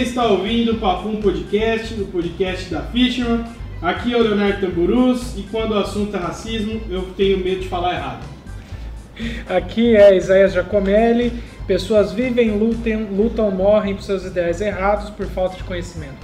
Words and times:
Você 0.00 0.04
está 0.06 0.24
ouvindo 0.24 0.72
o 0.72 0.78
Papum 0.78 1.16
Podcast, 1.16 1.92
o 2.00 2.06
podcast 2.06 2.70
da 2.70 2.80
Fishman. 2.80 3.44
Aqui 3.82 4.14
é 4.14 4.16
o 4.16 4.22
Leonardo 4.22 4.66
Tamburus 4.66 5.36
e 5.36 5.42
quando 5.42 5.72
o 5.72 5.78
assunto 5.78 6.16
é 6.16 6.18
racismo, 6.18 6.80
eu 6.88 7.02
tenho 7.18 7.36
medo 7.36 7.60
de 7.60 7.68
falar 7.68 7.96
errado. 7.96 8.24
Aqui 9.46 9.94
é 9.94 10.16
Isaías 10.16 10.54
Giacomelli. 10.54 11.30
Pessoas 11.66 12.12
vivem, 12.12 12.50
lutam, 12.52 13.08
lutam, 13.14 13.50
morrem 13.50 13.94
por 13.94 14.02
seus 14.02 14.24
ideais 14.24 14.62
errados 14.62 15.10
por 15.10 15.26
falta 15.26 15.58
de 15.58 15.64
conhecimento. 15.64 16.16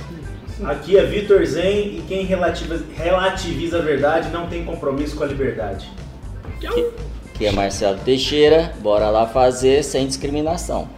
Aqui 0.64 0.96
é 0.96 1.04
Vitor 1.04 1.44
Zen 1.44 1.98
e 1.98 2.04
quem 2.08 2.24
relativiza, 2.24 2.82
relativiza 2.96 3.76
a 3.76 3.82
verdade 3.82 4.30
não 4.30 4.46
tem 4.46 4.64
compromisso 4.64 5.16
com 5.16 5.24
a 5.24 5.26
liberdade. 5.26 5.86
Aqui, 6.64 6.86
aqui 7.26 7.44
é 7.44 7.52
Marcelo 7.52 7.98
Teixeira, 7.98 8.72
bora 8.80 9.10
lá 9.10 9.26
fazer 9.26 9.84
sem 9.84 10.06
discriminação. 10.06 10.88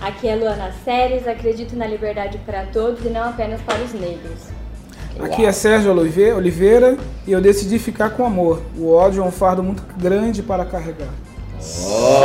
Aqui 0.00 0.28
é 0.28 0.36
Luana 0.36 0.70
Séries, 0.84 1.26
acredito 1.26 1.74
na 1.76 1.86
liberdade 1.86 2.38
para 2.46 2.62
todos 2.72 3.04
e 3.04 3.08
não 3.08 3.28
apenas 3.28 3.60
para 3.62 3.78
os 3.82 3.92
negros. 3.92 4.48
Aqui 5.20 5.44
é 5.44 5.50
Sérgio 5.50 5.90
Oliveira 6.36 6.96
e 7.26 7.32
eu 7.32 7.40
decidi 7.40 7.78
ficar 7.80 8.10
com 8.10 8.24
amor. 8.24 8.62
O 8.76 8.94
ódio 8.94 9.20
é 9.22 9.26
um 9.26 9.32
fardo 9.32 9.60
muito 9.62 9.82
grande 9.96 10.40
para 10.42 10.64
carregar. 10.64 11.08
Oh, 11.60 12.20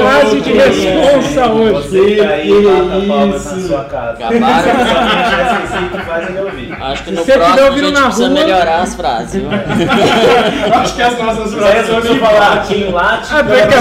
frase 0.00 0.40
de 0.40 0.52
responsa 0.52 1.46
hoje. 1.52 1.88
Você 1.88 2.20
aí 2.20 2.50
mata 2.50 3.06
palmas 3.06 3.44
na 3.44 3.60
sua 3.68 3.84
casa. 3.84 4.26
Acabaram. 4.26 6.02
faz 6.04 6.28
ele 6.28 6.40
ouvir. 6.40 6.72
Acho 6.72 7.04
que 7.04 7.10
no 7.12 7.22
você 7.24 7.32
próximo 7.34 7.60
a 7.60 7.70
gente 7.70 7.90
na 7.92 8.02
precisa 8.02 8.26
rua- 8.26 8.34
melhorar 8.34 8.80
as 8.82 8.94
frases. 8.96 9.42
Acho 10.74 10.96
que 10.96 11.02
as 11.02 11.16
nossas 11.18 11.54
frases 11.54 11.86
são 11.86 11.94
resolveu 12.00 12.16
falar 12.26 12.66
Tim 12.66 12.90
Late. 12.90 13.28
Ah, 13.32 13.42
daqui 13.42 13.74
a 13.74 13.80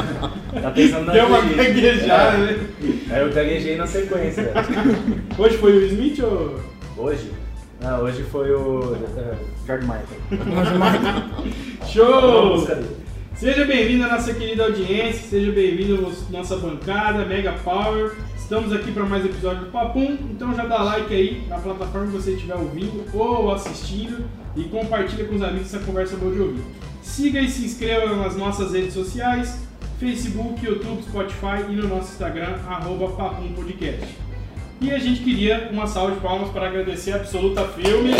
pouco, 0.00 0.29
Tá 0.60 0.70
pensando 0.70 1.06
na 1.06 1.12
Deu 1.12 1.26
uma 1.26 1.40
gente. 1.42 1.54
gaguejada, 1.54 2.38
né? 2.38 2.66
Aí 3.10 3.20
eu 3.20 3.32
gaguejei 3.32 3.76
na 3.76 3.86
sequência. 3.86 4.52
Hoje 5.38 5.56
foi 5.56 5.72
o 5.72 5.86
Smith 5.86 6.18
ou. 6.22 6.60
Hoje? 6.96 7.30
Não, 7.80 8.02
hoje 8.02 8.22
foi 8.24 8.50
o 8.52 8.94
eh, 9.16 9.34
George 9.66 9.86
Michael. 9.86 10.04
Show! 11.86 12.56
Música 12.56 12.74
dele. 12.74 12.96
Seja 13.34 13.64
bem-vindo 13.64 14.04
à 14.04 14.08
nossa 14.08 14.34
querida 14.34 14.64
audiência, 14.64 15.30
seja 15.30 15.50
bem-vindo 15.50 16.06
à 16.06 16.32
nossa 16.32 16.56
bancada, 16.56 17.24
Mega 17.24 17.52
Power. 17.64 18.12
Estamos 18.36 18.70
aqui 18.70 18.92
para 18.92 19.04
mais 19.06 19.24
episódio 19.24 19.64
do 19.64 19.70
Papum, 19.70 20.18
então 20.30 20.54
já 20.54 20.66
dá 20.66 20.82
like 20.82 21.14
aí 21.14 21.42
na 21.48 21.56
plataforma 21.56 22.08
que 22.08 22.12
você 22.12 22.32
estiver 22.32 22.56
ouvindo 22.56 23.06
ou 23.14 23.50
assistindo 23.52 24.26
e 24.54 24.64
compartilha 24.64 25.24
com 25.24 25.36
os 25.36 25.42
amigos 25.42 25.72
essa 25.72 25.82
conversa 25.86 26.16
boa 26.16 26.34
de 26.34 26.40
ouvir. 26.40 26.62
Siga 27.00 27.40
e 27.40 27.48
se 27.48 27.64
inscreva 27.64 28.14
nas 28.14 28.36
nossas 28.36 28.72
redes 28.72 28.92
sociais, 28.92 29.56
Facebook, 30.00 30.64
YouTube, 30.64 31.02
Spotify 31.02 31.62
e 31.68 31.72
no 31.74 31.86
nosso 31.86 32.12
Instagram, 32.12 32.54
arroba 32.66 33.08
Papum 33.08 33.52
Podcast. 33.52 34.08
E 34.80 34.90
a 34.90 34.98
gente 34.98 35.20
queria 35.20 35.68
uma 35.70 35.86
salva 35.86 36.14
de 36.14 36.20
palmas 36.20 36.48
para 36.48 36.68
agradecer 36.68 37.12
a 37.12 37.16
Absoluta 37.16 37.64
Filmes. 37.64 38.16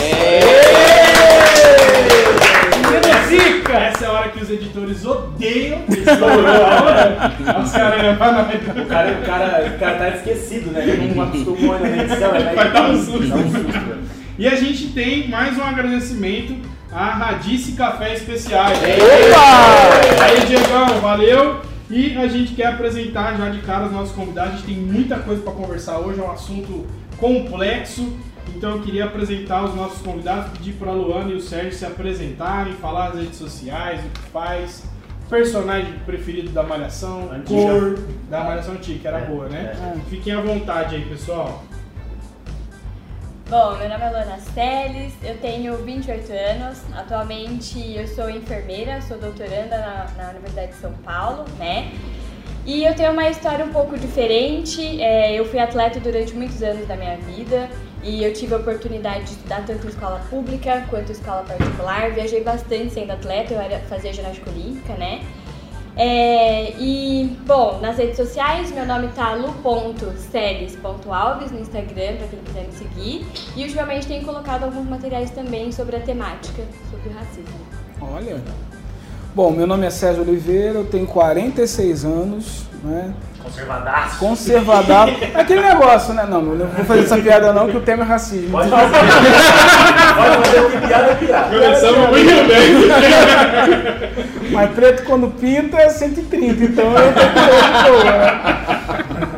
Zica! 3.27 3.73
Essa 3.73 4.05
é 4.05 4.09
a 4.09 4.13
hora 4.13 4.29
que 4.29 4.43
os 4.43 4.51
editores 4.51 5.07
odeiam. 5.07 5.83
Estourou 5.89 6.47
a 6.47 6.83
hora. 6.83 7.63
Os 7.65 7.73
caras 7.73 8.03
nós. 8.03 8.85
O 8.85 8.87
cara, 8.87 9.13
o, 9.13 9.25
cara, 9.25 9.73
o 9.75 9.79
cara 9.79 9.97
tá 9.97 10.09
esquecido, 10.11 10.73
né? 10.73 10.83
Ele 10.87 11.15
não 11.15 11.23
acostumou 11.23 11.77
ainda 11.77 11.89
na 11.89 12.03
edição. 12.03 12.37
ele 12.37 12.55
Vai 12.55 12.73
dar 12.73 12.91
um 12.91 13.03
susto. 13.03 13.27
Dá 13.27 13.37
um 13.37 13.51
susto, 13.51 13.73
velho. 13.73 14.01
E 14.39 14.47
a 14.47 14.55
gente 14.55 14.89
tem 14.89 15.29
mais 15.29 15.57
um 15.57 15.63
agradecimento 15.63 16.57
à 16.93 17.07
Radice 17.11 17.73
Café 17.73 18.13
Especiais. 18.13 18.79
Opa! 18.79 20.25
Aí, 20.25 20.47
Diegão, 20.47 21.01
valeu! 21.01 21.70
E 21.91 22.17
a 22.17 22.29
gente 22.29 22.55
quer 22.55 22.67
apresentar 22.67 23.37
já 23.37 23.49
de 23.51 23.61
cara 23.63 23.87
os 23.87 23.93
nossos 23.93 24.15
convidados. 24.15 24.55
A 24.55 24.57
gente 24.57 24.67
tem 24.67 24.77
muita 24.77 25.19
coisa 25.19 25.43
para 25.43 25.53
conversar 25.53 25.99
hoje, 25.99 26.21
é 26.21 26.23
um 26.23 26.31
assunto 26.31 26.87
complexo. 27.19 28.17
Então 28.55 28.77
eu 28.77 28.83
queria 28.83 29.05
apresentar 29.05 29.65
os 29.65 29.75
nossos 29.75 30.01
convidados, 30.03 30.51
pedir 30.53 30.73
para 30.75 30.91
a 30.91 30.95
Luana 30.95 31.31
e 31.31 31.37
o 31.37 31.41
Sérgio 31.41 31.73
se 31.73 31.85
apresentarem, 31.85 32.73
falar 32.75 33.09
as 33.09 33.15
redes 33.17 33.37
sociais, 33.37 34.01
o 34.05 34.09
que 34.09 34.21
faz, 34.33 34.85
personagem 35.29 35.93
preferido 36.05 36.51
da 36.51 36.63
Malhação, 36.63 37.31
Antiga. 37.33 37.45
cor 37.61 37.99
da 38.29 38.43
Malhação 38.45 38.75
Antiga, 38.75 38.99
que 38.99 39.09
era 39.09 39.19
É, 39.21 39.25
boa, 39.27 39.49
né? 39.49 39.73
é. 39.97 40.11
Fiquem 40.11 40.33
à 40.33 40.41
vontade 40.41 40.97
aí, 40.97 41.03
pessoal. 41.03 41.63
Bom, 43.51 43.77
meu 43.79 43.89
nome 43.89 44.05
é 44.05 44.11
Luana 44.11 44.39
Teles, 44.55 45.13
eu 45.25 45.37
tenho 45.39 45.77
28 45.79 46.33
anos, 46.33 46.83
atualmente 46.95 47.97
eu 47.97 48.07
sou 48.07 48.31
enfermeira, 48.31 49.03
sou 49.03 49.19
doutoranda 49.19 49.77
na, 49.77 50.07
na 50.17 50.31
Universidade 50.31 50.69
de 50.69 50.79
São 50.79 50.93
Paulo, 50.99 51.45
né? 51.59 51.91
E 52.65 52.85
eu 52.85 52.95
tenho 52.95 53.11
uma 53.11 53.29
história 53.29 53.65
um 53.65 53.73
pouco 53.73 53.99
diferente, 53.99 55.03
é, 55.03 55.35
eu 55.35 55.45
fui 55.47 55.59
atleta 55.59 55.99
durante 55.99 56.33
muitos 56.33 56.63
anos 56.63 56.87
da 56.87 56.95
minha 56.95 57.17
vida 57.17 57.69
e 58.05 58.23
eu 58.23 58.33
tive 58.33 58.55
a 58.55 58.59
oportunidade 58.59 59.25
de 59.25 59.31
estudar 59.31 59.67
tanto 59.67 59.85
em 59.85 59.91
escola 59.91 60.21
pública 60.31 60.87
quanto 60.89 61.09
em 61.09 61.13
escola 61.13 61.43
particular, 61.43 62.13
viajei 62.13 62.45
bastante 62.45 62.95
sendo 62.95 63.11
atleta, 63.11 63.53
eu 63.53 63.61
era, 63.61 63.81
fazia 63.81 64.13
ginástica 64.13 64.49
olímpica, 64.49 64.95
né? 64.95 65.23
É, 66.03 66.71
e, 66.79 67.37
bom, 67.47 67.79
nas 67.79 67.99
redes 67.99 68.17
sociais, 68.17 68.73
meu 68.73 68.87
nome 68.87 69.09
tá 69.09 69.35
lu.celes.alves 69.35 71.53
no 71.53 71.61
Instagram, 71.61 72.17
pra 72.17 72.27
quem 72.27 72.39
quiser 72.39 72.69
me 72.69 72.73
seguir. 72.73 73.27
E 73.55 73.65
ultimamente 73.65 74.07
tenho 74.07 74.25
colocado 74.25 74.65
alguns 74.65 74.89
materiais 74.89 75.31
também 75.31 75.71
sobre 75.71 75.97
a 75.97 76.01
temática, 76.01 76.67
sobre 76.91 77.11
o 77.11 77.13
racismo. 77.13 77.61
Olha. 78.01 78.43
Bom, 79.33 79.53
meu 79.53 79.65
nome 79.65 79.87
é 79.87 79.91
Sérgio 79.91 80.23
Oliveira, 80.23 80.81
eu 80.81 80.85
tenho 80.85 81.07
46 81.07 82.05
anos, 82.05 82.65
né? 82.83 83.13
Conservadaço. 83.41 84.19
Conservador. 84.19 85.09
É 85.09 85.31
aquele 85.41 85.61
negócio, 85.61 86.13
né? 86.13 86.27
Não, 86.29 86.41
eu 86.41 86.57
não 86.57 86.67
vou 86.67 86.85
fazer 86.85 87.05
essa 87.05 87.17
piada 87.17 87.53
não, 87.53 87.69
que 87.69 87.77
o 87.77 87.81
tema 87.81 88.03
é 88.03 88.07
racismo. 88.07 88.51
Pode 88.51 88.71
fazer. 88.71 88.89
Pode 90.17 90.47
fazer 90.47 90.71
que 90.71 90.79
piada 90.87 91.11
é 91.11 91.15
piada. 91.15 91.49
Começamos 91.49 92.11
muito 92.11 92.49
bem. 92.49 92.75
Mas 94.51 94.71
preto 94.73 95.05
quando 95.05 95.31
pinta 95.31 95.77
é 95.77 95.89
130, 95.89 96.65
então 96.65 96.93
eu 96.93 97.13
tô 97.15 97.21
boa, 97.91 98.05
né? 98.05 98.41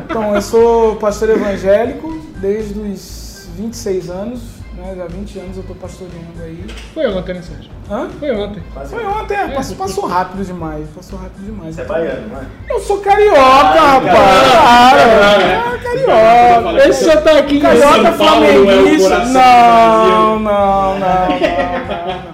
Então, 0.05 0.33
eu 0.35 0.41
sou 0.41 0.95
pastor 0.95 1.29
evangélico 1.29 2.19
desde 2.37 2.79
os 2.79 3.47
26 3.57 4.09
anos, 4.09 4.41
né? 4.75 4.93
Já 4.97 5.03
há 5.03 5.07
20 5.07 5.39
anos 5.39 5.57
eu 5.57 5.63
tô 5.63 5.75
pastoreando 5.75 6.41
aí. 6.43 6.65
Foi 6.93 7.07
ontem, 7.07 7.33
né, 7.35 7.41
Sérgio? 7.41 7.71
Hã? 7.89 8.09
Foi 8.19 8.31
ontem. 8.31 8.63
Foi 8.87 9.05
ontem, 9.05 9.33
é, 9.35 9.47
passou, 9.49 9.75
passou 9.75 10.05
rápido 10.07 10.45
demais, 10.45 10.87
passou 10.95 11.19
rápido 11.19 11.45
demais. 11.45 11.75
Você 11.75 11.81
é 11.81 11.85
baiano, 11.85 12.27
não 12.29 12.39
é? 12.39 12.45
Eu 12.69 12.79
sou 12.79 12.99
carioca, 12.99 13.39
Ah, 13.39 13.99
rapaz! 13.99 14.93
carioca. 14.93 15.63
Ah, 15.65 15.77
carioca! 15.83 16.87
Esse 16.89 17.03
sotaque 17.05 17.59
Carioca 17.59 18.03
São 18.15 18.17
Paulo 18.17 18.41
não 18.41 18.47
é 18.47 18.53
flamenguista. 18.53 19.19
do 19.19 19.25
não, 19.33 20.39
não, 20.39 20.39
não, 20.39 20.99
não, 20.99 20.99
não. 20.99 22.33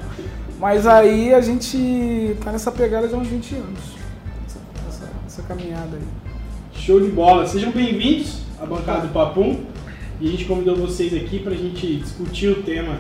Mas 0.60 0.86
aí 0.86 1.34
a 1.34 1.42
gente 1.42 2.36
tá 2.44 2.52
nessa 2.52 2.72
pegada 2.72 3.08
de 3.08 3.16
uns 3.16 3.28
20 3.28 3.56
anos. 3.56 3.80
Essa, 4.46 4.60
essa- 4.90 5.10
essa 5.26 5.42
caminhada 5.44 5.96
aí. 5.96 6.04
Show 6.74 7.00
de 7.00 7.08
bola. 7.10 7.46
Sejam 7.48 7.72
bem-vindos 7.72 8.42
à 8.62 8.66
bancada 8.66 9.02
do 9.02 9.08
Papum. 9.14 9.64
E 10.22 10.28
a 10.28 10.32
gente 10.32 10.46
convidou 10.46 10.76
vocês 10.76 11.14
aqui 11.14 11.40
para 11.40 11.54
a 11.54 11.58
gente 11.58 11.96
discutir 11.96 12.48
o 12.48 12.64
tema 12.64 12.98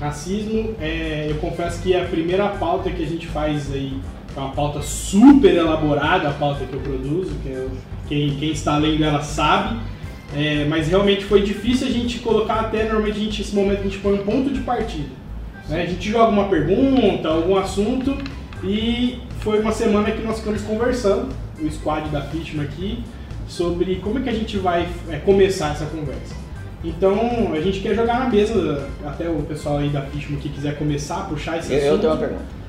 racismo. 0.00 0.74
É, 0.80 1.26
eu 1.28 1.36
confesso 1.36 1.82
que 1.82 1.92
é 1.92 2.02
a 2.02 2.06
primeira 2.06 2.48
pauta 2.48 2.90
que 2.90 3.02
a 3.02 3.06
gente 3.06 3.26
faz 3.26 3.72
aí 3.72 4.00
é 4.34 4.40
uma 4.40 4.50
pauta 4.52 4.80
super 4.80 5.54
elaborada, 5.54 6.30
a 6.30 6.32
pauta 6.32 6.64
que 6.64 6.72
eu 6.72 6.80
produzo, 6.80 7.34
que 7.42 7.50
é, 7.50 7.68
quem, 8.08 8.36
quem 8.36 8.50
está 8.50 8.78
lendo 8.78 9.04
ela 9.04 9.20
sabe. 9.20 9.78
É, 10.34 10.64
mas 10.64 10.88
realmente 10.88 11.24
foi 11.24 11.42
difícil 11.42 11.86
a 11.86 11.90
gente 11.90 12.18
colocar 12.20 12.60
até, 12.60 12.84
normalmente 12.84 13.18
a 13.18 13.20
gente, 13.20 13.42
esse 13.42 13.54
momento 13.54 13.80
a 13.80 13.82
gente 13.82 13.98
põe 13.98 14.14
um 14.14 14.24
ponto 14.24 14.50
de 14.50 14.60
partida. 14.60 15.08
né? 15.68 15.82
A 15.82 15.86
gente 15.86 16.10
joga 16.10 16.30
uma 16.30 16.48
pergunta, 16.48 17.28
algum 17.28 17.56
assunto 17.56 18.16
e 18.64 19.18
foi 19.40 19.60
uma 19.60 19.72
semana 19.72 20.10
que 20.10 20.22
nós 20.22 20.38
ficamos 20.38 20.62
conversando, 20.62 21.28
o 21.60 21.70
squad 21.70 22.08
da 22.08 22.22
Fitma 22.22 22.62
aqui, 22.62 23.04
sobre 23.46 23.96
como 23.96 24.18
é 24.18 24.22
que 24.22 24.28
a 24.30 24.34
gente 24.34 24.56
vai 24.56 24.88
é, 25.10 25.18
começar 25.18 25.72
essa 25.72 25.84
conversa. 25.84 26.41
Então 26.84 27.52
a 27.52 27.60
gente 27.60 27.80
quer 27.80 27.94
jogar 27.94 28.18
na 28.20 28.28
mesa, 28.28 28.88
até 29.06 29.28
o 29.28 29.36
pessoal 29.42 29.78
aí 29.78 29.88
da 29.88 30.02
Fitma 30.02 30.36
que 30.38 30.48
quiser 30.48 30.76
começar, 30.76 31.28
puxar 31.28 31.58
esse 31.58 31.72
Eu, 31.72 31.78
eu 31.78 31.86
assunto. 31.94 32.00
tenho 32.00 32.12
uma 32.12 32.18
pergunta. 32.18 32.62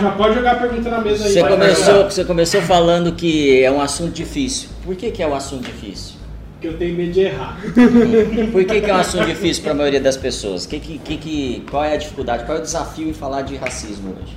Já 0.00 0.10
pode 0.12 0.34
jogar 0.34 0.52
a 0.52 0.56
pergunta 0.56 0.88
na 0.90 1.00
mesa 1.00 1.24
aí. 1.26 1.32
Você 1.32 1.44
começou, 1.44 2.04
você 2.04 2.24
começou 2.24 2.62
falando 2.62 3.12
que 3.12 3.62
é 3.62 3.70
um 3.70 3.80
assunto 3.80 4.12
difícil. 4.12 4.70
Por 4.84 4.96
que, 4.96 5.10
que 5.10 5.22
é 5.22 5.26
um 5.28 5.34
assunto 5.34 5.64
difícil? 5.66 6.16
Que 6.60 6.66
eu 6.68 6.76
tenho 6.76 6.96
medo 6.96 7.12
de 7.12 7.20
errar. 7.20 7.56
Por 8.50 8.64
que, 8.64 8.80
que 8.80 8.90
é 8.90 8.94
um 8.94 8.96
assunto 8.96 9.26
difícil 9.26 9.62
para 9.62 9.70
a 9.72 9.74
maioria 9.76 10.00
das 10.00 10.16
pessoas? 10.16 10.66
Que, 10.66 10.80
que, 10.80 10.98
que, 10.98 11.16
que- 11.16 11.62
qual 11.70 11.84
é 11.84 11.92
a 11.94 11.96
dificuldade? 11.96 12.44
Qual 12.44 12.56
é 12.58 12.60
o 12.60 12.64
desafio 12.64 13.08
em 13.08 13.12
falar 13.12 13.42
de 13.42 13.54
racismo 13.54 14.10
hoje? 14.20 14.34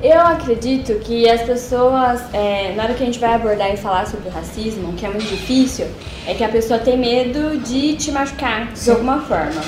Eu 0.00 0.20
acredito 0.20 0.94
que 1.00 1.28
as 1.28 1.42
pessoas, 1.42 2.22
é, 2.32 2.72
na 2.76 2.84
hora 2.84 2.94
que 2.94 3.02
a 3.02 3.06
gente 3.06 3.18
vai 3.18 3.34
abordar 3.34 3.72
e 3.74 3.76
falar 3.76 4.06
sobre 4.06 4.28
o 4.28 4.32
racismo, 4.32 4.92
que 4.92 5.04
é 5.04 5.08
muito 5.08 5.26
difícil, 5.26 5.88
é 6.24 6.34
que 6.34 6.44
a 6.44 6.48
pessoa 6.48 6.78
tem 6.78 6.96
medo 6.96 7.58
de 7.58 7.96
te 7.96 8.12
machucar 8.12 8.72
de 8.72 8.90
alguma 8.90 9.22
forma. 9.22 9.60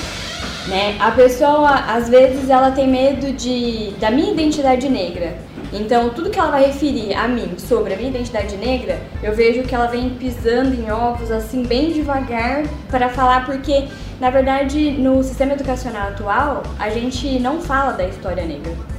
Né? 0.69 0.95
A 1.01 1.11
pessoa, 1.11 1.69
às 1.69 2.07
vezes, 2.07 2.49
ela 2.49 2.71
tem 2.71 2.87
medo 2.87 3.33
de, 3.33 3.91
da 3.99 4.09
minha 4.09 4.31
identidade 4.31 4.87
negra. 4.87 5.35
Então, 5.73 6.11
tudo 6.11 6.29
que 6.29 6.39
ela 6.39 6.51
vai 6.51 6.65
referir 6.65 7.13
a 7.13 7.27
mim 7.27 7.55
sobre 7.57 7.93
a 7.93 7.97
minha 7.97 8.09
identidade 8.09 8.55
negra, 8.55 9.01
eu 9.21 9.35
vejo 9.35 9.63
que 9.63 9.75
ela 9.75 9.87
vem 9.87 10.11
pisando 10.11 10.73
em 10.73 10.89
ovos 10.91 11.29
assim 11.29 11.63
bem 11.63 11.91
devagar 11.91 12.63
para 12.89 13.09
falar 13.09 13.45
porque 13.45 13.87
na 14.21 14.29
verdade, 14.29 14.91
no 14.91 15.23
sistema 15.23 15.53
educacional 15.53 16.09
atual, 16.09 16.61
a 16.77 16.91
gente 16.91 17.39
não 17.39 17.59
fala 17.59 17.93
da 17.93 18.05
história 18.05 18.45
negra. 18.45 18.90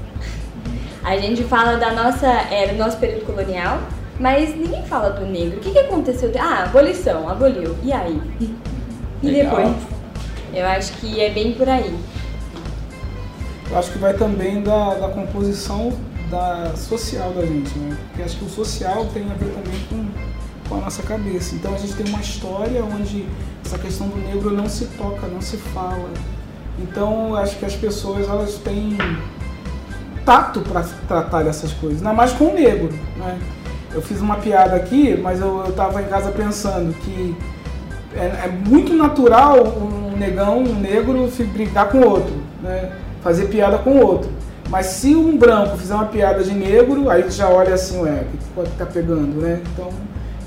A 1.04 1.16
gente 1.18 1.42
fala 1.44 1.76
da 1.76 1.92
nossa 1.92 2.26
era, 2.26 2.72
do 2.72 2.78
nosso 2.78 2.96
período 2.98 3.26
colonial, 3.26 3.80
mas 4.20 4.54
ninguém 4.56 4.84
fala 4.84 5.10
do 5.10 5.26
negro. 5.26 5.58
O 5.58 5.60
que, 5.60 5.72
que 5.72 5.78
aconteceu? 5.78 6.30
Ah, 6.38 6.64
abolição, 6.64 7.28
aboliu. 7.28 7.76
E 7.82 7.92
aí? 7.92 8.20
E 9.22 9.26
Legal. 9.26 9.56
depois? 9.56 9.76
Eu 10.54 10.66
acho 10.66 10.92
que 10.94 11.20
é 11.20 11.30
bem 11.30 11.54
por 11.54 11.68
aí. 11.68 11.98
Eu 13.70 13.78
acho 13.78 13.90
que 13.90 13.98
vai 13.98 14.14
também 14.14 14.62
da, 14.62 14.94
da 14.94 15.08
composição 15.08 15.92
da 16.30 16.72
social 16.76 17.30
da 17.32 17.42
gente, 17.44 17.76
né? 17.78 17.96
Porque 18.08 18.22
acho 18.22 18.36
que 18.36 18.44
o 18.44 18.48
social 18.48 19.06
tem 19.12 19.24
a 19.24 19.34
ver 19.34 19.50
também 19.50 19.80
com, 19.88 20.68
com 20.68 20.74
a 20.76 20.80
nossa 20.82 21.02
cabeça. 21.02 21.54
Então 21.54 21.74
a 21.74 21.78
gente 21.78 21.94
tem 21.94 22.06
uma 22.06 22.20
história 22.20 22.84
onde 22.84 23.26
essa 23.64 23.78
questão 23.78 24.08
do 24.08 24.16
negro 24.16 24.50
não 24.50 24.68
se 24.68 24.86
toca, 24.86 25.26
não 25.26 25.40
se 25.40 25.56
fala. 25.56 26.10
Então 26.78 27.34
acho 27.34 27.58
que 27.58 27.64
as 27.64 27.74
pessoas 27.74 28.28
elas 28.28 28.54
têm 28.58 28.96
tato 30.24 30.60
para 30.60 30.84
tratar 31.06 31.42
dessas 31.44 31.72
coisas, 31.72 31.98
ainda 31.98 32.12
mais 32.12 32.32
com 32.32 32.46
o 32.46 32.54
negro, 32.54 32.90
né? 33.16 33.38
Eu 33.94 34.00
fiz 34.00 34.20
uma 34.20 34.36
piada 34.36 34.74
aqui, 34.74 35.16
mas 35.20 35.40
eu 35.40 35.64
estava 35.68 36.00
em 36.00 36.06
casa 36.06 36.30
pensando 36.30 36.94
que 36.94 37.36
é, 38.14 38.46
é 38.46 38.48
muito 38.66 38.94
natural 38.94 39.66
um 39.66 40.16
negão, 40.16 40.60
um 40.60 40.74
negro, 40.74 41.30
se 41.30 41.44
brigar 41.44 41.90
com 41.90 42.00
outro, 42.00 42.34
né? 42.62 42.92
fazer 43.22 43.46
piada 43.46 43.78
com 43.78 43.98
outro. 43.98 44.30
Mas 44.68 44.86
se 44.86 45.14
um 45.14 45.36
branco 45.36 45.76
fizer 45.76 45.94
uma 45.94 46.06
piada 46.06 46.42
de 46.42 46.54
negro, 46.54 47.10
aí 47.10 47.30
já 47.30 47.48
olha 47.48 47.74
assim, 47.74 48.00
ué, 48.00 48.22
o 48.22 48.36
que 48.36 48.44
pode 48.54 48.70
estar 48.70 48.86
pegando, 48.86 49.40
né? 49.40 49.60
Então, 49.72 49.90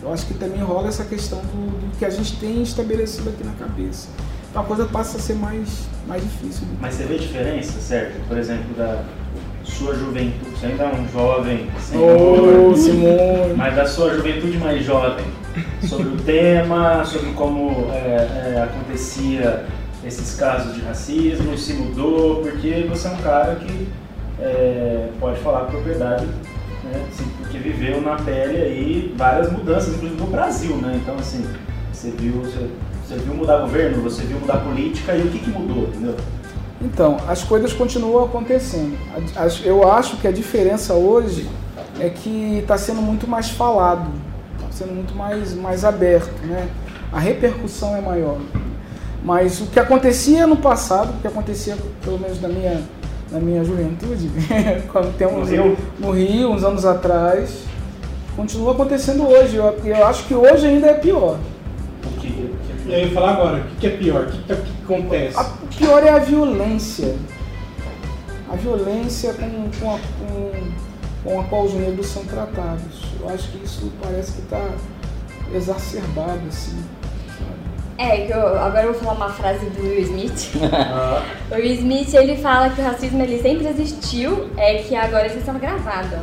eu 0.02 0.12
acho 0.12 0.26
que 0.26 0.34
também 0.34 0.62
rola 0.62 0.88
essa 0.88 1.04
questão 1.04 1.40
do, 1.40 1.80
do 1.80 1.98
que 1.98 2.06
a 2.06 2.10
gente 2.10 2.38
tem 2.38 2.62
estabelecido 2.64 3.30
aqui 3.30 3.44
na 3.44 3.54
cabeça. 3.54 4.08
Então 4.50 4.64
a 4.64 4.66
coisa 4.66 4.86
passa 4.86 5.18
a 5.18 5.20
ser 5.20 5.36
mais, 5.36 5.86
mais 6.08 6.24
difícil. 6.24 6.66
Mas 6.80 6.96
você 6.96 7.04
vê 7.04 7.18
diferença, 7.18 7.80
Sérgio? 7.80 8.22
Por 8.28 8.38
exemplo, 8.38 8.74
da 8.76 9.04
sua 9.66 9.96
juventude, 9.96 10.52
você 10.52 10.68
ainda 10.68 10.84
é 10.84 10.96
um 10.96 11.08
jovem 11.10 11.68
Ô, 11.78 11.80
senhor, 11.80 12.78
Simone! 12.78 13.54
mas 13.56 13.76
da 13.76 13.86
sua 13.86 14.14
juventude 14.14 14.58
mais 14.58 14.84
jovem, 14.86 15.26
sobre 15.82 16.08
o 16.08 16.18
tema, 16.18 17.04
sobre 17.06 17.32
como 17.32 17.90
é, 17.92 18.56
é, 18.56 18.64
acontecia 18.64 19.66
esses 20.06 20.36
casos 20.36 20.76
de 20.76 20.82
racismo, 20.82 21.58
se 21.58 21.74
mudou, 21.74 22.42
porque 22.42 22.86
você 22.88 23.08
é 23.08 23.12
um 23.12 23.18
cara 23.18 23.56
que 23.56 23.88
é, 24.40 25.10
pode 25.20 25.40
falar 25.40 25.62
com 25.62 25.72
propriedade, 25.72 26.26
né, 26.84 27.06
assim, 27.10 27.26
porque 27.40 27.58
viveu 27.58 28.02
na 28.02 28.16
pele 28.16 28.58
aí 28.58 29.16
várias 29.18 29.52
mudanças, 29.52 29.96
inclusive 29.96 30.22
no 30.22 30.28
Brasil, 30.28 30.76
né? 30.78 31.00
Então 31.02 31.16
assim, 31.16 31.44
você 31.92 32.12
viu, 32.12 32.34
você, 32.42 32.70
você 33.08 33.16
viu 33.16 33.34
mudar 33.34 33.60
governo, 33.60 34.04
você 34.04 34.24
viu 34.24 34.40
mudar 34.40 34.58
política 34.58 35.16
e 35.16 35.22
o 35.22 35.32
que, 35.32 35.40
que 35.40 35.50
mudou, 35.50 35.88
entendeu? 35.88 36.16
Então, 36.82 37.18
as 37.28 37.44
coisas 37.44 37.74
continuam 37.74 38.26
acontecendo. 38.26 38.98
Eu 39.64 39.90
acho 39.92 40.18
que 40.18 40.28
a 40.28 40.32
diferença 40.32 40.94
hoje 40.94 41.50
é 42.00 42.10
que 42.10 42.60
está 42.60 42.78
sendo 42.78 43.02
muito 43.02 43.28
mais 43.28 43.50
falado, 43.50 44.10
está 44.58 44.68
sendo 44.72 44.94
muito 44.94 45.16
mais, 45.16 45.54
mais 45.54 45.86
aberto, 45.86 46.46
né? 46.46 46.68
A 47.12 47.20
repercussão 47.20 47.96
é 47.96 48.02
maior. 48.02 48.38
Mas 49.24 49.62
o 49.62 49.68
que 49.68 49.80
acontecia 49.80 50.46
no 50.46 50.58
passado, 50.58 51.12
o 51.18 51.22
que 51.22 51.28
acontecia 51.28 51.76
pelo 52.04 52.20
menos 52.20 52.42
na 52.42 52.50
minha, 52.50 52.84
na 53.32 53.40
minha 53.40 53.64
juventude, 53.64 54.30
quando 54.92 55.18
tem 55.18 55.26
uns, 55.26 55.50
No 55.50 55.64
Rio? 55.64 55.78
no 55.98 56.12
Rio, 56.12 56.52
uns 56.52 56.64
anos 56.64 56.86
atrás, 56.86 57.64
continua 58.36 58.74
acontecendo 58.74 59.26
hoje. 59.28 59.56
Eu, 59.56 59.80
eu 59.84 60.06
acho 60.06 60.26
que 60.26 60.36
hoje 60.36 60.68
ainda 60.68 60.88
é 60.88 60.94
pior. 60.94 61.38
E 62.86 62.94
aí 62.94 63.04
eu 63.04 63.12
falar 63.12 63.32
agora, 63.32 63.58
o 63.64 63.76
que, 63.78 63.88
é 63.88 63.98
pior? 63.98 64.26
O 64.26 64.32
que, 64.32 64.38
que, 64.44 64.54
o 64.54 64.58
que 64.58 64.84
acontece? 64.84 65.40
O 65.40 65.68
pior 65.76 66.04
é 66.04 66.10
a 66.10 66.20
violência. 66.20 67.16
A 68.48 68.56
violência 68.56 69.34
com, 69.34 69.70
com, 69.80 69.96
a, 69.96 70.00
com, 70.00 70.52
com 71.24 71.40
a 71.42 71.44
qual 71.46 71.64
os 71.64 71.74
negros 71.74 72.06
são 72.06 72.24
tratados. 72.26 73.04
Eu 73.20 73.28
acho 73.30 73.52
que 73.52 73.66
isso 73.66 73.92
parece 74.02 74.34
que 74.34 74.42
está 74.42 74.70
exacerbado, 75.54 76.42
assim. 76.48 76.78
É, 77.98 78.30
eu, 78.30 78.60
agora 78.60 78.88
eu 78.88 78.94
vou 78.94 79.02
falar 79.02 79.14
uma 79.14 79.30
frase 79.30 79.66
do 79.68 79.82
Will 79.82 80.02
Smith. 80.02 80.52
O 81.52 81.56
Will 81.56 81.74
Smith, 81.76 82.12
ele 82.16 82.36
fala 82.38 82.72
que 82.72 82.82
o 82.82 82.84
racismo 82.84 83.22
ele 83.22 83.40
sempre 83.40 83.68
existiu, 83.68 84.50
é 84.58 84.82
que 84.82 84.96
agora 84.96 85.28
ele 85.28 85.38
está 85.40 85.54
gravado. 85.54 86.18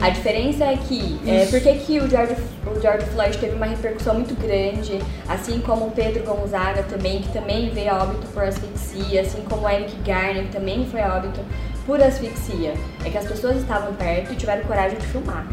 A 0.00 0.10
diferença 0.10 0.64
é 0.64 0.76
que, 0.76 1.20
é, 1.24 1.46
por 1.46 1.60
que 1.60 1.74
que 1.74 2.00
o 2.00 2.10
George, 2.10 2.34
o 2.66 2.80
George 2.80 3.06
Floyd 3.06 3.38
teve 3.38 3.54
uma 3.54 3.66
repercussão 3.66 4.14
muito 4.14 4.34
grande, 4.34 4.98
assim 5.28 5.60
como 5.60 5.86
o 5.86 5.90
Pedro 5.92 6.24
Gonzaga 6.24 6.82
também, 6.82 7.22
que 7.22 7.32
também 7.32 7.70
veio 7.70 7.92
a 7.92 8.02
óbito 8.02 8.26
por 8.34 8.42
asfixia, 8.42 9.20
assim 9.20 9.42
como 9.48 9.62
o 9.64 9.70
Eric 9.70 9.94
Garner, 10.04 10.44
que 10.46 10.52
também 10.52 10.84
foi 10.86 11.00
a 11.00 11.16
óbito 11.16 11.40
por 11.86 12.02
asfixia. 12.02 12.74
É 13.04 13.10
que 13.10 13.18
as 13.18 13.26
pessoas 13.26 13.58
estavam 13.58 13.94
perto 13.94 14.32
e 14.32 14.36
tiveram 14.36 14.64
coragem 14.64 14.98
de 14.98 15.06
filmar. 15.06 15.46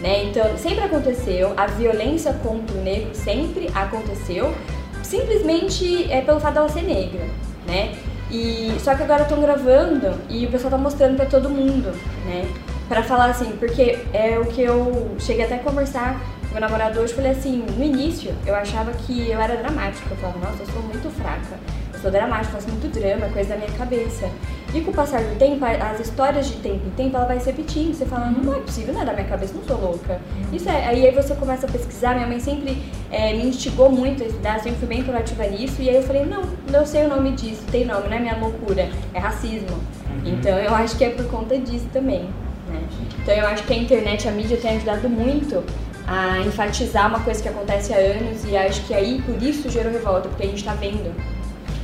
Né? 0.00 0.24
Então, 0.24 0.56
sempre 0.56 0.84
aconteceu, 0.84 1.52
a 1.56 1.66
violência 1.66 2.32
contra 2.32 2.74
o 2.74 2.82
negro 2.82 3.14
sempre 3.14 3.68
aconteceu, 3.74 4.54
simplesmente 5.02 6.10
é 6.10 6.22
pelo 6.22 6.40
fato 6.40 6.54
dela 6.54 6.68
ser 6.70 6.82
negra, 6.82 7.26
né? 7.66 7.94
E 8.30 8.72
só 8.78 8.94
que 8.94 9.02
agora 9.02 9.22
estão 9.22 9.40
gravando 9.42 10.14
e 10.28 10.46
o 10.46 10.50
pessoal 10.50 10.70
tá 10.70 10.78
mostrando 10.78 11.16
pra 11.16 11.26
todo 11.26 11.50
mundo, 11.50 11.92
né? 12.24 12.48
Pra 12.88 13.02
falar 13.02 13.26
assim, 13.26 13.52
porque 13.58 13.98
é 14.12 14.38
o 14.38 14.46
que 14.46 14.62
eu 14.62 15.16
cheguei 15.18 15.44
até 15.44 15.56
a 15.56 15.58
conversar 15.58 16.18
com 16.42 16.52
meu 16.52 16.60
namorado 16.60 17.00
hoje, 17.00 17.12
falei 17.12 17.32
assim, 17.32 17.64
no 17.76 17.84
início 17.84 18.32
eu 18.46 18.54
achava 18.54 18.92
que 18.92 19.30
eu 19.30 19.40
era 19.40 19.56
dramática, 19.56 20.08
eu 20.10 20.16
falava, 20.16 20.38
nossa, 20.38 20.62
eu 20.62 20.66
sou 20.66 20.82
muito 20.82 21.10
fraca, 21.10 21.58
sou 22.00 22.10
dramática, 22.10 22.52
faço 22.52 22.68
muito 22.68 22.88
drama, 22.88 23.28
coisa 23.28 23.50
da 23.50 23.56
minha 23.56 23.70
cabeça. 23.72 24.28
E 24.72 24.80
com 24.80 24.90
o 24.90 24.94
passar 24.94 25.20
do 25.20 25.36
tempo, 25.36 25.64
as 25.64 26.00
histórias 26.00 26.46
de 26.46 26.54
tempo 26.56 26.86
em 26.86 26.90
tempo, 26.90 27.16
ela 27.16 27.26
vai 27.26 27.40
se 27.40 27.46
repetindo. 27.46 27.92
Você 27.92 28.06
fala, 28.06 28.30
não 28.30 28.54
é 28.54 28.60
possível, 28.60 28.94
não 28.94 29.02
é 29.02 29.04
da 29.04 29.12
minha 29.12 29.26
cabeça, 29.26 29.54
não 29.54 29.64
sou 29.64 29.80
louca. 29.80 30.20
Isso 30.52 30.68
é, 30.68 30.86
aí, 30.86 31.10
você 31.10 31.34
começa 31.34 31.66
a 31.66 31.70
pesquisar. 31.70 32.14
Minha 32.14 32.26
mãe 32.26 32.38
sempre 32.38 32.80
é, 33.10 33.32
me 33.32 33.46
instigou 33.46 33.90
muito 33.90 34.22
a 34.22 34.26
estudar, 34.26 34.60
sempre 34.60 34.78
fui 34.78 34.88
bem 34.88 35.02
proativa 35.02 35.44
nisso. 35.46 35.82
E 35.82 35.88
aí 35.90 35.96
eu 35.96 36.02
falei, 36.02 36.24
não, 36.24 36.42
eu 36.72 36.86
sei 36.86 37.04
o 37.04 37.08
nome 37.08 37.32
disso, 37.32 37.62
tem 37.70 37.84
nome, 37.84 38.08
não 38.08 38.16
é 38.16 38.20
minha 38.20 38.36
loucura, 38.36 38.88
é 39.12 39.18
racismo. 39.18 39.80
Então 40.24 40.56
eu 40.58 40.74
acho 40.74 40.96
que 40.96 41.04
é 41.04 41.10
por 41.10 41.26
conta 41.26 41.58
disso 41.58 41.86
também. 41.92 42.28
Né? 42.68 42.82
Então 43.22 43.34
eu 43.34 43.46
acho 43.46 43.64
que 43.64 43.72
a 43.72 43.76
internet, 43.76 44.28
a 44.28 44.30
mídia 44.30 44.56
tem 44.56 44.76
ajudado 44.76 45.08
muito 45.08 45.64
a 46.06 46.38
enfatizar 46.40 47.08
uma 47.08 47.20
coisa 47.20 47.42
que 47.42 47.48
acontece 47.48 47.92
há 47.92 47.96
anos 47.96 48.44
e 48.44 48.56
acho 48.56 48.84
que 48.84 48.94
aí 48.94 49.22
por 49.22 49.40
isso 49.42 49.68
gerou 49.70 49.92
revolta, 49.92 50.28
porque 50.28 50.44
a 50.44 50.46
gente 50.46 50.64
tá 50.64 50.74
vendo. 50.74 51.14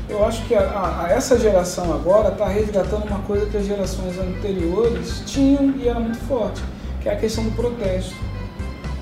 Eu 0.09 0.25
acho 0.25 0.45
que 0.47 0.55
a, 0.55 0.61
a- 0.61 1.07
essa 1.11 1.39
geração 1.39 1.93
agora 1.93 2.29
está 2.29 2.47
resgatando 2.47 3.07
uma 3.07 3.19
coisa 3.21 3.47
que 3.47 3.57
as 3.57 3.67
gerações 3.67 4.17
anteriores 4.19 5.23
tinham 5.27 5.75
e 5.77 5.89
era 5.89 5.99
muito 5.99 6.19
forte, 6.29 6.63
que 7.03 7.09
é 7.09 7.13
a 7.13 7.17
questão 7.17 7.45
do 7.45 7.51
protesto. 7.53 8.15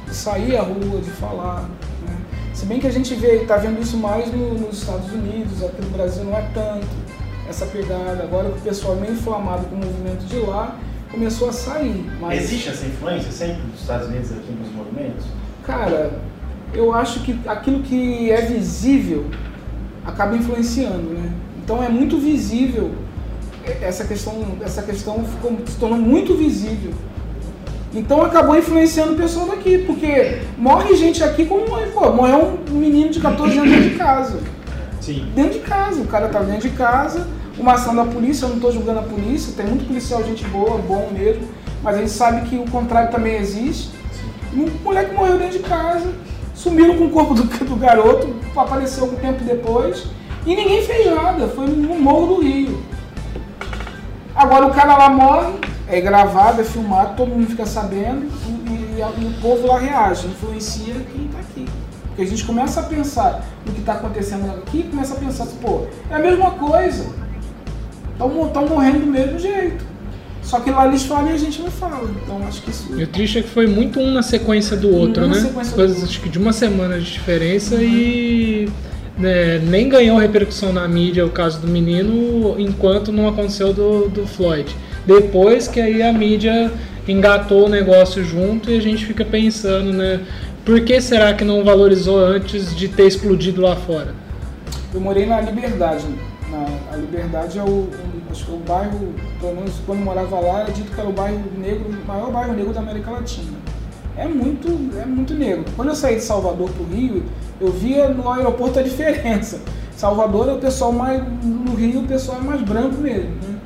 De 0.07 0.15
sair 0.15 0.57
à 0.57 0.63
rua, 0.63 1.01
de 1.03 1.11
falar. 1.11 1.63
né? 2.07 2.17
Se 2.55 2.65
bem 2.67 2.79
que 2.81 2.87
a 2.87 2.91
gente 2.93 3.13
está 3.15 3.57
vendo 3.57 3.81
isso 3.83 3.97
mais 3.99 4.33
no- 4.33 4.55
nos 4.55 4.79
Estados 4.79 5.13
Unidos, 5.13 5.63
aqui 5.63 5.83
no 5.83 5.91
Brasil 5.91 6.25
não 6.25 6.37
é 6.37 6.49
tanto 6.55 6.87
essa 7.49 7.67
pegada. 7.67 8.23
Agora 8.23 8.49
que 8.51 8.59
o 8.59 8.63
pessoal 8.63 8.97
é 8.97 9.01
meio 9.01 9.13
inflamado 9.13 9.67
com 9.67 9.75
o 9.75 9.79
movimento 9.79 10.25
de 10.25 10.37
lá 10.39 10.77
começou 11.11 11.49
a 11.49 11.53
sair. 11.53 12.11
Mas, 12.21 12.45
Existe 12.45 12.71
essa 12.71 12.87
influência 12.87 13.31
sempre 13.31 13.63
dos 13.63 13.81
Estados 13.81 14.09
Unidos 14.09 14.33
aqui 14.33 14.53
nos 14.53 14.73
movimentos? 14.73 15.27
Cara, 15.65 16.19
eu 16.73 16.93
acho 16.95 17.21
que 17.21 17.39
aquilo 17.47 17.83
que 17.83 18.31
é 18.33 18.41
visível 18.41 19.27
acaba 20.05 20.37
influenciando, 20.37 21.11
né? 21.11 21.33
Então 21.63 21.83
é 21.83 21.89
muito 21.89 22.19
visível 22.19 22.93
essa 23.81 24.05
questão, 24.05 24.35
essa 24.63 24.83
questão 24.83 25.25
ficou, 25.25 25.59
se 25.67 25.77
tornou 25.77 25.99
muito 25.99 26.35
visível. 26.35 26.93
Então 27.95 28.23
acabou 28.23 28.57
influenciando 28.59 29.13
o 29.13 29.17
pessoal 29.17 29.47
daqui, 29.47 29.79
porque 29.79 30.41
morre 30.59 30.97
gente 30.97 31.23
aqui 31.23 31.47
como 31.47 31.65
pô, 31.93 32.11
morreu 32.11 32.59
um 32.71 32.75
menino 32.75 33.11
de 33.11 33.21
14 33.21 33.57
anos 33.57 33.71
dentro 33.71 33.91
de 33.91 33.97
casa. 33.97 34.41
Sim. 35.01 35.31
Dentro 35.35 35.53
de 35.55 35.61
casa, 35.61 36.01
o 36.03 36.07
cara 36.07 36.29
tá 36.29 36.41
dentro 36.41 36.69
de 36.69 36.77
casa, 36.77 37.27
uma 37.59 37.75
ação 37.75 37.95
da 37.95 38.05
polícia, 38.05 38.47
eu 38.47 38.49
não 38.49 38.57
estou 38.57 38.73
julgando 38.73 38.99
a 38.99 39.03
polícia, 39.03 39.53
tem 39.57 39.67
muito 39.67 39.87
policial, 39.87 40.25
gente 40.25 40.45
boa, 40.47 40.79
bom 40.79 41.11
mesmo, 41.13 41.47
mas 41.83 41.97
a 41.97 41.99
gente 41.99 42.11
sabe 42.11 42.49
que 42.49 42.57
o 42.57 42.65
contrário 42.71 43.13
também 43.13 43.37
existe. 43.37 43.91
Um 44.53 44.67
moleque 44.83 45.15
morreu 45.15 45.39
dentro 45.39 45.59
de 45.59 45.65
casa, 45.65 46.13
sumiram 46.55 46.97
com 46.97 47.05
o 47.05 47.11
corpo 47.11 47.35
do, 47.35 47.45
do 47.45 47.77
garoto, 47.77 48.35
apareceu 48.61 49.05
algum 49.05 49.17
tempo 49.17 49.43
depois, 49.45 50.07
e 50.47 50.55
ninguém 50.55 50.83
fez 50.83 51.15
nada, 51.15 51.49
foi 51.49 51.67
no 51.67 51.99
Morro 51.99 52.37
do 52.37 52.43
Rio. 52.43 52.83
Agora 54.35 54.67
o 54.67 54.71
cara 54.75 54.97
lá 54.97 55.09
morre, 55.09 55.55
é 55.89 56.01
gravado, 56.01 56.61
é 56.61 56.65
filmado, 56.65 57.17
todo 57.17 57.29
mundo 57.29 57.47
fica 57.47 57.67
sabendo, 57.67 58.27
e, 58.47 58.99
e 58.99 59.01
e 59.01 59.25
o 59.27 59.41
povo 59.41 59.67
lá 59.67 59.79
reage, 59.79 60.27
influencia 60.27 60.95
quem 61.13 61.27
está 61.27 61.39
aqui. 61.39 61.67
Porque 62.09 62.23
a 62.23 62.27
gente 62.27 62.45
começa 62.45 62.81
a 62.81 62.85
pensar 62.85 63.45
no 63.67 63.73
que 63.73 63.81
está 63.81 63.95
acontecendo 63.95 64.49
aqui, 64.51 64.85
começa 64.85 65.15
a 65.15 65.17
pensar 65.19 65.45
assim, 65.45 65.57
pô, 65.57 65.87
é 66.11 66.15
a 66.15 66.19
mesma 66.19 66.53
coisa. 66.53 67.07
Estão 68.13 68.69
morrendo 68.69 69.01
do 69.01 69.07
mesmo 69.07 69.39
jeito. 69.39 69.85
Só 70.45 70.61
que 70.61 70.71
lá 70.71 70.87
eles 70.87 71.03
falam 71.05 71.31
e 71.31 71.35
a 71.35 71.39
gente 71.39 71.61
não 71.63 71.71
fala. 71.71 72.09
Então 72.23 72.47
acho 72.47 72.63
que 72.63 72.71
isso. 72.71 72.87
E 72.97 73.03
o 73.03 73.07
triste 73.07 73.39
é 73.39 73.43
que 73.43 73.49
foi 73.49 73.67
muito 73.67 73.99
um 73.99 74.13
na 74.13 74.23
sequência 74.23 74.77
do 74.77 74.95
outro, 74.95 75.27
né? 75.27 75.41
do 75.41 75.49
Coisas 75.73 76.05
acho 76.05 76.21
que 76.21 76.29
de 76.29 76.39
uma 76.39 76.53
semana 76.53 76.99
de 76.99 77.11
diferença 77.11 77.77
e 77.83 78.69
né, 79.19 79.59
nem 79.59 79.89
ganhou 79.89 80.19
repercussão 80.19 80.73
na 80.73 80.87
mídia 80.87 81.25
o 81.25 81.31
caso 81.31 81.61
do 81.61 81.67
menino 81.69 82.57
enquanto 82.59 83.11
não 83.11 83.27
aconteceu 83.29 83.73
do, 83.73 84.09
do 84.09 84.27
Floyd. 84.27 84.75
Depois 85.07 85.67
que 85.67 85.81
aí 85.81 86.03
a 86.03 86.13
mídia 86.13 86.71
engatou 87.09 87.67
o 87.67 87.69
negócio 87.69 88.23
junto 88.25 88.71
e 88.71 88.77
a 88.77 88.81
gente 88.81 89.05
fica 89.07 89.25
pensando, 89.25 89.93
né? 89.93 90.21
Por 90.65 90.81
que 90.81 91.01
será 91.01 91.35
que 91.35 91.45
não 91.45 91.63
valorizou 91.63 92.19
antes 92.19 92.75
de 92.75 92.89
ter 92.89 93.07
explodido 93.07 93.61
lá 93.63 93.77
fora? 93.77 94.15
Eu 94.95 95.01
morei 95.01 95.27
na 95.27 95.41
Liberdade. 95.41 96.05
Na, 96.51 96.67
a 96.93 96.97
Liberdade 96.97 97.59
é 97.59 97.63
o, 97.63 97.67
um- 97.67 98.14
acho 98.35 98.47
que 98.47 98.53
o 98.53 98.57
bairro, 98.57 99.15
pelo 99.41 99.55
menos 99.55 99.75
quando 99.87 100.01
morava 100.01 100.41
lá, 100.41 100.61
era 100.63 100.73
dito 100.73 100.93
que 100.93 101.01
era 101.01 101.09
o 101.09 101.13
bairro 101.13 101.41
negro, 101.57 101.89
o 101.89 102.07
maior 102.07 102.33
bairro 102.33 102.53
negro 102.53 102.73
da 102.73 102.81
América 102.81 103.13
Latina. 103.13 103.57
É 104.17 104.27
muito, 104.27 104.69
é 105.01 105.07
muito 105.07 105.35
negro. 105.35 105.65
Quando 105.77 105.89
eu 105.89 105.95
saí 105.95 106.17
de 106.17 106.23
Salvador 106.23 106.69
para 106.71 106.83
o 106.83 106.87
Rio, 106.87 107.23
eu 107.61 107.71
via 107.73 108.09
no 108.09 108.29
aeroporto 108.29 108.81
a 108.81 108.83
diferença. 108.83 109.61
Salvador 109.97 110.49
é 110.49 110.53
o 110.53 110.59
pessoal 110.59 110.93
mais. 110.93 111.23
No 111.43 111.75
Rio 111.75 112.01
o 112.01 112.07
pessoal 112.07 112.39
é 112.39 112.43
mais 112.43 112.63
branco 112.63 112.97
mesmo. 113.01 113.31
Né? 113.31 113.59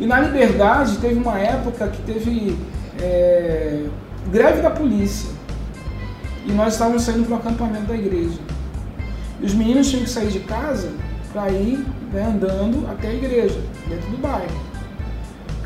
E 0.00 0.06
na 0.06 0.20
Liberdade 0.20 0.96
teve 0.98 1.14
uma 1.14 1.38
época 1.38 1.88
que 1.88 2.02
teve 2.02 2.58
é, 3.00 3.84
greve 4.30 4.62
da 4.62 4.70
polícia. 4.70 5.30
E 6.46 6.52
nós 6.52 6.74
estávamos 6.74 7.02
saindo 7.02 7.24
para 7.24 7.34
o 7.34 7.38
acampamento 7.38 7.86
da 7.86 7.94
igreja. 7.94 8.38
E 9.40 9.44
os 9.44 9.54
meninos 9.54 9.88
tinham 9.88 10.04
que 10.04 10.10
sair 10.10 10.28
de 10.28 10.40
casa 10.40 10.90
para 11.36 11.50
ir 11.50 11.84
né, 12.14 12.32
andando 12.34 12.88
até 12.90 13.08
a 13.08 13.12
igreja, 13.12 13.60
dentro 13.86 14.10
do 14.10 14.16
bairro. 14.16 14.46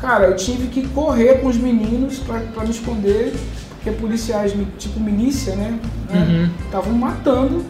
Cara, 0.01 0.25
eu 0.25 0.35
tive 0.35 0.67
que 0.67 0.85
correr 0.89 1.35
com 1.39 1.47
os 1.47 1.55
meninos 1.55 2.19
para 2.19 2.63
me 2.65 2.71
esconder, 2.71 3.33
porque 3.75 3.91
policiais, 3.91 4.53
tipo 4.77 4.99
milícia, 4.99 5.55
né? 5.55 5.79
Uhum. 6.13 6.49
Estavam 6.65 6.91
matando 6.91 7.63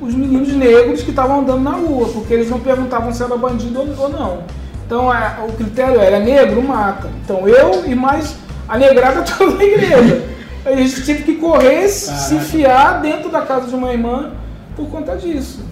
os 0.00 0.14
meninos 0.14 0.48
negros 0.54 1.02
que 1.02 1.10
estavam 1.10 1.40
andando 1.40 1.60
na 1.60 1.72
rua, 1.72 2.08
porque 2.08 2.32
eles 2.32 2.48
não 2.48 2.58
perguntavam 2.58 3.12
se 3.12 3.22
era 3.22 3.36
bandido 3.36 3.80
ou 3.98 4.08
não. 4.08 4.44
Então 4.86 5.10
a- 5.10 5.44
o 5.46 5.52
critério 5.52 6.00
era 6.00 6.18
negro, 6.18 6.62
mata. 6.62 7.10
Então 7.22 7.46
eu 7.46 7.84
e 7.84 7.94
mais 7.94 8.34
a 8.66 8.78
negrada 8.78 9.20
toda 9.36 9.56
da 9.58 9.64
igreja. 9.64 10.24
A 10.64 10.74
gente 10.74 11.04
tive 11.04 11.22
que 11.22 11.34
correr, 11.34 11.86
se 11.88 12.06
Caraca. 12.10 12.34
enfiar 12.34 13.00
dentro 13.02 13.30
da 13.30 13.42
casa 13.42 13.66
de 13.68 13.74
uma 13.74 13.92
irmã 13.92 14.30
por 14.74 14.88
conta 14.88 15.14
disso. 15.16 15.65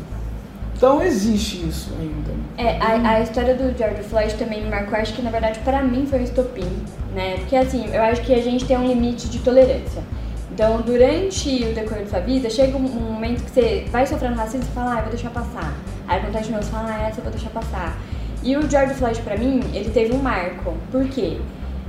Então 0.85 1.03
existe 1.03 1.67
isso 1.67 1.91
ainda. 1.99 2.31
É, 2.59 2.79
a, 2.79 3.13
a 3.13 3.21
história 3.23 3.55
do 3.55 3.75
George 3.75 4.03
Floyd 4.03 4.35
também 4.35 4.63
me 4.63 4.69
marcou, 4.69 4.99
acho 4.99 5.15
que 5.15 5.23
na 5.23 5.31
verdade 5.31 5.59
pra 5.61 5.83
mim 5.83 6.05
foi 6.05 6.19
um 6.19 6.25
estopim, 6.25 6.69
né? 7.15 7.37
Porque 7.39 7.57
assim, 7.57 7.89
eu 7.91 8.03
acho 8.03 8.21
que 8.21 8.35
a 8.35 8.43
gente 8.43 8.67
tem 8.67 8.77
um 8.77 8.87
limite 8.87 9.31
de 9.31 9.39
tolerância. 9.39 10.03
Então, 10.53 10.83
durante 10.83 11.65
o 11.65 11.75
decorrer 11.75 12.05
da 12.05 12.11
sua 12.11 12.21
vida, 12.21 12.51
chega 12.51 12.77
um, 12.77 12.83
momento 12.83 13.45
que 13.45 13.51
você 13.51 13.87
vai 13.91 14.07
sofrendo 14.07 14.35
racismo 14.35 14.67
e 14.71 14.75
fala, 14.75 14.93
ah, 14.93 14.99
eu 14.99 15.03
vou 15.05 15.11
deixar 15.11 15.31
passar. 15.31 15.75
Aí 16.07 16.21
acontece 16.21 16.45
de 16.45 16.53
novo, 16.53 16.63
você 16.63 16.71
fala, 16.71 16.91
ah, 16.91 17.09
essa 17.09 17.21
eu 17.21 17.25
vou 17.25 17.33
deixar 17.33 17.49
passar. 17.49 17.99
E 18.43 18.55
o 18.55 18.71
George 18.71 18.93
Floyd, 18.93 19.23
pra 19.23 19.39
mim, 19.39 19.63
ele 19.73 19.89
teve 19.89 20.13
um 20.13 20.19
marco. 20.19 20.75
Por 20.93 21.09
quê? 21.09 21.39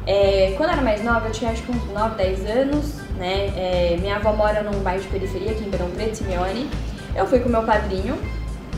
É, 0.08 0.54
quando 0.56 0.70
eu 0.70 0.74
era 0.74 0.82
mais 0.82 1.04
nova, 1.04 1.28
eu 1.28 1.34
tinha 1.34 1.52
acho 1.52 1.64
que 1.64 1.72
uns 1.74 1.86
9, 1.92 2.16
10 2.16 2.46
anos, 2.50 2.96
né? 3.18 3.52
É, 3.58 3.98
minha 4.00 4.16
avó 4.16 4.32
mora 4.32 4.64
num 4.64 4.80
bairro 4.80 5.02
de 5.02 5.10
periferia, 5.10 5.52
aqui 5.52 5.60
em 5.60 5.66
Ribeirão 5.66 5.92
Preto, 5.92 6.16
Simeone. 6.16 6.70
Eu 7.14 7.28
fui 7.28 7.40
com 7.40 7.50
meu 7.50 7.64
padrinho 7.64 8.18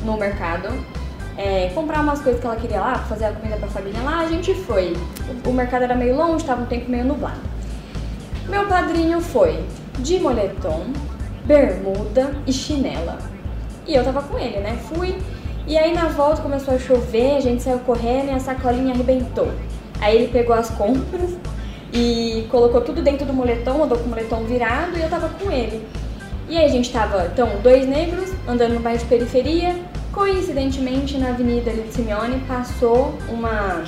no 0.04 0.18
mercado 0.18 0.70
é, 1.38 1.70
comprar 1.76 2.02
umas 2.02 2.20
coisas 2.20 2.42
que 2.42 2.48
ela 2.48 2.56
queria 2.56 2.80
lá, 2.80 2.96
fazer 2.96 3.26
a 3.26 3.32
comida 3.32 3.58
pra 3.58 3.68
família 3.68 4.02
lá. 4.02 4.20
A 4.20 4.28
gente 4.28 4.54
foi. 4.56 4.98
O, 5.46 5.54
mercado 5.54 5.84
era 5.84 5.96
meio 5.96 6.16
longe, 6.16 6.44
tava 6.44 6.64
um 6.64 6.66
tempo 6.66 6.90
meio 6.90 7.06
nublado. 7.06 7.40
Meu 8.50 8.66
padrinho 8.66 9.22
foi 9.22 9.64
de 10.00 10.20
moletom, 10.20 10.88
bermuda 11.46 12.36
e 12.48 12.52
chinela. 12.52 13.20
E 13.86 13.94
eu 13.94 14.04
tava 14.04 14.22
com 14.24 14.38
ele, 14.40 14.60
né? 14.60 14.78
Fui. 14.90 15.16
E 15.68 15.78
aí 15.78 15.94
na 15.94 16.08
volta 16.08 16.42
começou 16.42 16.74
a 16.74 16.80
chover, 16.80 17.38
a 17.38 17.42
gente 17.42 17.62
saiu 17.62 17.80
correndo 17.80 18.30
e 18.30 18.34
a 18.34 18.40
sacolinha 18.40 18.94
arrebentou. 18.94 19.52
Aí 20.00 20.16
ele 20.16 20.28
pegou 20.30 20.56
as 20.56 20.70
compras 20.72 21.38
e 21.94 22.48
colocou 22.50 22.82
tudo 22.82 23.02
dentro 23.02 23.26
do 23.26 23.34
moletom, 23.34 23.84
andou 23.84 23.98
com 23.98 24.06
o 24.06 24.10
moletom 24.10 24.44
virado 24.46 24.98
e 24.98 25.02
eu 25.02 25.10
tava 25.10 25.30
com 25.30 25.52
ele. 25.52 25.86
E 26.50 26.58
aí 26.58 26.66
a 26.66 26.70
gente 26.70 26.92
tava, 26.92 27.26
então, 27.26 27.50
dois 27.62 27.86
negros 27.86 28.32
andando 28.48 28.76
no 28.76 28.80
bairro 28.80 29.00
de 29.00 29.06
periferia. 29.06 29.76
Coincidentemente, 30.14 31.18
na 31.18 31.30
avenida 31.30 31.70
ali 31.70 31.84
de 31.84 31.94
Simeone, 31.94 32.40
passou 32.48 33.18
uma. 33.30 33.84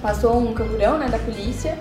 Passou 0.00 0.38
um 0.38 0.54
camburão, 0.54 0.98
né, 0.98 1.08
da 1.08 1.18
polícia. 1.18 1.78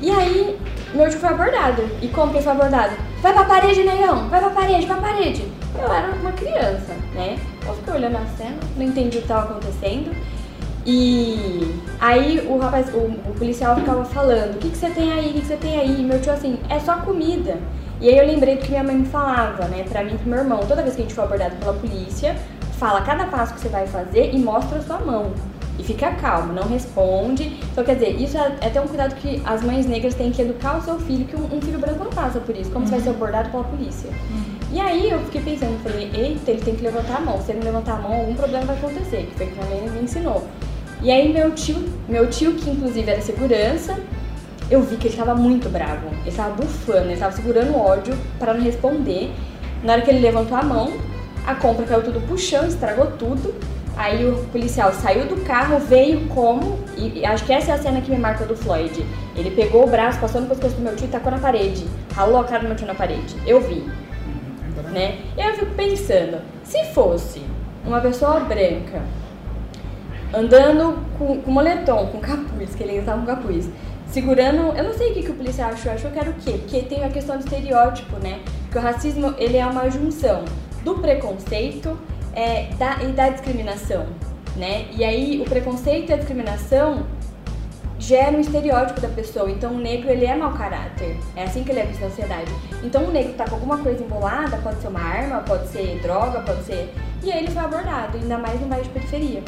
E 0.00 0.10
aí, 0.10 0.58
meu 0.92 1.08
tio 1.08 1.18
foi 1.18 1.28
abordado. 1.28 1.82
E 2.02 2.08
como 2.08 2.30
que 2.30 2.38
ele 2.38 2.44
foi 2.44 2.52
abordado? 2.52 2.94
Vai 3.22 3.32
pra 3.32 3.44
parede, 3.44 3.84
negão! 3.84 4.28
Vai 4.28 4.40
pra 4.40 4.50
parede, 4.50 4.86
vai 4.86 4.98
pra 5.00 5.10
parede! 5.10 5.44
Eu 5.78 5.92
era 5.92 6.12
uma 6.12 6.32
criança, 6.32 6.92
né? 7.14 7.38
Eu 7.66 7.74
fiquei 7.74 7.94
olhando 7.94 8.16
a 8.16 8.26
cena, 8.36 8.56
não 8.76 8.84
entendi 8.84 9.18
o 9.18 9.22
que 9.22 9.28
tava 9.28 9.52
acontecendo. 9.52 10.14
E 10.86 11.80
aí 11.98 12.46
o 12.46 12.58
rapaz, 12.58 12.92
o, 12.92 12.98
o 12.98 13.34
policial 13.38 13.76
ficava 13.76 14.04
falando, 14.04 14.56
o 14.56 14.58
que, 14.58 14.68
que 14.68 14.76
você 14.76 14.90
tem 14.90 15.12
aí, 15.12 15.30
o 15.30 15.32
que, 15.32 15.40
que 15.40 15.46
você 15.46 15.56
tem 15.56 15.80
aí? 15.80 16.00
E 16.00 16.02
meu 16.02 16.20
tio 16.20 16.32
assim, 16.32 16.58
é 16.68 16.78
só 16.78 16.96
comida. 16.98 17.58
E 18.00 18.08
aí 18.08 18.18
eu 18.18 18.26
lembrei 18.26 18.56
do 18.56 18.62
que 18.62 18.70
minha 18.70 18.84
mãe 18.84 18.96
me 18.96 19.06
falava, 19.06 19.66
né, 19.66 19.84
pra 19.88 20.02
mim 20.02 20.14
e 20.14 20.18
pro 20.18 20.28
meu 20.28 20.38
irmão. 20.40 20.60
Toda 20.66 20.82
vez 20.82 20.94
que 20.94 21.02
a 21.02 21.04
gente 21.04 21.14
for 21.14 21.22
abordado 21.22 21.56
pela 21.56 21.72
polícia, 21.74 22.36
fala 22.78 23.00
cada 23.02 23.26
passo 23.26 23.54
que 23.54 23.60
você 23.60 23.68
vai 23.68 23.86
fazer 23.86 24.34
e 24.34 24.38
mostra 24.38 24.78
a 24.78 24.82
sua 24.82 24.98
mão. 24.98 25.32
E 25.78 25.82
fica 25.82 26.12
calmo, 26.12 26.52
não 26.52 26.68
responde. 26.68 27.60
Então, 27.72 27.82
quer 27.82 27.94
dizer, 27.94 28.20
isso 28.20 28.38
é, 28.38 28.56
é 28.60 28.66
até 28.66 28.80
um 28.80 28.86
cuidado 28.86 29.14
que 29.16 29.42
as 29.44 29.62
mães 29.62 29.86
negras 29.86 30.14
têm 30.14 30.30
que 30.30 30.40
educar 30.40 30.78
o 30.78 30.82
seu 30.82 30.98
filho, 31.00 31.24
que 31.24 31.34
um, 31.34 31.56
um 31.56 31.60
filho 31.60 31.78
branco 31.78 32.04
não 32.04 32.12
passa 32.12 32.38
por 32.38 32.56
isso. 32.56 32.70
Como 32.70 32.86
você 32.86 32.92
vai 32.92 33.00
ser 33.00 33.10
abordado 33.10 33.50
pela 33.50 33.64
polícia? 33.64 34.08
E 34.72 34.80
aí 34.80 35.10
eu 35.10 35.18
fiquei 35.24 35.40
pensando, 35.40 35.80
falei, 35.82 36.10
eita, 36.14 36.50
ele 36.50 36.60
tem 36.60 36.74
que 36.76 36.82
levantar 36.82 37.16
a 37.16 37.20
mão. 37.20 37.40
Se 37.40 37.52
ele 37.52 37.60
não 37.60 37.66
levantar 37.66 37.94
a 37.94 38.02
mão, 38.02 38.12
algum 38.12 38.34
problema 38.34 38.66
vai 38.66 38.76
acontecer, 38.76 39.28
que 39.30 39.36
foi 39.36 39.46
o 39.46 39.50
que 39.50 39.64
minha 39.64 39.80
mãe 39.80 39.90
me 39.90 40.02
ensinou. 40.02 40.46
E 41.02 41.10
aí 41.10 41.32
meu 41.32 41.50
tio, 41.52 41.76
meu 42.08 42.28
tio, 42.30 42.54
que 42.54 42.70
inclusive 42.70 43.10
era 43.10 43.20
segurança, 43.20 43.98
eu 44.70 44.82
vi 44.82 44.96
que 44.96 45.08
ele 45.08 45.16
tava 45.16 45.34
muito 45.34 45.68
bravo. 45.68 46.08
Ele 46.24 46.34
tava 46.34 46.54
bufando, 46.54 47.10
ele 47.10 47.16
tava 47.16 47.32
segurando 47.32 47.72
o 47.72 47.78
ódio 47.78 48.16
para 48.38 48.54
não 48.54 48.62
responder. 48.62 49.32
Na 49.82 49.94
hora 49.94 50.02
que 50.02 50.10
ele 50.10 50.20
levantou 50.20 50.56
a 50.56 50.62
mão, 50.62 50.92
a 51.46 51.54
compra 51.54 51.84
caiu 51.84 52.02
tudo 52.02 52.20
pro 52.26 52.38
chão, 52.38 52.66
estragou 52.66 53.06
tudo. 53.18 53.54
Aí 53.96 54.26
o 54.26 54.44
policial 54.46 54.92
saiu 54.92 55.26
do 55.26 55.44
carro, 55.44 55.78
veio 55.78 56.26
como, 56.28 56.80
e, 56.96 57.24
acho 57.24 57.44
que 57.44 57.52
essa 57.52 57.70
é 57.70 57.74
a 57.74 57.78
cena 57.78 58.00
que 58.00 58.10
me 58.10 58.18
marca 58.18 58.44
do 58.44 58.56
Floyd. 58.56 59.04
Ele 59.36 59.50
pegou 59.50 59.84
o 59.84 59.86
braço, 59.86 60.18
passou 60.18 60.40
no 60.40 60.48
pescoço 60.48 60.74
do 60.76 60.82
meu 60.82 60.96
tio 60.96 61.06
e 61.06 61.10
tacou 61.10 61.30
na 61.30 61.38
parede. 61.38 61.86
Ralou 62.14 62.40
a 62.40 62.44
cara 62.44 62.62
do 62.62 62.68
meu 62.68 62.76
tio 62.76 62.86
na 62.86 62.94
parede. 62.94 63.36
Eu 63.46 63.60
vi. 63.60 63.84
Né? 64.90 65.18
E 65.36 65.40
eu 65.40 65.54
fico 65.54 65.74
pensando, 65.74 66.40
se 66.62 66.84
fosse 66.86 67.42
uma 67.84 68.00
pessoa 68.00 68.40
branca 68.40 69.02
andando 70.32 70.98
com, 71.16 71.40
com 71.40 71.50
moletom, 71.50 72.06
com 72.06 72.18
capuz, 72.18 72.74
que 72.74 72.82
ele 72.82 73.00
tava 73.02 73.20
com 73.20 73.26
capuz, 73.26 73.68
segurando, 74.14 74.76
eu 74.78 74.84
não 74.84 74.94
sei 74.94 75.10
o 75.10 75.14
que, 75.14 75.24
que 75.24 75.30
o 75.32 75.34
policial 75.34 75.70
achou, 75.70 75.90
achou 75.90 76.08
que 76.08 76.18
era 76.20 76.30
o 76.30 76.34
quê? 76.34 76.52
Porque 76.52 76.82
tem 76.82 77.02
a 77.02 77.10
questão 77.10 77.36
do 77.36 77.40
estereótipo, 77.40 78.16
né? 78.22 78.40
Que 78.70 78.78
o 78.78 78.80
racismo, 78.80 79.34
ele 79.36 79.56
é 79.56 79.66
uma 79.66 79.90
junção 79.90 80.44
do 80.84 80.94
preconceito 80.98 81.98
é, 82.32 82.68
da, 82.78 83.02
e 83.02 83.08
da 83.08 83.28
discriminação, 83.30 84.06
né? 84.54 84.86
E 84.92 85.02
aí 85.02 85.42
o 85.42 85.44
preconceito 85.44 86.10
e 86.10 86.12
a 86.12 86.16
discriminação 86.16 87.04
gera 87.98 88.36
um 88.36 88.40
estereótipo 88.40 89.00
da 89.00 89.08
pessoa. 89.08 89.50
Então 89.50 89.74
o 89.74 89.78
negro 89.78 90.08
ele 90.08 90.26
é 90.26 90.36
mau 90.36 90.52
caráter. 90.52 91.18
É 91.34 91.42
assim 91.42 91.64
que 91.64 91.72
ele 91.72 91.80
é 91.80 91.86
visto 91.86 92.02
na 92.02 92.08
sociedade. 92.08 92.52
Então 92.84 93.06
o 93.06 93.10
negro 93.10 93.32
tá 93.32 93.46
com 93.46 93.56
alguma 93.56 93.78
coisa 93.78 94.04
embolada, 94.04 94.58
pode 94.58 94.80
ser 94.80 94.88
uma 94.88 95.00
arma, 95.00 95.40
pode 95.40 95.66
ser 95.68 95.98
droga, 96.00 96.40
pode 96.42 96.62
ser. 96.62 96.94
E 97.20 97.32
aí 97.32 97.42
ele 97.42 97.50
foi 97.50 97.64
abordado, 97.64 98.16
ainda 98.16 98.38
mais 98.38 98.60
no 98.60 98.68
bairro 98.68 98.84
de 98.84 98.90
periferia. 98.90 99.42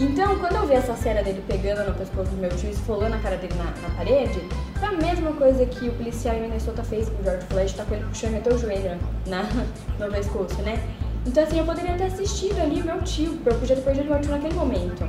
Então, 0.00 0.38
quando 0.38 0.54
eu 0.54 0.64
vi 0.64 0.74
essa 0.74 0.94
cena 0.94 1.24
dele 1.24 1.42
pegando 1.48 1.84
no 1.84 1.92
pescoço 1.92 2.30
do 2.30 2.36
meu 2.36 2.50
tio 2.50 2.68
e 2.68 2.72
esfolando 2.72 3.16
a 3.16 3.18
cara 3.18 3.36
dele 3.36 3.54
na, 3.54 3.64
na 3.64 3.94
parede, 3.96 4.40
foi 4.78 4.88
a 4.88 4.92
mesma 4.92 5.32
coisa 5.32 5.66
que 5.66 5.88
o 5.88 5.92
policial 5.92 6.36
em 6.36 6.42
Minnesota 6.42 6.84
fez 6.84 7.08
com 7.08 7.20
o 7.20 7.24
George 7.24 7.44
Floyd, 7.46 7.74
tá 7.74 7.84
com 7.84 7.94
ele 7.96 8.04
puxando 8.04 8.36
até 8.36 8.54
o 8.54 8.56
joelho 8.56 8.96
na, 9.26 9.42
no 9.98 10.12
pescoço, 10.12 10.62
né? 10.62 10.80
Então, 11.26 11.42
assim, 11.42 11.58
eu 11.58 11.64
poderia 11.64 11.96
ter 11.96 12.04
assistido 12.04 12.60
ali 12.60 12.80
o 12.80 12.84
meu 12.84 13.02
tio, 13.02 13.40
eu 13.44 13.54
podia 13.56 13.74
ter 13.74 13.82
perdido 13.82 14.08
meu 14.08 14.20
tio 14.20 14.30
naquele 14.30 14.54
momento, 14.54 15.04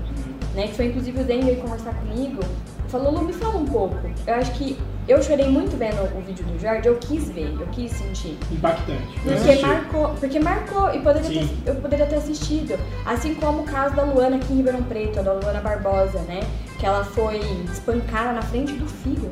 né? 0.56 0.68
Que 0.68 0.74
foi 0.74 0.88
inclusive 0.88 1.22
o 1.22 1.24
Zen 1.24 1.42
veio 1.42 1.62
conversar 1.62 1.94
comigo. 1.94 2.42
Falou, 2.90 3.12
Lu, 3.12 3.22
me 3.22 3.34
fala 3.34 3.58
um 3.58 3.66
pouco. 3.66 3.96
Eu 4.26 4.34
acho 4.34 4.52
que 4.54 4.78
eu 5.08 5.22
chorei 5.22 5.48
muito 5.48 5.78
vendo 5.78 6.02
o 6.16 6.22
vídeo 6.22 6.44
do 6.46 6.60
Jorge, 6.60 6.88
eu 6.88 6.98
quis 6.98 7.30
ver, 7.30 7.56
eu 7.60 7.68
quis 7.68 7.92
sentir. 7.92 8.38
Impactante. 8.52 9.20
Porque 9.24 9.56
marcou, 9.62 10.10
porque 10.20 10.40
marcou 10.40 10.94
e 10.94 11.00
poderia 11.00 11.42
ter, 11.42 11.50
eu 11.66 11.76
poderia 11.76 12.06
ter 12.06 12.16
assistido. 12.16 12.80
Assim 13.06 13.36
como 13.36 13.62
o 13.62 13.64
caso 13.64 13.96
da 13.96 14.04
Luana 14.04 14.38
aqui 14.38 14.54
em 14.54 14.58
Ribeirão 14.58 14.84
Preto, 14.84 15.20
a 15.20 15.22
da 15.22 15.34
Luana 15.34 15.62
Barbosa, 15.62 16.20
né? 16.28 16.42
Que 16.80 16.86
ela 16.86 17.04
foi 17.04 17.40
espancada 17.72 18.34
na 18.34 18.42
frente 18.42 18.74
do 18.74 18.88
filho. 18.88 19.32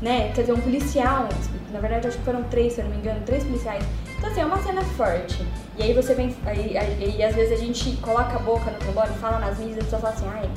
Né? 0.00 0.30
Quer 0.32 0.42
dizer, 0.42 0.52
um 0.52 0.60
policial, 0.60 1.28
na 1.72 1.80
verdade 1.80 2.06
acho 2.06 2.18
que 2.18 2.24
foram 2.24 2.42
três, 2.44 2.74
se 2.74 2.80
eu 2.80 2.84
não 2.84 2.92
me 2.92 2.98
engano, 2.98 3.20
três 3.26 3.42
policiais. 3.42 3.84
Então 4.16 4.30
assim, 4.30 4.40
é 4.40 4.44
uma 4.44 4.62
cena 4.62 4.82
forte. 4.82 5.46
E 5.76 5.82
aí 5.82 5.92
você 5.92 6.14
vem. 6.14 6.34
Aí, 6.44 6.76
aí, 6.76 7.22
às 7.22 7.34
vezes 7.34 7.52
a 7.52 7.56
gente 7.56 7.96
coloca 7.98 8.36
a 8.36 8.38
boca 8.38 8.70
no 8.70 8.78
trombone, 8.78 9.14
fala 9.20 9.38
nas 9.38 9.58
mídias 9.58 9.76
e 9.76 9.80
a 9.80 9.84
pessoa 9.84 10.02
fala 10.02 10.14
assim, 10.14 10.26
ai, 10.28 10.50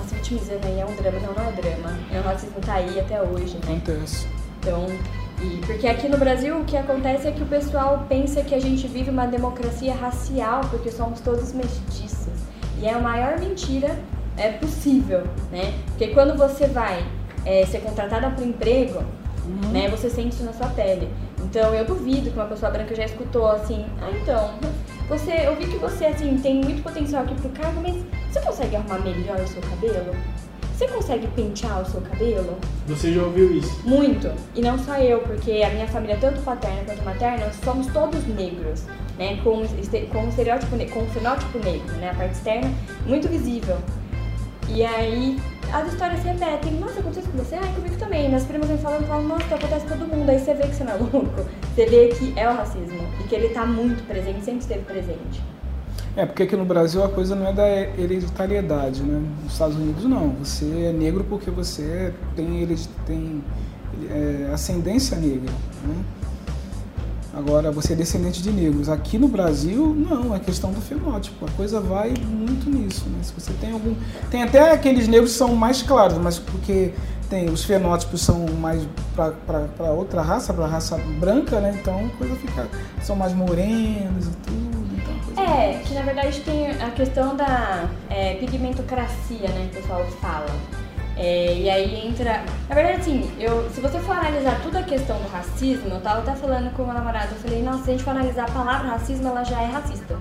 tá 0.00 0.08
se 0.08 0.14
vitimizando 0.14 0.66
aí, 0.66 0.80
é 0.80 0.86
um 0.86 0.94
drama. 0.94 1.18
Não, 1.20 1.34
não 1.34 1.48
é 1.48 1.52
drama. 1.52 1.98
É, 2.12 2.18
o 2.18 2.22
racismo 2.22 2.60
tá 2.60 2.74
aí 2.74 2.98
até 2.98 3.22
hoje, 3.22 3.54
né? 3.54 3.62
Acontece. 3.64 4.26
Então, 4.60 4.86
e 5.40 5.56
porque 5.66 5.86
aqui 5.86 6.08
no 6.08 6.18
Brasil 6.18 6.60
o 6.60 6.64
que 6.64 6.76
acontece 6.76 7.28
é 7.28 7.32
que 7.32 7.42
o 7.42 7.46
pessoal 7.46 8.04
pensa 8.08 8.42
que 8.42 8.54
a 8.54 8.60
gente 8.60 8.86
vive 8.86 9.10
uma 9.10 9.26
democracia 9.26 9.94
racial 9.94 10.60
porque 10.70 10.90
somos 10.90 11.20
todos 11.20 11.52
mestiços. 11.52 12.34
E 12.78 12.86
é 12.86 12.92
a 12.92 12.98
maior 12.98 13.38
mentira 13.38 13.98
é 14.36 14.50
possível, 14.52 15.24
né? 15.50 15.74
Porque 15.86 16.08
quando 16.08 16.36
você 16.36 16.66
vai 16.66 17.06
é, 17.44 17.64
ser 17.66 17.80
contratada 17.80 18.30
para 18.30 18.44
um 18.44 18.48
emprego, 18.48 19.02
né, 19.72 19.88
você 19.88 20.08
sente 20.08 20.34
isso 20.34 20.44
na 20.44 20.52
sua 20.52 20.68
pele. 20.68 21.08
Então 21.42 21.74
eu 21.74 21.84
duvido 21.84 22.30
que 22.30 22.36
uma 22.36 22.46
pessoa 22.46 22.70
branca 22.70 22.94
já 22.94 23.04
escutou 23.04 23.46
assim, 23.46 23.84
ah 24.00 24.10
então, 24.10 24.50
você, 25.10 25.32
eu 25.44 25.56
vi 25.56 25.66
que 25.66 25.76
você 25.76 26.06
assim 26.06 26.38
tem 26.38 26.62
muito 26.62 26.84
potencial 26.84 27.24
aqui 27.24 27.34
pro 27.34 27.50
cargo, 27.50 27.80
mas 27.82 27.96
você 28.30 28.40
consegue 28.40 28.76
arrumar 28.76 29.00
melhor 29.00 29.40
o 29.40 29.48
seu 29.48 29.60
cabelo? 29.60 30.14
Você 30.72 30.86
consegue 30.86 31.26
pentear 31.26 31.82
o 31.82 31.84
seu 31.84 32.00
cabelo? 32.00 32.56
Você 32.86 33.12
já 33.12 33.22
ouviu 33.22 33.52
isso? 33.54 33.82
Muito. 33.84 34.32
E 34.54 34.62
não 34.62 34.78
só 34.78 34.96
eu, 34.98 35.18
porque 35.20 35.62
a 35.62 35.70
minha 35.70 35.88
família, 35.88 36.16
tanto 36.18 36.40
paterna 36.42 36.84
quanto 36.86 37.02
materna, 37.02 37.52
somos 37.64 37.88
todos 37.88 38.24
negros, 38.28 38.84
né? 39.18 39.36
Com, 39.42 39.62
com 40.10 40.18
um 40.24 40.28
estereótipo, 40.28 40.76
com 40.90 41.06
fenótipo 41.08 41.58
negro, 41.58 41.92
né? 41.96 42.10
A 42.10 42.14
parte 42.14 42.34
externa, 42.34 42.72
muito 43.04 43.28
visível. 43.28 43.76
E 44.68 44.84
aí 44.84 45.38
as 45.72 45.92
histórias 45.92 46.20
se 46.20 46.28
repetem. 46.28 46.72
Nossa, 46.74 47.00
aconteceu 47.00 47.30
com 47.30 47.38
você? 47.38 47.56
Ai, 47.56 47.72
comigo 47.74 47.96
também. 47.96 48.28
Minhas 48.28 48.44
primas 48.44 48.68
vêm 48.68 48.78
falando, 48.78 49.06
falam, 49.06 49.24
nossa, 49.24 49.54
acontece 49.54 49.86
com 49.86 49.98
todo 49.98 50.08
mundo. 50.08 50.30
Aí 50.30 50.38
você 50.38 50.54
vê 50.54 50.62
que 50.68 50.74
você 50.74 50.84
não 50.84 50.92
é 50.92 50.96
louco. 50.96 51.46
Você 51.80 51.86
vê 51.86 52.08
que 52.08 52.38
é 52.38 52.46
o 52.46 52.54
racismo. 52.54 53.00
E 53.18 53.24
que 53.24 53.34
ele 53.34 53.48
tá 53.54 53.64
muito 53.64 54.06
presente, 54.06 54.44
sempre 54.44 54.60
esteve 54.60 54.84
presente. 54.84 55.42
É, 56.14 56.26
porque 56.26 56.42
aqui 56.42 56.54
no 56.54 56.66
Brasil 56.66 57.02
a 57.02 57.08
coisa 57.08 57.34
não 57.34 57.46
é 57.46 57.54
da 57.54 57.66
hereditariedade, 57.66 59.02
né? 59.02 59.22
Nos 59.42 59.54
Estados 59.54 59.76
Unidos 59.76 60.04
não. 60.04 60.28
Você 60.40 60.66
é 60.90 60.92
negro 60.92 61.24
porque 61.26 61.50
você 61.50 62.12
tem, 62.36 62.60
hered- 62.60 62.88
tem 63.06 63.42
é, 64.10 64.50
ascendência 64.52 65.16
negra, 65.16 65.50
né? 65.86 65.94
Agora, 67.32 67.70
você 67.72 67.94
é 67.94 67.96
descendente 67.96 68.42
de 68.42 68.50
negros. 68.50 68.90
Aqui 68.90 69.16
no 69.16 69.28
Brasil, 69.28 69.96
não, 69.96 70.36
é 70.36 70.38
questão 70.38 70.72
do 70.72 70.82
fenótipo. 70.82 71.46
A 71.46 71.50
coisa 71.52 71.80
vai 71.80 72.12
muito 72.28 72.68
nisso, 72.68 73.08
né? 73.08 73.20
Se 73.22 73.32
você 73.32 73.54
tem 73.58 73.72
algum... 73.72 73.94
Tem 74.30 74.42
até 74.42 74.70
aqueles 74.72 75.08
negros 75.08 75.32
que 75.32 75.38
são 75.38 75.54
mais 75.56 75.80
claros, 75.80 76.18
mas 76.18 76.38
porque 76.38 76.92
tem 77.30 77.48
os 77.48 77.64
fenótipos 77.64 78.20
são 78.20 78.44
mais 78.58 78.86
para 79.14 79.92
outra 79.92 80.20
raça, 80.20 80.52
para 80.52 80.66
raça 80.66 80.98
branca, 81.18 81.60
né? 81.60 81.78
Então 81.80 82.08
coisa 82.18 82.34
fica... 82.34 82.68
São 83.00 83.14
mais 83.14 83.32
morenos 83.32 84.26
e 84.26 84.30
tudo, 84.44 85.30
então. 85.32 85.44
É, 85.44 85.78
que 85.78 85.94
na 85.94 86.02
verdade 86.02 86.40
tem 86.40 86.70
a 86.70 86.90
questão 86.90 87.36
da 87.36 87.88
é, 88.10 88.34
pigmentocracia, 88.34 89.48
né, 89.48 89.68
que 89.72 89.78
o 89.78 89.80
pessoal 89.80 90.04
fala. 90.20 90.50
É, 91.16 91.54
e 91.54 91.70
aí 91.70 92.08
entra. 92.08 92.42
Na 92.68 92.74
verdade, 92.74 93.00
assim, 93.00 93.30
eu, 93.38 93.70
se 93.70 93.80
você 93.80 93.98
for 94.00 94.16
analisar 94.16 94.60
toda 94.62 94.80
a 94.80 94.82
questão 94.82 95.16
do 95.18 95.28
racismo, 95.28 95.90
eu 95.90 96.00
tava 96.00 96.20
até 96.20 96.34
falando 96.34 96.72
com 96.74 96.82
o 96.82 96.86
meu 96.86 96.94
namorado, 96.94 97.28
eu 97.32 97.38
falei, 97.38 97.62
nossa, 97.62 97.84
se 97.84 97.90
a 97.90 97.92
gente 97.92 98.04
for 98.04 98.10
analisar 98.10 98.44
a 98.44 98.50
palavra 98.50 98.88
racismo, 98.88 99.28
ela 99.28 99.44
já 99.44 99.62
é 99.62 99.66
racista. 99.66 100.18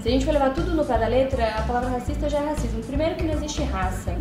Se 0.00 0.08
a 0.08 0.10
gente 0.10 0.24
for 0.24 0.32
levar 0.32 0.54
tudo 0.54 0.74
no 0.74 0.84
pé 0.84 0.98
da 0.98 1.06
letra, 1.06 1.46
a 1.58 1.62
palavra 1.62 1.90
racista 1.90 2.28
já 2.28 2.38
é 2.38 2.48
racismo. 2.48 2.80
Primeiro 2.82 3.16
que 3.16 3.24
não 3.24 3.34
existe 3.34 3.62
raça. 3.64 4.14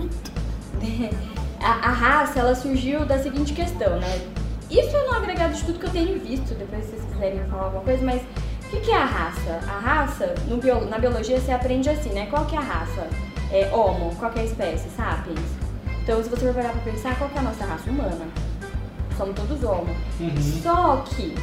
A, 1.62 1.72
a 1.90 1.92
raça, 1.92 2.40
ela 2.40 2.56
surgiu 2.56 3.06
da 3.06 3.18
seguinte 3.20 3.54
questão, 3.54 4.00
né? 4.00 4.22
Isso 4.70 4.96
é 4.96 5.04
no 5.08 5.14
agregado 5.16 5.54
de 5.54 5.64
tudo 5.64 5.80
que 5.80 5.86
eu 5.86 5.90
tenho 5.92 6.20
visto, 6.20 6.54
depois 6.54 6.86
se 6.86 6.92
vocês 6.92 7.04
quiserem 7.12 7.44
falar 7.50 7.64
alguma 7.66 7.84
coisa, 7.84 8.06
mas 8.06 8.22
o 8.22 8.70
que, 8.70 8.80
que 8.82 8.92
é 8.92 8.98
a 8.98 9.06
raça? 9.06 9.60
A 9.68 9.80
raça, 9.80 10.36
bio- 10.62 10.86
na 10.86 11.00
biologia, 11.00 11.40
você 11.40 11.52
aprende 11.52 11.90
assim, 11.90 12.10
né? 12.10 12.28
Qual 12.30 12.46
que 12.46 12.56
é 12.56 12.60
a 12.60 12.62
raça? 12.62 13.08
É 13.52 13.68
homo, 13.74 14.16
qual 14.18 14.32
que 14.32 14.40
é 14.40 14.42
a 14.44 14.46
espécie? 14.46 14.90
Sapiens. 14.96 15.40
Então, 16.04 16.24
se 16.24 16.30
você 16.30 16.46
for 16.46 16.54
parar 16.54 16.70
pra 16.70 16.82
pensar, 16.92 17.18
qual 17.18 17.30
que 17.30 17.38
é 17.38 17.40
a 17.40 17.44
nossa 17.44 17.66
raça 17.66 17.90
humana? 17.90 18.28
Somos 19.18 19.36
todos 19.36 19.64
homo. 19.64 19.96
Uhum. 20.20 20.62
Só 20.62 20.98
que, 20.98 21.36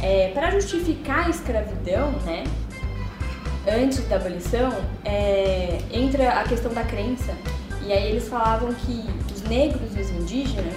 é, 0.00 0.30
para 0.32 0.50
justificar 0.52 1.26
a 1.26 1.30
escravidão, 1.30 2.12
né? 2.24 2.44
Antes 3.70 4.06
da 4.08 4.16
abolição, 4.16 4.72
é, 5.04 5.80
entra 5.90 6.30
a 6.40 6.44
questão 6.44 6.72
da 6.72 6.84
crença. 6.84 7.34
E 7.84 7.92
aí 7.92 8.10
eles 8.10 8.28
falavam 8.28 8.72
que 8.72 9.04
negros 9.48 9.96
e 9.96 10.00
os 10.00 10.10
indígenas, 10.10 10.74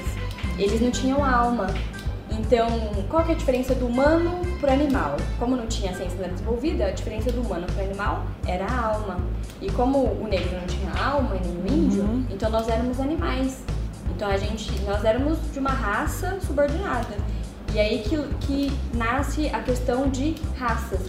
eles 0.57 0.81
não 0.81 0.91
tinham 0.91 1.23
alma. 1.23 1.67
Então, 2.31 2.67
qual 3.09 3.23
que 3.23 3.31
é 3.31 3.35
a 3.35 3.37
diferença 3.37 3.75
do 3.75 3.87
humano 3.87 4.41
pro 4.59 4.71
animal? 4.71 5.17
Como 5.37 5.55
não 5.55 5.67
tinha 5.67 5.91
a 5.91 5.93
ciência 5.93 6.15
ainda 6.17 6.29
desenvolvida, 6.29 6.85
a 6.85 6.91
diferença 6.91 7.31
do 7.31 7.41
humano 7.41 7.67
pro 7.67 7.83
animal 7.83 8.25
era 8.47 8.65
a 8.65 8.85
alma. 8.85 9.19
E 9.61 9.69
como 9.71 9.99
o 9.99 10.27
negro 10.27 10.57
não 10.57 10.65
tinha 10.65 10.91
alma 10.93 11.35
e 11.35 11.47
nem 11.47 11.57
o 11.57 11.77
índio, 11.77 12.25
então 12.29 12.49
nós 12.49 12.69
éramos 12.69 12.99
animais. 12.99 13.63
Então 14.15 14.29
a 14.29 14.37
gente, 14.37 14.71
nós 14.83 15.03
éramos 15.03 15.39
de 15.51 15.59
uma 15.59 15.71
raça 15.71 16.39
subordinada. 16.41 17.15
E 17.73 17.79
aí 17.79 17.99
que, 17.99 18.17
que 18.45 18.71
nasce 18.93 19.47
a 19.49 19.61
questão 19.61 20.09
de 20.09 20.35
raças. 20.57 21.01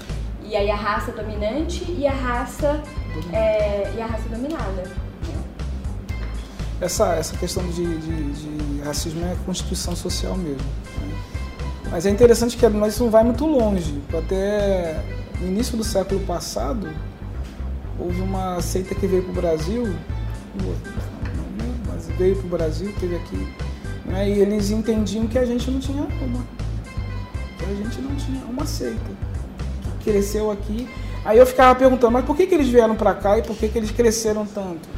E 0.45 0.57
aí 0.57 0.71
a 0.71 0.77
raça 0.77 1.13
dominante 1.13 1.85
e 1.89 2.07
a 2.07 2.13
raça, 2.13 2.83
é, 3.33 3.93
e 3.97 4.01
a 4.01 4.07
raça 4.07 4.29
dominada. 4.29 4.83
Essa, 6.83 7.15
essa 7.15 7.37
questão 7.37 7.65
de, 7.69 7.85
de- 7.99 8.33
de 8.33 8.83
racismo 8.83 9.25
é 9.25 9.37
constituição 9.47 9.95
social 9.95 10.37
mesmo. 10.37 10.67
né? 11.01 11.15
Mas 11.91 12.07
é 12.07 12.11
interessante 12.11 12.57
que 12.57 12.69
nós 12.69 12.99
não 12.99 13.11
vai 13.11 13.23
muito 13.23 13.47
longe. 13.47 14.01
Até 14.17 15.03
no 15.41 15.47
início 15.47 15.77
do 15.77 15.85
século 15.85 16.21
passado, 16.21 16.89
houve 17.99 18.21
uma 18.21 18.61
seita 18.61 18.95
que 18.95 19.07
veio 19.07 19.23
para 19.23 19.31
o 19.33 19.35
Brasil, 19.35 19.83
nome, 19.85 21.75
mas 21.87 22.07
veio 22.19 22.37
para 22.37 22.47
o 22.47 22.49
Brasil, 22.49 22.93
teve 22.99 23.17
aqui, 23.17 23.49
né? 24.07 24.29
e 24.29 24.39
eles 24.41 24.71
entendiam 24.71 25.27
que 25.27 25.39
a 25.39 25.45
gente 25.45 25.71
não 25.71 25.79
tinha 25.81 26.03
uma. 26.03 26.45
Que 27.59 27.65
a 27.65 27.75
gente 27.75 28.01
não 28.01 28.15
tinha 28.17 28.45
uma 28.47 28.67
seita. 28.67 28.99
Que 30.01 30.11
cresceu 30.11 30.51
aqui. 30.51 30.89
Aí 31.25 31.39
eu 31.39 31.47
ficava 31.47 31.79
perguntando, 31.79 32.13
mas 32.13 32.25
por 32.25 32.37
que, 32.37 32.47
que 32.47 32.55
eles 32.55 32.67
vieram 32.69 32.97
para 32.97 33.15
cá 33.15 33.39
e 33.39 33.43
por 33.43 33.55
que, 33.57 33.69
que 33.69 33.79
eles 33.79 33.93
cresceram 33.93 34.45
tanto? 34.45 34.89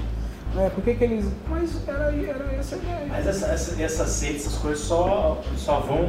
Né? 0.55 0.71
Por 0.73 0.85
que, 0.85 0.95
que 0.95 1.05
eles. 1.05 1.27
Mas 1.49 1.89
era, 1.89 2.15
era 2.15 2.55
essa 2.55 2.77
a 2.77 2.79
ideia. 2.79 3.07
Mas 3.09 3.27
essa, 3.27 3.47
essa, 3.47 3.83
essas 3.83 4.09
seitas, 4.09 4.47
essas 4.47 4.59
coisas 4.59 4.85
só, 4.85 5.43
só 5.57 5.81
vão 5.81 6.07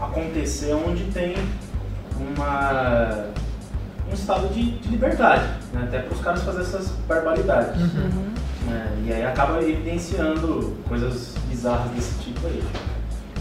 acontecer 0.00 0.72
onde 0.72 1.04
tem 1.12 1.34
uma, 2.18 3.26
um 4.10 4.14
estado 4.14 4.48
de, 4.48 4.78
de 4.78 4.88
liberdade, 4.88 5.46
né? 5.72 5.82
até 5.84 6.00
para 6.00 6.14
os 6.14 6.20
caras 6.20 6.42
fazerem 6.42 6.66
essas 6.66 6.88
barbaridades. 7.06 7.80
né? 8.66 9.02
E 9.04 9.12
aí 9.12 9.24
acaba 9.24 9.62
evidenciando 9.62 10.76
coisas 10.88 11.34
bizarras 11.48 11.90
desse 11.92 12.14
tipo 12.22 12.46
aí. 12.46 12.62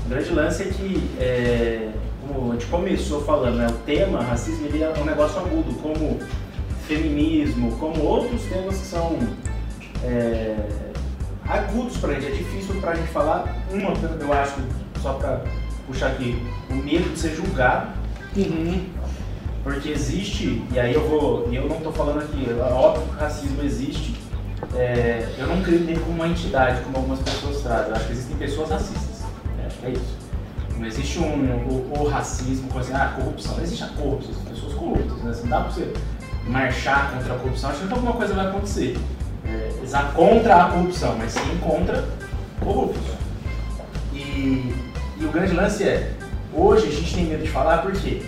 O 0.05 0.09
grande 0.09 0.31
lance 0.31 0.63
é 0.63 0.65
que, 0.65 1.09
é, 1.17 1.91
como 2.27 2.51
a 2.51 2.55
gente 2.55 2.65
começou 2.65 3.23
falando, 3.23 3.55
né? 3.55 3.67
o 3.67 3.85
tema 3.85 4.21
racismo 4.21 4.65
ele 4.65 4.83
é 4.83 4.93
um 4.99 5.05
negócio 5.05 5.39
agudo, 5.39 5.73
como 5.81 6.19
feminismo, 6.87 7.71
como 7.77 8.03
outros 8.03 8.41
temas 8.43 8.77
que 8.77 8.85
são 8.85 9.17
é, 10.03 10.55
agudos 11.47 11.97
pra 11.97 12.13
gente, 12.13 12.27
é 12.27 12.31
difícil 12.31 12.75
pra 12.81 12.95
gente 12.95 13.07
falar. 13.09 13.45
Uma, 13.71 13.93
eu 14.19 14.33
acho, 14.33 14.55
só 15.01 15.13
pra 15.13 15.41
puxar 15.87 16.07
aqui, 16.07 16.41
o 16.69 16.75
medo 16.75 17.09
de 17.13 17.19
ser 17.19 17.35
julgado, 17.35 17.87
Uhum. 18.35 18.85
porque 19.63 19.89
existe, 19.89 20.63
e 20.71 20.79
aí 20.79 20.93
eu 20.93 21.07
vou, 21.07 21.47
e 21.51 21.55
eu 21.55 21.67
não 21.69 21.79
tô 21.81 21.91
falando 21.91 22.19
aqui, 22.19 22.47
é 22.49 22.73
óbvio 22.73 23.07
que 23.07 23.15
o 23.15 23.19
racismo 23.19 23.61
existe, 23.63 24.15
é, 24.75 25.27
eu 25.37 25.45
não 25.47 25.61
creio 25.61 25.81
nele 25.81 25.99
como 25.99 26.13
uma 26.13 26.27
entidade, 26.27 26.81
como 26.81 26.97
algumas 26.97 27.19
pessoas 27.19 27.61
trazem, 27.61 27.89
eu 27.89 27.95
acho 27.95 28.05
que 28.07 28.11
existem 28.13 28.37
pessoas 28.37 28.69
racistas, 28.71 29.23
é, 29.83 29.87
é 29.87 29.91
isso. 29.91 30.17
Não 30.77 30.87
existe 30.87 31.19
um, 31.19 31.67
o, 31.67 31.99
o 31.99 32.07
racismo, 32.09 32.67
como 32.67 32.79
assim, 32.79 32.93
ah, 32.93 33.13
corrupção, 33.15 33.55
não 33.55 33.63
existe 33.63 33.83
a 33.83 33.87
corrupção, 33.87 34.31
existem 34.31 34.53
pessoas 34.53 34.73
corruptas, 34.73 35.17
né? 35.23 35.35
Não 35.43 35.49
dá 35.49 35.61
pra 35.61 35.69
você 35.71 35.93
marchar 36.47 37.11
contra 37.13 37.35
a 37.35 37.37
corrupção, 37.37 37.69
achando 37.69 37.87
que 37.87 37.93
alguma 37.93 38.13
coisa 38.13 38.33
vai 38.33 38.47
acontecer. 38.47 38.97
Exa- 39.93 40.09
contra 40.15 40.55
a 40.55 40.69
corrupção, 40.69 41.15
mas 41.19 41.33
sim 41.33 41.57
contra 41.61 42.03
corruptos. 42.59 43.03
E, 44.11 44.73
e 45.19 45.23
o 45.25 45.29
grande 45.31 45.53
lance 45.53 45.83
é, 45.83 46.13
hoje 46.51 46.87
a 46.87 46.91
gente 46.91 47.13
tem 47.13 47.25
medo 47.25 47.43
de 47.43 47.49
falar 47.51 47.83
porque 47.83 48.23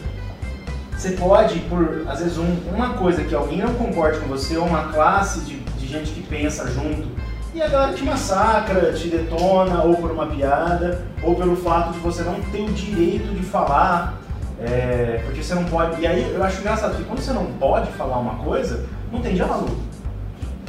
você 0.95 1.12
pode, 1.13 1.58
por 1.62 2.04
às 2.08 2.19
vezes 2.19 2.38
um- 2.38 2.58
uma 2.71 2.89
coisa 2.93 3.23
que 3.23 3.34
alguém 3.34 3.58
não 3.63 3.73
concorde 3.73 4.19
com 4.19 4.28
você, 4.28 4.56
ou 4.58 4.67
uma 4.67 4.89
classe 4.89 5.39
de, 5.39 5.56
de 5.60 5.88
gente 5.88 6.12
que 6.12 6.21
pensa 6.21 6.67
junto, 6.71 7.08
e 7.56 7.60
a 7.63 7.67
galera 7.67 7.93
te 7.93 8.04
massacra, 8.04 8.93
te 8.93 9.08
detona, 9.08 9.82
ou 9.82 9.95
por 9.95 10.12
uma 10.12 10.28
piada, 10.28 11.04
ou 11.23 11.34
pelo 11.34 11.56
fato 11.56 11.93
de 11.93 11.99
você 11.99 12.21
não 12.21 12.41
ter 12.51 12.62
o 12.62 12.71
direito 12.73 13.34
de 13.34 13.41
falar, 13.43 14.19
é, 14.62 15.19
porque 15.25 15.41
você 15.41 15.56
não 15.56 15.63
pode. 15.65 15.99
E 15.99 16.06
aí 16.06 16.32
eu 16.32 16.43
acho 16.43 16.60
engraçado 16.60 16.95
que 16.95 17.04
quando 17.06 17.21
você 17.21 17.34
não 17.34 17.45
pode 17.54 17.91
falar 17.93 18.19
uma 18.19 18.36
coisa, 18.43 18.86
não 19.12 19.19
tem 19.19 19.34
diálogo. 19.34 19.75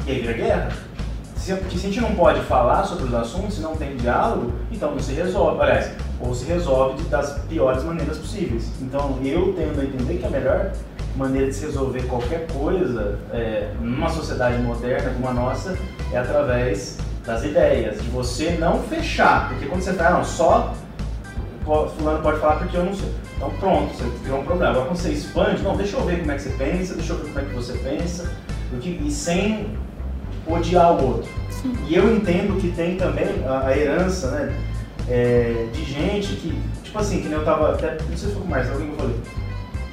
E 0.07 0.11
aí 0.11 0.21
vira 0.21 0.33
guerra. 0.33 0.86
Se, 1.47 1.55
porque 1.55 1.77
se 1.77 1.87
a 1.87 1.89
gente 1.89 2.01
não 2.01 2.13
pode 2.13 2.41
falar 2.41 2.83
sobre 2.83 3.05
os 3.05 3.13
assuntos, 3.13 3.55
se 3.55 3.61
não 3.61 3.73
tem 3.73 3.95
diálogo, 3.95 4.51
então 4.69 4.91
não 4.91 4.99
se 4.99 5.13
resolve. 5.13 5.61
Aliás, 5.61 5.91
ou 6.19 6.35
se 6.35 6.43
resolve 6.43 7.01
das 7.03 7.39
piores 7.47 7.85
maneiras 7.85 8.17
possíveis. 8.17 8.69
Então 8.81 9.17
eu 9.23 9.53
tendo 9.53 9.79
a 9.79 9.85
entender 9.85 10.17
que 10.17 10.25
a 10.25 10.29
melhor 10.29 10.73
maneira 11.15 11.47
de 11.47 11.53
se 11.53 11.65
resolver 11.65 12.03
qualquer 12.03 12.47
coisa 12.47 13.17
é, 13.31 13.71
numa 13.79 14.09
sociedade 14.09 14.61
moderna 14.61 15.09
como 15.11 15.25
a 15.25 15.33
nossa 15.33 15.77
é 16.11 16.17
através 16.17 16.97
das 17.25 17.45
ideias, 17.45 18.01
de 18.01 18.09
você 18.09 18.57
não 18.59 18.83
fechar, 18.83 19.47
porque 19.47 19.67
quando 19.67 19.81
você 19.81 19.93
fala, 19.93 20.17
não, 20.17 20.25
só 20.25 20.73
fulano 21.63 22.21
pode 22.21 22.41
falar 22.41 22.57
porque 22.57 22.75
eu 22.75 22.83
não 22.83 22.93
sei. 22.93 23.13
Então 23.37 23.51
pronto, 23.51 23.93
você 23.93 24.03
criou 24.21 24.41
um 24.41 24.43
problema. 24.43 24.71
Agora 24.71 24.87
quando 24.87 24.97
você 24.97 25.11
expande, 25.11 25.61
não, 25.61 25.77
deixa 25.77 25.95
eu 25.95 26.03
ver 26.03 26.19
como 26.19 26.31
é 26.33 26.35
que 26.35 26.41
você 26.41 26.49
pensa, 26.57 26.93
deixa 26.93 27.13
eu 27.13 27.19
ver 27.19 27.27
como 27.27 27.39
é 27.39 27.43
que 27.43 27.55
você 27.55 27.77
pensa, 27.77 28.29
e 28.83 29.09
sem 29.09 29.77
odiar 30.49 30.91
o 30.93 31.07
outro. 31.07 31.29
E 31.87 31.95
eu 31.95 32.15
entendo 32.15 32.59
que 32.59 32.71
tem 32.71 32.95
também 32.95 33.27
a, 33.45 33.67
a 33.67 33.77
herança, 33.77 34.31
né, 34.31 34.53
é, 35.09 35.67
de 35.73 35.83
gente 35.83 36.35
que, 36.35 36.61
tipo 36.83 36.97
assim, 36.99 37.21
que 37.21 37.27
nem 37.27 37.37
eu 37.37 37.45
tava, 37.45 37.71
até, 37.71 37.97
não 38.09 38.17
sei 38.17 38.29
se 38.29 38.33
foi 38.33 38.41
com 38.41 38.47
o 38.47 38.49
Marcelo, 38.49 38.75
alguém 38.75 38.89
que 38.89 38.93
eu 38.93 38.99
falei, 38.99 39.21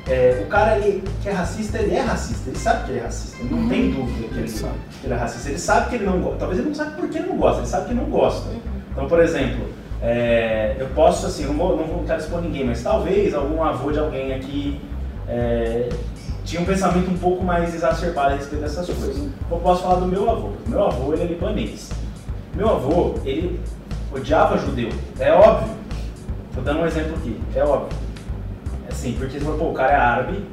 é, 0.06 0.42
o 0.44 0.46
cara 0.48 0.78
ele, 0.78 1.02
que 1.22 1.28
é 1.28 1.32
racista, 1.32 1.78
ele 1.78 1.94
é 1.94 2.00
racista, 2.00 2.50
ele 2.50 2.58
sabe 2.58 2.84
que 2.84 2.90
ele 2.90 3.00
é 3.00 3.02
racista, 3.02 3.38
ele 3.40 3.54
não 3.54 3.68
tem 3.68 3.90
dúvida 3.90 4.28
que 4.28 4.38
ele, 4.38 4.52
que 4.52 5.06
ele 5.06 5.14
é 5.14 5.16
racista, 5.16 5.48
ele 5.48 5.58
sabe 5.58 5.88
que 5.88 5.94
ele 5.96 6.04
não 6.04 6.20
gosta, 6.20 6.38
talvez 6.38 6.60
ele 6.60 6.68
não 6.68 6.74
sabe 6.74 6.96
por 6.96 7.08
que 7.08 7.18
ele 7.18 7.28
não 7.28 7.36
gosta, 7.36 7.60
ele 7.60 7.68
sabe 7.68 7.86
que 7.86 7.92
ele 7.92 8.00
não 8.00 8.10
gosta. 8.10 8.50
Então, 8.92 9.08
por 9.08 9.20
exemplo, 9.20 9.66
é, 10.02 10.76
eu 10.78 10.86
posso, 10.88 11.26
assim, 11.26 11.46
não 11.46 11.54
vou, 11.54 11.76
não 11.76 11.86
vou 11.86 12.04
quero 12.04 12.20
expor 12.20 12.42
ninguém, 12.42 12.66
mas 12.66 12.82
talvez 12.82 13.32
algum 13.32 13.62
avô 13.62 13.90
de 13.90 13.98
alguém 13.98 14.34
aqui 14.34 14.78
é, 15.26 15.88
tinha 16.54 16.62
um 16.62 16.66
pensamento 16.66 17.10
um 17.10 17.18
pouco 17.18 17.42
mais 17.42 17.74
exacerbado 17.74 18.34
a 18.34 18.36
respeito 18.36 18.62
dessas 18.62 18.86
coisas. 18.86 19.28
Eu 19.50 19.56
posso 19.58 19.82
falar 19.82 19.96
do 19.96 20.06
meu 20.06 20.30
avô. 20.30 20.52
Meu 20.68 20.86
avô, 20.86 21.12
ele 21.12 21.22
é 21.22 21.26
libanês. 21.26 21.90
Meu 22.54 22.68
avô, 22.68 23.16
ele 23.24 23.60
odiava 24.14 24.56
judeu. 24.56 24.88
É 25.18 25.32
óbvio. 25.32 25.74
Tô 26.54 26.60
dando 26.60 26.82
um 26.82 26.86
exemplo 26.86 27.16
aqui. 27.16 27.40
É 27.56 27.64
óbvio. 27.64 27.98
Assim, 28.88 29.14
porque 29.18 29.40
você 29.40 29.44
fala, 29.44 29.58
pô, 29.58 29.70
o 29.70 29.74
cara 29.74 29.92
é 29.92 29.96
árabe, 29.96 30.44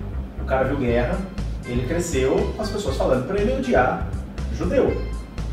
o 0.41 0.45
cara 0.45 0.63
viu 0.63 0.77
guerra, 0.77 1.19
ele 1.67 1.85
cresceu 1.85 2.51
as 2.57 2.71
pessoas 2.71 2.97
falando 2.97 3.27
pra 3.27 3.39
ele 3.39 3.59
odiar 3.59 4.07
judeu. 4.57 4.99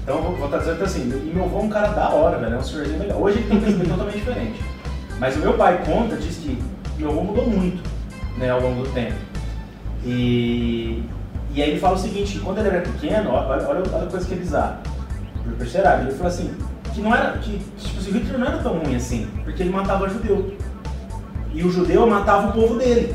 Então 0.02 0.22
vou 0.22 0.46
estar 0.46 0.58
dizendo 0.58 0.82
assim, 0.82 1.02
e 1.02 1.30
meu 1.34 1.44
avô 1.44 1.58
é 1.58 1.62
um 1.64 1.68
cara 1.68 1.88
da 1.88 2.08
hora, 2.08 2.38
velho, 2.38 2.54
é 2.54 2.56
um 2.56 2.62
senhorzinho 2.62 2.98
legal. 2.98 3.20
Hoje 3.20 3.36
ele 3.36 3.48
tem 3.48 3.58
um 3.58 3.60
pensamento 3.60 3.88
totalmente 3.92 4.16
diferente. 4.16 4.60
Mas 5.18 5.36
o 5.36 5.40
meu 5.40 5.52
pai 5.58 5.84
conta, 5.84 6.16
diz 6.16 6.38
que 6.38 6.58
meu 6.96 7.10
avô 7.10 7.22
mudou 7.22 7.46
muito, 7.46 7.82
né, 8.38 8.48
ao 8.48 8.62
longo 8.62 8.84
do 8.84 8.88
tempo. 8.94 9.27
E, 10.08 11.02
e 11.54 11.62
aí 11.62 11.70
ele 11.70 11.80
fala 11.80 11.94
o 11.94 11.98
seguinte, 11.98 12.40
quando 12.40 12.58
ele 12.58 12.68
era 12.68 12.80
pequeno, 12.80 13.30
olha, 13.30 13.68
olha, 13.68 13.82
olha 13.92 14.06
a 14.06 14.10
coisa 14.10 14.26
que 14.26 14.32
é 14.32 14.38
bizarra. 14.38 14.80
Por 15.44 15.52
perceber, 15.52 16.00
ele 16.00 16.12
falou 16.12 16.28
assim, 16.28 16.54
que 16.94 17.00
não 17.02 17.14
era, 17.14 17.32
que 17.38 17.58
tipo, 17.76 17.98
assim, 17.98 18.12
Hitler 18.12 18.38
não 18.38 18.46
era 18.46 18.58
tão 18.58 18.78
ruim 18.78 18.96
assim, 18.96 19.28
porque 19.44 19.62
ele 19.62 19.70
matava 19.70 20.08
judeu. 20.08 20.54
E 21.52 21.62
o 21.62 21.70
judeu 21.70 22.06
matava 22.06 22.48
o 22.48 22.52
povo 22.52 22.78
dele. 22.78 23.14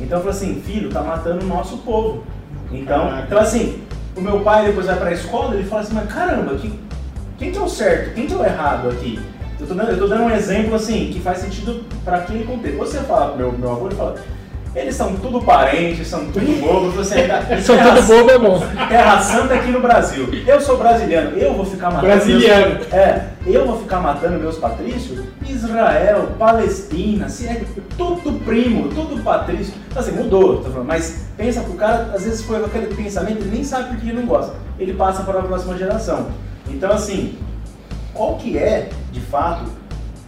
Então 0.00 0.18
eu 0.18 0.24
falei 0.24 0.36
assim, 0.36 0.62
filho, 0.62 0.90
tá 0.90 1.02
matando 1.02 1.44
o 1.44 1.48
nosso 1.48 1.78
povo. 1.78 2.22
Então, 2.70 3.08
Caraca. 3.08 3.26
então 3.26 3.38
assim, 3.38 3.82
o 4.16 4.20
meu 4.20 4.40
pai 4.40 4.66
depois 4.66 4.86
vai 4.86 4.96
pra 4.96 5.12
escola, 5.12 5.54
ele 5.54 5.68
fala 5.68 5.82
assim, 5.82 5.94
mas 5.94 6.12
caramba, 6.12 6.54
que, 6.54 6.78
quem 7.38 7.50
que 7.50 7.58
é 7.58 7.60
o 7.60 7.68
certo, 7.68 8.14
quem 8.14 8.26
que 8.26 8.32
é 8.32 8.36
o 8.36 8.44
errado 8.44 8.88
aqui? 8.88 9.18
Eu 9.58 9.66
tô 9.66 9.74
dando, 9.74 9.90
eu 9.90 9.98
tô 9.98 10.06
dando 10.06 10.24
um 10.24 10.30
exemplo 10.30 10.74
assim, 10.74 11.10
que 11.12 11.20
faz 11.20 11.38
sentido 11.38 11.84
para 12.04 12.18
aquele 12.18 12.44
contexto. 12.44 12.78
Você 12.78 12.98
fala 13.00 13.28
pro 13.28 13.38
meu, 13.38 13.52
meu 13.52 13.72
avô, 13.72 13.86
ele 13.86 13.94
fala, 13.94 14.16
eles 14.74 14.96
são 14.96 15.14
tudo 15.14 15.40
parentes, 15.40 16.08
são 16.08 16.26
tudo 16.32 16.60
bobos, 16.60 16.94
você 16.94 17.14
ainda. 17.14 17.40
São 17.62 17.76
tudo 17.78 18.02
bobo 18.02 18.30
é 18.30 18.38
bom. 18.38 18.60
Terra 18.88 19.20
Santa 19.20 19.54
aqui 19.54 19.70
no 19.70 19.80
Brasil. 19.80 20.28
Eu 20.44 20.60
sou 20.60 20.76
brasileiro, 20.76 21.38
eu 21.38 21.54
vou 21.54 21.64
ficar 21.64 21.90
matando. 21.90 22.06
Brasiliano. 22.06 22.74
Meus, 22.74 22.92
é, 22.92 23.28
eu 23.46 23.66
vou 23.66 23.78
ficar 23.80 24.00
matando 24.00 24.38
meus 24.38 24.58
patrícios? 24.58 25.20
Israel, 25.46 26.30
Palestina, 26.38 27.28
se 27.28 27.46
é 27.46 27.62
tudo 27.96 28.44
primo, 28.44 28.88
tudo 28.88 29.22
patrício. 29.22 29.74
Então, 29.88 30.02
assim, 30.02 30.12
mudou, 30.12 30.56
tô 30.56 30.70
falando, 30.70 30.88
mas 30.88 31.26
pensa 31.36 31.60
pro 31.60 31.74
cara, 31.74 32.10
às 32.12 32.24
vezes 32.24 32.42
foi 32.42 32.58
com 32.58 32.66
aquele 32.66 32.92
pensamento, 32.94 33.42
ele 33.42 33.50
nem 33.50 33.64
sabe 33.64 33.90
por 33.90 33.98
que 33.98 34.08
ele 34.08 34.18
não 34.18 34.26
gosta. 34.26 34.54
Ele 34.78 34.94
passa 34.94 35.22
para 35.22 35.38
a 35.38 35.42
próxima 35.42 35.78
geração. 35.78 36.30
Então, 36.68 36.90
assim, 36.90 37.38
qual 38.12 38.36
que 38.38 38.58
é, 38.58 38.88
de 39.12 39.20
fato, 39.20 39.70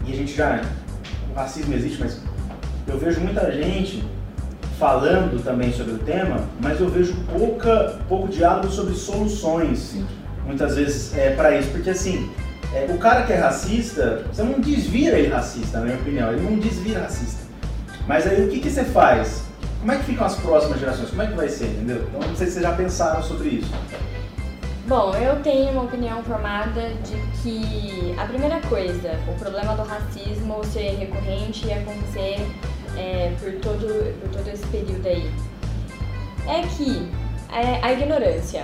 e 0.07 0.13
a 0.13 0.17
gente 0.17 0.37
já. 0.37 0.61
O 1.33 1.35
racismo 1.37 1.75
existe, 1.75 1.99
mas 2.01 2.21
eu 2.87 2.97
vejo 2.97 3.21
muita 3.21 3.51
gente 3.51 4.05
falando 4.79 5.43
também 5.43 5.73
sobre 5.73 5.95
o 5.95 5.99
tema, 5.99 6.41
mas 6.61 6.81
eu 6.81 6.89
vejo 6.89 7.15
pouca, 7.33 7.99
pouco 8.09 8.29
diálogo 8.29 8.69
sobre 8.71 8.95
soluções, 8.95 9.97
muitas 10.45 10.77
vezes, 10.77 11.17
é, 11.17 11.31
para 11.31 11.57
isso. 11.57 11.71
Porque, 11.71 11.91
assim, 11.91 12.31
é, 12.73 12.87
o 12.91 12.99
cara 12.99 13.23
que 13.23 13.33
é 13.33 13.37
racista, 13.37 14.25
você 14.31 14.43
não 14.43 14.61
desvira 14.61 15.19
ele 15.19 15.29
racista, 15.29 15.79
na 15.79 15.85
minha 15.87 15.97
opinião, 15.97 16.33
ele 16.33 16.43
não 16.43 16.59
desvira 16.59 17.01
racista. 17.01 17.45
Mas 18.07 18.27
aí 18.27 18.45
o 18.45 18.49
que, 18.49 18.61
que 18.61 18.71
você 18.71 18.85
faz? 18.85 19.45
Como 19.81 19.93
é 19.93 19.97
que 19.97 20.05
ficam 20.05 20.27
as 20.27 20.35
próximas 20.37 20.79
gerações? 20.79 21.11
Como 21.11 21.23
é 21.23 21.27
que 21.27 21.35
vai 21.35 21.49
ser, 21.49 21.67
entendeu? 21.67 22.05
Então, 22.09 22.29
não 22.29 22.37
sei 22.37 22.47
se 22.47 22.55
vocês 22.55 22.65
já 22.65 22.73
pensaram 22.73 23.23
sobre 23.23 23.49
isso. 23.49 23.73
Bom, 24.87 25.13
eu 25.17 25.43
tenho 25.43 25.73
uma 25.73 25.83
opinião 25.83 26.23
formada 26.23 26.91
de 27.03 27.17
que 27.43 28.15
a 28.17 28.25
primeira 28.25 28.61
coisa, 28.61 29.19
o 29.29 29.37
problema 29.37 29.75
do 29.75 29.83
racismo 29.83 30.65
ser 30.65 30.97
recorrente 30.97 31.67
e 31.67 31.73
acontecer 31.73 32.47
é, 32.97 33.35
por, 33.41 33.53
todo, 33.61 34.15
por 34.21 34.31
todo 34.31 34.49
esse 34.49 34.67
período 34.69 35.07
aí, 35.07 35.31
é 36.47 36.63
que 36.63 37.11
é 37.53 37.81
a 37.83 37.93
ignorância. 37.93 38.63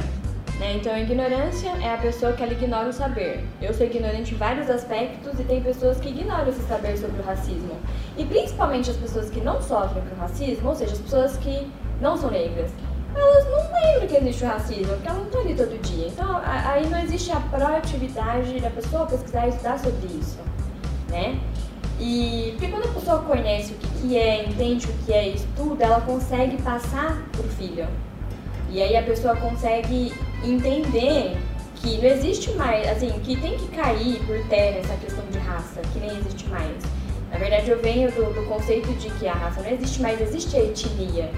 Né? 0.59 0.77
Então, 0.77 0.93
a 0.93 1.01
ignorância 1.01 1.71
é 1.83 1.93
a 1.93 1.97
pessoa 1.97 2.33
que 2.33 2.43
ela 2.43 2.53
ignora 2.53 2.89
o 2.89 2.93
saber. 2.93 3.45
Eu 3.61 3.75
sou 3.75 3.87
ignorante 3.87 4.35
em 4.35 4.37
vários 4.37 4.71
aspectos 4.71 5.39
e 5.41 5.45
tem 5.45 5.63
pessoas 5.63 5.99
que 5.99 6.09
ignoram 6.09 6.49
esse 6.49 6.63
saber 6.63 6.97
sobre 6.97 7.21
o 7.21 7.25
racismo. 7.25 7.77
E 8.17 8.25
principalmente 8.25 8.91
as 8.91 8.97
pessoas 8.97 9.31
que 9.31 9.41
não 9.41 9.61
sofrem 9.61 10.05
com 10.05 10.15
o 10.15 10.19
racismo, 10.19 10.69
ou 10.69 10.75
seja, 10.75 10.93
as 10.93 11.01
pessoas 11.01 11.37
que 11.39 11.71
não 12.01 12.17
são 12.17 12.31
negras, 12.31 12.71
elas 13.15 13.45
não 13.47 13.81
lembram 13.81 14.09
que 14.09 14.17
existe 14.17 14.45
o 14.45 14.47
racismo, 14.47 14.87
porque 14.87 15.09
elas 15.09 15.19
não 15.19 15.27
estão 15.27 15.41
ali 15.41 15.55
todo 15.55 15.83
dia. 15.83 16.07
Então, 16.09 16.41
aí 16.45 16.87
não 16.89 17.01
existe 17.01 17.33
a 17.33 17.41
proatividade 17.41 18.61
da 18.61 18.71
pessoa 18.71 19.07
pesquisar 19.07 19.47
e 19.47 19.51
estudar 19.51 19.79
sobre 19.79 20.07
isso, 20.07 20.39
né? 21.09 21.39
E 22.05 22.57
porque 22.59 22.67
quando 22.67 22.85
a 22.87 22.93
pessoa 22.93 23.19
conhece 23.21 23.75
o 23.75 23.77
que, 23.77 23.87
que 23.87 24.19
é, 24.19 24.45
entende 24.45 24.87
o 24.87 24.93
que 25.05 25.13
é 25.13 25.29
e 25.29 25.35
estuda, 25.37 25.85
ela 25.85 26.01
consegue 26.01 26.61
passar 26.61 27.23
pro 27.31 27.45
filho. 27.45 27.87
E 28.69 28.83
aí 28.83 28.97
a 28.97 29.03
pessoa 29.05 29.37
consegue 29.37 30.13
entender 30.43 31.37
que 31.77 31.99
não 31.99 32.05
existe 32.05 32.51
mais, 32.55 32.89
assim, 32.89 33.09
que 33.21 33.41
tem 33.41 33.57
que 33.57 33.69
cair 33.69 34.19
por 34.27 34.37
terra 34.49 34.79
essa 34.79 34.97
questão 34.97 35.25
de 35.31 35.39
raça, 35.39 35.81
que 35.93 36.01
nem 36.01 36.11
existe 36.19 36.49
mais. 36.49 36.77
Na 37.31 37.39
verdade, 37.39 37.71
eu 37.71 37.81
venho 37.81 38.11
do, 38.11 38.35
do 38.35 38.49
conceito 38.49 38.93
de 38.95 39.09
que 39.11 39.29
a 39.29 39.35
raça 39.35 39.63
não 39.63 39.71
existe 39.71 40.03
mais, 40.03 40.21
existe 40.21 40.57
a 40.57 40.61
etnia. 40.61 41.31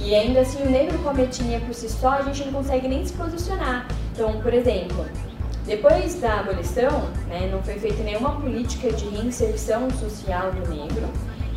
E 0.00 0.14
ainda 0.14 0.40
assim, 0.40 0.62
o 0.62 0.70
negro 0.70 0.98
como 1.00 1.20
etnia 1.20 1.60
por 1.60 1.74
si 1.74 1.88
só, 1.88 2.12
a 2.12 2.22
gente 2.22 2.46
não 2.46 2.62
consegue 2.62 2.88
nem 2.88 3.04
se 3.04 3.12
posicionar. 3.12 3.86
Então, 4.14 4.40
por 4.40 4.54
exemplo, 4.54 5.04
depois 5.68 6.18
da 6.18 6.40
abolição, 6.40 7.10
né, 7.28 7.46
não 7.52 7.62
foi 7.62 7.74
feita 7.78 8.02
nenhuma 8.02 8.40
política 8.40 8.90
de 8.90 9.06
reinserção 9.10 9.90
social 9.90 10.50
do 10.50 10.66
negro. 10.66 11.06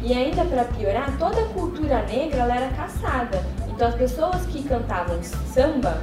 E 0.03 0.13
ainda 0.13 0.43
para 0.43 0.65
piorar, 0.65 1.17
toda 1.17 1.39
a 1.39 1.45
cultura 1.45 2.01
negra 2.03 2.41
era 2.41 2.67
caçada. 2.75 3.41
Então 3.69 3.87
as 3.87 3.95
pessoas 3.95 4.45
que 4.47 4.63
cantavam 4.63 5.17
samba, 5.23 5.97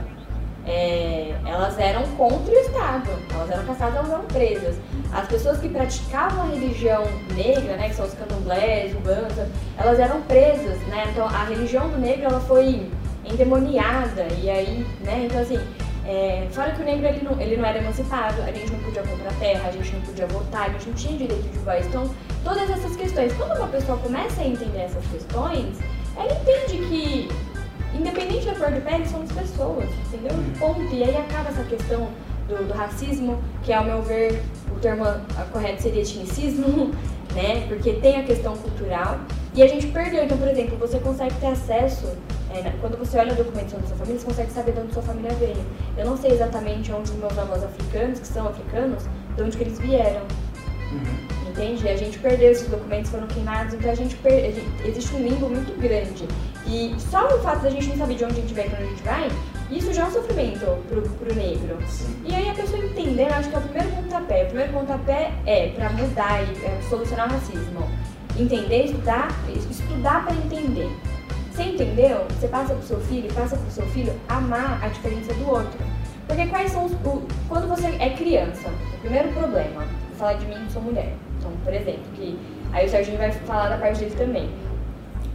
é, 0.66 1.35
elas 1.44 1.79
eram 1.79 2.03
contra 2.16 2.51
o 2.51 2.59
Estado. 2.59 3.11
Elas 3.35 3.51
eram 3.51 3.64
caçadas, 3.66 3.97
elas 3.97 4.11
eram 4.11 4.25
presas. 4.25 4.77
As 5.12 5.27
pessoas 5.29 5.59
que 5.59 5.68
praticavam 5.68 6.44
a 6.44 6.47
religião 6.47 7.05
negra, 7.35 7.77
né, 7.77 7.90
que 7.90 7.94
são 7.94 8.07
os 8.07 8.14
candomblés, 8.14 8.94
ubanza, 8.94 9.51
elas 9.77 9.99
eram 9.99 10.23
presas, 10.23 10.79
né? 10.87 11.09
Então 11.12 11.27
a 11.27 11.44
religião 11.44 11.90
do 11.90 11.99
negro 11.99 12.25
ela 12.25 12.40
foi 12.40 12.90
endemoniada 13.25 14.29
e 14.42 14.49
aí, 14.49 14.87
né? 15.05 15.25
Então 15.27 15.40
assim, 15.40 15.59
é, 16.09 16.49
fora 16.53 16.71
que 16.71 16.81
o 16.81 16.85
negro 16.87 17.07
ele 17.07 17.23
não, 17.23 17.38
ele 17.38 17.59
não 17.59 17.66
era 17.66 17.79
emancipado, 17.81 18.40
a 18.40 18.51
gente 18.51 18.73
não 18.73 18.79
podia 18.79 19.03
comprar 19.03 19.31
terra, 19.35 19.68
a 19.68 19.73
gente 19.73 19.92
não 19.92 20.01
podia 20.01 20.27
votar, 20.27 20.62
a 20.62 20.68
gente 20.71 20.88
não 20.88 20.94
tinha 20.94 21.18
direito 21.18 21.53
de 21.53 21.59
voz. 21.59 21.87
Então, 21.87 22.11
todas 22.42 22.71
essas 22.71 22.97
questões. 22.97 23.31
Quando 23.35 23.59
uma 23.59 23.68
pessoa 23.68 23.99
começa 23.99 24.40
a 24.40 24.47
entender 24.47 24.79
essas 24.79 25.05
questões, 25.09 25.77
ela 26.16 26.33
entende 26.33 26.79
que, 26.88 27.29
independente 27.94 28.47
da 28.47 28.55
cor 28.55 28.73
de 28.73 28.81
pele, 28.81 29.07
somos 29.07 29.31
pessoas, 29.31 29.90
entendeu? 30.07 30.33
Ponto. 30.59 30.81
E 30.94 31.05
aí 31.05 31.14
acaba 31.14 31.51
essa 31.51 31.62
questão 31.64 32.09
do, 32.49 32.66
do 32.66 32.73
racismo, 32.73 33.38
que 33.62 33.71
ao 33.71 33.85
meu 33.85 34.01
ver 34.01 34.42
o 34.75 34.81
termo 34.81 35.05
correto 35.53 35.83
seria 35.83 36.01
etnicismo, 36.01 36.90
né? 37.37 37.66
Porque 37.68 37.92
tem 37.92 38.16
a 38.16 38.23
questão 38.23 38.57
cultural. 38.57 39.21
E 39.59 39.62
a 39.64 39.66
gente 39.66 39.88
perdeu. 39.88 40.23
Então, 40.23 40.38
por 40.38 40.47
exemplo, 40.47 40.79
você 40.79 41.01
consegue 41.01 41.35
ter 41.40 41.49
acesso, 41.49 42.07
é, 42.49 42.71
quando 42.81 42.97
você 42.97 43.18
olha 43.18 43.33
a 43.33 43.35
documentação 43.35 43.81
da 43.81 43.88
sua 43.88 43.97
família, 43.97 44.21
você 44.21 44.27
consegue 44.27 44.53
saber 44.53 44.71
de 44.71 44.79
onde 44.79 44.92
sua 44.94 45.03
família 45.03 45.33
veio. 45.33 45.64
Eu 45.97 46.07
não 46.07 46.16
sei 46.16 46.31
exatamente 46.31 46.92
onde 46.92 47.11
os 47.11 47.16
meus 47.16 47.37
avós 47.37 47.64
africanos, 47.64 48.21
que 48.21 48.29
são 48.29 48.47
africanos, 48.47 49.03
de 49.35 49.42
onde 49.42 49.57
que 49.57 49.64
eles 49.64 49.81
vieram. 49.81 50.23
Entende? 51.49 51.87
E 51.87 51.88
a 51.88 51.97
gente 51.97 52.21
perdeu 52.21 52.53
esses 52.53 52.68
documentos, 52.68 53.11
foram 53.11 53.27
queimados, 53.27 53.75
então 53.75 53.90
a 53.90 53.94
gente, 53.97 54.14
per... 54.18 54.33
a 54.33 54.53
gente- 54.53 54.87
existe 54.87 55.12
um 55.16 55.23
limbo 55.23 55.49
muito 55.49 55.77
grande. 55.81 56.29
E 56.64 56.94
só 57.01 57.27
o 57.27 57.40
fato 57.40 57.62
da 57.62 57.71
gente 57.71 57.88
não 57.88 57.97
saber 57.97 58.14
de 58.14 58.25
onde 58.27 58.35
a 58.35 58.40
gente 58.42 58.55
veio 58.55 58.68
e 58.68 58.71
pra 58.71 58.79
onde 58.79 58.87
a 58.87 58.90
gente 58.90 59.03
vai, 59.03 59.29
isso 59.73 59.92
já 59.92 60.03
é 60.03 60.07
um 60.07 60.12
sofrimento 60.12 60.66
pro, 60.88 61.03
pro 61.03 61.35
negro. 61.35 61.79
E 62.25 62.33
aí 62.33 62.49
a 62.49 62.55
pessoa 62.55 62.79
entender, 62.79 63.25
eu 63.25 63.35
acho 63.35 63.49
que 63.49 63.57
é 63.57 63.59
o 63.59 63.62
primeiro 63.62 63.88
pontapé. 63.90 64.44
O 64.44 64.47
primeiro 64.47 64.73
pontapé 64.73 65.33
é 65.47 65.68
para 65.71 65.90
mudar 65.90 66.42
e 66.44 66.64
é, 66.64 66.81
solucionar 66.88 67.29
o 67.29 67.33
racismo. 67.33 67.88
Entender, 68.38 68.85
estudar, 68.85 69.29
estudar 69.70 70.24
para 70.24 70.35
entender. 70.35 70.88
Você 71.53 71.62
entendeu? 71.64 72.24
Você 72.38 72.46
passa 72.46 72.72
pro 72.74 72.87
seu 72.87 73.01
filho, 73.01 73.33
passa 73.35 73.57
pro 73.57 73.70
seu 73.70 73.85
filho 73.87 74.12
amar 74.29 74.79
a 74.83 74.88
diferença 74.88 75.35
do 75.35 75.48
outro. 75.51 75.79
Porque 76.27 76.46
quais 76.46 76.70
são 76.70 76.85
os. 76.85 76.92
o- 76.92 77.27
quando 77.48 77.66
você 77.68 77.87
é 77.98 78.11
criança, 78.11 78.68
o 78.68 79.01
primeiro 79.01 79.29
problema, 79.31 79.81
vou 79.81 80.16
falar 80.18 80.35
de 80.35 80.46
mim, 80.46 80.57
sou 80.70 80.81
mulher. 80.83 81.12
Então, 81.38 81.51
por 81.64 81.72
exemplo, 81.74 82.03
que 82.14 82.38
aí 82.72 82.87
o 82.87 82.90
Serginho 82.90 83.18
vai 83.18 83.33
falar 83.33 83.70
da 83.70 83.79
parte 83.79 83.98
dele 84.01 84.14
também. 84.16 84.51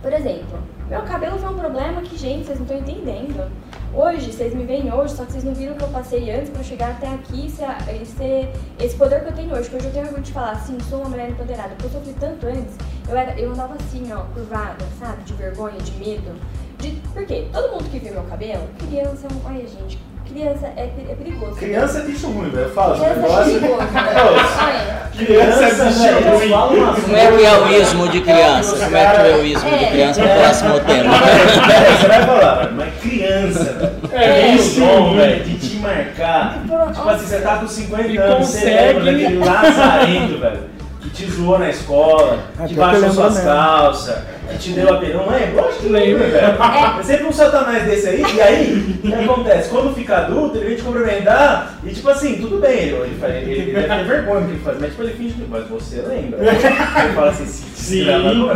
Por 0.01 0.13
exemplo, 0.13 0.59
meu 0.89 1.01
cabelo 1.03 1.37
foi 1.39 1.49
um 1.49 1.57
problema 1.57 2.01
que, 2.01 2.17
gente, 2.17 2.45
vocês 2.45 2.59
não 2.59 2.65
estão 2.65 2.77
entendendo. 2.77 3.51
Hoje, 3.93 4.31
vocês 4.31 4.53
me 4.53 4.63
veem 4.65 4.91
hoje, 4.91 5.13
só 5.13 5.23
que 5.23 5.31
vocês 5.31 5.43
não 5.43 5.53
viram 5.53 5.73
o 5.73 5.77
que 5.77 5.83
eu 5.83 5.89
passei 5.89 6.31
antes 6.31 6.49
pra 6.49 6.63
chegar 6.63 6.91
até 6.91 7.07
aqui 7.07 7.45
e 7.45 7.49
ser, 7.49 8.05
ser 8.05 8.53
esse 8.79 8.95
poder 8.95 9.21
que 9.23 9.29
eu 9.29 9.33
tenho 9.33 9.53
hoje. 9.53 9.69
Que 9.69 9.75
hoje 9.75 9.85
eu 9.85 9.91
tenho 9.91 10.05
orgulho 10.05 10.23
de 10.23 10.31
falar 10.31 10.51
assim, 10.51 10.77
sou 10.89 10.99
uma 10.99 11.09
mulher 11.09 11.29
empoderada. 11.29 11.69
Porque 11.69 11.85
eu 11.85 11.91
sofri 11.91 12.13
tanto 12.19 12.47
antes, 12.47 12.75
eu, 13.07 13.15
era, 13.15 13.39
eu 13.39 13.51
andava 13.51 13.75
assim, 13.75 14.11
ó, 14.11 14.23
curvada, 14.33 14.85
sabe? 14.99 15.23
De 15.23 15.33
vergonha, 15.33 15.77
de 15.77 15.91
medo. 15.93 16.35
De, 16.79 16.91
por 17.13 17.25
quê? 17.25 17.47
Todo 17.51 17.71
mundo 17.71 17.89
que 17.89 17.99
viu 17.99 18.13
meu 18.13 18.23
cabelo, 18.23 18.67
criança, 18.79 19.27
olha 19.45 19.65
gente, 19.67 19.99
criança 20.31 20.67
é, 20.77 20.81
é 21.09 21.15
perigoso. 21.15 21.55
Criança 21.55 21.99
é 21.99 22.01
bicho 22.03 22.27
ruim, 22.27 22.49
velho. 22.49 22.63
Eu 22.67 22.73
falo, 22.73 22.93
esse 22.95 23.03
Criança 23.03 23.19
é 23.19 23.21
negócio. 23.21 23.53
perigoso. 23.59 23.83
Ô, 23.83 24.65
Olha. 24.65 25.03
Criança 25.13 25.63
é 25.63 25.69
bicho 25.69 25.83
bicho 25.83 26.29
ruim. 26.29 26.49
Fala 26.49 26.95
Como 26.95 27.15
é 27.15 27.31
que 27.31 27.45
é 27.45 27.53
o 27.59 27.69
ismo 27.81 28.07
de 28.09 28.21
criança? 28.21 28.75
Como 28.83 28.97
é 28.97 29.05
que 29.09 29.17
é 29.21 29.35
o 29.35 29.45
ismo 29.45 29.69
de 29.77 29.85
criança 29.85 30.21
no 30.21 30.29
próximo 30.29 30.79
tema? 30.81 31.13
Você 31.17 32.07
vai 32.07 32.25
falar, 32.25 32.55
velho, 32.55 32.75
mas 32.75 32.93
criança, 33.01 33.63
velho. 33.73 33.93
É, 34.11 34.41
tem 34.41 34.55
isso, 34.55 34.83
o 34.83 34.85
dom, 34.87 35.01
ruim. 35.09 35.17
velho, 35.17 35.43
de 35.43 35.57
te 35.69 35.75
marcar. 35.77 36.59
Tipo 36.93 37.09
assim, 37.09 37.25
você 37.25 37.39
tá 37.41 37.55
com 37.57 37.67
50 37.67 38.07
E 38.07 38.17
anos, 38.17 38.47
você 38.47 38.59
consegue- 38.59 38.99
lembra 38.99 39.11
daquele 39.11 39.39
lazarento, 39.39 40.37
velho. 40.39 40.72
Te 41.13 41.29
zoou 41.29 41.59
na 41.59 41.69
escola, 41.69 42.39
que 42.53 42.57
pior 42.57 42.67
que 42.67 42.73
baixou 42.75 42.99
lembro 43.01 43.13
suas 43.15 43.33
mesmo. 43.35 43.49
calças, 43.49 44.17
que 44.49 44.57
te 44.57 44.69
deu 44.71 44.93
a 44.93 44.97
pena. 44.97 45.13
Não 45.13 45.29
lembra? 45.29 45.61
Lógico 45.61 45.81
que 45.83 45.89
lembra, 45.89 46.27
velho. 46.27 46.45
É. 46.47 46.99
É 46.99 47.03
sempre 47.03 47.25
um 47.27 47.31
satanás 47.31 47.83
desse 47.83 48.07
aí, 48.09 48.23
e 48.35 48.41
aí, 48.41 48.99
o 49.03 49.07
que 49.07 49.13
acontece? 49.13 49.69
Quando 49.69 49.93
fica 49.93 50.17
adulto, 50.17 50.57
ele 50.57 50.65
vem 50.69 50.75
te 50.77 50.81
cumprimentar, 50.81 51.77
e 51.83 51.89
tipo 51.91 52.09
assim, 52.09 52.37
tudo 52.37 52.57
bem, 52.59 52.71
ele, 52.79 52.95
ele, 52.95 53.17
faz- 53.19 53.35
ele, 53.35 53.51
ele 53.51 53.71
deve 53.73 53.87
ter 53.87 54.03
vergonha 54.05 54.41
do 54.41 54.45
que 54.47 54.51
ele 54.53 54.61
faz, 54.63 54.77
mas 54.79 54.89
tipo, 54.89 55.03
ele 55.03 55.13
finge 55.13 55.33
que. 55.35 55.45
Mas 55.47 55.67
você 55.67 55.97
lembra. 56.01 56.39
Ele 56.41 57.13
fala 57.13 57.29
assim, 57.29 57.45
se 57.45 57.73
Sim. 57.83 58.05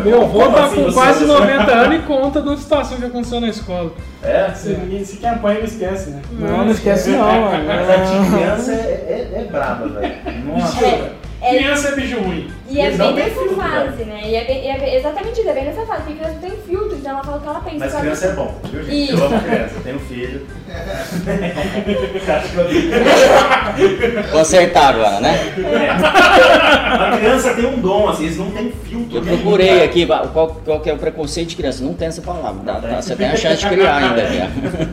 Meu 0.04 0.22
avô 0.24 0.48
tá 0.50 0.66
assim 0.66 0.84
com 0.86 0.94
quase 0.94 1.26
lembra? 1.26 1.58
90 1.58 1.72
anos 1.74 1.96
e 1.96 2.00
conta 2.08 2.42
de 2.42 2.48
uma 2.48 2.58
situação 2.58 2.98
que 2.98 3.06
aconteceu 3.06 3.42
na 3.42 3.50
escola. 3.50 3.92
É? 4.24 4.50
Se, 4.56 5.06
se 5.06 5.18
quem 5.18 5.30
apanha 5.30 5.60
não 5.60 5.66
esquece, 5.66 6.10
né? 6.12 6.22
Não, 6.32 6.66
não 6.66 6.72
esquece 6.72 7.10
não, 7.12 7.42
mano. 7.42 7.66
Mas 7.68 7.90
a 7.90 8.36
criança 8.36 8.72
é, 8.72 9.30
é, 9.36 9.42
é 9.42 9.44
braba, 9.52 9.88
velho. 9.90 10.14
Nossa. 10.46 10.86
É, 10.86 11.12
é, 11.42 11.56
Criança 11.58 11.90
é 11.90 11.96
bicho 11.96 12.20
ruim. 12.20 12.52
E 12.70 12.82
é 12.82 12.92
bem 12.92 13.14
nessa 13.14 13.30
filtro, 13.30 13.56
fase, 13.56 14.04
né? 14.04 14.22
E 14.26 14.36
é, 14.36 14.44
bem- 14.46 14.64
e 14.66 14.68
é 14.68 14.98
exatamente 14.98 15.40
isso, 15.40 15.50
é 15.50 15.54
bem 15.54 15.66
nessa 15.66 15.86
fase, 15.86 16.02
porque 16.04 16.16
criança 16.20 16.34
não 16.34 16.42
tem 16.50 16.58
filtro, 16.68 16.98
então 16.98 17.12
ela 17.12 17.24
fala 17.24 17.38
o 17.38 17.42
que 17.42 17.48
ela 17.48 17.60
pensa. 17.62 17.78
Mas 17.80 17.96
criança 17.96 18.26
é 18.26 18.34
bom, 18.34 18.56
viu, 18.66 18.84
gente? 18.84 19.04
Isso. 19.06 19.14
Eu 19.22 19.26
amo 19.26 19.42
criança, 19.42 19.74
eu 19.78 19.82
tenho 19.84 20.00
filho. 20.00 20.46
Acho 22.28 22.50
que 22.52 22.58
eu 24.22 24.24
Consertar 24.32 24.94
agora, 24.96 25.20
né? 25.22 25.36
É. 25.58 25.90
A 25.92 27.18
criança 27.18 27.54
tem 27.54 27.66
um 27.66 27.80
dom, 27.80 28.10
assim, 28.10 28.26
eles 28.26 28.38
não 28.38 28.52
têm 28.52 28.72
filtro. 28.72 29.18
Eu 29.18 29.22
procurei 29.22 29.84
aqui 29.84 30.06
qual, 30.06 30.60
qual 30.64 30.80
que 30.82 30.90
é 30.90 30.94
o 30.94 30.98
preconceito 30.98 31.50
de 31.50 31.56
criança. 31.56 31.84
Não 31.84 31.94
tem 31.94 32.08
essa 32.10 32.22
palavra. 32.22 32.62
dá- 32.64 32.76
tá? 32.82 33.02
Você 33.02 33.16
tem 33.16 33.28
a 33.28 33.36
chance 33.38 33.62
de 33.62 33.68
criar 33.70 33.96
ainda 33.98 34.22
aqui. 34.24 34.38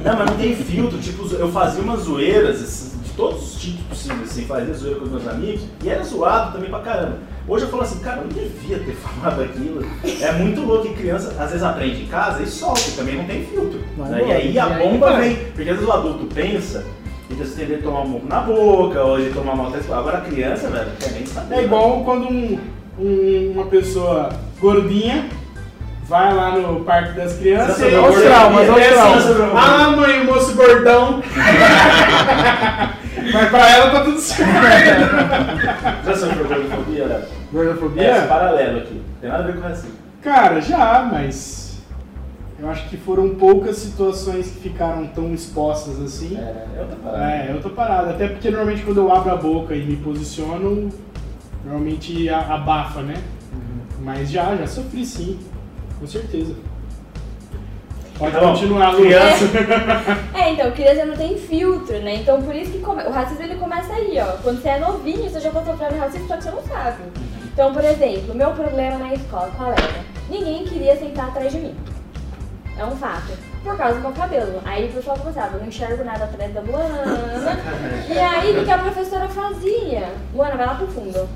Não, 0.05 0.17
mas 0.17 0.31
não 0.31 0.37
tem 0.37 0.55
filtro. 0.55 0.99
Tipo, 0.99 1.35
eu 1.35 1.51
fazia 1.51 1.83
umas 1.83 2.01
zoeiras 2.03 2.94
todos 3.17 3.55
os 3.55 3.61
tipos 3.61 3.83
possíveis, 3.87 4.31
assim, 4.31 4.45
fazia 4.47 4.75
zoeira 4.75 4.99
com 4.99 5.05
os 5.07 5.11
meus 5.13 5.29
amigos 5.29 5.63
e 5.83 5.89
era 5.89 6.03
zoado 6.03 6.53
também 6.53 6.71
pra 6.71 6.81
caramba. 6.81 7.19
Hoje 7.47 7.65
eu 7.65 7.71
falo 7.71 7.83
assim, 7.83 7.99
cara, 8.01 8.19
eu 8.19 8.23
não 8.23 8.29
devia 8.29 8.79
ter 8.79 8.93
falado 8.97 9.43
aquilo. 9.43 9.85
É 10.21 10.33
muito 10.33 10.63
louco 10.63 10.89
que 10.89 10.95
criança 10.95 11.35
às 11.39 11.51
vezes 11.51 11.63
aprende 11.63 12.03
em 12.03 12.07
casa 12.07 12.43
e 12.43 12.47
solta, 12.47 12.81
também 12.97 13.17
não 13.17 13.25
tem 13.25 13.45
filtro. 13.45 13.81
Né? 13.97 14.23
E 14.27 14.33
aí 14.33 14.59
a 14.59 14.65
aí 14.67 14.83
bomba 14.83 15.13
vem. 15.19 15.37
Porque 15.55 15.71
às 15.71 15.77
vezes 15.77 15.87
o 15.87 15.93
adulto 15.93 16.27
pensa 16.35 16.85
e 17.31 17.35
você 17.35 17.65
tem 17.65 17.77
que 17.77 17.83
tomar 17.83 18.01
um 18.01 18.09
murro 18.09 18.29
na 18.29 18.41
boca, 18.41 19.03
ou 19.03 19.19
ele 19.19 19.33
tomar 19.33 19.57
mal 19.57 19.73
Agora 19.93 20.19
a 20.19 20.21
criança, 20.23 20.69
velho, 20.69 20.91
quer 21.01 21.13
nem 21.13 21.27
saber. 21.27 21.55
É 21.55 21.65
igual 21.65 22.03
quando 22.05 22.29
um- 22.29 22.59
um- 22.99 23.53
uma 23.55 23.65
pessoa 23.67 24.31
gordinha 24.61 25.29
vai 26.07 26.35
lá 26.35 26.57
no 26.59 26.85
parque 26.85 27.13
das 27.17 27.35
crianças 27.39 27.79
e 27.79 27.81
sobrou 27.83 28.05
Olha 28.05 28.15
os 28.17 28.23
traumas, 28.23 28.69
olha 28.69 28.73
os 28.73 28.79
é 28.79 28.89
assim, 29.01 29.35
traumas. 29.35 29.65
Ah, 29.65 29.91
mãe, 29.91 30.21
o 30.21 30.25
moço 30.27 30.55
gordão. 30.55 31.23
Mas 33.33 33.51
pra 33.51 33.71
ela 33.71 33.91
tá 33.91 34.05
tudo 34.05 34.19
certo. 34.19 34.51
Já 36.05 36.17
sofreu 36.17 36.49
gordofobia, 36.49 37.07
Léo? 37.07 37.23
Gordofobia? 37.53 38.03
É, 38.03 38.27
paralelo 38.27 38.79
aqui. 38.79 39.03
Tem 39.21 39.31
nada 39.31 39.43
a 39.43 39.47
ver 39.47 39.55
com 39.55 39.61
racismo. 39.61 39.93
Cara, 40.23 40.61
já, 40.61 41.09
mas 41.11 41.79
eu 42.59 42.69
acho 42.71 42.89
que 42.89 42.97
foram 42.97 43.31
poucas 43.35 43.77
situações 43.77 44.51
que 44.51 44.61
ficaram 44.61 45.07
tão 45.09 45.33
expostas 45.35 46.01
assim. 46.01 46.37
É, 46.37 46.67
eu 46.79 46.87
tô 46.87 46.97
parado. 46.97 47.23
É, 47.23 47.51
eu 47.51 47.61
tô 47.61 47.71
parado. 47.71 48.11
Até 48.11 48.29
porque 48.29 48.51
normalmente 48.51 48.83
quando 48.83 48.99
eu 48.99 49.13
abro 49.13 49.33
a 49.33 49.37
boca 49.37 49.75
e 49.75 49.85
me 49.85 49.97
posiciono, 49.97 50.89
normalmente 51.65 52.29
abafa, 52.29 53.03
né? 53.03 53.15
Mas 54.01 54.31
já, 54.31 54.55
já 54.57 54.67
sofri 54.67 55.05
sim. 55.05 55.39
Com 55.99 56.07
certeza. 56.07 56.55
Pode 58.19 58.33
Tá 58.33 58.41
bom. 58.41 58.53
continuar, 58.53 58.91
Lu. 58.93 58.99
Criança. 59.03 59.45
É, 60.35 60.51
então, 60.53 60.71
criança 60.71 61.05
não 61.05 61.17
tem 61.17 61.37
filtro, 61.37 61.99
né? 62.01 62.17
Então, 62.17 62.41
por 62.43 62.55
isso 62.55 62.71
que 62.71 62.79
come- 62.79 63.03
o 63.03 63.11
racismo 63.11 63.43
ele 63.43 63.57
começa 63.57 63.93
aí, 63.93 64.17
ó. 64.21 64.37
Quando 64.43 64.63
você 64.63 64.69
é 64.69 64.79
novinho, 64.79 65.29
você 65.29 65.41
já 65.41 65.51
tá 65.51 65.65
sofrendo 65.65 65.99
racismo, 65.99 66.29
só 66.29 66.37
que 66.37 66.45
você 66.45 66.51
não 66.51 66.63
sabe. 66.63 67.03
Então, 67.53 67.73
por 67.73 67.85
exemplo, 67.85 68.35
meu 68.35 68.51
problema 68.53 68.99
na 68.99 69.15
escola, 69.15 69.51
qual 69.57 69.73
era? 69.73 70.05
Ninguém 70.31 70.65
queria 70.65 70.97
sentar 70.97 71.29
atrás 71.29 71.53
de 71.53 71.59
mim. 71.59 71.75
É 72.79 72.85
um 72.85 72.93
fato. 72.97 73.33
Por 73.63 73.77
causa 73.77 73.95
do 73.95 74.01
meu 74.01 74.13
cabelo. 74.13 74.61
Aí 74.65 74.89
o 74.89 74.93
pessoal 74.93 75.17
começava, 75.19 75.55
eu 75.57 75.61
não 75.61 75.69
enxergo 75.69 76.05
nada 76.05 76.25
atrás 76.25 76.53
da 76.53 76.61
Luana. 76.61 77.59
E 78.09 78.19
aí, 78.19 78.59
o 78.59 78.65
que 78.65 78.71
a 78.71 78.79
professora 78.79 79.29
fazia? 79.29 80.09
Luana, 80.35 80.57
vai 80.57 80.67
lá 80.67 80.75
pro 80.75 80.87
fundo. 80.89 81.29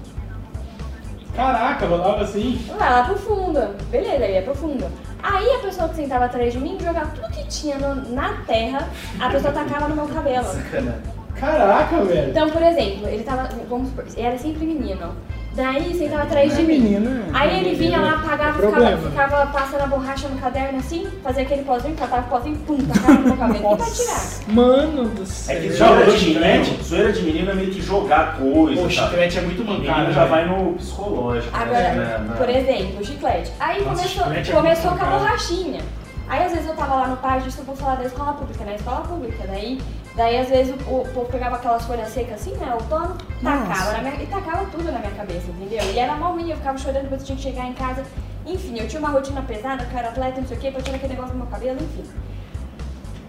Caraca, 1.38 1.86
rolava 1.86 2.22
assim. 2.24 2.60
Vai 2.76 2.90
lá 2.90 3.04
pro 3.04 3.16
fundo. 3.16 3.60
Beleza, 3.92 4.24
aí 4.24 4.34
é 4.34 4.42
pro 4.42 4.56
fundo. 4.56 4.84
Aí 5.22 5.48
a 5.54 5.58
pessoa 5.60 5.88
que 5.88 5.94
sentava 5.94 6.24
atrás 6.24 6.52
de 6.52 6.58
mim 6.58 6.76
jogava 6.80 7.12
tudo 7.14 7.28
que 7.30 7.46
tinha 7.46 7.78
no- 7.78 8.12
na 8.12 8.34
terra, 8.44 8.88
a 9.20 9.28
pessoa 9.30 9.52
tacava 9.52 9.86
no 9.86 9.94
meu 9.94 10.08
cabelo. 10.08 10.44
Sacanagem. 10.44 11.00
Caraca, 11.36 12.02
velho. 12.04 12.30
Então, 12.30 12.50
por 12.50 12.60
exemplo, 12.62 13.06
ele 13.08 13.22
tava, 13.22 13.48
vamos 13.68 13.90
supor, 13.90 14.04
ele 14.16 14.26
era 14.26 14.36
sempre 14.36 14.66
menino. 14.66 15.14
Daí 15.54 15.92
sentava 15.92 16.22
atrás 16.22 16.54
de 16.54 16.60
É 16.62 16.64
mim. 16.64 16.78
menino, 16.78 17.10
é. 17.10 17.36
Aí 17.36 17.58
ele 17.60 17.74
vinha 17.74 17.98
lá, 18.00 18.12
apagava, 18.12 18.60
ficava, 18.62 18.96
ficava 19.10 19.46
passando 19.46 19.80
a 19.82 19.86
borracha 19.88 20.28
no 20.28 20.38
caderno 20.38 20.78
assim, 20.78 21.04
fazia 21.22 21.42
aquele 21.42 21.62
pozinho, 21.64 21.96
catava 21.96 22.26
o 22.26 22.28
pozinho, 22.30 22.56
pum, 22.58 22.76
tacava 22.78 23.14
no 23.14 23.20
meu 23.26 23.36
cabelo. 23.36 23.72
E 23.72 23.76
pra 23.76 23.86
tirar. 23.86 24.20
Mano 24.54 25.04
do 25.08 25.22
É 25.22 25.26
céu. 25.26 25.60
que 25.60 25.72
Já 25.72 25.86
zoeira 25.88 26.10
de 26.12 26.18
chiclete? 26.18 26.58
menino, 26.70 26.84
zoeira 26.84 27.12
de 27.12 27.22
menino 27.22 27.50
é 27.50 27.54
meio 27.54 27.70
que 27.72 27.80
jogar 27.82 28.36
coisa, 28.36 28.82
O 28.82 28.90
chiclete 28.90 29.38
é 29.38 29.40
muito 29.40 29.64
mancado. 29.64 30.12
já 30.12 30.24
velho. 30.24 30.28
vai 30.30 30.46
no 30.46 30.74
psicológico. 30.74 31.56
Agora, 31.56 31.92
né? 31.92 32.24
Na- 32.28 32.34
por 32.36 32.48
exemplo, 32.48 33.00
o 33.00 33.04
chiclete. 33.04 33.50
Aí 33.58 33.78
Nossa, 33.82 33.90
começou, 34.02 34.22
chiclete 34.24 34.50
é 34.50 34.54
começou 34.54 34.90
com 34.92 35.04
a 35.04 35.08
borrachinha. 35.08 35.80
Aí 36.28 36.44
às 36.44 36.52
vezes 36.52 36.66
eu 36.66 36.74
tava 36.74 36.94
lá 36.94 37.08
no 37.08 37.46
isso 37.46 37.60
eu 37.60 37.64
vou 37.64 37.74
falar 37.74 37.96
da 37.96 38.04
escola 38.04 38.34
pública, 38.34 38.64
na 38.64 38.74
escola 38.74 39.00
pública. 39.00 39.44
Daí, 39.46 39.80
daí 40.14 40.38
às 40.38 40.48
vezes 40.48 40.74
o, 40.86 41.00
o 41.00 41.08
povo 41.14 41.26
pegava 41.30 41.56
aquelas 41.56 41.84
folhas 41.84 42.08
secas 42.08 42.34
assim, 42.34 42.54
né, 42.56 42.72
outono, 42.74 43.16
tacava 43.42 43.92
na 43.92 44.02
minha, 44.02 44.22
e 44.22 44.26
tacava 44.26 44.66
tudo 44.66 44.92
na 44.92 44.98
minha 44.98 45.12
cabeça, 45.12 45.50
entendeu? 45.50 45.82
E 45.90 45.98
era 45.98 46.16
mal 46.16 46.34
ruim, 46.34 46.50
eu 46.50 46.56
ficava 46.56 46.76
chorando, 46.76 47.02
depois 47.02 47.22
eu 47.22 47.26
tinha 47.26 47.36
que 47.36 47.42
chegar 47.42 47.66
em 47.66 47.72
casa. 47.74 48.04
Enfim, 48.44 48.78
eu 48.78 48.86
tinha 48.88 49.00
uma 49.00 49.10
rotina 49.10 49.42
pesada, 49.42 49.84
que 49.84 49.92
eu 49.92 49.98
era 49.98 50.08
atleta, 50.08 50.40
não 50.40 50.48
sei 50.48 50.56
o 50.56 50.60
quê, 50.60 50.70
pra 50.70 50.82
tirar 50.82 50.96
aquele 50.96 51.14
negócio 51.14 51.32
do 51.32 51.38
meu 51.38 51.46
cabelo, 51.46 51.78
enfim. 51.82 52.04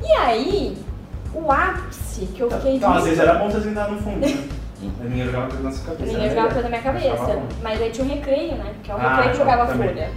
E 0.02 0.12
aí, 0.14 0.78
o 1.34 1.52
ápice 1.52 2.26
que 2.28 2.42
eu 2.42 2.50
fiquei... 2.50 2.76
Então, 2.76 2.94
às 2.94 3.04
vezes 3.04 3.20
era 3.20 3.34
bom 3.36 3.50
você 3.50 3.62
sentar 3.62 3.90
no 3.92 3.98
fundo, 3.98 4.20
né? 4.20 4.50
Ninguém 4.82 5.26
jogava 5.26 5.48
coisa 5.48 5.64
na 5.64 5.72
sua 5.72 5.86
cabeça. 5.86 6.06
Ninguém 6.06 6.22
né? 6.22 6.30
jogava 6.30 6.48
coisa 6.48 6.64
na 6.64 6.70
minha 6.70 6.82
cabeça. 6.82 7.42
Mas 7.62 7.82
aí 7.82 7.92
tinha 7.92 8.06
um 8.06 8.10
recreio, 8.10 8.56
né? 8.56 8.72
Porque 8.76 8.92
é 8.92 8.96
um 8.96 8.98
Ah, 8.98 9.16
recreio 9.16 9.32
que 9.32 9.38
tá, 9.38 9.44
jogava 9.44 9.72
também. 9.72 9.90
folha. 9.90 10.12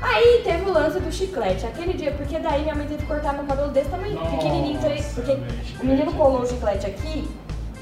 Aí 0.00 0.42
teve 0.44 0.70
o 0.70 0.72
lance 0.72 1.00
do 1.00 1.12
chiclete. 1.12 1.66
Aquele 1.66 1.94
dia, 1.94 2.12
porque 2.12 2.38
daí 2.38 2.62
minha 2.62 2.74
mãe 2.74 2.86
teve 2.86 3.02
que 3.02 3.06
cortar 3.06 3.32
meu 3.32 3.44
cabelo 3.44 3.70
desse 3.70 3.90
tamanho, 3.90 4.14
Nossa, 4.14 4.30
pequenininho. 4.30 4.78
Então, 4.78 4.90
porque 5.14 5.32
o 5.82 5.86
menino 5.86 6.10
é 6.10 6.14
colou 6.14 6.42
o 6.42 6.46
chiclete 6.46 6.86
aqui 6.86 7.28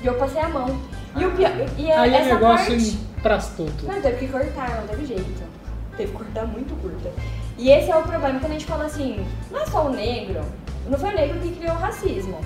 e 0.03 0.07
eu 0.07 0.15
passei 0.15 0.41
a 0.41 0.49
mão. 0.49 0.81
E 1.17 1.25
o 1.25 1.31
pior, 1.33 1.53
e 1.79 1.91
Aí 1.91 2.11
o 2.11 2.15
essa 2.15 2.35
negócio 2.35 2.71
parte... 2.71 2.99
emprastou 3.19 3.67
tudo. 3.67 3.87
Não, 3.87 4.01
teve 4.01 4.19
que 4.19 4.29
cortar, 4.29 4.81
não 4.81 4.87
teve 4.87 5.07
jeito. 5.07 5.43
Teve 5.97 6.13
que 6.13 6.19
cortar 6.19 6.47
muito 6.47 6.75
curta. 6.81 7.11
E 7.59 7.71
esse 7.71 7.91
é 7.91 7.97
o 7.97 8.03
problema 8.03 8.39
quando 8.39 8.51
a 8.51 8.55
gente 8.55 8.67
fala 8.67 8.85
assim, 8.85 9.27
não 9.51 9.61
é 9.61 9.67
só 9.67 9.87
o 9.87 9.91
negro, 9.91 10.41
não 10.89 10.99
foi 10.99 11.11
o 11.11 11.17
negro 11.17 11.39
que 11.41 11.53
criou 11.53 11.75
o 11.75 11.79
racismo. 11.79 12.39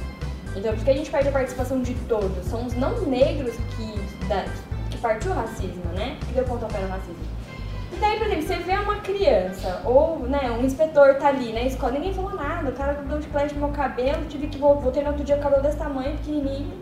Então, 0.54 0.74
por 0.74 0.85
que 0.85 0.90
a 0.90 0.96
gente 0.96 1.11
perde 1.11 1.28
a 1.28 1.33
participação 1.33 1.83
de 1.83 1.94
todos? 2.09 2.44
São 2.46 2.66
os 2.66 2.74
não 2.74 3.00
negros 3.02 3.54
que, 3.76 4.26
da, 4.26 4.44
que 4.88 4.98
partiu 4.98 5.33
o 5.33 5.35
racismo, 5.35 5.85
né? 5.94 6.16
Que 6.26 6.35
deu 6.35 6.44
pontapé 6.44 6.78
no 6.80 6.88
racismo. 6.88 7.16
Daí, 8.01 8.19
por 8.19 8.27
exemplo, 8.29 8.43
você 8.47 8.57
vê 8.57 8.73
uma 8.73 8.97
criança, 8.97 9.83
ou 9.85 10.21
né, 10.21 10.51
um 10.51 10.65
inspetor 10.65 11.17
tá 11.17 11.29
ali 11.29 11.53
na 11.53 11.63
escola, 11.63 11.93
ninguém 11.93 12.15
falou 12.15 12.35
nada, 12.35 12.71
o 12.71 12.73
cara 12.73 12.95
deu 12.95 13.21
chiclete 13.21 13.55
no 13.55 13.61
meu 13.67 13.69
cabelo, 13.71 14.25
tive 14.27 14.47
que 14.47 14.57
vol- 14.59 14.81
voltei 14.81 15.03
no 15.03 15.11
outro 15.11 15.23
dia 15.25 15.37
o 15.37 15.41
cabelo 15.41 15.63
desse 15.63 15.77
tamanho, 15.77 16.17
pequenininho. 16.17 16.73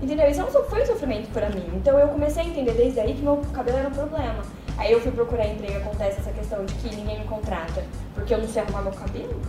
Entendeu? 0.00 0.28
Isso 0.28 0.40
não 0.40 0.50
só 0.50 0.62
foi 0.64 0.82
um 0.82 0.86
sofrimento 0.86 1.28
pra 1.32 1.48
mim. 1.50 1.64
Então 1.74 1.98
eu 1.98 2.08
comecei 2.08 2.42
a 2.42 2.46
entender 2.46 2.72
desde 2.72 3.00
aí 3.00 3.14
que 3.14 3.22
meu 3.22 3.36
cabelo 3.52 3.78
era 3.78 3.88
um 3.88 3.92
problema. 3.92 4.42
Aí 4.76 4.90
eu 4.90 5.00
fui 5.00 5.12
procurar 5.12 5.46
emprego, 5.46 5.76
acontece 5.78 6.20
essa 6.20 6.30
questão 6.32 6.64
de 6.64 6.74
que 6.74 6.94
ninguém 6.94 7.20
me 7.20 7.24
contrata 7.26 7.84
porque 8.14 8.34
eu 8.34 8.38
não 8.38 8.48
sei 8.48 8.62
arrumar 8.62 8.82
meu 8.82 8.92
cabelo. 8.92 9.40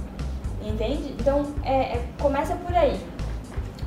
Entende? 0.63 1.15
Então, 1.19 1.45
é, 1.63 1.95
é- 1.95 2.03
começa 2.21 2.55
por 2.55 2.73
aí. 2.75 2.99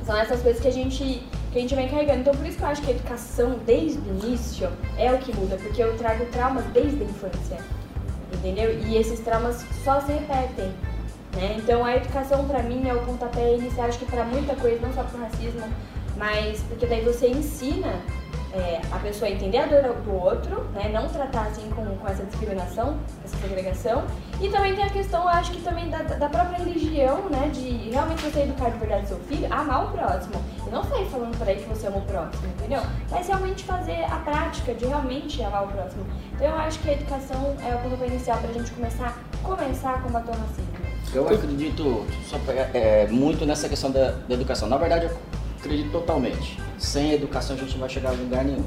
São 0.05 0.15
essas 0.17 0.41
coisas 0.41 0.61
que 0.61 0.67
a 0.67 0.71
gente 0.71 1.25
que 1.57 1.59
a 1.59 1.61
gente 1.61 1.75
vem 1.75 1.89
carregando. 1.89 2.19
Então, 2.19 2.35
por 2.35 2.45
isso 2.45 2.57
que 2.57 2.63
eu 2.63 2.67
acho 2.67 2.81
que 2.83 2.91
a 2.91 2.93
educação, 2.93 3.59
desde 3.65 3.97
o 3.97 4.07
início, 4.07 4.69
é 4.97 5.11
o 5.11 5.17
que 5.17 5.35
muda, 5.35 5.57
porque 5.57 5.81
eu 5.81 5.97
trago 5.97 6.25
traumas 6.25 6.63
desde 6.65 7.01
a 7.01 7.05
infância, 7.05 7.57
entendeu? 8.31 8.77
E 8.79 8.95
esses 8.95 9.19
traumas 9.21 9.65
só 9.83 9.99
se 10.01 10.11
repetem, 10.11 10.71
né? 11.35 11.55
Então, 11.57 11.83
a 11.83 11.95
educação, 11.95 12.47
pra 12.47 12.61
mim, 12.61 12.87
é 12.87 12.93
o 12.93 13.03
pontapé 13.03 13.55
inicial, 13.55 13.87
acho 13.87 13.97
que 13.97 14.05
pra 14.05 14.23
muita 14.23 14.55
coisa, 14.55 14.79
não 14.85 14.93
só 14.93 15.03
pro 15.03 15.19
racismo, 15.19 15.63
mas 16.15 16.61
porque 16.69 16.85
daí 16.85 17.01
você 17.01 17.27
ensina 17.27 18.01
é, 18.57 18.81
a 18.91 18.99
pessoa 18.99 19.29
a 19.29 19.33
entender 19.33 19.59
a 19.59 19.65
dor 19.67 19.93
do 20.01 20.13
outro, 20.13 20.63
né? 20.73 20.89
Não 20.89 21.07
tratar 21.07 21.43
assim 21.47 21.69
com, 21.69 21.85
com 21.85 22.07
essa 22.07 22.23
discriminação, 22.23 22.97
essa 23.23 23.37
segregação. 23.37 24.03
E 24.41 24.49
também 24.49 24.75
tem 24.75 24.83
a 24.83 24.89
questão, 24.89 25.27
acho 25.27 25.51
que 25.51 25.61
também 25.61 25.89
da, 25.89 25.99
da 25.99 26.29
própria 26.29 26.57
religião, 26.57 27.29
né? 27.29 27.49
De 27.53 27.89
realmente 27.89 28.23
você 28.23 28.41
educar 28.41 28.69
de 28.69 28.79
verdade 28.79 29.07
seu 29.07 29.19
filho, 29.19 29.51
amar 29.53 29.85
o 29.85 29.91
próximo. 29.91 30.41
E 30.65 30.69
não 30.69 30.83
sair 30.83 31.05
falando 31.05 31.37
por 31.37 31.47
aí 31.47 31.57
que 31.57 31.69
você 31.69 31.87
ama 31.87 31.97
o 31.97 32.01
próximo, 32.01 32.47
entendeu? 32.47 32.81
Mas 33.11 33.27
realmente 33.27 33.63
fazer 33.63 34.03
a 34.05 34.17
prática 34.17 34.73
de 34.73 34.85
realmente 34.85 35.41
amar 35.43 35.65
o 35.65 35.67
próximo. 35.67 36.05
Então 36.33 36.47
eu 36.47 36.55
acho 36.55 36.79
que 36.79 36.89
a 36.89 36.93
educação 36.93 37.55
é 37.63 37.75
o 37.75 37.79
pontapé 37.79 38.07
inicial 38.07 38.37
pra 38.39 38.51
gente 38.51 38.71
começar, 38.71 39.17
começar 39.43 39.93
a 39.93 40.01
combater 40.01 40.31
o 40.31 40.33
racismo. 40.33 40.77
Eu 41.13 41.27
acredito 41.27 42.05
só 42.25 42.37
é, 42.73 43.07
muito 43.07 43.45
nessa 43.45 43.69
questão 43.69 43.89
da, 43.89 44.11
da 44.11 44.33
educação. 44.33 44.67
Na 44.67 44.77
verdade, 44.77 45.05
eu 45.05 45.17
acredito 45.67 45.91
totalmente. 45.91 46.57
Sem 46.79 47.13
educação 47.13 47.55
a 47.55 47.59
gente 47.59 47.73
não 47.73 47.79
vai 47.81 47.89
chegar 47.89 48.09
a 48.09 48.13
lugar 48.13 48.43
nenhum. 48.45 48.63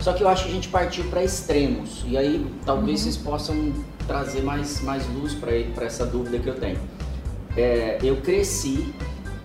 Só 0.00 0.12
que 0.12 0.22
eu 0.22 0.28
acho 0.28 0.44
que 0.44 0.50
a 0.50 0.54
gente 0.54 0.68
partiu 0.68 1.04
para 1.04 1.22
extremos. 1.22 2.04
E 2.06 2.16
aí 2.18 2.44
talvez 2.66 3.00
vocês 3.00 3.16
possam 3.16 3.72
trazer 4.06 4.42
mais, 4.42 4.82
mais 4.82 5.06
luz 5.14 5.34
para 5.34 5.84
essa 5.86 6.04
dúvida 6.04 6.38
que 6.38 6.48
eu 6.48 6.54
tenho. 6.54 6.78
É, 7.56 7.98
eu 8.02 8.16
cresci, 8.16 8.92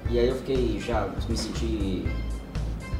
e 0.09 0.17
aí 0.19 0.27
eu 0.27 0.35
fiquei 0.35 0.81
já 0.85 1.07
me 1.29 1.37
senti 1.37 2.05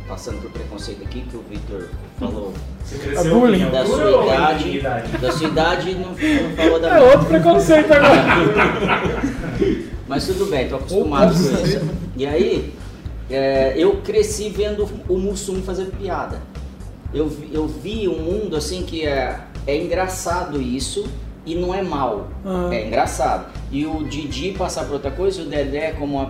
passando 0.08 0.42
por 0.42 0.52
preconceito 0.52 1.04
aqui, 1.04 1.22
que 1.22 1.36
o 1.38 1.44
Victor 1.50 1.88
falou 2.20 2.54
Você 2.84 2.98
cresceu 2.98 3.40
bullying. 3.40 3.62
em 3.64 3.70
da 3.72 3.86
sua 3.86 4.06
ou 4.06 4.24
idade. 4.26 4.78
idade? 4.78 5.18
Da 5.18 5.32
sua 5.32 5.48
idade 5.48 5.96
não, 5.96 6.10
não 6.10 6.56
falou 6.56 6.80
da 6.80 6.88
É 6.90 7.00
minha. 7.00 7.12
outro 7.12 7.26
preconceito 7.28 7.92
agora. 7.92 8.24
Mas 10.08 10.26
tudo 10.26 10.46
bem, 10.50 10.68
tô 10.68 10.78
acostumado 10.78 11.34
com 11.34 11.40
Opa. 11.54 11.62
isso. 11.62 11.82
E 12.18 12.26
aí, 12.26 12.74
é, 13.30 13.74
eu 13.78 13.98
cresci 14.02 14.50
vendo 14.50 14.88
o 15.08 15.18
Mussum 15.18 15.62
fazer 15.62 15.86
piada. 15.86 16.42
Eu, 17.14 17.28
vi- 17.28 17.50
eu 17.54 17.68
vi 17.68 18.08
um 18.08 18.20
mundo 18.20 18.56
assim 18.56 18.84
que 18.84 19.06
é, 19.06 19.40
é 19.66 19.78
engraçado 19.78 20.62
isso 20.62 21.08
e 21.46 21.56
não 21.56 21.74
é 21.74 21.82
mal. 21.82 22.28
Aham. 22.46 22.72
É 22.74 22.88
engraçado. 22.88 23.48
E 23.72 23.86
o 23.86 24.04
Didi 24.04 24.52
passar 24.52 24.86
por 24.86 24.94
outra 24.94 25.12
coisa, 25.12 25.42
o 25.42 25.46
Dedé 25.46 25.92
como 25.92 26.18
uma, 26.18 26.30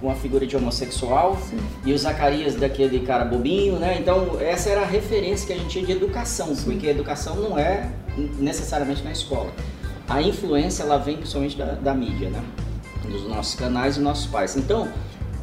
com 0.00 0.06
uma 0.08 0.14
figura 0.16 0.46
de 0.46 0.56
homossexual 0.56 1.38
e 1.84 1.92
o 1.92 1.98
Zacarias 1.98 2.54
daquele 2.56 3.00
cara 3.00 3.24
bobinho, 3.24 3.76
né? 3.78 3.96
Então 4.00 4.38
essa 4.40 4.68
era 4.68 4.82
a 4.82 4.86
referência 4.86 5.46
que 5.46 5.52
a 5.52 5.56
gente 5.56 5.68
tinha 5.70 5.84
de 5.86 5.92
educação, 5.92 6.54
porque 6.56 6.86
a 6.88 6.90
educação 6.90 7.36
não 7.36 7.58
é 7.58 7.88
necessariamente 8.38 9.02
na 9.02 9.12
escola. 9.12 9.50
A 10.08 10.20
influência 10.20 10.82
ela 10.82 10.98
vem 10.98 11.16
principalmente 11.16 11.56
da, 11.56 11.66
da 11.66 11.94
mídia, 11.94 12.28
né? 12.28 12.42
Dos 13.08 13.26
nossos 13.26 13.54
canais 13.54 13.96
e 13.96 14.00
nossos 14.00 14.26
pais. 14.26 14.56
Então 14.56 14.88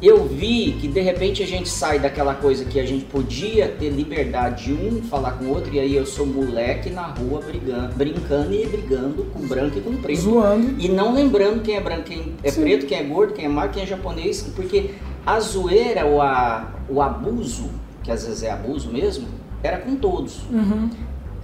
eu 0.02 0.26
vi 0.26 0.72
que 0.80 0.88
de 0.88 1.00
repente 1.00 1.42
a 1.42 1.46
gente 1.46 1.68
sai 1.68 1.98
daquela 1.98 2.34
coisa 2.34 2.64
que 2.64 2.80
a 2.80 2.86
gente 2.86 3.04
podia 3.04 3.68
ter 3.68 3.90
liberdade 3.90 4.64
de 4.64 4.72
um 4.72 5.02
falar 5.02 5.32
com 5.32 5.44
o 5.44 5.50
outro, 5.50 5.74
e 5.74 5.78
aí 5.78 5.94
eu 5.94 6.06
sou 6.06 6.24
moleque 6.24 6.88
na 6.88 7.02
rua 7.02 7.40
brigando, 7.40 7.94
brincando 7.94 8.54
e 8.54 8.66
brigando 8.66 9.24
com 9.24 9.46
branco 9.46 9.78
e 9.78 9.80
com 9.80 9.96
preto. 9.96 10.20
Zoando. 10.20 10.80
E 10.80 10.88
não 10.88 11.14
lembrando 11.14 11.62
quem 11.62 11.76
é 11.76 11.80
branco, 11.80 12.04
quem 12.04 12.34
é 12.42 12.50
Sim. 12.50 12.62
preto, 12.62 12.86
quem 12.86 12.98
é 12.98 13.02
gordo, 13.02 13.34
quem 13.34 13.44
é 13.44 13.48
magro, 13.48 13.74
quem 13.74 13.82
é 13.82 13.86
japonês, 13.86 14.42
porque 14.56 14.94
a 15.26 15.38
zoeira, 15.38 16.06
o, 16.06 16.22
a, 16.22 16.72
o 16.88 17.02
abuso, 17.02 17.68
que 18.02 18.10
às 18.10 18.24
vezes 18.24 18.42
é 18.42 18.50
abuso 18.50 18.90
mesmo, 18.90 19.28
era 19.62 19.78
com 19.78 19.96
todos. 19.96 20.40
Uhum. 20.50 20.88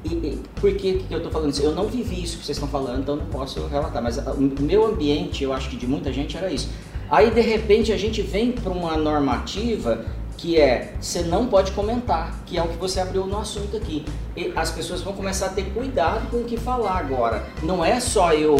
E, 0.05 0.09
e 0.09 0.42
por 0.61 0.73
que, 0.75 0.95
que 0.95 1.12
eu 1.12 1.23
tô 1.23 1.31
falando 1.31 1.51
isso? 1.51 1.62
Eu 1.62 1.75
não 1.75 1.88
vivi 1.88 2.23
isso 2.23 2.38
que 2.38 2.45
vocês 2.45 2.57
estão 2.57 2.69
falando, 2.69 3.01
então 3.01 3.16
não 3.16 3.27
posso 3.27 3.66
relatar. 3.66 4.03
Mas 4.03 4.19
o 4.19 4.62
meu 4.62 4.87
ambiente, 4.87 5.42
eu 5.42 5.53
acho 5.53 5.69
que 5.69 5.77
de 5.77 5.87
muita 5.87 6.12
gente 6.12 6.37
era 6.37 6.51
isso. 6.51 6.71
Aí 7.11 7.31
de 7.31 7.40
repente 7.40 7.92
a 7.92 7.97
gente 7.97 8.21
vem 8.23 8.53
para 8.53 8.71
uma 8.73 8.97
normativa 8.97 10.05
que 10.37 10.59
é 10.61 10.92
você 11.01 11.23
não 11.23 11.47
pode 11.47 11.73
comentar, 11.73 12.42
que 12.45 12.59
é 12.59 12.62
o 12.62 12.69
que 12.69 12.77
você 12.77 13.01
abriu 13.01 13.27
no 13.27 13.38
assunto 13.38 13.77
aqui. 13.77 14.05
E 14.37 14.53
as 14.55 14.71
pessoas 14.71 15.01
vão 15.01 15.12
começar 15.14 15.47
a 15.47 15.49
ter 15.51 15.64
cuidado 15.73 16.29
com 16.31 16.38
o 16.38 16.45
que 16.45 16.57
falar 16.57 16.99
agora. 16.99 17.45
Não 17.62 17.85
é 17.85 17.99
só 18.01 18.33
eu 18.33 18.57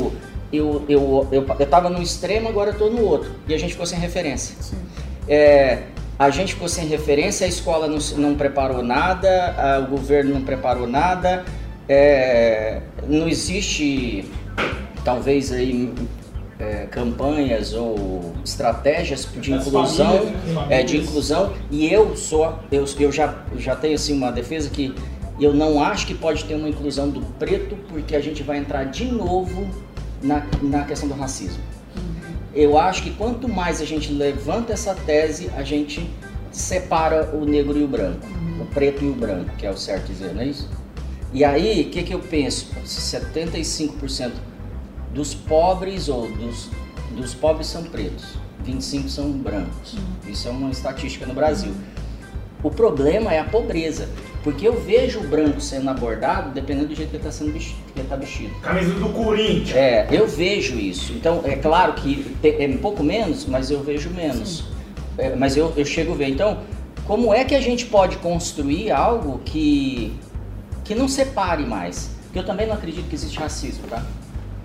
eu 0.53 0.85
eu 0.89 1.29
eu, 1.33 1.47
eu 1.59 1.67
tava 1.67 1.91
no 1.91 2.01
extremo, 2.01 2.49
agora 2.49 2.71
eu 2.71 2.79
tô 2.79 2.89
no 2.89 3.03
outro. 3.05 3.31
E 3.49 3.53
a 3.55 3.59
gente 3.59 3.73
ficou 3.73 3.85
sem 3.87 3.99
referência. 3.99 4.57
Sim. 4.61 4.77
É, 5.29 5.83
a 6.19 6.31
gente 6.31 6.55
ficou 6.55 6.69
sem 6.69 6.87
referência, 6.87 7.45
a 7.45 7.49
escola 7.49 7.87
não, 7.89 7.99
não 8.17 8.35
preparou 8.37 8.83
nada, 8.83 9.29
a- 9.59 9.81
o 9.81 9.87
governo 9.91 10.33
não 10.33 10.43
preparou 10.43 10.87
nada, 10.87 11.45
é, 11.87 12.81
não 13.07 13.29
existe 13.29 14.25
talvez 15.05 15.53
aí 15.53 15.93
é, 16.59 16.87
campanhas 16.87 17.75
ou 17.75 18.35
estratégias 18.45 19.29
de 19.41 19.53
inclusão, 19.53 20.19
famílias, 20.19 20.55
né? 20.55 20.67
É, 20.71 20.83
de 20.83 20.97
inclusão 20.97 21.53
e 21.71 21.93
eu 21.93 22.17
sou 22.17 22.59
eu, 22.73 22.87
eu 22.99 23.13
já 23.13 23.43
já 23.57 23.77
tenho 23.77 23.95
assim 23.95 24.17
uma 24.17 24.33
defesa 24.33 24.71
que 24.71 24.95
eu 25.39 25.53
não 25.53 25.83
acho 25.83 26.07
que 26.07 26.15
pode 26.15 26.45
ter 26.45 26.55
uma 26.55 26.69
inclusão 26.69 27.11
do 27.11 27.21
preto 27.39 27.77
porque 27.89 28.17
a 28.17 28.21
gente 28.21 28.43
vai 28.43 28.57
entrar 28.57 28.85
de 28.85 29.05
novo 29.05 29.69
na, 30.23 30.47
na 30.63 30.85
questão 30.85 31.09
do 31.09 31.15
racismo. 31.15 31.63
Eu 32.55 32.79
acho 32.79 33.03
que 33.03 33.11
quanto 33.11 33.47
mais 33.47 33.83
a 33.83 33.85
gente 33.85 34.11
levanta 34.11 34.73
essa 34.73 34.95
tese, 34.95 35.51
a 35.55 35.63
gente 35.63 36.11
separa 36.51 37.31
o 37.35 37.45
negro 37.45 37.79
e 37.79 37.85
o 37.85 37.89
branco, 37.89 38.27
o 38.59 38.65
preto 38.65 39.05
e 39.05 39.11
o 39.11 39.13
branco, 39.13 39.51
que 39.59 39.67
é 39.67 39.71
o 39.71 39.77
certo 39.77 40.07
dizer, 40.07 40.33
não 40.33 40.41
é 40.41 40.47
isso? 40.47 40.71
E 41.35 41.45
aí, 41.45 41.83
o 41.83 41.91
que, 41.91 42.03
que 42.03 42.15
eu 42.15 42.19
penso? 42.19 42.69
75% 42.83 44.33
dos 45.17 45.35
pobres 45.35 46.11
ou 46.11 46.31
dos, 46.31 46.71
dos 47.13 47.35
pobres 47.35 47.67
são 47.69 47.83
pretos, 47.85 48.35
25 48.65 49.09
são 49.09 49.33
brancos. 49.33 49.97
Isso 50.29 50.47
é 50.47 50.51
uma 50.51 50.71
estatística 50.71 51.25
no 51.25 51.33
Brasil. 51.33 51.73
O 52.63 52.71
problema 52.71 53.33
é 53.33 53.39
a 53.39 53.45
pobreza, 53.45 54.11
porque 54.45 54.69
eu 54.69 54.79
vejo 54.79 55.21
o 55.21 55.27
branco 55.27 55.59
sendo 55.59 55.89
abordado 55.89 56.51
dependendo 56.51 56.89
do 56.89 56.95
jeito 56.95 57.09
que 57.11 57.17
ele 57.17 57.27
está 57.27 57.33
sendo 57.33 57.53
vestido, 57.53 57.79
que 57.95 58.01
ele 58.01 58.09
tá 58.09 58.17
vestido. 58.17 58.55
Camisa 58.61 58.93
do 58.93 59.09
Corinthians. 59.09 59.75
É, 59.75 60.07
eu 60.11 60.27
vejo 60.27 60.79
isso. 60.79 61.15
Então, 61.15 61.41
é 61.45 61.57
claro 61.57 61.95
que 61.95 62.37
é 62.43 62.67
um 62.67 62.79
pouco 62.79 63.03
menos, 63.03 63.47
mas 63.47 63.71
eu 63.71 63.83
vejo 63.83 64.11
menos. 64.11 64.65
É, 65.17 65.35
mas 65.35 65.57
eu, 65.57 65.73
eu 65.77 65.85
chego 65.87 66.13
a 66.13 66.17
ver. 66.17 66.29
Então, 66.29 66.59
como 67.07 67.33
é 67.33 67.43
que 67.45 67.55
a 67.55 67.61
gente 67.61 67.87
pode 67.87 68.19
construir 68.19 68.91
algo 68.91 69.41
que, 69.45 70.15
que 70.85 70.95
não 70.95 71.09
separe 71.09 71.65
mais? 71.65 72.11
Porque 72.25 72.39
eu 72.39 72.45
também 72.45 72.67
não 72.67 72.75
acredito 72.75 73.09
que 73.09 73.15
existe 73.15 73.39
racismo, 73.39 73.87
tá? 73.89 74.05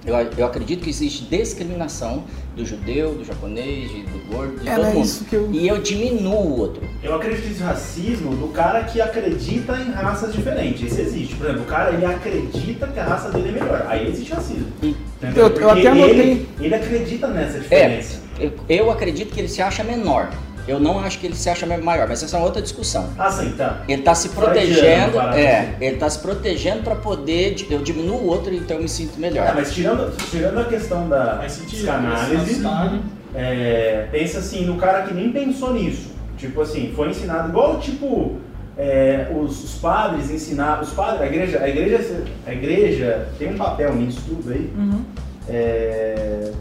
Eu, 0.03 0.15
eu 0.15 0.45
acredito 0.47 0.81
que 0.83 0.89
existe 0.89 1.25
discriminação 1.25 2.23
do 2.55 2.65
judeu, 2.65 3.13
do 3.13 3.23
japonês, 3.23 3.89
de- 3.91 4.01
do 4.01 4.33
gordo, 4.33 4.59
de 4.59 4.67
É, 4.67 4.75
todo 4.75 4.85
mundo. 4.87 5.05
isso 5.05 5.25
que 5.25 5.35
eu- 5.35 5.49
E 5.51 5.67
eu 5.67 5.77
diminuo 5.79 6.33
o 6.47 6.59
outro. 6.59 6.81
Eu 7.03 7.13
acredito 7.15 7.41
que 7.41 7.47
existe 7.49 7.63
racismo 7.63 8.35
do 8.35 8.47
cara 8.47 8.83
que 8.83 8.99
acredita 8.99 9.77
em 9.77 9.91
raças 9.91 10.33
diferentes. 10.33 10.91
Esse 10.91 11.01
existe. 11.01 11.35
Por 11.35 11.45
exemplo, 11.45 11.61
o 11.63 11.65
cara 11.67 11.91
ele 11.93 12.05
acredita 12.05 12.87
que 12.87 12.99
a 12.99 13.03
raça 13.05 13.29
dele 13.29 13.49
é 13.49 13.51
melhor. 13.51 13.85
Aí 13.87 14.07
existe 14.09 14.33
racismo. 14.33 14.67
E-? 14.81 14.95
Eu- 15.21 15.29
eu 15.43 15.49
Porque 15.51 15.63
até 15.65 15.87
anotei. 15.89 16.09
Ele, 16.19 16.49
ele 16.59 16.75
acredita 16.75 17.27
nessa 17.27 17.57
É, 17.57 17.59
diferença. 17.61 18.21
eu, 18.39 18.51
eu 18.67 18.89
acredito 18.91 19.31
que 19.31 19.39
ele 19.39 19.47
se 19.49 19.61
acha 19.61 19.83
menor. 19.83 20.31
Eu 20.67 20.79
não 20.79 20.99
acho 20.99 21.19
que 21.19 21.27
ele 21.27 21.35
se 21.35 21.49
acha 21.49 21.65
maior, 21.65 22.07
mas 22.07 22.23
essa 22.23 22.37
é 22.37 22.39
uma 22.39 22.45
outra 22.45 22.61
discussão. 22.61 23.09
Ah, 23.17 23.31
sim, 23.31 23.51
tá. 23.51 23.83
Ele 23.87 24.01
tá 24.01 24.13
se 24.13 24.29
protegendo, 24.29 25.19
é, 25.19 25.75
ele 25.81 25.97
tá 25.97 26.09
se 26.09 26.19
protegendo 26.19 26.83
para 26.83 26.95
poder, 26.95 27.55
eu 27.69 27.79
diminuo 27.79 28.17
o 28.17 28.27
outro, 28.27 28.53
então 28.53 28.77
eu 28.77 28.83
me 28.83 28.89
sinto 28.89 29.19
melhor. 29.19 29.47
Ah, 29.47 29.53
mas 29.55 29.73
tirando, 29.73 30.15
tirando 30.29 30.59
a 30.59 30.65
questão 30.65 31.09
da 31.09 31.43
psicanálise, 31.45 32.35
Assustado. 32.35 32.99
é, 33.33 34.07
pensa 34.11 34.39
assim 34.39 34.65
no 34.65 34.75
cara 34.77 35.03
que 35.03 35.13
nem 35.13 35.31
pensou 35.31 35.73
nisso. 35.73 36.11
Tipo 36.37 36.61
assim, 36.61 36.91
foi 36.95 37.09
ensinado 37.09 37.49
igual 37.49 37.79
tipo 37.79 38.39
é, 38.77 39.31
os, 39.35 39.63
os 39.63 39.75
padres 39.75 40.31
ensinaram, 40.31 40.81
os 40.81 40.91
padres, 40.91 41.21
a 41.21 41.25
igreja, 41.27 41.59
a 41.61 41.69
igreja, 41.69 42.23
a 42.47 42.53
igreja 42.53 43.27
tem 43.37 43.53
um 43.53 43.57
papel 43.57 43.95
nisso 43.95 44.21
tudo 44.27 44.51
aí. 44.51 44.71
Uhum. 44.75 45.03
É, 45.47 46.51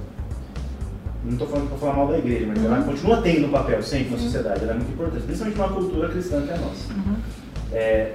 não 1.25 1.33
estou 1.33 1.47
falando 1.49 1.69
para 1.69 1.79
falar 1.79 1.93
mal 1.95 2.09
da 2.09 2.19
igreja, 2.19 2.47
mas 2.49 2.65
ela 2.65 2.83
continua 2.83 3.21
tendo 3.21 3.47
um 3.47 3.51
papel 3.51 3.83
sempre 3.83 4.13
na 4.13 4.19
sociedade, 4.19 4.63
ela 4.63 4.73
é 4.73 4.75
muito 4.75 4.93
importante, 4.93 5.23
principalmente 5.25 5.59
numa 5.59 5.69
cultura 5.69 6.09
cristã 6.09 6.43
que 6.43 6.51
é 6.51 6.55
a 6.55 6.59
nossa. 6.59 6.95
É, 7.73 8.13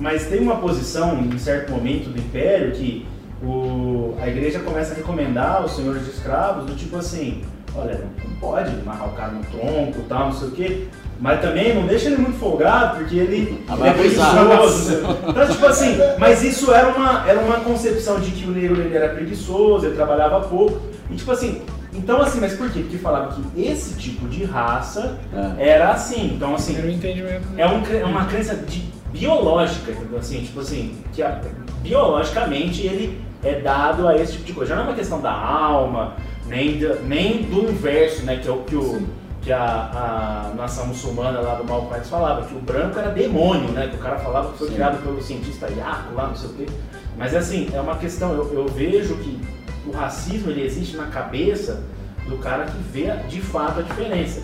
mas 0.00 0.26
tem 0.26 0.40
uma 0.40 0.56
posição, 0.56 1.20
em 1.20 1.38
certo 1.38 1.72
momento 1.72 2.08
do 2.08 2.18
Império, 2.18 2.72
que 2.72 3.06
o, 3.42 4.14
a 4.20 4.28
igreja 4.28 4.60
começa 4.60 4.92
a 4.92 4.96
recomendar 4.96 5.64
os 5.64 5.76
senhores 5.76 6.04
de 6.04 6.10
escravos, 6.10 6.64
do 6.64 6.74
tipo 6.74 6.96
assim, 6.96 7.42
olha, 7.74 8.00
não 8.24 8.36
pode 8.36 8.70
amarrar 8.70 9.08
o 9.08 9.12
cara 9.12 9.32
no 9.32 9.44
tronco 9.44 9.98
e 9.98 10.04
tal, 10.08 10.26
não 10.26 10.32
sei 10.32 10.48
o 10.48 10.50
quê. 10.52 10.88
Mas 11.20 11.40
também 11.40 11.72
não 11.72 11.86
deixa 11.86 12.08
ele 12.08 12.16
muito 12.16 12.36
folgado, 12.38 12.98
porque 12.98 13.16
ele, 13.16 13.64
Ah, 13.68 13.76
ele 13.78 13.88
é 13.88 13.92
preguiçoso. 13.92 14.94
Então, 15.28 15.48
tipo 15.48 15.66
assim, 15.66 15.96
mas 16.18 16.42
isso 16.42 16.72
era 16.72 16.88
uma, 16.88 17.28
era 17.28 17.38
uma 17.38 17.60
concepção 17.60 18.18
de 18.18 18.32
que 18.32 18.44
o 18.44 18.50
negro 18.50 18.80
ele 18.80 18.96
era 18.96 19.10
preguiçoso, 19.14 19.86
ele 19.86 19.94
trabalhava 19.94 20.40
pouco. 20.48 20.80
E 21.08 21.14
tipo 21.14 21.30
assim, 21.30 21.62
então 21.92 22.20
assim, 22.22 22.40
mas 22.40 22.54
por 22.54 22.70
quê? 22.70 22.80
Porque 22.80 22.98
falava 22.98 23.34
que 23.34 23.62
esse 23.62 23.98
tipo 23.98 24.26
de 24.28 24.44
raça 24.44 25.18
É. 25.58 25.70
era 25.70 25.90
assim. 25.90 26.32
Então 26.34 26.54
assim, 26.54 26.76
Era 26.76 26.86
o 26.86 26.90
entendimento. 26.90 27.46
é, 27.56 27.66
um 27.66 27.82
é 27.94 28.04
uma 28.04 28.24
crença 28.24 28.54
de, 28.56 28.80
biológica, 29.12 29.90
entendeu? 29.92 30.18
Assim, 30.18 30.42
tipo 30.42 30.60
assim, 30.60 30.96
que 31.12 31.22
a- 31.22 31.40
biologicamente 31.82 32.82
ele 32.86 33.20
é 33.44 33.60
dado 33.60 34.08
a 34.08 34.16
esse 34.16 34.32
tipo 34.32 34.44
de 34.44 34.52
coisa. 34.54 34.70
Já 34.70 34.76
não 34.76 34.84
é 34.84 34.88
uma 34.88 34.94
questão 34.96 35.20
da 35.20 35.32
alma, 35.32 36.14
nem, 36.46 36.78
da- 36.78 36.94
nem 36.96 37.42
do 37.42 37.68
inverso, 37.70 38.22
né? 38.24 38.36
Que 38.38 38.48
é 38.48 38.52
o 38.52 38.58
que, 38.62 38.74
o, 38.76 39.06
que 39.42 39.52
a, 39.52 39.60
a 40.50 40.54
nação 40.56 40.86
muçulmana 40.86 41.40
lá 41.40 41.56
do 41.56 41.64
Malcolm 41.64 41.94
X 41.96 42.08
falava, 42.08 42.46
que 42.46 42.54
o 42.54 42.60
branco 42.60 42.98
era 42.98 43.10
demônio, 43.10 43.68
né? 43.72 43.88
Que 43.88 43.96
o 43.96 43.98
cara 43.98 44.16
falava 44.18 44.52
que 44.52 44.58
foi 44.58 44.68
Sim. 44.68 44.74
criado 44.74 45.02
pelo 45.02 45.20
cientista 45.20 45.68
Iaco 45.68 46.14
lá, 46.14 46.28
não 46.28 46.36
sei 46.36 46.48
o 46.48 46.52
quê. 46.54 46.66
Mas 47.18 47.34
assim, 47.34 47.68
é 47.74 47.80
uma 47.80 47.96
questão, 47.96 48.32
eu, 48.32 48.50
eu 48.54 48.66
vejo 48.68 49.16
que 49.16 49.38
o 49.86 49.90
racismo 49.90 50.50
ele 50.50 50.64
existe 50.64 50.96
na 50.96 51.06
cabeça 51.06 51.82
do 52.28 52.38
cara 52.38 52.64
que 52.66 52.78
vê 52.92 53.06
de 53.28 53.40
fato 53.40 53.80
a 53.80 53.82
diferença. 53.82 54.40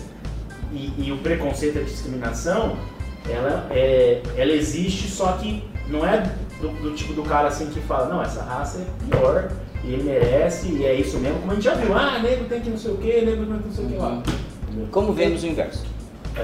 E, 0.71 0.93
e 0.97 1.11
o 1.11 1.17
preconceito 1.17 1.77
e 1.77 1.81
a 1.81 1.83
discriminação, 1.83 2.77
ela, 3.29 3.67
é, 3.71 4.21
ela 4.37 4.51
existe, 4.51 5.07
só 5.09 5.33
que 5.33 5.63
não 5.87 6.05
é 6.05 6.29
do, 6.61 6.67
do 6.81 6.93
tipo 6.93 7.13
do 7.13 7.23
cara 7.23 7.47
assim 7.47 7.67
que 7.67 7.79
fala, 7.81 8.07
não, 8.13 8.21
essa 8.21 8.43
raça 8.43 8.79
é 8.79 8.85
pior, 9.09 9.51
e 9.83 9.93
ele 9.93 10.03
merece, 10.03 10.67
e 10.67 10.85
é 10.85 10.93
isso 10.93 11.17
mesmo, 11.17 11.39
como 11.39 11.51
a 11.51 11.55
gente 11.55 11.63
já 11.63 11.73
viu, 11.73 11.97
ah, 11.97 12.19
negro 12.19 12.45
tem 12.45 12.61
que 12.61 12.69
não 12.69 12.77
sei 12.77 12.91
o 12.91 12.97
que, 12.97 13.21
negro 13.21 13.45
tem 13.47 13.57
que 13.59 13.67
não 13.67 13.73
sei 13.73 13.85
o 13.85 13.87
que 13.87 13.95
lá. 13.95 14.21
Entendeu? 14.67 14.87
Como 14.91 15.13
vemos 15.13 15.41
o 15.41 15.47
inverso? 15.47 15.85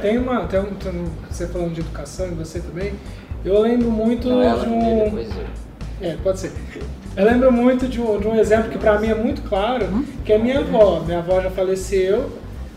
Tem 0.01 0.17
uma. 0.17 0.45
Tem 0.47 0.59
um, 0.59 0.73
tem 0.75 0.91
um- 0.91 1.09
você 1.29 1.47
falando 1.47 1.73
de 1.73 1.81
educação 1.81 2.27
e 2.27 2.31
você 2.31 2.59
também. 2.59 2.93
Eu 3.45 3.61
lembro 3.61 3.89
muito 3.91 4.27
Não, 4.27 4.41
ela 4.41 4.59
de 4.59 4.65
primeiro, 4.65 4.95
um. 5.01 5.03
depois 5.15 5.29
eu. 5.37 5.45
É, 6.01 6.15
pode 6.17 6.39
ser. 6.39 6.51
Eu 7.17 7.25
lembro 7.25 7.51
muito 7.51 7.87
de 7.87 8.01
um, 8.01 8.19
de 8.19 8.27
um 8.27 8.35
exemplo 8.37 8.69
que 8.69 8.77
pra 8.77 8.99
mim 8.99 9.07
é 9.07 9.15
muito 9.15 9.41
claro, 9.43 9.87
que 10.25 10.33
é 10.33 10.37
minha 10.37 10.59
avó. 10.59 11.01
Minha 11.05 11.19
avó 11.19 11.41
já 11.41 11.49
faleceu. 11.49 12.29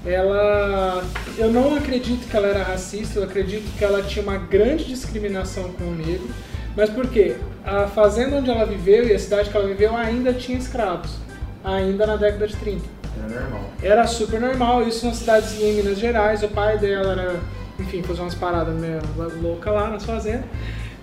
Ela. 0.06 1.04
Eu 1.36 1.50
não 1.52 1.76
acredito 1.76 2.28
que 2.28 2.36
ela 2.36 2.46
era 2.46 2.62
racista, 2.62 3.18
eu 3.18 3.24
acredito 3.24 3.76
que 3.76 3.84
ela 3.84 4.00
tinha 4.02 4.22
uma 4.22 4.38
grande 4.38 4.84
discriminação 4.84 5.72
com 5.72 5.84
o 5.84 5.94
negro. 5.94 6.28
Mas 6.76 6.88
por 6.88 7.08
quê? 7.08 7.34
A 7.64 7.88
fazenda 7.88 8.36
onde 8.36 8.48
ela 8.48 8.64
viveu 8.64 9.06
e 9.08 9.12
a 9.12 9.18
cidade 9.18 9.50
que 9.50 9.56
ela 9.56 9.66
viveu 9.66 9.96
ainda 9.96 10.32
tinha 10.32 10.56
escravos. 10.56 11.16
Ainda 11.64 12.06
na 12.06 12.14
década 12.14 12.46
de 12.46 12.56
30. 12.56 12.84
É 13.16 13.34
normal. 13.34 13.70
Era 13.82 14.06
super 14.06 14.40
normal, 14.40 14.86
isso 14.86 15.04
numa 15.04 15.14
cidadezinha 15.14 15.72
em 15.72 15.74
Minas 15.74 15.98
Gerais. 15.98 16.44
O 16.44 16.48
pai 16.48 16.78
dela 16.78 17.12
era, 17.12 17.40
enfim, 17.80 18.02
fazia 18.04 18.22
umas 18.22 18.36
paradas 18.36 18.74
meio 18.74 19.00
loucas 19.42 19.74
lá 19.74 19.90
nas 19.90 20.04
fazendas. 20.04 20.46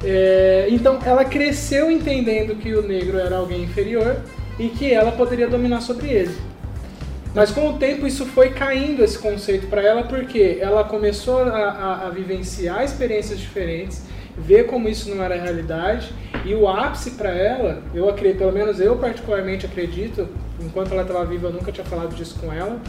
É, 0.07 0.67
então 0.69 0.99
ela 1.03 1.25
cresceu 1.25 1.89
entendendo 1.89 2.55
que 2.55 2.73
o 2.75 2.87
negro 2.87 3.17
era 3.17 3.37
alguém 3.37 3.63
inferior 3.63 4.17
e 4.59 4.69
que 4.69 4.93
ela 4.93 5.11
poderia 5.11 5.47
dominar 5.47 5.81
sobre 5.81 6.09
ele. 6.09 6.35
Mas 7.33 7.51
com 7.51 7.69
o 7.69 7.73
tempo 7.77 8.05
isso 8.07 8.25
foi 8.25 8.51
caindo 8.51 9.03
esse 9.03 9.17
conceito 9.19 9.67
para 9.67 9.81
ela 9.81 10.03
porque 10.03 10.57
ela 10.61 10.83
começou 10.83 11.39
a, 11.39 11.49
a- 11.49 12.07
a 12.07 12.09
vivenciar 12.09 12.83
experiências 12.83 13.39
diferentes, 13.39 14.03
ver 14.37 14.67
como 14.67 14.87
isso 14.87 15.09
não 15.13 15.23
era 15.23 15.35
realidade 15.35 16.13
e 16.45 16.53
o 16.53 16.67
ápice 16.67 17.11
para 17.11 17.31
ela, 17.31 17.81
eu 17.93 18.07
acredito, 18.07 18.37
pelo 18.39 18.51
menos 18.53 18.79
eu 18.79 18.95
particularmente 18.97 19.65
acredito, 19.65 20.27
enquanto 20.61 20.91
ela 20.93 21.01
estava 21.01 21.25
viva 21.25 21.47
eu 21.47 21.53
nunca 21.53 21.71
tinha 21.71 21.85
falado 21.85 22.13
disso 22.15 22.37
com 22.39 22.53
ela, 22.53 22.79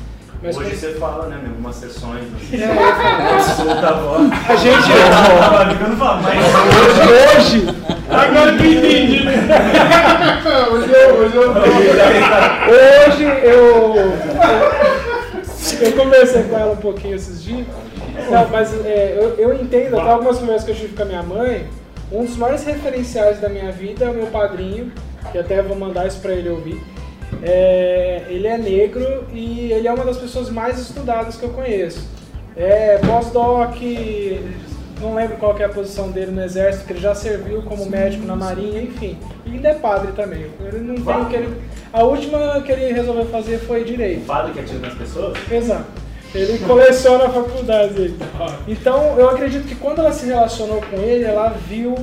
mas 0.43 0.57
Hoje 0.57 0.77
você 0.77 0.93
fala, 0.95 1.27
né, 1.27 1.41
em 1.45 1.49
algumas 1.49 1.77
sessões, 1.77 2.23
assim, 2.37 2.63
É, 2.63 2.67
eu 2.71 2.77
falo, 2.77 3.43
solta 3.57 3.89
a 3.89 3.93
voz. 3.93 4.31
a 4.49 4.57
gente 4.57 4.89
Tava 5.41 5.71
ficando 5.71 5.97
fala, 5.97 6.21
mas 6.23 6.37
hoje 7.39 7.67
Agora 8.09 8.57
que 8.57 8.65
eu 8.65 8.73
entendi. 8.73 9.25
hoje 10.73 10.93
eu, 10.93 11.15
hoje 11.17 11.37
eu 11.37 11.51
Hoje 12.73 13.25
eu. 13.45 14.17
Eu 15.81 15.93
conversei 15.93 16.45
com 16.45 16.57
ela 16.57 16.73
um 16.73 16.77
pouquinho 16.77 17.17
esses 17.17 17.43
dias. 17.43 17.67
Não, 18.31 18.49
mas 18.49 18.73
é, 18.85 19.15
eu, 19.19 19.35
eu 19.37 19.55
entendo, 19.55 19.99
até 19.99 20.11
algumas 20.11 20.39
conversas 20.39 20.65
que 20.65 20.71
eu 20.71 20.77
tive 20.77 20.95
com 20.97 21.03
a 21.03 21.07
minha 21.07 21.23
mãe, 21.23 21.69
um 22.11 22.25
dos 22.25 22.37
maiores 22.37 22.65
referenciais 22.65 23.41
da 23.41 23.49
minha 23.49 23.71
vida 23.73 24.05
é 24.05 24.11
o 24.11 24.15
meu 24.15 24.27
padrinho, 24.27 24.93
que 25.33 25.39
até 25.39 25.61
vou 25.63 25.77
mandar 25.77 26.07
isso 26.07 26.21
pra 26.21 26.33
ele 26.33 26.49
ouvir. 26.49 26.81
É, 27.43 28.23
ele 28.29 28.47
é 28.47 28.57
negro 28.57 29.25
e 29.33 29.73
ele 29.73 29.87
é 29.87 29.93
uma 29.93 30.05
das 30.05 30.17
pessoas 30.17 30.51
mais 30.51 30.79
estudadas 30.79 31.37
que 31.37 31.43
eu 31.43 31.51
conheço. 31.51 32.09
É 32.57 32.99
pós-doc, 32.99 33.77
não 35.01 35.15
lembro 35.15 35.37
qual 35.37 35.57
é 35.59 35.65
a 35.65 35.69
posição 35.69 36.11
dele 36.11 36.31
no 36.31 36.43
exército, 36.43 36.87
que 36.87 36.93
ele 36.95 37.01
já 37.01 37.15
serviu 37.15 37.63
como 37.63 37.87
médico 37.87 38.27
na 38.27 38.35
marinha, 38.35 38.81
enfim. 38.81 39.19
E 39.45 39.53
ainda 39.53 39.69
é 39.69 39.75
padre 39.75 40.13
também. 40.13 40.47
Ele 40.61 40.79
não 40.81 40.95
tem 40.95 41.23
o 41.23 41.27
que 41.27 41.37
ele. 41.37 41.55
A 41.93 42.03
última 42.03 42.61
que 42.63 42.73
ele 42.73 42.93
resolveu 42.93 43.27
fazer 43.27 43.59
foi 43.59 43.83
o 43.83 43.85
direito. 43.85 44.27
padre 44.27 44.53
que 44.53 44.61
atira 44.61 44.79
nas 44.79 44.95
pessoas, 44.95 45.37
Exato. 45.51 46.07
Ele 46.35 46.59
coleciona 46.59 47.27
a 47.27 47.31
faculdade. 47.31 48.15
Então, 48.69 49.19
eu 49.19 49.31
acredito 49.31 49.67
que 49.67 49.75
quando 49.75 50.01
ela 50.01 50.13
se 50.13 50.27
relacionou 50.27 50.83
com 50.83 50.97
ele, 50.97 51.25
ela 51.25 51.49
viu, 51.69 51.95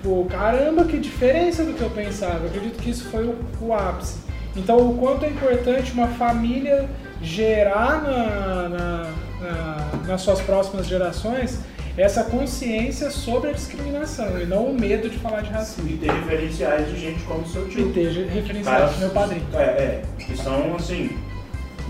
tipo, 0.00 0.24
caramba, 0.30 0.84
que 0.84 0.98
diferença 0.98 1.64
do 1.64 1.74
que 1.74 1.82
eu 1.82 1.90
pensava. 1.90 2.40
Eu 2.44 2.46
acredito 2.46 2.80
que 2.80 2.90
isso 2.90 3.08
foi 3.10 3.24
o, 3.24 3.36
o 3.60 3.74
ápice. 3.74 4.18
Então, 4.56 4.78
o 4.90 4.96
quanto 4.98 5.24
é 5.24 5.28
importante 5.28 5.92
uma 5.92 6.08
família 6.08 6.88
gerar 7.22 8.02
na- 8.02 8.68
na- 8.68 9.10
na- 9.40 9.88
nas 10.06 10.20
suas 10.22 10.40
próximas 10.40 10.86
gerações 10.86 11.58
essa 11.96 12.22
consciência 12.24 13.10
sobre 13.10 13.50
a 13.50 13.52
discriminação 13.52 14.40
e 14.40 14.46
não 14.46 14.66
o 14.66 14.74
medo 14.80 15.10
de 15.10 15.18
falar 15.18 15.40
de 15.40 15.50
racismo. 15.50 15.90
e 15.90 15.96
ter 15.96 16.10
referenciais 16.12 16.88
de 16.88 16.96
gente 17.00 17.22
como 17.24 17.40
o 17.40 17.48
seu 17.48 17.66
E 17.66 17.70
tio. 17.70 17.92
ter 17.92 18.08
referenciado 18.28 18.96
meu 18.98 19.10
padrinho. 19.10 19.42
É, 19.54 19.58
é, 19.62 20.02
que 20.16 20.36
são, 20.36 20.76
assim, 20.76 21.10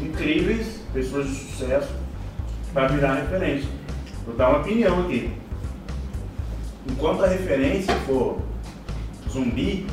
incríveis, 0.00 0.80
pessoas 0.94 1.26
de 1.28 1.34
sucesso, 1.34 1.88
para 2.72 2.88
virar 2.88 3.14
referência. 3.16 3.68
Vou 4.26 4.34
dar 4.34 4.48
uma 4.50 4.59
opinião 4.61 5.00
aqui. 5.02 5.30
Enquanto 6.91 7.24
a 7.24 7.28
referência 7.28 7.95
for 8.07 8.39
zumbi, 9.30 9.86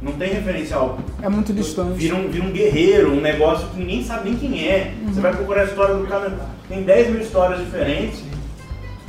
não 0.00 0.12
tem 0.12 0.32
referencial. 0.32 0.98
É 1.22 1.28
muito 1.28 1.52
distante. 1.52 1.92
Vira 1.92 2.16
um, 2.16 2.28
vira 2.28 2.44
um 2.44 2.50
guerreiro, 2.50 3.12
um 3.12 3.20
negócio 3.20 3.68
que 3.68 3.78
ninguém 3.78 4.02
sabe 4.04 4.30
nem 4.30 4.38
quem 4.38 4.66
é. 4.68 4.94
Você 5.06 5.20
vai 5.20 5.32
procurar 5.32 5.62
a 5.62 5.64
história 5.64 5.94
do 5.94 6.06
cara, 6.06 6.32
tem 6.68 6.82
10 6.82 7.10
mil 7.10 7.20
histórias 7.20 7.60
diferentes. 7.60 8.22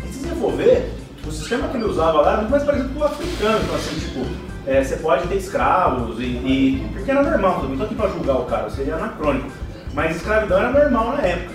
E 0.04 0.08
se 0.08 0.20
você 0.20 0.36
for 0.36 0.52
ver, 0.54 0.92
o 1.26 1.32
sistema 1.32 1.68
que 1.70 1.78
ele 1.78 1.86
usava 1.86 2.22
lá 2.22 2.34
é 2.34 2.38
muito 2.38 2.52
mais 2.52 2.64
parecido 2.64 2.90
com 2.94 3.00
o 3.00 3.04
africano. 3.04 3.60
Então, 3.64 3.76
assim, 3.76 3.96
tipo, 4.00 4.26
é, 4.68 4.84
você 4.84 4.98
pode 4.98 5.28
ter 5.28 5.36
escravos 5.38 6.20
e, 6.20 6.24
e- 6.26 6.88
Porque 6.94 7.10
era 7.10 7.24
normal, 7.24 7.64
não 7.64 7.78
tô 7.78 7.84
aqui 7.84 7.96
pra 7.96 8.10
julgar 8.10 8.36
o 8.38 8.46
cara, 8.46 8.70
seria 8.70 8.96
anacrônico. 8.96 9.50
Mas 9.94 10.16
escravidão 10.18 10.58
era 10.60 10.72
normal 10.72 11.18
na 11.18 11.22
época. 11.24 11.54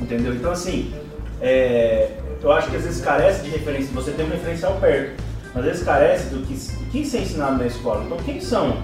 Entendeu? 0.00 0.32
Então, 0.34 0.52
assim, 0.52 0.92
é, 1.40 2.12
eu 2.42 2.52
acho 2.52 2.70
que 2.70 2.76
às 2.76 2.82
vezes 2.84 3.00
carece 3.04 3.42
de 3.42 3.50
referência, 3.50 3.90
você 3.94 4.10
tem 4.12 4.24
um 4.26 4.30
referencial 4.30 4.74
perto. 4.80 5.22
Mas 5.54 5.64
às 5.64 5.70
vezes 5.70 5.82
carece 5.84 6.26
do 6.28 6.46
que, 6.46 6.54
do 6.54 6.84
que 6.90 6.98
isso 7.00 7.16
é 7.16 7.20
ensinado 7.20 7.56
na 7.58 7.66
escola. 7.66 8.04
Então, 8.04 8.18
quem 8.18 8.40
são 8.40 8.76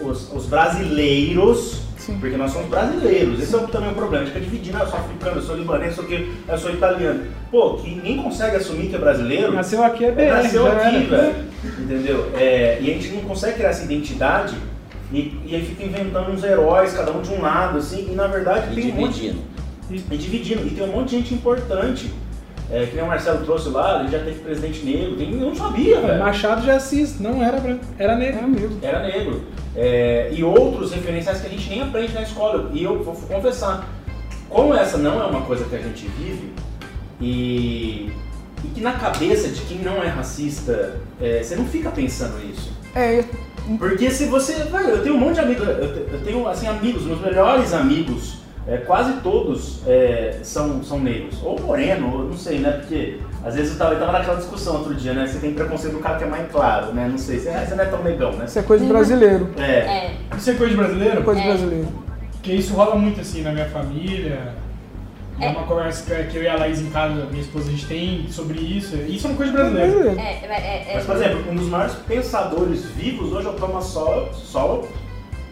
os, 0.00 0.30
os 0.32 0.46
brasileiros? 0.46 1.82
Sim. 1.96 2.18
Porque 2.18 2.36
nós 2.36 2.50
somos 2.50 2.68
brasileiros. 2.68 3.40
Esse 3.40 3.54
é 3.54 3.58
o- 3.58 3.68
também 3.68 3.90
o 3.92 3.94
problema. 3.94 4.24
A 4.24 4.26
gente 4.26 4.34
fica 4.34 4.44
dividindo, 4.50 4.76
ah, 4.78 4.80
eu 4.80 4.86
sou 4.88 4.98
africano, 4.98 5.36
eu 5.36 5.42
sou 5.42 5.56
libanês, 5.56 5.96
eu 5.96 6.04
sou, 6.04 6.12
eu 6.12 6.58
sou 6.58 6.70
italiano. 6.72 7.20
Pô, 7.50 7.74
que 7.74 7.88
ninguém 7.90 8.20
consegue 8.20 8.56
assumir 8.56 8.88
que 8.88 8.96
é 8.96 8.98
brasileiro. 8.98 9.52
Nasceu 9.52 9.84
aqui 9.84 10.04
é 10.04 10.08
É, 10.08 10.10
BR, 10.12 10.42
nasceu 10.42 10.66
aqui, 10.66 10.98
velho. 11.04 11.34
Entendeu? 11.78 12.30
É, 12.34 12.78
e 12.80 12.90
a 12.90 12.94
gente 12.94 13.08
não 13.10 13.20
consegue 13.22 13.54
criar 13.54 13.68
essa 13.68 13.84
identidade 13.84 14.56
e, 15.12 15.40
e 15.46 15.54
aí 15.54 15.64
fica 15.64 15.84
inventando 15.84 16.32
uns 16.32 16.42
heróis, 16.42 16.92
cada 16.92 17.12
um 17.12 17.22
de 17.22 17.30
um 17.30 17.40
lado, 17.40 17.78
assim, 17.78 18.08
e 18.10 18.14
na 18.16 18.26
verdade 18.26 18.72
E 18.72 18.82
tem 18.82 18.90
um 18.92 18.96
monte 18.96 19.14
dividindo. 19.20 19.42
e 20.10 20.16
dividindo. 20.16 20.66
E 20.66 20.70
tem 20.70 20.84
um 20.84 20.92
monte 20.92 21.10
de 21.10 21.16
gente 21.18 21.34
importante. 21.34 22.10
É, 22.72 22.86
que 22.86 22.96
nem 22.96 23.04
o 23.04 23.06
Marcelo 23.06 23.44
trouxe 23.44 23.68
lá, 23.68 24.00
ele 24.00 24.10
já 24.10 24.18
teve 24.20 24.40
presidente 24.40 24.82
negro, 24.82 25.14
tem, 25.16 25.30
eu 25.30 25.40
não 25.40 25.54
sabia, 25.54 26.00
velho. 26.00 26.18
Machado 26.18 26.62
de 26.62 26.70
Assis 26.70 27.20
não 27.20 27.44
era 27.44 27.60
branco, 27.60 27.84
era 27.98 28.16
negro. 28.16 28.48
mesmo. 28.48 28.78
Era 28.80 29.02
negro. 29.02 29.42
É, 29.76 30.30
e 30.32 30.42
outros 30.42 30.90
referenciais 30.92 31.42
que 31.42 31.46
a 31.48 31.50
gente 31.50 31.68
nem 31.68 31.82
aprende 31.82 32.14
na 32.14 32.22
escola. 32.22 32.70
E 32.72 32.82
eu 32.82 33.04
vou 33.04 33.14
confessar, 33.14 33.86
como 34.48 34.74
essa 34.74 34.96
não 34.96 35.22
é 35.22 35.26
uma 35.26 35.42
coisa 35.42 35.66
que 35.66 35.76
a 35.76 35.78
gente 35.80 36.06
vive, 36.18 36.50
e, 37.20 38.10
e 38.64 38.68
que 38.74 38.80
na 38.80 38.92
cabeça 38.92 39.48
de 39.48 39.60
quem 39.62 39.78
não 39.78 40.02
é 40.02 40.08
racista, 40.08 40.98
é, 41.20 41.42
você 41.42 41.54
não 41.54 41.66
fica 41.66 41.90
pensando 41.90 42.38
nisso. 42.38 42.72
É, 42.94 43.22
Porque 43.78 44.10
se 44.10 44.24
você. 44.26 44.54
Velho, 44.64 44.88
eu 44.88 45.02
tenho 45.02 45.14
um 45.14 45.18
monte 45.18 45.34
de 45.34 45.40
amigos, 45.40 45.68
eu 45.68 46.20
tenho 46.24 46.48
assim, 46.48 46.66
amigos, 46.66 47.04
meus 47.04 47.20
melhores 47.20 47.74
amigos, 47.74 48.38
é, 48.66 48.76
quase 48.78 49.14
todos 49.22 49.80
é, 49.86 50.38
são, 50.42 50.82
são 50.82 51.00
negros. 51.00 51.38
Ou 51.42 51.60
moreno, 51.60 52.12
ou 52.12 52.24
não 52.24 52.36
sei, 52.36 52.58
né? 52.58 52.70
Porque 52.72 53.18
às 53.44 53.54
vezes 53.54 53.72
eu 53.72 53.78
tava, 53.78 53.94
eu 53.94 53.98
tava 54.00 54.12
naquela 54.12 54.36
discussão 54.36 54.76
outro 54.76 54.94
dia, 54.94 55.12
né? 55.12 55.26
Você 55.26 55.38
tem 55.38 55.52
preconceito 55.52 55.94
do 55.94 56.00
cara 56.00 56.16
que 56.18 56.24
é 56.24 56.28
mais 56.28 56.50
claro, 56.50 56.92
né? 56.92 57.08
Não 57.10 57.18
sei, 57.18 57.38
você, 57.40 57.48
ah, 57.48 57.64
você 57.66 57.74
não 57.74 57.84
é 57.84 57.86
tão 57.88 58.02
negão, 58.02 58.32
né? 58.32 58.44
isso 58.46 58.58
é 58.58 58.62
coisa 58.62 58.84
de 58.84 58.90
brasileiro. 58.92 59.50
É. 59.58 59.62
É. 59.62 60.14
Isso 60.36 60.50
é 60.50 60.54
coisa 60.54 60.70
de 60.70 60.76
brasileiro? 60.76 61.18
É 61.18 61.22
coisa 61.22 61.40
de 61.40 61.46
É. 61.46 61.50
brasileiro. 61.50 61.88
Porque 62.32 62.52
isso 62.52 62.74
rola 62.74 62.94
muito 62.96 63.20
assim 63.20 63.42
na 63.42 63.52
minha 63.52 63.66
família. 63.66 64.54
É 65.40 65.46
É. 65.46 65.48
uma 65.48 65.62
conversa 65.64 66.04
que- 66.24 66.36
eu 66.36 66.42
e 66.42 66.48
a 66.48 66.56
Laís 66.56 66.80
em 66.80 66.90
casa, 66.90 67.26
minha 67.30 67.40
esposa, 67.40 67.68
a 67.68 67.70
gente 67.72 67.86
tem 67.86 68.26
sobre 68.28 68.60
isso. 68.60 68.94
Isso 68.96 69.26
é 69.26 69.30
uma 69.30 69.36
coisa 69.36 69.52
brasileira. 69.52 70.10
É, 70.10 70.22
é, 70.22 70.46
é, 70.46 70.86
é- 70.90 70.94
Mas, 70.94 71.04
por 71.06 71.16
exemplo, 71.16 71.44
um 71.50 71.54
dos 71.56 71.68
maiores 71.68 71.94
pensadores 72.06 72.84
vivos 72.90 73.32
hoje 73.32 73.46
é 73.46 73.50
o 73.50 73.54
Thomas 73.54 73.84
Sowell, 73.86 74.82
é 74.82 75.01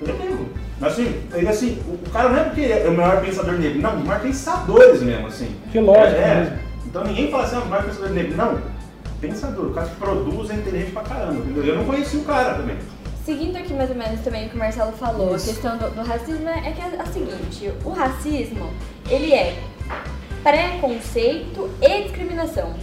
negro. 0.07 0.49
Mas, 0.81 0.93
Assim, 0.93 1.23
ele 1.35 1.49
assim, 1.49 1.79
o 1.87 2.01
o 2.11 2.13
cara 2.13 2.29
não 2.31 2.39
é 2.41 2.45
porque 2.45 2.63
é 2.63 2.89
o 2.89 2.97
maior 2.97 3.21
pensador 3.21 3.55
negro, 3.55 3.81
não, 3.81 3.99
os 3.99 4.05
maiores 4.05 4.27
pensadores 4.27 5.03
mesmo, 5.03 5.27
assim. 5.27 5.55
Filósofo 5.71 6.17
é, 6.17 6.35
mesmo. 6.35 6.59
Então 6.87 7.05
ninguém 7.05 7.31
fala 7.31 7.45
assim, 7.45 7.57
ah, 7.57 7.61
o 7.61 7.69
maior 7.69 7.85
pensador 7.85 8.11
negro. 8.11 8.37
Não, 8.37 8.59
pensador, 9.21 9.67
o 9.67 9.75
cara 9.75 9.87
que 9.87 9.97
produz 9.97 10.51
é 10.51 10.55
inteligente 10.55 10.93
pra 10.93 11.03
caramba, 11.03 11.35
entendeu? 11.35 11.65
Eu 11.65 11.77
não 11.77 11.85
conheci 11.85 12.17
o 12.17 12.25
cara 12.25 12.55
também. 12.55 12.77
Seguindo 13.25 13.57
aqui 13.57 13.75
mais 13.75 13.91
ou 13.91 13.97
menos 13.97 14.21
também 14.23 14.47
o 14.47 14.51
que 14.51 14.57
o 14.57 14.59
Marcelo 14.59 14.93
falou, 14.93 15.37
Isso. 15.37 15.51
a 15.51 15.53
questão 15.53 15.79
do, 15.79 15.91
do 15.91 16.03
racismo 16.03 16.49
é, 16.49 16.71
é 16.71 16.73
que 16.73 16.81
é 16.81 17.01
a 17.01 17.07
seguinte, 17.07 17.73
o 17.85 17.91
racismo, 17.91 18.71
ele 19.09 19.33
é 19.33 19.57
preconceito 20.43 21.71
e 21.81 22.03
discriminação. 22.03 22.75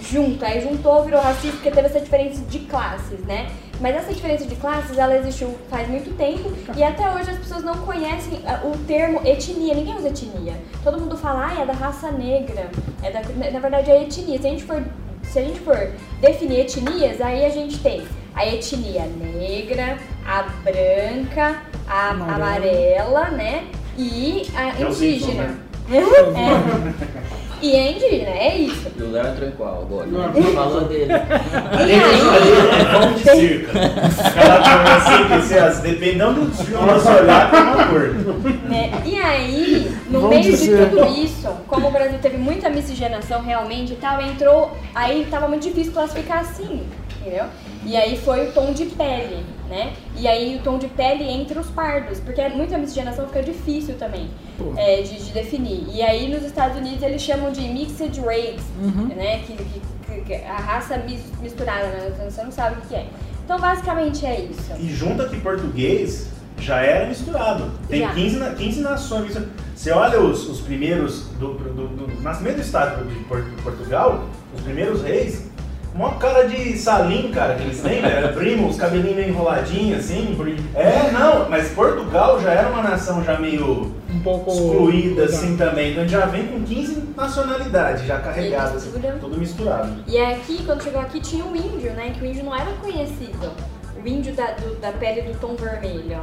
Junto, 0.00 0.44
aí 0.44 0.60
juntou, 0.60 1.04
virou 1.04 1.20
racismo 1.20 1.52
porque 1.56 1.70
teve 1.70 1.88
essa 1.88 2.00
diferença 2.00 2.42
de 2.44 2.60
classes, 2.60 3.20
né? 3.20 3.50
Mas 3.80 3.94
essa 3.96 4.12
diferença 4.12 4.44
de 4.44 4.56
classes, 4.56 4.98
ela 4.98 5.16
existiu 5.16 5.56
faz 5.70 5.88
muito 5.88 6.16
tempo 6.16 6.50
e 6.76 6.82
até 6.82 7.08
hoje 7.14 7.30
as 7.30 7.38
pessoas 7.38 7.62
não 7.62 7.76
conhecem 7.78 8.40
ah, 8.46 8.60
o 8.64 8.76
termo 8.86 9.20
etnia, 9.24 9.74
ninguém 9.74 9.96
usa 9.96 10.08
etnia. 10.08 10.54
Todo 10.82 11.00
mundo 11.00 11.16
fala, 11.16 11.46
ah, 11.56 11.62
é 11.62 11.66
da 11.66 11.72
raça 11.72 12.10
negra, 12.10 12.68
é 13.02 13.10
da, 13.10 13.20
na 13.50 13.60
verdade 13.60 13.90
é 13.90 14.02
etnia. 14.02 14.38
Se 14.40 14.46
a 14.46 14.50
gente 14.50 14.64
for, 14.64 14.82
se 15.22 15.38
a 15.38 15.42
gente 15.42 15.60
for 15.60 15.90
definir 16.20 16.60
etnias, 16.60 17.20
aí 17.20 17.44
a 17.44 17.50
gente 17.50 17.78
tem 17.78 18.02
a 18.34 18.46
etnia 18.46 19.04
negra, 19.06 19.98
a 20.26 20.42
branca, 20.62 21.62
a 21.88 22.10
Amarela. 22.10 22.34
amarela, 22.34 23.30
né? 23.30 23.64
E 23.96 24.46
a 24.54 24.68
É 24.80 24.82
indígena. 24.82 25.42
né? 25.44 25.58
É. 26.36 27.38
E 27.60 27.76
a 27.76 27.90
indígena, 27.90 28.30
é 28.30 28.56
isso. 28.56 28.86
E 28.96 29.02
o 29.02 29.10
Léo 29.10 29.26
entrou 29.28 29.48
em 29.48 29.52
qual 29.52 29.82
agora? 29.82 30.06
Não. 30.06 30.32
Falou 30.54 30.82
dele. 30.82 31.12
É 31.12 31.18
vamos 32.92 33.20
de 33.20 33.28
coisa 33.64 34.94
assim, 34.96 35.28
que 35.28 35.42
se 35.46 35.58
as, 35.58 35.80
dependendo 35.80 36.44
do 36.44 36.54
filme 36.54 36.92
você 36.92 37.08
olhar, 37.08 37.50
tem 37.50 37.60
uma 37.60 37.86
cor. 37.86 38.14
né? 38.68 38.90
E 39.04 39.18
aí, 39.18 39.92
no 40.08 40.20
Vamos 40.20 40.36
meio 40.36 40.56
de 40.56 40.66
tudo 40.68 41.06
isso, 41.22 41.48
como 41.66 41.88
o 41.88 41.90
Brasil 41.90 42.18
teve 42.20 42.36
muita 42.36 42.68
miscigenação 42.70 43.42
realmente 43.42 43.92
e 43.92 43.96
tal, 43.96 44.20
entrou. 44.20 44.76
Aí 44.94 45.26
tava 45.30 45.48
muito 45.48 45.62
difícil 45.64 45.92
classificar 45.92 46.38
assim, 46.40 46.82
entendeu? 47.20 47.44
E 47.84 47.96
aí 47.96 48.16
foi 48.18 48.48
o 48.48 48.52
tom 48.52 48.72
de 48.72 48.86
pele, 48.86 49.44
né? 49.68 49.92
E 50.16 50.26
aí 50.26 50.56
o 50.56 50.62
tom 50.62 50.78
de 50.78 50.88
pele 50.88 51.24
entre 51.24 51.58
os 51.58 51.66
pardos, 51.68 52.18
porque 52.20 52.46
muita 52.48 52.78
miscigenação 52.78 53.26
fica 53.26 53.42
difícil 53.42 53.94
também 53.96 54.28
é, 54.76 55.02
de, 55.02 55.24
de 55.24 55.32
definir. 55.32 55.86
E 55.92 56.02
aí 56.02 56.28
nos 56.32 56.42
Estados 56.44 56.76
Unidos 56.78 57.02
eles 57.02 57.20
chamam 57.22 57.52
de 57.52 57.60
mixed 57.60 58.20
race, 58.20 58.64
né? 59.14 59.38
Que, 59.46 59.52
que- 59.54 59.80
que- 60.06 60.20
que 60.22 60.34
a 60.34 60.56
raça 60.56 60.96
mis- 60.98 61.30
misturada, 61.40 61.86
né? 61.88 62.12
Você 62.28 62.42
não 62.42 62.50
sabe 62.50 62.78
o 62.78 62.88
que 62.88 62.94
é. 62.94 63.06
Então 63.44 63.58
basicamente 63.60 64.24
é 64.26 64.40
isso. 64.40 64.72
E 64.78 64.88
junta 64.88 65.28
que 65.28 65.38
português 65.40 66.28
já 66.58 66.80
era 66.82 67.06
misturado. 67.06 67.70
Tem 67.88 68.00
Já. 68.00 68.12
15, 68.14 68.36
na- 68.36 68.50
15 68.54 68.80
nações. 68.80 69.36
Você 69.76 69.90
olha 69.92 70.20
os, 70.20 70.48
os 70.48 70.60
primeiros 70.60 71.26
do, 71.38 71.54
do, 71.54 71.88
do 71.88 72.22
nascimento 72.22 72.56
do 72.56 72.62
estado 72.62 73.06
de 73.08 73.14
Por- 73.24 73.44
Portugal, 73.62 74.24
os 74.56 74.60
primeiros 74.62 75.02
reis, 75.02 75.44
uma 75.98 76.14
cara 76.14 76.46
de 76.46 76.78
salim, 76.78 77.30
cara, 77.32 77.54
que 77.56 77.62
eles 77.62 77.80
têm? 77.80 77.98
Era 78.04 78.28
primo, 78.28 78.68
os 78.68 78.76
cabelinhos 78.76 79.16
meio 79.16 79.28
enroladinhos, 79.30 79.98
assim. 80.04 80.36
É, 80.74 81.10
não, 81.10 81.48
mas 81.48 81.68
Portugal 81.70 82.40
já 82.40 82.52
era 82.52 82.68
uma 82.68 82.82
nação 82.82 83.22
já 83.24 83.38
meio 83.38 83.92
Um 84.10 84.20
pouco. 84.20 84.50
excluída, 84.52 85.24
assim, 85.24 85.56
também. 85.56 85.92
Então 85.92 86.06
já 86.06 86.26
vem 86.26 86.46
com 86.46 86.62
15 86.62 87.02
nacionalidades 87.16 88.04
já 88.04 88.18
carregadas, 88.20 88.84
mistura. 88.84 89.18
tudo 89.20 89.38
misturado. 89.38 89.92
E 90.06 90.18
aqui, 90.18 90.62
quando 90.64 90.82
chegou 90.82 91.00
aqui, 91.00 91.20
tinha 91.20 91.44
um 91.44 91.54
índio, 91.56 91.92
né? 91.92 92.12
Que 92.16 92.22
o 92.22 92.26
índio 92.26 92.44
não 92.44 92.54
era 92.54 92.70
conhecido. 92.80 93.50
O 94.02 94.06
índio 94.08 94.32
da, 94.34 94.52
do- 94.52 94.76
da 94.80 94.92
pele 94.92 95.22
do 95.22 95.38
tom 95.40 95.56
vermelho. 95.56 96.20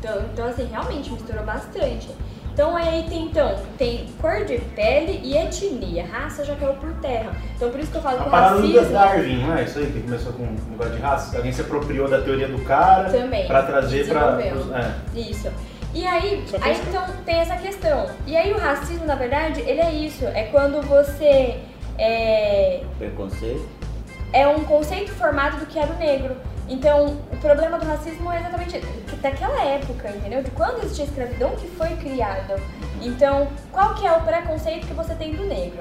Então, 0.00 0.20
então, 0.32 0.46
assim, 0.46 0.66
realmente 0.68 1.10
misturou 1.12 1.44
bastante. 1.44 2.08
Então 2.52 2.76
aí 2.76 3.06
tem 3.08 3.24
então, 3.24 3.56
tem 3.78 4.06
cor 4.20 4.44
de 4.44 4.58
pele 4.58 5.20
e 5.22 5.36
etnia. 5.36 6.04
Raça 6.04 6.44
já 6.44 6.54
caiu 6.54 6.74
por 6.74 6.92
terra. 6.94 7.32
Então 7.56 7.70
por 7.70 7.80
isso 7.80 7.90
que 7.90 7.96
eu 7.96 8.02
falo 8.02 8.20
A 8.20 8.22
que 8.22 8.28
o 8.28 8.32
racismo 8.32 8.92
Darwin, 8.92 9.42
não 9.42 9.56
é 9.56 9.62
isso 9.64 9.78
aí 9.78 9.86
que 9.86 10.00
começou 10.00 10.32
com 10.34 10.42
o 10.42 10.70
negócio 10.70 10.92
de 10.92 11.00
raça? 11.00 11.36
Alguém 11.36 11.52
se 11.52 11.62
apropriou 11.62 12.08
da 12.08 12.20
teoria 12.20 12.48
do 12.48 12.62
cara 12.64 13.10
Também, 13.10 13.46
pra 13.46 13.62
trazer 13.62 14.06
pra. 14.06 14.38
É. 14.42 15.18
Isso. 15.18 15.50
E 15.94 16.06
aí, 16.06 16.44
aí 16.60 16.80
então 16.88 17.04
tem 17.24 17.36
essa 17.36 17.56
questão. 17.56 18.06
E 18.26 18.36
aí 18.36 18.52
o 18.52 18.58
racismo, 18.58 19.06
na 19.06 19.14
verdade, 19.14 19.60
ele 19.60 19.80
é 19.80 19.92
isso. 19.92 20.24
É 20.26 20.44
quando 20.44 20.80
você 20.86 21.58
é, 21.98 22.82
Preconceito. 22.98 23.66
é 24.32 24.46
um 24.46 24.64
conceito 24.64 25.12
formado 25.12 25.58
do 25.58 25.66
que 25.66 25.78
era 25.78 25.92
o 25.92 25.96
negro. 25.96 26.36
Então, 26.68 27.16
o 27.30 27.36
problema 27.38 27.78
do 27.78 27.86
racismo 27.86 28.32
é 28.32 28.38
exatamente 28.40 28.78
que 28.78 29.16
daquela 29.16 29.62
época, 29.64 30.08
entendeu? 30.10 30.42
De 30.42 30.50
quando 30.52 30.78
existia 30.82 31.04
a 31.04 31.08
escravidão 31.08 31.50
que 31.56 31.66
foi 31.68 31.88
criada. 31.96 32.56
Então, 33.00 33.48
qual 33.70 33.94
que 33.94 34.06
é 34.06 34.12
o 34.12 34.20
preconceito 34.20 34.86
que 34.86 34.94
você 34.94 35.14
tem 35.14 35.34
do 35.34 35.44
negro? 35.44 35.80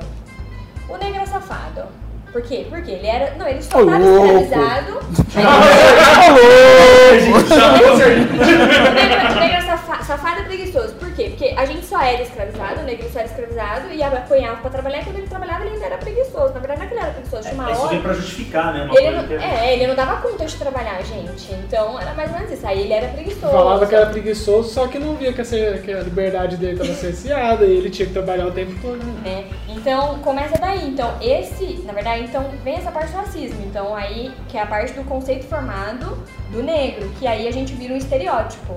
O 0.90 0.98
negro 0.98 1.22
é 1.22 1.26
safado. 1.26 1.84
Por 2.32 2.42
quê? 2.42 2.66
Porque 2.70 2.92
ele 2.92 3.08
era. 3.08 3.36
Não, 3.36 3.48
ele 3.48 3.62
só 3.62 3.82
estava 3.82 4.02
escravizado. 4.02 5.00
Serginho. 7.98 8.28
O 8.32 8.94
negro, 8.94 9.32
o 9.32 9.36
negro 9.40 9.58
é 9.58 9.62
safa- 9.62 10.04
safado 10.04 10.42
e 10.42 10.44
preguiçoso. 10.44 10.94
Por 10.96 11.11
quê? 11.24 11.30
Porque 11.30 11.56
a 11.58 11.66
gente 11.66 11.86
só 11.86 12.02
era 12.02 12.22
escravizado, 12.22 12.82
o 12.82 12.84
negro 12.84 13.10
só 13.12 13.20
era 13.20 13.28
escravizado 13.28 13.94
e 13.94 14.02
apanhava 14.04 14.58
pra 14.62 14.70
trabalhar. 14.70 15.02
E 15.02 15.04
quando 15.04 15.18
ele 15.18 15.28
trabalhava, 15.28 15.66
ele 15.66 15.74
ainda 15.76 15.86
era 15.86 15.98
preguiçoso. 15.98 16.54
Na 16.54 16.60
verdade, 16.60 16.80
não 16.80 16.86
é 16.86 16.88
que 16.90 16.94
ele 16.94 17.02
era 17.04 17.12
preguiçoso, 17.14 17.44
tinha 17.44 17.54
uma 17.54 17.72
Isso 17.72 17.82
hora. 17.82 17.90
vem 17.90 18.02
pra 18.02 18.14
justificar, 18.14 18.74
né? 18.74 18.84
Uma 18.84 18.94
Ele 18.94 19.04
coisa 19.04 19.22
não, 19.22 19.28
que 19.28 19.34
é, 19.34 19.74
ele 19.74 19.88
não 19.88 19.96
dava 19.96 20.22
conta 20.22 20.46
de 20.46 20.56
trabalhar, 20.56 21.02
gente. 21.04 21.52
Então 21.54 22.00
era 22.00 22.14
mais 22.14 22.32
ou 22.32 22.38
menos 22.38 22.52
isso. 22.52 22.68
Aí 22.68 22.82
ele 22.82 22.94
era 22.94 23.08
preguiçoso. 23.10 23.52
Falava 23.52 23.86
que 23.86 23.96
era 23.96 24.06
preguiçoso, 24.08 24.70
só 24.70 24.88
que 24.88 25.00
não 25.00 25.16
via 25.16 25.34
que, 25.34 25.42
essa, 25.42 25.56
que 25.84 25.92
a 25.92 26.00
liberdade 26.02 26.58
dele 26.58 26.74
estava 26.74 26.94
cerceada 26.94 27.66
e 27.66 27.78
ele 27.78 27.90
tinha 27.90 28.08
que 28.08 28.14
trabalhar 28.14 28.48
o 28.48 28.52
tempo 28.52 28.74
todo. 28.82 28.98
né? 29.04 29.22
né? 29.24 29.46
Então 29.70 30.20
começa 30.20 30.58
daí. 30.60 30.90
Então 30.90 31.14
esse, 31.22 31.82
na 31.86 31.94
verdade, 31.94 32.24
então 32.24 32.46
vem 32.64 32.76
essa 32.76 32.92
parte 32.92 33.12
do 33.12 33.18
racismo. 33.18 33.62
Então 33.66 33.96
aí 33.96 34.32
que 34.48 34.58
é 34.58 34.62
a 34.62 34.66
parte 34.66 34.94
do 34.94 35.04
conceito 35.04 35.46
formado 35.48 36.18
do 36.52 36.62
negro, 36.64 37.10
que 37.20 37.26
aí 37.28 37.48
a 37.48 37.52
gente 37.52 37.74
vira 37.74 37.94
um 37.94 37.98
estereótipo, 37.98 38.76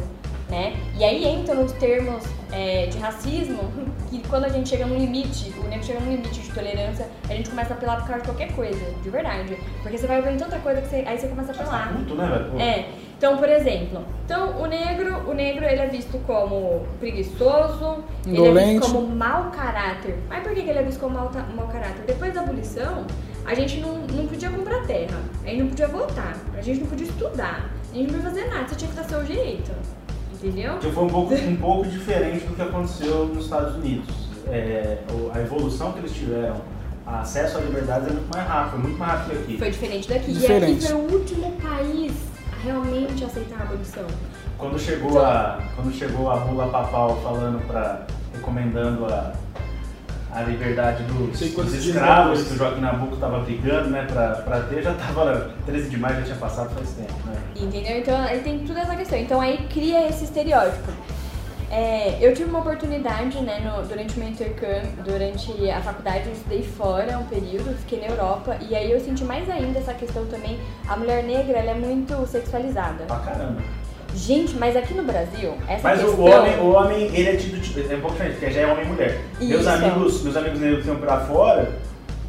né? 0.54 0.76
E 0.96 1.04
aí 1.04 1.24
entra 1.24 1.54
nos 1.56 1.72
termos 1.72 2.22
é, 2.52 2.86
de 2.86 2.96
racismo, 2.98 3.58
que 4.08 4.22
quando 4.28 4.44
a 4.44 4.48
gente 4.48 4.68
chega 4.68 4.86
num 4.86 4.96
limite, 4.96 5.52
o 5.58 5.68
negro 5.68 5.84
chega 5.84 5.98
num 5.98 6.12
limite 6.12 6.40
de 6.40 6.52
tolerância, 6.52 7.08
a 7.28 7.34
gente 7.34 7.50
começa 7.50 7.74
a 7.74 7.76
apelar 7.76 7.96
por 7.96 8.06
causa 8.06 8.22
de 8.22 8.28
qualquer 8.28 8.52
coisa, 8.52 8.84
de 9.02 9.10
verdade. 9.10 9.58
Porque 9.82 9.98
você 9.98 10.06
vai 10.06 10.22
vendo 10.22 10.38
tanta 10.38 10.58
coisa 10.60 10.80
que 10.80 10.88
você, 10.88 11.04
aí 11.06 11.18
você 11.18 11.26
começa 11.26 11.50
a 11.50 11.54
apelar. 11.54 11.92
Puto, 11.92 12.14
né, 12.14 12.26
velho? 12.26 12.60
É. 12.60 12.88
Então, 13.18 13.38
por 13.38 13.48
exemplo, 13.48 14.04
então 14.24 14.60
o 14.60 14.66
negro, 14.66 15.30
o 15.30 15.34
negro 15.34 15.64
ele 15.64 15.80
é 15.80 15.86
visto 15.86 16.18
como 16.26 16.86
preguiçoso, 17.00 18.04
ele 18.26 18.36
é 18.36 18.40
Indolente. 18.40 18.78
visto 18.80 18.92
como 18.92 19.08
mau 19.08 19.50
caráter. 19.50 20.18
Mas 20.28 20.42
por 20.42 20.52
que 20.52 20.62
que 20.62 20.70
ele 20.70 20.78
é 20.78 20.82
visto 20.82 21.00
como 21.00 21.14
mau, 21.14 21.30
mau 21.56 21.66
caráter? 21.68 22.04
Depois 22.06 22.34
da 22.34 22.42
abolição, 22.42 23.06
a 23.46 23.54
gente 23.54 23.78
não, 23.78 23.98
não 23.98 24.26
podia 24.26 24.50
comprar 24.50 24.86
terra, 24.86 25.18
a 25.42 25.48
gente 25.48 25.60
não 25.62 25.68
podia 25.68 25.88
votar, 25.88 26.36
a 26.56 26.60
gente 26.60 26.80
não 26.80 26.86
podia 26.86 27.06
estudar, 27.06 27.70
a 27.90 27.94
gente 27.94 28.12
não 28.12 28.18
podia 28.18 28.30
fazer 28.30 28.50
nada, 28.50 28.68
você 28.68 28.74
tinha 28.74 28.90
que 28.90 28.96
dar 28.96 29.04
seu 29.04 29.24
jeito. 29.24 29.72
Entendeu? 30.44 30.76
Que 30.78 30.90
foi 30.90 31.04
um 31.04 31.08
pouco, 31.08 31.34
um 31.34 31.56
pouco 31.56 31.88
diferente 31.88 32.44
do 32.44 32.54
que 32.54 32.60
aconteceu 32.60 33.26
nos 33.26 33.44
Estados 33.44 33.76
Unidos. 33.76 34.06
É, 34.46 34.98
a 35.32 35.40
evolução 35.40 35.92
que 35.92 36.00
eles 36.00 36.12
tiveram, 36.12 36.60
a 37.06 37.20
acesso 37.20 37.56
à 37.56 37.60
liberdade 37.62 38.08
é 38.08 38.12
muito 38.12 38.28
mais 38.30 38.46
rápido, 38.46 38.70
foi 38.72 38.80
muito 38.80 38.98
mais 38.98 39.12
rápido 39.12 39.36
que 39.36 39.42
aqui. 39.42 39.58
Foi 39.58 39.70
diferente 39.70 40.08
daqui. 40.08 40.30
E 40.30 40.34
Diferente. 40.34 40.84
aqui 40.84 40.92
foi 40.92 40.96
o 40.96 41.12
último 41.18 41.52
país 41.52 42.12
a 42.52 42.62
realmente 42.62 43.24
aceitar 43.24 43.60
a 43.60 43.62
abolição. 43.62 44.04
Quando 44.58 44.78
chegou 44.78 45.24
a, 45.24 45.62
quando 45.74 45.94
chegou 45.94 46.30
a 46.30 46.36
bula 46.36 46.66
papal 46.68 47.18
falando 47.22 47.66
para 47.66 48.06
recomendando 48.34 49.06
a, 49.06 49.32
a 50.34 50.42
liberdade 50.42 51.04
dos, 51.04 51.38
dos 51.38 51.74
escravos 51.74 52.42
que 52.42 52.54
o 52.54 52.56
Joaquim 52.56 52.80
Nabuco 52.80 53.14
estava 53.14 53.38
brigando, 53.38 53.88
né, 53.90 54.04
para 54.10 54.60
ter, 54.68 54.82
já 54.82 54.92
tava 54.94 55.50
13 55.64 55.88
de 55.90 55.96
maio 55.96 56.16
já 56.16 56.22
tinha 56.22 56.36
passado 56.36 56.74
faz 56.74 56.90
tempo, 56.90 57.12
né? 57.26 57.36
Entendeu? 57.56 57.98
Então 57.98 58.16
aí 58.20 58.40
tem 58.40 58.58
toda 58.60 58.80
essa 58.80 58.96
questão. 58.96 59.18
Então 59.18 59.40
aí 59.40 59.66
cria 59.72 60.08
esse 60.08 60.24
estereótipo. 60.24 60.90
É, 61.70 62.18
eu 62.20 62.32
tive 62.34 62.50
uma 62.50 62.60
oportunidade, 62.60 63.40
né, 63.40 63.58
no- 63.60 63.82
durante 63.88 64.16
o 64.16 64.20
meu 64.20 64.28
intercâmbio, 64.28 64.90
durante 65.04 65.70
a 65.70 65.80
faculdade, 65.80 66.26
eu 66.26 66.32
estudei 66.32 66.62
fora 66.62 67.18
um 67.18 67.24
período, 67.24 67.74
fiquei 67.78 68.00
na 68.00 68.06
Europa, 68.08 68.56
e 68.68 68.76
aí 68.76 68.92
eu 68.92 69.00
senti 69.00 69.24
mais 69.24 69.48
ainda 69.50 69.78
essa 69.78 69.94
questão 69.94 70.24
também, 70.26 70.58
a 70.86 70.96
mulher 70.96 71.24
negra, 71.24 71.58
ela 71.58 71.70
é 71.70 71.74
muito 71.74 72.26
sexualizada. 72.26 73.04
Pra 73.04 73.16
caramba. 73.18 73.62
Gente, 74.14 74.54
mas 74.56 74.76
aqui 74.76 74.94
no 74.94 75.02
Brasil, 75.02 75.54
essa 75.68 75.82
Mas 75.82 76.00
o 76.02 76.06
questão... 76.06 76.24
homem, 76.24 76.58
o 76.60 76.70
homem, 76.70 77.02
ele 77.14 77.28
é 77.30 77.36
tido, 77.36 77.60
tipo, 77.60 77.80
é 77.80 77.96
um 77.96 78.00
pouco 78.00 78.12
diferente, 78.12 78.38
porque 78.38 78.52
já 78.52 78.60
é 78.60 78.66
homem 78.72 78.84
e 78.84 78.88
mulher. 78.88 79.20
Meus 79.40 79.60
Isso. 79.60 79.68
amigos, 79.70 80.22
meus 80.22 80.36
amigos 80.36 80.60
negros 80.60 80.82
que 80.82 80.88
iam 80.88 80.96
pra 80.96 81.20
fora, 81.20 81.78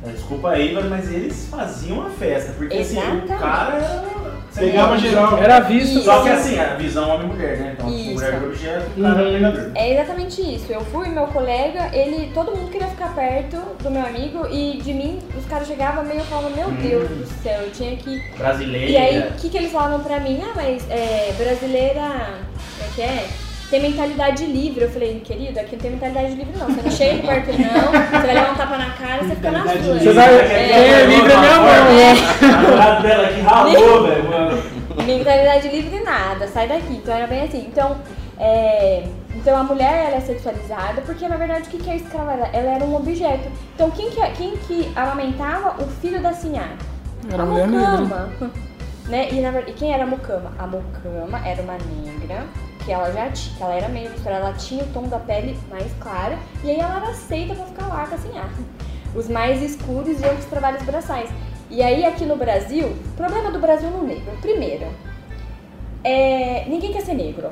é, 0.06 0.10
desculpa 0.10 0.50
aí, 0.50 0.74
mas 0.90 1.12
eles 1.14 1.48
faziam 1.50 2.06
a 2.06 2.10
festa, 2.10 2.54
porque 2.58 2.76
assim, 2.78 2.98
o 2.98 3.00
Exatamente. 3.00 3.40
cara 3.40 3.76
era 3.78 4.25
Pegava 4.56 4.98
geral. 4.98 5.38
Era 5.38 5.60
visto 5.60 6.02
Só 6.02 6.24
que 6.24 6.30
assim, 6.30 6.60
a 6.60 6.76
visão 6.76 7.10
homem-mulher, 7.10 7.58
né? 7.58 7.76
Então, 7.78 7.90
Isso. 7.90 8.14
mulher 8.14 8.40
de 8.40 8.46
objeto, 8.46 8.86
cara 9.02 9.24
Uhum. 9.24 9.34
pegador. 9.34 9.72
É 9.76 9.94
exatamente 9.94 10.42
isso. 10.42 10.72
Eu 10.72 10.82
fui, 10.82 11.10
meu 11.10 11.28
colega, 11.28 11.90
ele, 11.94 12.32
todo 12.34 12.56
mundo 12.56 12.72
queria 12.72 12.88
ficar 12.88 13.14
perto 13.14 13.58
do 13.84 13.92
meu 13.92 14.06
amigo 14.06 14.48
e 14.50 14.78
de 14.82 14.94
mim 14.94 15.20
os 15.38 15.46
caras 15.46 15.68
chegavam 15.68 16.04
meio 16.06 16.22
e 16.22 16.24
falavam, 16.24 16.52
meu 16.52 16.72
Deus 16.72 17.10
do 17.10 17.44
céu, 17.44 17.62
eu 17.64 17.72
tinha 17.72 17.96
que. 17.98 18.22
Brasileira. 18.38 18.90
E 18.90 18.98
aí, 18.98 19.20
o 19.30 19.34
que, 19.34 19.50
que 19.50 19.58
eles 19.58 19.72
falavam 19.72 20.00
pra 20.00 20.20
mim? 20.20 20.40
Ah, 20.44 20.54
mas 20.56 20.90
é, 20.90 21.34
brasileira. 21.38 22.02
Como 22.02 22.90
é 22.90 22.96
que 22.96 23.02
é? 23.02 23.28
Tem 23.70 23.82
mentalidade 23.82 24.46
livre. 24.46 24.84
Eu 24.84 24.90
falei, 24.92 25.20
querido, 25.22 25.60
aqui 25.60 25.76
não 25.76 25.82
tem 25.82 25.92
mentalidade 25.92 26.36
livre, 26.36 26.54
não. 26.58 26.68
Você 26.68 26.82
não 26.84 26.92
chega 26.92 27.28
perto, 27.28 27.48
não. 27.48 27.92
Você 27.92 28.28
vai 28.28 28.34
levar 28.36 28.52
um 28.52 28.56
tapa 28.56 28.78
na 28.78 28.90
cara 28.92 29.24
e 29.24 29.28
você 29.28 29.36
fica 29.36 29.52
na 29.52 29.60
Mentalidade 29.60 29.84
sua. 29.86 29.94
livre. 29.94 30.08
Você 30.08 30.14
vai- 30.14 30.36
É. 30.36 31.02
é 31.02 31.06
livre 31.06 31.32
é 31.34 31.38
minha 31.38 31.56
mão, 31.56 31.66
né? 31.66 32.14
A 32.42 32.62
namorada 32.62 33.02
dela 33.02 33.28
aqui 33.28 33.42
ralou, 33.42 34.04
velho. 34.08 34.30
mano. 34.30 34.64
Mentalidade 35.06 35.68
livre 35.70 36.00
nada, 36.04 36.48
sai 36.48 36.68
daqui. 36.68 36.94
Então 36.94 37.14
era 37.16 37.28
bem 37.28 37.42
assim. 37.44 37.66
Então, 37.68 37.98
é, 38.40 39.04
então 39.36 39.58
a 39.58 39.64
mulher 39.64 40.06
ela 40.08 40.16
é 40.18 40.22
sexualizada 40.22 41.02
porque 41.02 41.28
na 41.28 41.36
verdade 41.36 41.68
o 41.68 41.72
que 41.72 41.78
que 41.78 41.90
é 41.90 41.96
escrava? 41.98 42.34
Ela, 42.34 42.50
ela 42.54 42.72
era 42.76 42.84
um 42.84 42.96
objeto. 42.96 43.50
Então 43.76 43.90
quem 43.92 44.10
que, 44.12 44.22
quem 44.38 44.58
que 44.58 44.92
amamentava 44.96 45.76
o 45.84 45.88
filho 46.02 46.22
da 46.22 46.34
Sinhá? 46.34 46.70
Era 47.32 47.44
a 47.44 47.46
mulher 47.46 47.68
Mucama. 47.68 48.30
Né? 49.08 49.28
E, 49.32 49.40
na 49.42 49.50
e 49.62 49.74
quem 49.74 49.94
era 49.94 50.04
a 50.04 50.08
Mucama? 50.08 50.52
A 50.58 50.66
Mucama 50.66 51.42
era 51.46 51.62
uma 51.62 51.74
negra 51.74 52.44
que 52.86 52.92
ela 52.92 53.12
já 53.12 53.30
tinha, 53.32 53.56
que 53.58 53.64
ela 53.64 53.74
era 53.74 53.90
meio 53.90 54.12
misturada, 54.12 54.46
ela 54.46 54.54
tinha 54.54 54.84
o 54.84 54.88
tom 54.88 55.04
da 55.08 55.18
pele 55.18 55.58
mais 55.70 55.92
clara 56.00 56.38
e 56.64 56.70
aí 56.70 56.80
ela 56.80 56.98
era 56.98 57.10
aceita 57.10 57.56
pra 57.56 57.66
ficar 57.66 57.88
lá 57.88 58.06
com 58.08 58.16
a 58.16 58.18
Sinhá. 58.18 58.50
Os 59.16 59.28
mais 59.28 59.62
escuros 59.62 60.22
iam 60.22 60.36
pros 60.36 60.46
trabalhos 60.46 60.84
braçais. 60.84 61.30
E 61.70 61.82
aí 61.82 62.06
aqui 62.06 62.26
no 62.26 62.36
Brasil, 62.36 62.96
problema 63.18 63.52
do 63.52 63.60
Brasil 63.60 63.90
no 63.90 64.04
negro. 64.04 64.32
Primeiro, 64.40 64.86
é, 66.04 66.66
ninguém 66.68 66.94
quer 66.94 67.02
ser 67.02 67.16
negro. 67.16 67.50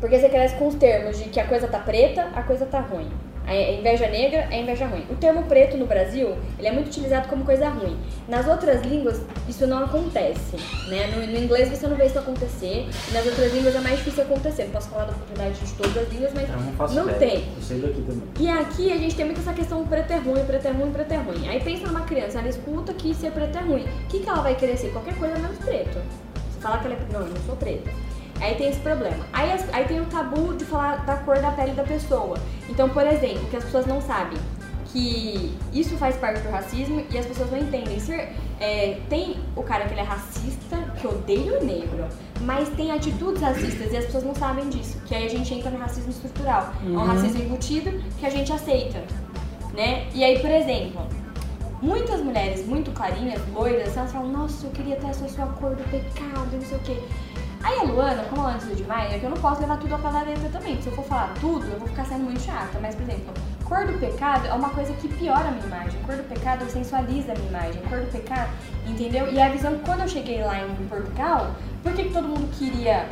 Porque 0.00 0.18
você 0.18 0.28
cresce 0.28 0.56
com 0.56 0.68
os 0.68 0.74
termos 0.74 1.18
de 1.18 1.28
que 1.28 1.40
a 1.40 1.46
coisa 1.46 1.66
tá 1.68 1.78
preta, 1.78 2.28
a 2.34 2.42
coisa 2.42 2.64
tá 2.66 2.80
ruim. 2.80 3.10
A 3.46 3.54
inveja 3.54 4.08
negra 4.08 4.48
é 4.50 4.60
inveja 4.60 4.86
ruim. 4.86 5.04
O 5.08 5.14
termo 5.14 5.44
preto 5.44 5.76
no 5.76 5.86
Brasil, 5.86 6.36
ele 6.58 6.66
é 6.66 6.72
muito 6.72 6.88
utilizado 6.88 7.28
como 7.28 7.44
coisa 7.44 7.68
ruim. 7.68 7.96
Nas 8.28 8.48
outras 8.48 8.82
línguas, 8.82 9.22
isso 9.48 9.66
não 9.68 9.84
acontece, 9.84 10.56
né? 10.88 11.06
No, 11.14 11.24
no 11.24 11.38
inglês 11.38 11.68
você 11.68 11.86
não 11.86 11.96
vê 11.96 12.06
isso 12.06 12.18
acontecer, 12.18 12.88
nas 13.12 13.24
outras 13.24 13.54
línguas 13.54 13.76
é 13.76 13.80
mais 13.80 13.98
difícil 13.98 14.24
acontecer. 14.24 14.64
Não 14.64 14.72
posso 14.72 14.88
falar 14.88 15.04
da 15.04 15.12
propriedade 15.12 15.60
de 15.60 15.72
todas 15.74 15.96
as 15.96 16.08
línguas, 16.12 16.32
mas 16.34 16.48
Eu 16.48 16.56
não 16.56 16.72
faço 16.72 16.94
não 16.96 17.06
tem. 17.14 17.44
Eu 17.56 17.62
sei 17.62 17.78
daqui 17.78 18.02
também. 18.02 18.22
E 18.40 18.48
aqui 18.48 18.92
a 18.92 18.96
gente 18.96 19.14
tem 19.14 19.24
muito 19.24 19.40
essa 19.40 19.52
questão 19.52 19.86
preto 19.86 20.10
é 20.12 20.16
ruim, 20.16 20.44
preto 20.44 20.66
é 20.66 20.70
ruim, 20.72 20.90
preto 20.90 21.12
é 21.12 21.16
ruim. 21.16 21.48
Aí 21.48 21.60
pensa 21.62 21.86
numa 21.86 22.02
criança, 22.02 22.40
ela 22.40 22.48
escuta 22.48 22.92
que 22.94 23.14
ser 23.14 23.30
preto 23.30 23.56
é 23.58 23.60
ruim. 23.60 23.84
O 23.84 24.06
que, 24.08 24.18
que 24.20 24.28
ela 24.28 24.42
vai 24.42 24.56
querer 24.56 24.76
ser? 24.76 24.90
Qualquer 24.90 25.14
coisa 25.14 25.38
menos 25.38 25.58
preto. 25.58 26.00
Se 26.52 26.60
falar 26.60 26.78
que 26.78 26.86
ela 26.86 26.96
é. 26.96 27.12
Não, 27.12 27.20
eu 27.20 27.28
não 27.28 27.36
sou 27.46 27.54
preta. 27.54 27.90
Aí 28.40 28.54
tem 28.54 28.68
esse 28.68 28.80
problema. 28.80 29.24
Aí, 29.32 29.50
aí 29.72 29.84
tem 29.84 30.00
o 30.00 30.06
tabu 30.06 30.54
de 30.54 30.64
falar 30.64 31.04
da 31.04 31.16
cor 31.16 31.38
da 31.38 31.50
pele 31.50 31.72
da 31.72 31.84
pessoa. 31.84 32.38
Então, 32.68 32.88
por 32.88 33.06
exemplo, 33.06 33.46
que 33.48 33.56
as 33.56 33.64
pessoas 33.64 33.86
não 33.86 34.00
sabem 34.00 34.38
que 34.92 35.54
isso 35.72 35.96
faz 35.96 36.16
parte 36.16 36.40
do 36.40 36.50
racismo 36.50 37.04
e 37.10 37.18
as 37.18 37.26
pessoas 37.26 37.50
não 37.50 37.58
entendem. 37.58 37.98
Ser, 38.00 38.32
é, 38.60 38.98
tem 39.08 39.36
o 39.54 39.62
cara 39.62 39.84
que 39.86 39.92
ele 39.92 40.00
é 40.00 40.04
racista, 40.04 40.76
que 40.98 41.06
odeia 41.06 41.60
o 41.60 41.64
negro, 41.64 42.06
mas 42.40 42.68
tem 42.70 42.90
atitudes 42.90 43.42
racistas 43.42 43.92
e 43.92 43.96
as 43.96 44.06
pessoas 44.06 44.24
não 44.24 44.34
sabem 44.34 44.68
disso. 44.68 44.98
Que 45.06 45.14
aí 45.14 45.26
a 45.26 45.28
gente 45.28 45.52
entra 45.52 45.70
no 45.70 45.78
racismo 45.78 46.10
estrutural. 46.10 46.72
É 46.84 46.88
um 46.88 47.04
racismo 47.04 47.42
embutido 47.42 47.90
que 48.18 48.24
a 48.24 48.30
gente 48.30 48.52
aceita, 48.52 49.02
né? 49.74 50.06
E 50.14 50.24
aí, 50.24 50.38
por 50.38 50.50
exemplo, 50.50 51.06
muitas 51.82 52.22
mulheres 52.22 52.66
muito 52.66 52.90
clarinhas, 52.92 53.40
loiras, 53.52 53.96
elas 53.96 54.12
falam, 54.12 54.28
nossa, 54.32 54.66
eu 54.66 54.70
queria 54.70 54.96
ter 54.96 55.08
essa 55.08 55.28
sua 55.28 55.46
cor 55.46 55.74
do 55.74 55.84
pecado, 55.90 56.48
não 56.52 56.62
sei 56.62 56.76
o 56.78 56.80
quê. 56.80 56.98
Aí 57.62 57.78
a 57.78 57.82
Luana, 57.82 58.22
como 58.24 58.42
ela 58.42 58.54
antes 58.54 58.76
demais, 58.76 59.12
é 59.12 59.18
que 59.18 59.24
eu 59.24 59.30
não 59.30 59.36
posso 59.36 59.60
levar 59.60 59.78
tudo 59.78 59.94
ao 59.94 59.98
pé 59.98 60.10
da 60.10 60.22
letra 60.22 60.48
também. 60.50 60.76
porque 60.76 60.82
Se 60.82 60.88
eu 60.88 60.96
for 60.96 61.04
falar 61.04 61.34
tudo, 61.40 61.66
eu 61.66 61.78
vou 61.78 61.88
ficar 61.88 62.04
sendo 62.04 62.24
muito 62.24 62.40
chata. 62.40 62.78
Mas, 62.80 62.94
por 62.94 63.02
exemplo, 63.02 63.34
cor 63.64 63.86
do 63.86 63.98
pecado 63.98 64.46
é 64.46 64.52
uma 64.52 64.70
coisa 64.70 64.92
que 64.94 65.08
piora 65.08 65.48
a 65.48 65.50
minha 65.50 65.66
imagem. 65.66 66.00
Cor 66.02 66.16
do 66.16 66.22
pecado 66.24 66.68
sensualiza 66.70 67.32
a 67.32 67.34
minha 67.34 67.48
imagem. 67.48 67.82
Cor 67.82 68.00
do 68.00 68.10
pecado, 68.12 68.50
entendeu? 68.86 69.32
E 69.32 69.40
a 69.40 69.48
visão 69.48 69.76
que 69.76 69.84
quando 69.84 70.02
eu 70.02 70.08
cheguei 70.08 70.42
lá 70.42 70.60
em 70.60 70.74
Portugal, 70.88 71.54
por 71.82 71.92
que, 71.92 72.04
todo 72.10 72.28
mundo 72.28 72.48
queria, 72.56 73.08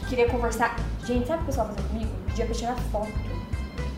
que 0.00 0.06
queria 0.06 0.28
conversar? 0.28 0.76
Gente, 1.04 1.26
sabe 1.26 1.42
o 1.42 1.44
que 1.44 1.44
o 1.44 1.46
pessoal 1.46 1.66
fazia 1.68 1.82
comigo? 1.84 2.10
Pedia 2.26 2.46
pra 2.46 2.54
tirar 2.54 2.76
foto. 2.92 3.12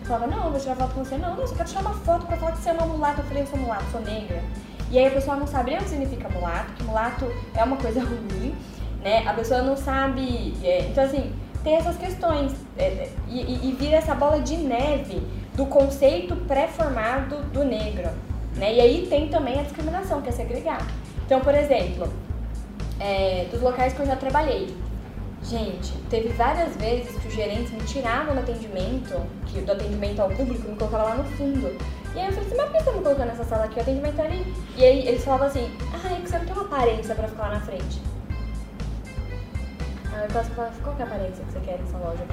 Falava, 0.04 0.26
não, 0.26 0.44
eu 0.44 0.50
vou 0.50 0.60
tirar 0.60 0.76
foto 0.76 0.94
com 0.94 1.04
você. 1.04 1.16
Não, 1.18 1.36
não, 1.36 1.46
só 1.46 1.54
quero 1.54 1.68
tirar 1.68 1.80
uma 1.82 1.94
foto 1.94 2.26
pra 2.26 2.36
falar 2.36 2.52
que 2.52 2.58
você 2.58 2.70
é 2.70 2.72
uma 2.72 2.86
mulata. 2.86 3.20
Eu 3.20 3.24
falei, 3.26 3.42
eu 3.42 3.46
sou 3.46 3.58
mulata, 3.58 3.84
sou 3.92 4.00
negra. 4.00 4.42
E 4.90 4.98
aí 4.98 5.06
a 5.06 5.10
pessoa 5.10 5.36
não 5.36 5.46
nem 5.46 5.78
o 5.78 5.82
que 5.82 5.88
significa 5.88 6.28
mulato, 6.28 6.72
que 6.72 6.82
mulato 6.82 7.32
é 7.54 7.62
uma 7.62 7.76
coisa 7.76 8.00
ruim, 8.02 8.56
né? 9.02 9.26
A 9.26 9.32
pessoa 9.32 9.62
não 9.62 9.76
sabe. 9.76 10.54
é, 10.62 10.80
então, 10.90 11.04
assim, 11.04 11.32
tem 11.62 11.76
essas 11.76 11.96
questões. 11.96 12.52
é, 12.78 12.84
é, 12.84 13.08
e, 13.28 13.68
e- 13.68 13.76
vira 13.78 13.96
essa 13.96 14.14
bola 14.14 14.40
de 14.40 14.56
neve 14.56 15.22
do 15.54 15.66
conceito 15.66 16.36
pré-formado 16.36 17.36
do 17.52 17.64
negro. 17.64 18.10
Né? 18.56 18.74
E 18.74 18.80
aí 18.80 19.06
tem 19.08 19.28
também 19.28 19.58
a 19.60 19.62
discriminação, 19.62 20.20
que 20.22 20.28
é 20.28 20.32
segregar. 20.32 20.86
Então, 21.24 21.40
por 21.40 21.54
exemplo, 21.54 22.12
é, 22.98 23.46
dos 23.50 23.60
locais 23.60 23.92
que 23.92 24.00
eu 24.00 24.06
já 24.06 24.16
trabalhei. 24.16 24.74
Gente, 25.42 25.92
teve 26.10 26.28
várias 26.30 26.76
vezes 26.76 27.16
que 27.16 27.28
os 27.28 27.34
gerentes 27.34 27.70
me 27.72 27.80
tiravam 27.80 28.34
do 28.34 28.40
atendimento, 28.40 29.14
que, 29.46 29.60
do 29.60 29.72
atendimento 29.72 30.20
ao 30.20 30.28
público, 30.28 30.68
me 30.68 30.76
colocavam 30.76 31.08
lá 31.08 31.14
no 31.14 31.24
fundo. 31.24 31.78
E 32.14 32.18
aí 32.18 32.26
eu 32.26 32.32
falei 32.32 32.46
assim, 32.46 32.56
mas 32.56 32.66
por 32.68 32.76
que 32.76 32.84
você 32.84 32.90
me 32.92 33.02
colocando 33.02 33.26
nessa 33.28 33.44
sala 33.44 33.64
aqui? 33.64 33.78
O 33.78 33.82
atendimento 33.82 34.20
é 34.20 34.26
ali. 34.26 34.54
E 34.76 34.84
aí 34.84 35.08
eles 35.08 35.24
falavam 35.24 35.46
assim, 35.46 35.70
ah, 35.94 36.12
é 36.12 36.20
que 36.20 36.28
você 36.28 36.38
não 36.38 36.44
tem 36.44 36.54
uma 36.54 36.64
aparência 36.64 37.14
pra 37.14 37.28
ficar 37.28 37.42
lá 37.44 37.54
na 37.54 37.60
frente. 37.60 38.02
Aí 40.12 40.24
eu 40.24 40.30
falava, 40.30 40.74
qual 40.82 40.96
que 40.96 41.02
é 41.02 41.04
a 41.04 41.08
aparência 41.08 41.44
que 41.44 41.52
você 41.52 41.60
quer 41.60 41.78
nessa 41.78 41.98
loja? 41.98 42.24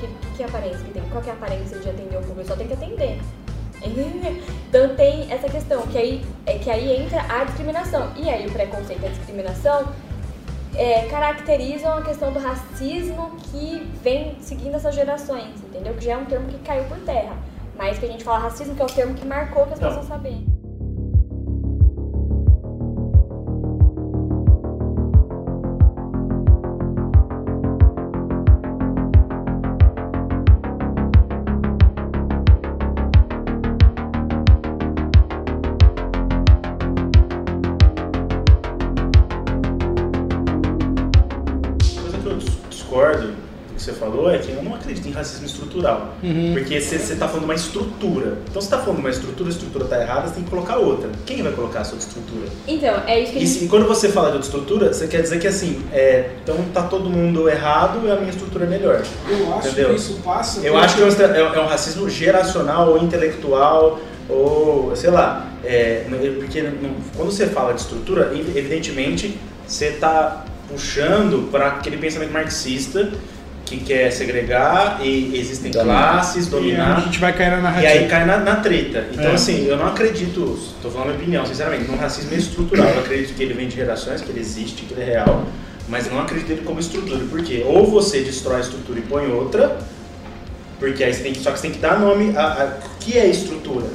Que, 0.00 0.06
que, 0.06 0.36
que 0.36 0.42
aparência 0.44 0.78
que 0.78 0.92
tem? 0.92 1.02
Qual 1.10 1.22
que 1.22 1.28
é 1.28 1.32
a 1.32 1.36
aparência 1.36 1.78
de 1.78 1.90
atender 1.90 2.16
o 2.16 2.20
público? 2.20 2.48
Só 2.48 2.56
tem 2.56 2.66
que 2.66 2.74
atender. 2.74 3.20
Então 4.68 4.94
tem 4.96 5.32
essa 5.32 5.48
questão, 5.48 5.82
que 5.86 5.96
aí, 5.96 6.26
é 6.44 6.58
que 6.58 6.68
aí 6.70 7.02
entra 7.04 7.22
a 7.28 7.44
discriminação. 7.44 8.12
E 8.16 8.28
aí 8.28 8.46
o 8.46 8.52
preconceito 8.52 9.02
e 9.02 9.06
a 9.06 9.08
discriminação 9.08 9.88
é, 10.74 11.06
caracterizam 11.06 11.96
a 11.96 12.02
questão 12.02 12.32
do 12.32 12.38
racismo 12.38 13.36
que 13.50 13.90
vem 14.02 14.36
seguindo 14.40 14.74
essas 14.74 14.94
gerações, 14.94 15.54
entendeu? 15.62 15.94
Que 15.94 16.04
já 16.04 16.12
é 16.12 16.16
um 16.18 16.26
termo 16.26 16.48
que 16.48 16.58
caiu 16.58 16.84
por 16.84 16.98
terra. 16.98 17.36
Mas 17.76 17.98
que 17.98 18.04
a 18.06 18.08
gente 18.08 18.24
fala 18.24 18.40
racismo, 18.40 18.74
que 18.74 18.82
é 18.82 18.84
o 18.84 18.88
termo 18.88 19.14
que 19.14 19.24
marcou 19.24 19.64
que 19.66 19.72
as 19.72 19.78
Então. 19.78 19.88
pessoas 19.88 20.06
sabem. 20.08 20.57
Estrutural. 45.78 46.14
Porque 46.52 46.80
você 46.80 46.96
está 46.96 47.26
falando 47.26 47.40
de 47.40 47.44
uma 47.46 47.54
estrutura. 47.54 48.38
Então, 48.50 48.60
você 48.60 48.66
está 48.66 48.78
falando 48.78 48.96
de 48.96 49.00
uma 49.02 49.10
estrutura, 49.10 49.48
a 49.48 49.52
estrutura 49.52 49.84
está 49.84 50.00
errada, 50.00 50.28
você 50.28 50.34
tem 50.34 50.44
que 50.44 50.50
colocar 50.50 50.76
outra. 50.76 51.08
Quem 51.24 51.42
vai 51.42 51.52
colocar 51.52 51.80
a 51.80 51.84
sua 51.84 51.98
estrutura? 51.98 52.46
Então, 52.66 53.02
é 53.06 53.20
isso 53.20 53.32
que 53.32 53.38
a 53.38 53.42
E 53.42 53.46
gente... 53.46 53.60
se- 53.60 53.68
quando 53.68 53.86
você 53.86 54.08
fala 54.08 54.28
de 54.30 54.34
outra 54.36 54.46
estrutura, 54.48 54.92
você 54.92 55.06
quer 55.06 55.22
dizer 55.22 55.38
que 55.38 55.46
assim, 55.46 55.82
é, 55.92 56.30
então 56.42 56.56
tá 56.74 56.82
todo 56.82 57.08
mundo 57.08 57.48
errado 57.48 58.06
e 58.06 58.10
a 58.10 58.16
minha 58.16 58.30
estrutura 58.30 58.64
é 58.64 58.68
melhor. 58.68 59.02
Eu 59.28 59.54
acho 59.54 59.68
Entendeu? 59.68 59.90
que 59.90 59.96
isso 59.96 60.20
passa. 60.24 60.60
Eu 60.60 60.76
acho 60.76 60.96
que 60.96 61.02
é 61.02 61.04
um, 61.04 61.08
estra- 61.08 61.26
é 61.36 61.60
um 61.60 61.66
racismo 61.66 62.08
geracional 62.08 62.90
ou 62.90 62.98
intelectual 63.02 64.00
ou 64.28 64.94
sei 64.94 65.10
lá, 65.10 65.46
é, 65.64 66.04
porque 66.38 66.60
não- 66.62 66.90
quando 67.16 67.30
você 67.30 67.46
fala 67.46 67.72
de 67.72 67.80
estrutura, 67.80 68.30
ev- 68.34 68.56
evidentemente 68.56 69.38
você 69.66 69.86
está 69.86 70.44
puxando 70.68 71.50
para 71.50 71.68
aquele 71.68 71.96
pensamento 71.96 72.30
marxista 72.30 73.10
que 73.68 73.78
quer 73.80 74.10
segregar 74.10 75.00
e 75.04 75.36
existem 75.38 75.70
Dominar. 75.70 76.12
classes, 76.12 76.46
E 76.46 76.50
dominar. 76.50 76.96
a 76.96 77.00
gente 77.00 77.18
vai 77.18 77.32
cair 77.32 77.50
na 77.50 77.58
E 77.58 77.62
narrativa. 77.62 77.92
aí 77.92 78.08
cai 78.08 78.24
na, 78.26 78.38
na 78.38 78.56
treta. 78.56 79.06
Então, 79.12 79.30
É. 79.30 79.34
assim, 79.34 79.66
eu 79.66 79.76
não 79.76 79.86
acredito, 79.88 80.58
tô 80.82 80.90
falando 80.90 81.08
a 81.08 81.12
minha 81.12 81.20
opinião, 81.22 81.46
sinceramente, 81.46 81.90
no 81.90 81.96
racismo 81.96 82.34
estrutural. 82.34 82.88
Eu 82.88 83.00
acredito 83.00 83.34
que 83.34 83.42
ele 83.42 83.54
vem 83.54 83.68
de 83.68 83.76
gerações, 83.76 84.20
que 84.20 84.30
ele 84.30 84.40
existe, 84.40 84.82
que 84.84 84.94
ele 84.94 85.02
é 85.02 85.04
real, 85.04 85.44
mas 85.88 86.06
eu 86.06 86.12
não 86.14 86.20
acredito 86.22 86.48
nele 86.48 86.62
como 86.64 86.80
estrutura. 86.80 87.20
Por 87.30 87.42
quê? 87.42 87.62
Ou 87.66 87.86
você 87.86 88.20
destrói 88.20 88.56
a 88.56 88.60
estrutura 88.60 88.98
e 88.98 89.02
põe 89.02 89.26
outra, 89.30 89.78
porque 90.78 91.02
aí 91.04 91.12
você 91.12 91.22
tem 91.22 91.32
que, 91.32 91.40
só 91.40 91.50
que 91.50 91.58
você 91.58 91.62
tem 91.62 91.72
que 91.72 91.78
dar 91.78 91.98
nome 92.00 92.36
a, 92.36 92.42
a 92.42 92.64
o 92.66 92.98
que 93.00 93.18
é 93.18 93.26
estrutura. 93.26 93.86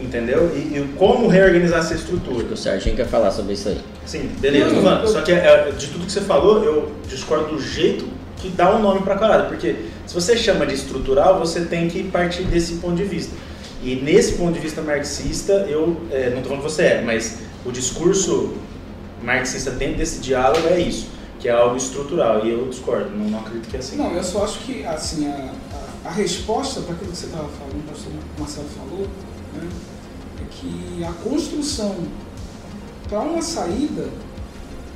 Entendeu? 0.00 0.50
E, 0.54 0.58
e 0.78 0.88
como 0.98 1.28
reorganizar 1.28 1.78
essa 1.78 1.94
estrutura. 1.94 2.44
O 2.52 2.56
Serginho 2.56 2.96
quer 2.96 3.06
falar 3.06 3.30
sobre 3.30 3.52
isso 3.52 3.68
aí. 3.68 3.78
Sim, 4.04 4.28
beleza, 4.40 4.74
eu- 4.74 5.06
Só 5.06 5.20
que 5.20 5.30
é, 5.30 5.70
de 5.78 5.86
tudo 5.86 6.04
que 6.06 6.10
você 6.10 6.20
falou, 6.22 6.64
eu 6.64 6.90
discordo 7.08 7.54
do 7.54 7.62
jeito 7.62 8.04
que 8.42 8.48
dá 8.48 8.74
um 8.74 8.82
nome 8.82 9.00
pra 9.02 9.16
parada. 9.16 9.44
Porque 9.44 9.76
se 10.06 10.14
você 10.14 10.36
chama 10.36 10.66
de 10.66 10.74
estrutural, 10.74 11.38
você 11.38 11.62
tem 11.62 11.88
que 11.88 12.02
partir 12.04 12.42
desse 12.42 12.74
ponto 12.74 12.96
de 12.96 13.04
vista. 13.04 13.34
E 13.82 13.96
nesse 13.96 14.34
ponto 14.34 14.52
de 14.52 14.60
vista 14.60 14.82
marxista, 14.82 15.52
eu 15.68 15.96
é, 16.10 16.30
não 16.30 16.42
tô 16.42 16.48
falando 16.48 16.64
que 16.64 16.70
você 16.70 16.82
é, 16.84 17.02
mas 17.02 17.38
o 17.64 17.72
discurso 17.72 18.54
marxista 19.22 19.70
dentro 19.70 19.98
desse 19.98 20.20
diálogo 20.20 20.66
é 20.68 20.80
isso, 20.80 21.08
que 21.38 21.48
é 21.48 21.52
algo 21.52 21.76
estrutural, 21.76 22.44
e 22.44 22.50
eu 22.50 22.68
discordo, 22.68 23.10
não, 23.10 23.28
não 23.28 23.40
acredito 23.40 23.68
que 23.68 23.76
é 23.76 23.80
assim. 23.80 23.96
Não, 23.96 24.12
eu 24.12 24.22
só 24.22 24.44
acho 24.44 24.60
que 24.60 24.84
assim, 24.84 25.26
a, 25.26 25.52
a, 26.04 26.08
a 26.08 26.12
resposta 26.12 26.80
para 26.82 26.94
aquilo 26.94 27.10
que 27.10 27.16
você 27.16 27.26
estava 27.26 27.48
falando, 27.48 27.78
o 27.78 27.88
pastor 27.88 28.12
Marcelo 28.38 28.68
falou, 28.68 29.08
né, 29.54 29.68
é 30.40 30.44
que 30.50 31.04
a 31.04 31.12
construção 31.24 31.96
para 33.08 33.20
uma 33.20 33.42
saída 33.42 34.08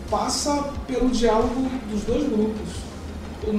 passa 0.09 0.71
pelo 0.87 1.11
diálogo 1.11 1.69
dos 1.91 2.03
dois 2.03 2.29
grupos. 2.29 2.86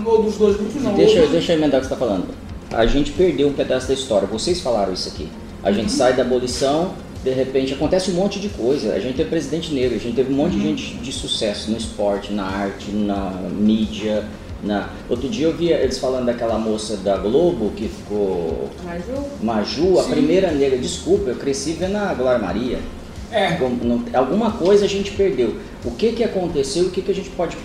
Ou 0.05 0.23
dos 0.23 0.37
dois 0.37 0.57
grupos 0.57 0.81
não. 0.83 0.93
Deixa, 0.93 1.21
ou- 1.21 1.29
deixa 1.29 1.53
eu 1.53 1.57
emendar 1.57 1.79
o 1.79 1.81
que 1.83 1.87
você 1.87 1.93
está 1.93 2.05
falando. 2.05 2.27
A 2.71 2.85
gente 2.85 3.11
perdeu 3.11 3.47
um 3.47 3.53
pedaço 3.53 3.87
da 3.87 3.93
história. 3.93 4.27
Vocês 4.27 4.59
falaram 4.59 4.93
isso 4.93 5.09
aqui. 5.09 5.27
A 5.63 5.71
gente 5.71 5.91
sai 5.91 6.13
da 6.13 6.21
abolição, 6.23 6.93
de 7.23 7.31
repente 7.31 7.73
acontece 7.73 8.11
um 8.11 8.15
monte 8.15 8.39
de 8.39 8.49
coisa. 8.49 8.93
A 8.93 8.99
gente 8.99 9.15
teve 9.15 9.29
presidente 9.29 9.73
negro, 9.73 9.95
a 9.95 9.99
gente 9.99 10.15
teve 10.15 10.31
um 10.33 10.35
monte 10.35 10.53
de 10.53 10.61
gente 10.61 10.93
de 10.95 11.11
sucesso 11.11 11.71
no 11.71 11.77
esporte, 11.77 12.33
na 12.33 12.43
arte, 12.45 12.91
na 12.91 13.31
mídia. 13.51 14.25
Na... 14.63 14.89
Outro 15.09 15.29
dia 15.29 15.47
eu 15.47 15.55
vi 15.55 15.71
eles 15.71 15.97
falando 15.99 16.25
daquela 16.25 16.57
moça 16.57 16.97
da 16.97 17.15
Globo 17.17 17.71
que 17.75 17.87
ficou. 17.87 18.69
Maju? 18.83 19.23
Maju, 19.41 19.99
a 19.99 20.03
Sim. 20.03 20.11
primeira 20.11 20.51
negra. 20.51 20.77
Desculpa, 20.77 21.29
eu 21.29 21.35
cresci 21.35 21.73
vendo 21.73 21.95
a 21.95 22.13
Glória 22.13 22.39
Maria. 22.39 22.79
É, 23.31 23.57
alguma 24.13 24.51
coisa 24.51 24.85
a 24.85 24.87
gente 24.87 25.11
perdeu. 25.11 25.55
O 25.83 25.91
que, 25.91 26.13
que 26.13 26.23
aconteceu 26.23 26.83
e 26.83 26.87
o 26.87 26.91
que, 26.91 27.01
que 27.01 27.11
a 27.11 27.15
gente 27.15 27.29
pode 27.31 27.57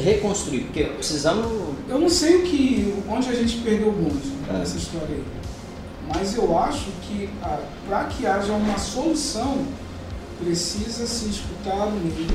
reconstruir? 0.00 0.60
Porque 0.64 0.84
precisamos. 0.84 1.46
eu 1.88 1.98
não 1.98 2.08
sei 2.08 2.36
o 2.36 2.42
que, 2.42 2.94
onde 3.08 3.28
a 3.28 3.32
gente 3.34 3.56
perdeu 3.58 3.88
o 3.88 3.92
bonde 3.92 4.32
É. 4.48 4.52
nessa 4.54 4.76
história 4.76 5.08
aí. 5.10 5.24
Mas 6.14 6.34
eu 6.36 6.58
acho 6.58 6.86
que 7.02 7.28
para 7.86 8.04
que 8.04 8.26
haja 8.26 8.52
uma 8.52 8.78
solução, 8.78 9.58
precisa 10.42 11.06
se 11.06 11.28
escutar 11.28 11.86
o 11.86 11.90
negro. 11.92 12.34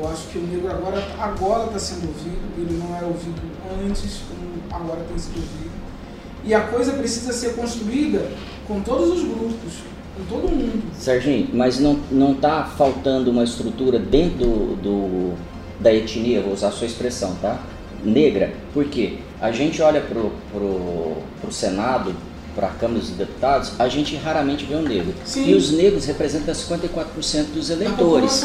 Eu 0.00 0.08
acho 0.08 0.28
que 0.28 0.38
o 0.38 0.42
negro 0.42 0.70
agora 0.70 1.02
agora 1.18 1.66
está 1.66 1.78
sendo 1.78 2.08
ouvido, 2.08 2.38
ele 2.56 2.78
não 2.78 2.94
era 2.96 3.06
ouvido 3.06 3.40
antes, 3.84 4.20
como 4.28 4.82
agora 4.82 5.00
tem 5.08 5.18
sido 5.18 5.36
ouvido. 5.36 5.70
E 6.44 6.54
a 6.54 6.60
coisa 6.60 6.92
precisa 6.92 7.32
ser 7.32 7.54
construída 7.54 8.30
com 8.66 8.80
todos 8.80 9.10
os 9.10 9.22
grupos, 9.24 9.72
com 10.16 10.24
todo 10.28 10.48
mundo. 10.50 10.82
Serginho, 10.96 11.48
mas 11.52 11.80
não, 11.80 11.98
não 12.10 12.34
tá 12.34 12.64
faltando 12.76 13.30
uma 13.30 13.42
estrutura 13.44 13.98
dentro 13.98 14.38
do, 14.46 14.76
do- 14.76 15.34
da 15.80 15.92
etnia, 15.92 16.40
vou 16.40 16.52
usar 16.52 16.68
a 16.68 16.72
sua 16.72 16.86
expressão, 16.86 17.36
tá? 17.40 17.58
Negra. 18.04 18.52
Por 18.72 18.84
quê? 18.86 19.18
A 19.40 19.50
gente 19.52 19.80
olha 19.82 20.00
pro, 20.00 20.32
pro, 20.52 21.16
pro 21.40 21.52
Senado, 21.52 22.14
para 22.54 22.66
a 22.68 22.70
Câmara 22.70 23.00
dos 23.00 23.10
Deputados, 23.10 23.72
a 23.78 23.88
gente 23.88 24.16
raramente 24.16 24.64
vê 24.64 24.74
um 24.74 24.82
negro. 24.82 25.14
Sim. 25.24 25.46
E 25.48 25.54
os 25.54 25.70
negros 25.70 26.04
representam 26.06 26.52
54% 26.54 27.44
dos 27.54 27.70
eleitores. 27.70 28.44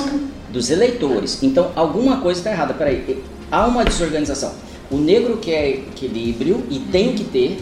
dos 0.52 0.70
eleitores. 0.70 1.42
Então, 1.42 1.72
alguma 1.76 2.18
coisa 2.22 2.40
está 2.40 2.52
errada. 2.52 2.74
Peraí, 2.76 3.24
há 3.52 3.66
uma 3.66 3.84
desorganização. 3.84 4.54
O 4.92 4.98
negro 4.98 5.38
quer 5.38 5.68
equilíbrio 5.70 6.64
e 6.70 6.78
tem 6.80 7.14
que 7.16 7.24
ter, 7.24 7.60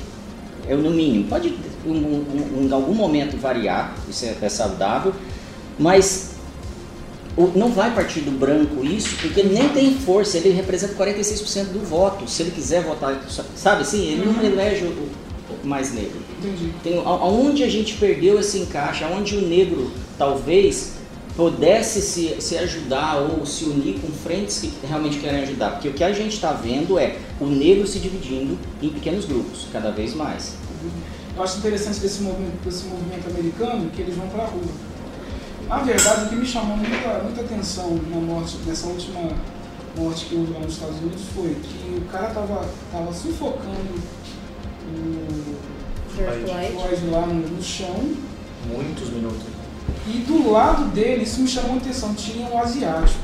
é 0.68 0.76
no 0.76 0.90
mínimo. 0.92 1.26
Pode, 1.30 1.54
um, 1.86 1.92
um- 1.94 2.26
um- 2.58 2.68
em 2.68 2.72
algum 2.74 2.94
momento, 2.94 3.38
variar, 3.38 3.96
isso 4.10 4.26
é, 4.26 4.36
é 4.42 4.50
saudável, 4.50 5.14
mas 5.80 6.31
não 7.56 7.70
vai 7.72 7.94
partir 7.94 8.22
do 8.22 8.32
branco 8.32 8.84
isso, 8.84 9.16
porque 9.22 9.40
ele 9.40 9.54
nem 9.54 9.70
tem 9.70 9.96
força, 9.96 10.38
ele 10.38 10.50
representa 10.52 10.94
46% 10.96 11.66
do 11.72 11.80
voto. 11.86 12.30
Se 12.30 12.42
ele 12.44 12.52
quiser 12.52 12.84
votar, 12.84 13.22
sabe 13.56 13.82
assim, 13.82 14.06
ele 14.06 14.26
não 14.26 14.44
elege 14.44 14.84
o, 14.86 15.10
mais 15.64 15.94
negro. 15.94 16.20
Entendi. 16.40 16.72
Tem, 16.84 16.98
a- 16.98 17.04
aonde 17.04 17.64
a 17.64 17.70
gente 17.70 17.94
perdeu 17.96 18.40
esse 18.40 18.58
encaixe, 18.58 19.04
aonde 19.04 19.36
o 19.38 19.42
negro 19.48 19.92
talvez 20.18 20.94
pudesse 21.36 22.02
se, 22.02 22.36
se 22.42 22.58
ajudar 22.58 23.18
ou 23.18 23.46
se 23.46 23.64
unir 23.66 24.00
com 24.00 24.08
frentes 24.12 24.60
que 24.60 24.72
realmente 24.88 25.20
querem 25.20 25.42
ajudar. 25.44 25.72
Porque 25.72 25.88
o 25.88 25.94
que 25.94 26.04
a 26.04 26.12
gente 26.12 26.34
está 26.34 26.52
vendo 26.52 26.98
é 27.00 27.18
o 27.40 27.46
negro 27.46 27.88
se 27.88 28.00
dividindo 28.00 28.58
em 28.82 28.90
pequenos 28.90 29.26
grupos, 29.26 29.68
cada 29.72 29.92
vez 29.92 30.14
mais. 30.14 30.54
Eu 31.36 31.44
acho 31.44 31.60
interessante 31.60 32.00
desse 32.00 32.22
movimento, 32.22 32.64
desse 32.66 32.84
movimento 32.86 33.30
americano 33.30 33.90
que 33.96 34.02
eles 34.02 34.16
vão 34.16 34.28
para 34.28 34.44
a 34.44 34.48
rua. 34.48 34.62
Na 35.68 35.78
verdade, 35.78 36.26
o 36.26 36.30
que 36.30 36.36
me 36.36 36.45
chamou 36.45 36.76
muita, 36.78 37.20
muita 37.24 37.41
atenção 37.41 37.97
na 38.09 38.18
morte, 38.18 38.57
nessa 38.66 38.88
última 38.88 39.30
morte 39.97 40.26
que 40.26 40.36
houve 40.36 40.53
lá 40.53 40.59
nos 40.59 40.74
Estados 40.74 40.97
Unidos 40.99 41.22
foi 41.34 41.55
que 41.55 41.97
o 41.97 42.01
cara 42.12 42.28
tava, 42.28 42.66
tava 42.91 43.14
sufocando 43.14 43.95
o 44.88 46.09
Floyd. 46.16 47.05
Lá 47.09 47.26
no, 47.26 47.34
no 47.36 47.64
chão 47.64 48.12
Muitos 48.68 49.09
minutos. 49.09 49.41
e 50.07 50.20
do 50.20 50.51
lado 50.51 50.86
dele, 50.91 51.24
isso 51.24 51.41
me 51.41 51.47
chamou 51.47 51.76
a 51.76 51.78
atenção, 51.78 52.14
tinha 52.14 52.47
um 52.47 52.57
asiático, 52.59 53.20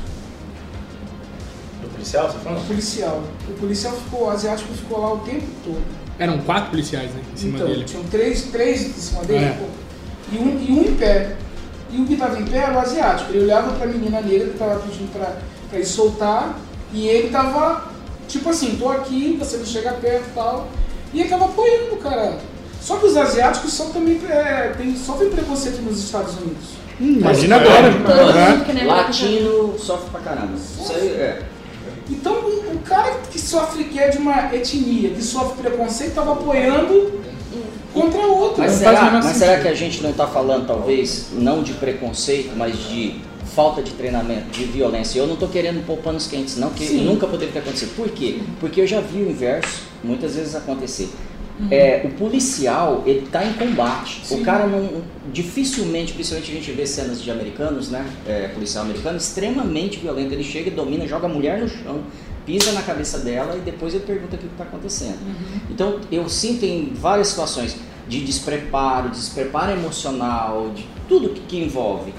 Do 1.82 1.88
policial, 1.90 2.26
você 2.26 2.32
tá 2.32 2.38
um 2.38 2.42
falando? 2.42 2.66
policial. 2.66 3.22
O 3.48 3.52
policial 3.54 3.92
ficou, 3.94 4.26
o 4.26 4.30
asiático 4.30 4.72
ficou 4.74 5.00
lá 5.00 5.12
o 5.14 5.18
tempo 5.18 5.46
todo. 5.64 5.82
Eram 6.18 6.38
quatro 6.38 6.70
policiais, 6.70 7.12
né? 7.14 7.20
Em 7.32 7.36
cima 7.36 7.56
então, 7.58 7.68
dele. 7.68 7.84
tinham 7.84 8.04
três, 8.04 8.42
três 8.44 8.82
em 8.86 8.92
cima 8.92 9.22
dele 9.24 9.44
É. 9.44 9.50
pô, 9.52 9.66
e, 10.32 10.38
um, 10.38 10.58
e 10.60 10.72
um 10.72 10.82
em 10.90 10.96
pé. 10.96 11.36
E 11.90 12.00
o 12.00 12.04
que 12.04 12.14
estava 12.14 12.38
em 12.38 12.44
pé 12.44 12.58
era 12.58 12.74
o 12.74 12.78
asiático. 12.78 13.32
Ele 13.32 13.44
olhava 13.44 13.72
para 13.72 13.84
a 13.84 13.88
menina 13.88 14.20
negra 14.20 14.48
que 14.48 14.52
estava 14.52 14.80
pedindo 14.80 15.10
para 15.12 15.36
ele 15.72 15.86
soltar 15.86 16.58
e 16.92 17.06
ele 17.06 17.26
estava 17.26 17.92
tipo 18.26 18.50
assim: 18.50 18.76
tô 18.76 18.90
aqui, 18.90 19.36
você 19.38 19.56
não 19.56 19.64
chega 19.64 19.92
perto 19.92 20.28
e 20.28 20.34
tal. 20.34 20.68
E 21.12 21.20
ele 21.20 21.24
estava 21.24 21.46
apoiando 21.46 21.94
o 21.94 21.98
cara. 21.98 22.38
Só 22.80 22.96
que 22.96 23.06
os 23.06 23.16
asiáticos 23.16 23.72
são 23.72 23.90
também, 23.90 24.20
é, 24.28 24.72
tem, 24.76 24.96
sofrem 24.96 25.30
preconceito 25.30 25.82
nos 25.82 26.02
Estados 26.02 26.36
Unidos. 26.36 26.78
Hum, 27.00 27.18
imagina 27.20 27.58
Mas, 27.58 27.68
agora. 27.68 28.80
É 28.80 28.84
Latino 28.84 29.78
sofre 29.78 30.10
pra 30.10 30.20
caramba. 30.20 30.54
Isso 30.54 30.92
aí 30.92 31.08
é. 31.08 31.42
Então, 32.10 32.32
o, 32.34 32.74
o 32.74 32.78
cara 32.84 33.16
que 33.30 33.38
sofre, 33.38 33.84
que 33.84 33.98
é 33.98 34.08
de 34.08 34.18
uma 34.18 34.54
etnia, 34.54 35.10
que 35.10 35.22
sofre 35.22 35.62
preconceito, 35.62 36.10
estava 36.10 36.32
apoiando 36.32 37.20
contra 37.92 38.20
outro. 38.26 38.62
Mas 38.62 38.72
será, 38.72 39.10
mas 39.10 39.36
será 39.36 39.60
que 39.60 39.68
a 39.68 39.74
gente 39.74 40.02
não 40.02 40.10
está 40.10 40.26
falando, 40.26 40.66
talvez, 40.66 41.28
não 41.32 41.62
de 41.62 41.72
preconceito, 41.74 42.54
mas 42.56 42.76
de 42.88 43.20
falta 43.54 43.82
de 43.82 43.92
treinamento, 43.92 44.50
de 44.50 44.64
violência? 44.64 45.18
Eu 45.18 45.26
não 45.26 45.34
estou 45.34 45.48
querendo 45.48 45.84
pôr 45.86 45.98
panos 45.98 46.26
quentes, 46.26 46.56
não, 46.56 46.70
que 46.70 46.86
Sim. 46.86 47.04
nunca 47.04 47.26
poderia 47.26 47.52
ter 47.52 47.60
acontecido. 47.60 47.94
Por 47.96 48.08
quê? 48.10 48.40
Porque 48.60 48.80
eu 48.80 48.86
já 48.86 49.00
vi 49.00 49.22
o 49.22 49.30
inverso 49.30 49.82
muitas 50.02 50.36
vezes 50.36 50.54
acontecer. 50.54 51.08
É, 51.72 52.02
o 52.04 52.10
policial, 52.10 53.02
ele 53.04 53.24
está 53.24 53.44
em 53.44 53.52
combate. 53.54 54.20
Sim. 54.24 54.40
O 54.40 54.44
cara 54.44 54.66
não. 54.66 55.02
Dificilmente, 55.32 56.12
principalmente 56.12 56.52
a 56.52 56.54
gente 56.54 56.70
vê 56.70 56.86
cenas 56.86 57.20
de 57.20 57.30
americanos, 57.30 57.90
né? 57.90 58.06
É, 58.26 58.48
policial 58.48 58.84
americano, 58.84 59.16
extremamente 59.16 59.98
violento. 59.98 60.32
Ele 60.32 60.44
chega, 60.44 60.70
domina, 60.70 61.06
joga 61.06 61.26
a 61.26 61.28
mulher 61.28 61.58
no 61.58 61.68
chão, 61.68 62.02
pisa 62.48 62.72
na 62.72 62.80
cabeça 62.80 63.18
dela 63.18 63.58
e 63.58 63.60
depois 63.60 63.92
ele 63.92 64.04
pergunta 64.04 64.36
o 64.36 64.38
que 64.38 64.46
está 64.46 64.64
acontecendo. 64.64 65.18
Então, 65.70 66.00
eu 66.10 66.26
sinto 66.30 66.64
em 66.64 66.94
várias 66.94 67.28
situações 67.28 67.76
de 68.08 68.24
despreparo, 68.24 69.10
despreparo 69.10 69.72
emocional, 69.72 70.70
de 70.74 70.88
tudo 71.06 71.28
que, 71.28 71.42
que 71.42 71.58
envolve. 71.58 72.14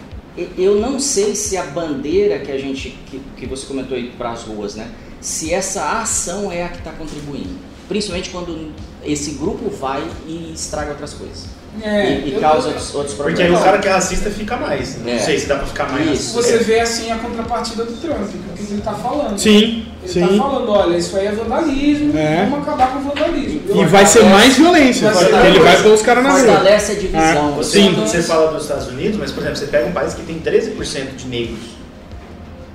Eu 0.56 0.80
não 0.80 1.00
sei 1.00 1.36
se 1.36 1.58
a 1.58 1.64
bandeira 1.64 2.38
que 2.38 2.52
a 2.52 2.60
gente, 2.60 2.92
que, 3.08 3.20
que 3.38 3.48
você 3.48 3.66
comentou 3.66 3.98
aí 3.98 4.12
para 4.16 4.30
as 4.30 4.44
ruas, 4.44 4.76
né? 4.76 4.92
Se 5.20 5.52
essa 5.52 6.00
ação 6.00 6.52
é 6.52 6.64
a 6.64 6.70
que 6.70 6.78
está 6.78 6.92
contribuindo. 6.92 7.58
Principalmente 7.88 8.30
quando 8.30 8.72
esse 9.04 9.32
grupo 9.32 9.68
vai 9.72 10.08
e 10.28 10.52
estraga 10.54 10.92
outras 10.92 11.16
coisas. 11.16 11.48
É, 11.82 12.12
e 12.26 12.36
e 12.36 12.40
causa 12.40 12.68
eu- 12.68 12.72
outros, 12.74 12.96
outros 12.96 13.16
Porque 13.16 13.32
problemas. 13.34 13.56
aí 13.58 13.62
o 13.62 13.66
cara 13.66 13.78
que 13.80 13.88
é 13.88 13.92
racista 13.92 14.30
fica 14.30 14.58
mais. 14.58 14.98
Não 15.04 15.12
É. 15.12 15.18
sei 15.20 15.40
se 15.40 15.46
dá 15.48 15.56
pra 15.56 15.66
ficar 15.68 15.90
mais. 15.92 16.10
Isso. 16.12 16.34
Você 16.34 16.56
É. 16.56 16.58
vê 16.58 16.80
assim 16.80 17.12
a 17.12 17.16
contrapartida 17.18 17.84
do 17.86 17.94
Trump, 17.94 18.18
o 18.20 18.54
que 18.58 18.64
ele 18.72 18.80
está 18.80 18.94
falando. 18.94 19.38
Sim, 19.40 19.86
Ele 20.04 20.12
sim. 20.14 20.24
está 20.24 20.36
falando, 20.44 20.70
olha, 20.72 20.98
isso 20.98 21.16
aí 21.18 21.28
é 21.28 21.32
vandalismo, 21.32 22.18
É. 22.18 22.48
vamos 22.50 22.68
acabar 22.68 22.92
com 22.94 23.00
o 23.00 23.02
vandalismo. 23.04 23.62
E 23.74 23.86
vai 23.86 24.06
ser 24.06 24.24
mais 24.26 24.56
violência. 24.58 25.10
Vai 25.12 25.24
ser 25.26 25.30
porque 25.32 25.48
ele 25.48 25.60
vai 25.60 25.82
pôr 25.84 25.94
os 25.94 26.02
caras 26.02 26.24
na 26.24 26.32
rua. 26.32 26.40
Fortalece 26.40 26.92
a 26.92 26.96
divisão. 26.96 27.20
Ah, 27.50 27.54
Você, 27.58 27.82
Sim. 27.82 27.94
você 27.96 28.22
fala 28.24 28.52
dos 28.52 28.64
Estados 28.64 28.88
Unidos, 28.88 29.18
mas 29.18 29.32
por 29.32 29.42
exemplo, 29.42 29.58
você 29.60 29.68
pega 29.68 29.86
um 29.88 29.92
país 29.92 30.14
que 30.14 30.22
tem 30.24 30.40
13% 30.40 31.16
de 31.16 31.28
negros 31.28 31.60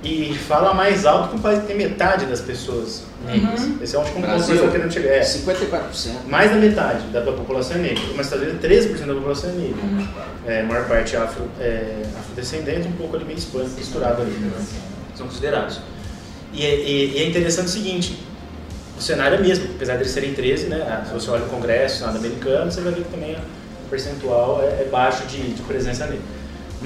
e 0.05 0.37
fala 0.47 0.73
mais 0.73 1.05
alto 1.05 1.35
que 1.37 1.59
que 1.61 1.65
tem 1.67 1.75
metade 1.75 2.25
das 2.27 2.39
pessoas 2.41 3.03
negras. 3.25 3.61
Uhum. 3.61 3.77
Esse 3.81 3.95
é 3.95 3.99
um 3.99 4.03
ponto 4.03 4.15
que 4.15 4.21
Brasil. 4.21 4.49
eu 4.49 4.55
estou 4.55 4.71
querendo 4.71 4.91
chegar. 4.93 5.09
É, 5.09 5.21
54%. 5.21 6.11
mais 6.27 6.51
da 6.51 6.57
metade 6.57 7.07
da 7.07 7.21
população 7.21 7.77
é 7.77 7.79
negra. 7.79 8.03
Mas 8.15 8.27
Estados 8.27 8.47
Unidos, 8.47 8.61
13% 8.69 9.05
da 9.07 9.13
população 9.15 9.49
é 9.49 9.53
negra. 9.53 9.77
É, 10.45 10.61
a 10.61 10.63
maior 10.63 10.87
parte 10.87 11.15
é, 11.15 11.19
afro, 11.19 11.43
é 11.59 12.03
afrodescendente, 12.19 12.87
um 12.87 12.91
pouco 12.93 13.15
ali 13.15 13.25
meio 13.25 13.37
hispânico 13.37 13.71
misturado 13.75 14.21
ali. 14.21 14.31
Né? 14.31 14.51
São 15.15 15.27
considerados. 15.27 15.79
E 16.53 16.63
é, 16.65 16.75
e- 16.75 17.11
e 17.15 17.17
é 17.23 17.27
interessante 17.27 17.65
o 17.67 17.71
seguinte, 17.71 18.17
o 18.97 19.01
cenário 19.01 19.37
é 19.37 19.41
mesmo, 19.41 19.69
apesar 19.75 19.95
de 19.95 20.03
eles 20.03 20.11
serem 20.11 20.33
13, 20.33 20.67
né? 20.67 21.03
Se 21.07 21.13
você 21.13 21.29
olha 21.31 21.43
o 21.43 21.49
Congresso, 21.49 21.95
o 21.95 21.97
Senado 21.99 22.17
americano, 22.17 22.71
você 22.71 22.79
vai 22.81 22.93
ver 22.93 23.03
que 23.03 23.09
também 23.11 23.35
o 23.35 23.89
percentual 23.89 24.61
é, 24.63 24.83
é 24.83 24.87
baixo 24.91 25.25
de, 25.25 25.53
de 25.53 25.61
presença 25.63 26.05
negra. 26.05 26.21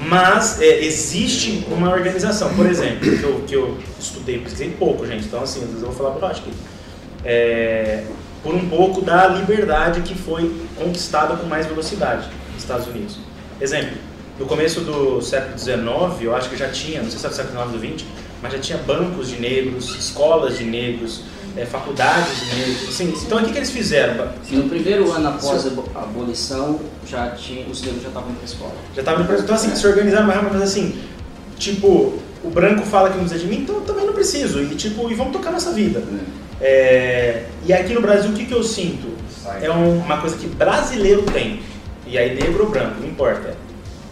Mas 0.06 0.60
é, 0.60 0.84
existe 0.84 1.64
uma 1.70 1.90
organização, 1.90 2.54
por 2.54 2.66
exemplo, 2.66 3.00
que 3.00 3.22
eu, 3.22 3.44
que 3.46 3.54
eu 3.54 3.78
estudei, 3.98 4.38
pesquisei 4.38 4.70
pouco, 4.70 5.06
gente, 5.06 5.26
então 5.26 5.42
assim, 5.42 5.60
às 5.60 5.66
vezes 5.66 5.82
eu 5.82 5.90
vou 5.90 5.96
falar 5.96 6.18
baixo 6.18 6.40
aqui. 6.40 6.52
É, 7.24 8.04
por 8.42 8.54
um 8.54 8.68
pouco 8.68 9.02
da 9.02 9.28
liberdade 9.28 10.00
que 10.00 10.14
foi 10.14 10.50
conquistada 10.76 11.36
com 11.36 11.46
mais 11.46 11.66
velocidade 11.66 12.28
nos 12.54 12.62
Estados 12.62 12.86
Unidos. 12.86 13.18
Exemplo, 13.60 13.98
no 14.38 14.46
começo 14.46 14.80
do 14.80 15.20
século 15.20 15.58
XIX, 15.58 16.22
eu 16.22 16.34
acho 16.34 16.48
que 16.48 16.56
já 16.56 16.68
tinha, 16.70 17.02
não 17.02 17.10
sei 17.10 17.18
se 17.18 17.26
era 17.26 17.34
do 17.34 17.36
século 17.36 17.70
XIX 17.70 17.92
ou 17.92 17.98
XX, 17.98 18.06
mas 18.42 18.52
já 18.52 18.58
tinha 18.58 18.78
bancos 18.78 19.28
de 19.28 19.38
negros, 19.38 19.94
escolas 19.96 20.56
de 20.56 20.64
negros, 20.64 21.24
é, 21.56 21.64
faculdades 21.66 22.40
de 22.40 22.46
negros. 22.56 22.88
Assim, 22.88 23.14
então 23.26 23.38
o 23.38 23.44
que, 23.44 23.52
que 23.52 23.58
eles 23.58 23.70
fizeram? 23.70 24.28
No 24.50 24.68
primeiro 24.68 25.10
ano 25.12 25.28
após 25.28 25.66
a 25.66 26.00
abolição, 26.00 26.80
já 27.06 27.30
tinha, 27.30 27.66
os 27.66 27.82
negros 27.82 28.02
já 28.02 28.08
estavam 28.08 28.30
indo 28.30 28.36
para 28.36 28.44
a 28.44 28.52
escola. 28.52 28.72
Já 28.94 29.00
estavam 29.02 29.24
indo 29.24 29.34
Então, 29.34 29.54
assim, 29.54 29.74
se 29.74 29.86
organizaram, 29.86 30.26
mas 30.26 30.62
assim, 30.62 30.98
tipo, 31.58 32.14
o 32.42 32.50
branco 32.50 32.82
fala 32.86 33.10
que 33.10 33.16
não 33.18 33.24
precisa 33.24 33.44
de 33.46 33.50
mim, 33.50 33.62
então 33.62 33.76
eu 33.76 33.82
também 33.82 34.06
não 34.06 34.12
preciso. 34.14 34.60
E, 34.62 34.74
tipo, 34.74 35.10
e 35.10 35.14
vamos 35.14 35.32
tocar 35.32 35.50
nossa 35.50 35.72
vida. 35.72 36.02
É, 36.60 37.44
e 37.66 37.72
aqui 37.72 37.92
no 37.94 38.00
Brasil, 38.00 38.30
o 38.30 38.34
que, 38.34 38.44
que 38.44 38.52
eu 38.54 38.62
sinto? 38.62 39.08
É 39.62 39.70
um- 39.70 39.98
uma 39.98 40.18
coisa 40.18 40.36
que 40.36 40.46
brasileiro 40.46 41.22
tem. 41.22 41.60
E 42.06 42.18
aí, 42.18 42.34
negro 42.34 42.64
ou 42.64 42.70
branco, 42.70 42.96
não 43.00 43.08
importa. 43.08 43.54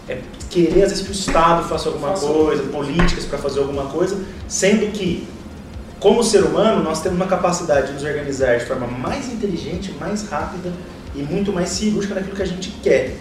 É 0.09 0.19
querer, 0.49 0.83
às 0.85 0.91
vezes, 0.91 1.05
que 1.05 1.11
o 1.11 1.13
Estado 1.13 1.69
faça 1.69 1.89
alguma 1.91 2.09
Faça. 2.11 2.27
coisa, 2.27 2.63
políticas 2.65 3.25
para 3.27 3.39
fazer 3.39 3.61
alguma 3.61 3.85
coisa, 3.87 4.19
sendo 4.49 4.91
que, 4.93 5.27
como 6.01 6.23
ser 6.23 6.45
humano, 6.45 6.83
nós 6.83 7.03
temos 7.03 7.17
uma 7.17 7.27
capacidade 7.27 7.89
de 7.89 7.93
nos 7.95 8.05
organizar 8.05 8.59
de 8.59 8.65
forma 8.67 8.87
mais 8.87 9.33
inteligente, 9.33 9.93
mais 9.99 10.29
rápida 10.29 10.73
e 11.15 11.23
muito 11.23 11.53
mais 11.53 11.71
cirúrgica 11.71 12.15
naquilo 12.15 12.37
que 12.37 12.43
a 12.43 12.47
gente 12.47 12.71
quer. 12.83 13.17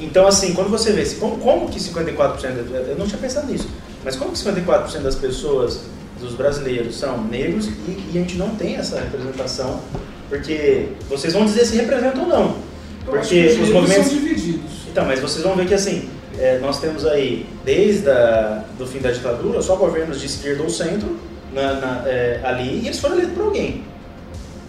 Então, 0.00 0.26
assim, 0.26 0.54
quando 0.54 0.70
você 0.70 0.92
vê, 0.92 1.04
como, 1.16 1.36
como 1.38 1.68
que 1.68 1.78
54%, 1.78 2.70
da- 2.70 2.78
eu 2.78 2.96
não 2.96 3.06
tinha 3.06 3.18
pensado 3.18 3.46
nisso, 3.50 3.68
mas 4.04 4.16
como 4.16 4.32
que 4.32 4.38
54% 4.38 5.00
das 5.02 5.14
pessoas, 5.14 5.80
dos 6.20 6.34
brasileiros, 6.34 6.96
são 6.98 7.22
negros 7.24 7.66
e, 7.66 7.90
e 7.90 8.10
a 8.10 8.20
gente 8.20 8.36
não 8.36 8.54
tem 8.54 8.76
essa 8.76 8.98
representação? 8.98 9.80
Porque 10.28 10.88
vocês 11.10 11.34
vão 11.34 11.44
dizer 11.44 11.66
se 11.66 11.76
representam 11.76 12.22
ou 12.22 12.28
não. 12.28 12.56
Porque 13.04 13.48
que 13.48 13.60
os 13.60 13.68
movimentos. 13.70 14.06
são 14.06 14.14
divididos. 14.18 14.70
Então, 14.90 15.04
mas 15.04 15.20
vocês 15.20 15.44
vão 15.44 15.54
ver 15.56 15.66
que 15.66 15.74
assim, 15.74 16.08
é, 16.38 16.58
nós 16.58 16.80
temos 16.80 17.04
aí, 17.04 17.46
desde 17.64 18.08
a, 18.08 18.64
do 18.78 18.86
fim 18.86 18.98
da 19.00 19.10
ditadura, 19.10 19.60
só 19.60 19.76
governos 19.76 20.18
de 20.20 20.26
esquerda 20.26 20.62
ou 20.62 20.70
centro 20.70 21.16
na, 21.52 21.74
na- 21.74 22.02
é, 22.06 22.40
ali, 22.44 22.80
e 22.82 22.86
eles 22.86 22.98
foram 22.98 23.14
eleitos 23.16 23.34
por 23.36 23.44
alguém. 23.46 23.84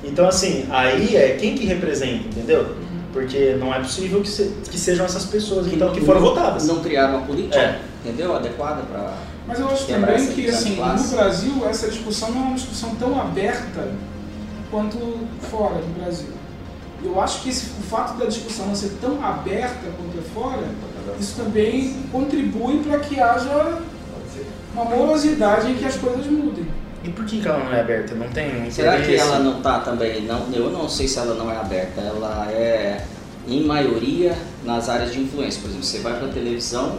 Então, 0.04 0.28
assim, 0.28 0.66
aí 0.70 1.16
é 1.16 1.38
quem 1.40 1.56
que 1.56 1.66
representa, 1.66 2.26
entendeu? 2.28 2.76
Porque 3.14 3.56
não 3.60 3.74
é 3.74 3.80
possível 3.80 4.22
que, 4.22 4.30
se- 4.30 4.54
que 4.70 4.78
sejam 4.78 5.06
essas 5.06 5.26
pessoas 5.26 5.68
então, 5.72 5.92
que 5.94 6.02
foram 6.02 6.20
não, 6.20 6.28
votadas. 6.30 6.68
Não 6.68 6.82
criaram 6.82 7.18
uma 7.18 7.26
política, 7.28 7.58
É. 7.60 7.80
entendeu? 8.04 8.36
Adequada 8.36 8.82
para. 8.84 9.14
Mas 9.48 9.60
eu 9.60 9.68
acho 9.70 9.86
também 9.88 10.28
que 10.28 10.50
assim, 10.50 10.76
classe. 10.76 11.12
no 11.12 11.18
Brasil 11.18 11.66
essa 11.70 11.88
discussão 11.90 12.32
não 12.32 12.42
é 12.42 12.46
uma 12.46 12.56
discussão 12.56 12.96
tão 12.96 13.20
aberta 13.20 13.88
quanto 14.72 14.98
fora 15.50 15.76
do 15.76 16.00
Brasil. 16.02 16.30
Eu 17.04 17.22
acho 17.22 17.42
que 17.42 17.50
esse, 17.50 17.66
o 17.80 17.84
fato 17.84 18.18
da 18.18 18.26
discussão 18.26 18.68
não 18.68 18.76
ser 18.76 18.92
tão 19.02 19.24
aberta 19.24 19.80
quanto 19.98 20.18
é 20.18 20.22
fora, 20.34 20.64
isso 21.20 21.36
também 21.36 21.98
contribui 22.12 22.80
para 22.80 23.00
que 23.00 23.20
haja 23.20 23.80
uma 24.74 24.86
morosidade 24.86 25.72
em 25.72 25.76
que 25.76 25.86
as 25.86 25.96
coisas 25.96 26.26
mudem. 26.26 26.66
E 27.04 27.10
por 27.10 27.26
que, 27.26 27.42
que 27.42 27.48
ela 27.48 27.64
não 27.64 27.74
é 27.74 27.82
aberta? 27.82 28.16
Não 28.16 28.28
tem 28.30 28.72
Será 28.72 29.02
que 29.02 29.14
ela 29.16 29.40
não 29.40 29.58
está 29.58 29.80
também? 29.80 30.22
Não, 30.22 30.50
eu 30.54 30.70
não 30.70 30.88
sei 30.88 31.08
se 31.08 31.20
ela 31.20 31.36
não 31.36 31.52
é 31.52 31.58
aberta. 31.58 32.00
Ela 32.00 32.50
é, 32.50 33.04
em 33.48 33.66
maioria, 33.66 34.38
nas 34.64 34.88
áreas 34.88 35.12
de 35.12 35.20
influência. 35.20 35.62
Por 35.62 35.68
exemplo, 35.68 35.86
você 35.86 36.00
vai 36.00 36.18
para 36.18 36.28
a 36.28 36.32
televisão, 36.32 36.96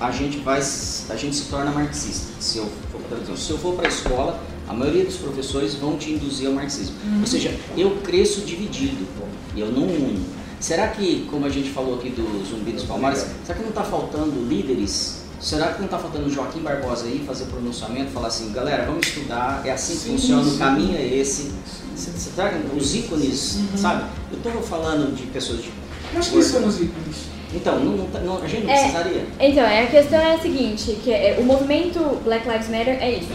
a 0.00 0.10
gente 0.10 0.38
vai, 0.38 0.58
a 0.58 1.16
gente 1.16 1.36
se 1.36 1.44
torna 1.48 1.70
marxista. 1.70 2.32
Se 2.40 2.58
eu 2.58 2.66
for 2.90 3.00
para 3.00 3.10
televisão, 3.10 3.36
se 3.36 3.50
eu 3.52 3.58
for 3.58 3.74
para 3.76 3.86
a 3.86 3.88
escola, 3.88 4.40
a 4.68 4.72
maioria 4.72 5.04
dos 5.04 5.16
professores 5.16 5.74
vão 5.74 5.96
te 5.96 6.10
induzir 6.10 6.48
ao 6.48 6.52
marxismo. 6.52 6.96
Ou 7.20 7.26
seja, 7.26 7.54
eu 7.76 7.98
cresço 8.02 8.40
dividido. 8.40 9.06
e 9.54 9.60
Eu 9.60 9.70
não 9.70 9.84
uno. 9.84 10.24
Será 10.58 10.88
que, 10.88 11.28
como 11.30 11.46
a 11.46 11.48
gente 11.48 11.70
falou 11.70 11.96
aqui 11.96 12.08
do 12.08 12.44
Zumbi 12.44 12.72
dos 12.72 12.84
Palmares, 12.84 13.26
será 13.44 13.56
que 13.56 13.62
não 13.62 13.68
está 13.68 13.84
faltando 13.84 14.48
líderes? 14.48 15.23
Será 15.44 15.72
que 15.74 15.78
não 15.80 15.84
está 15.84 15.98
faltando 15.98 16.30
Joaquim 16.30 16.60
Barbosa 16.60 17.04
aí 17.04 17.22
fazer 17.26 17.44
pronunciamento, 17.44 18.10
falar 18.12 18.28
assim, 18.28 18.50
galera, 18.50 18.84
vamos 18.86 19.06
estudar, 19.06 19.60
é 19.62 19.72
assim 19.72 19.92
que 19.92 19.98
Sim, 20.00 20.10
funciona, 20.12 20.40
o 20.40 20.50
sim. 20.50 20.58
caminho 20.58 20.96
é 20.96 21.04
esse. 21.06 21.52
Você, 21.94 22.30
traga 22.34 22.58
os 22.74 22.94
ícones, 22.94 23.58
sabe? 23.76 24.04
Eu 24.32 24.38
estou 24.38 24.62
falando 24.62 25.14
de 25.14 25.24
pessoas 25.26 25.62
de. 25.62 25.70
Mas 26.14 26.28
quem 26.28 26.40
são 26.40 26.64
os 26.66 26.76
ícones? 26.80 27.16
Então, 27.52 27.78
não, 27.78 27.92
não 27.98 28.06
tá- 28.06 28.20
não- 28.20 28.42
a 28.42 28.46
gente 28.48 28.64
não 28.64 28.70
É. 28.72 28.78
precisaria. 28.78 29.26
Então, 29.38 29.62
é, 29.64 29.82
a 29.82 29.86
questão 29.86 30.18
é 30.18 30.34
a 30.34 30.38
seguinte, 30.40 30.98
que 31.04 31.12
é, 31.12 31.36
o 31.38 31.44
movimento 31.44 32.00
Black 32.24 32.48
Lives 32.48 32.68
Matter 32.70 32.96
é 33.02 33.10
isso, 33.12 33.28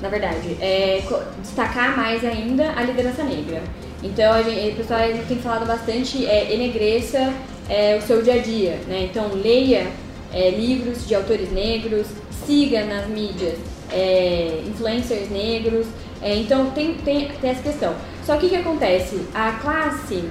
na 0.00 0.08
verdade. 0.08 0.56
É 0.62 1.02
destacar 1.42 1.94
mais 1.94 2.24
ainda 2.24 2.72
a 2.74 2.82
liderança 2.84 3.22
negra. 3.22 3.62
Então, 4.02 4.32
a 4.32 4.42
gente, 4.42 4.72
o 4.72 4.76
pessoal 4.76 5.00
tem 5.28 5.38
falado 5.38 5.66
bastante, 5.66 6.24
é, 6.24 6.54
enegreça 6.54 7.34
é, 7.68 7.98
o 7.98 8.06
seu 8.06 8.22
dia 8.22 8.36
a 8.36 8.38
dia, 8.38 8.80
né? 8.88 9.04
Então, 9.10 9.28
leia 9.34 9.86
é, 10.32 10.50
livros 10.50 11.06
de 11.06 11.14
autores 11.14 11.52
negros, 11.52 12.06
siga 12.46 12.84
nas 12.84 13.06
mídias 13.06 13.58
é, 13.92 14.62
influencers 14.66 15.30
negros. 15.30 15.86
É, 16.22 16.36
então, 16.36 16.70
tem, 16.70 16.94
tem, 16.94 17.28
tem 17.28 17.50
essa 17.50 17.62
questão. 17.62 17.94
Só 18.24 18.36
que 18.36 18.46
o 18.46 18.48
que 18.48 18.56
acontece? 18.56 19.26
A 19.34 19.52
classe, 19.52 20.24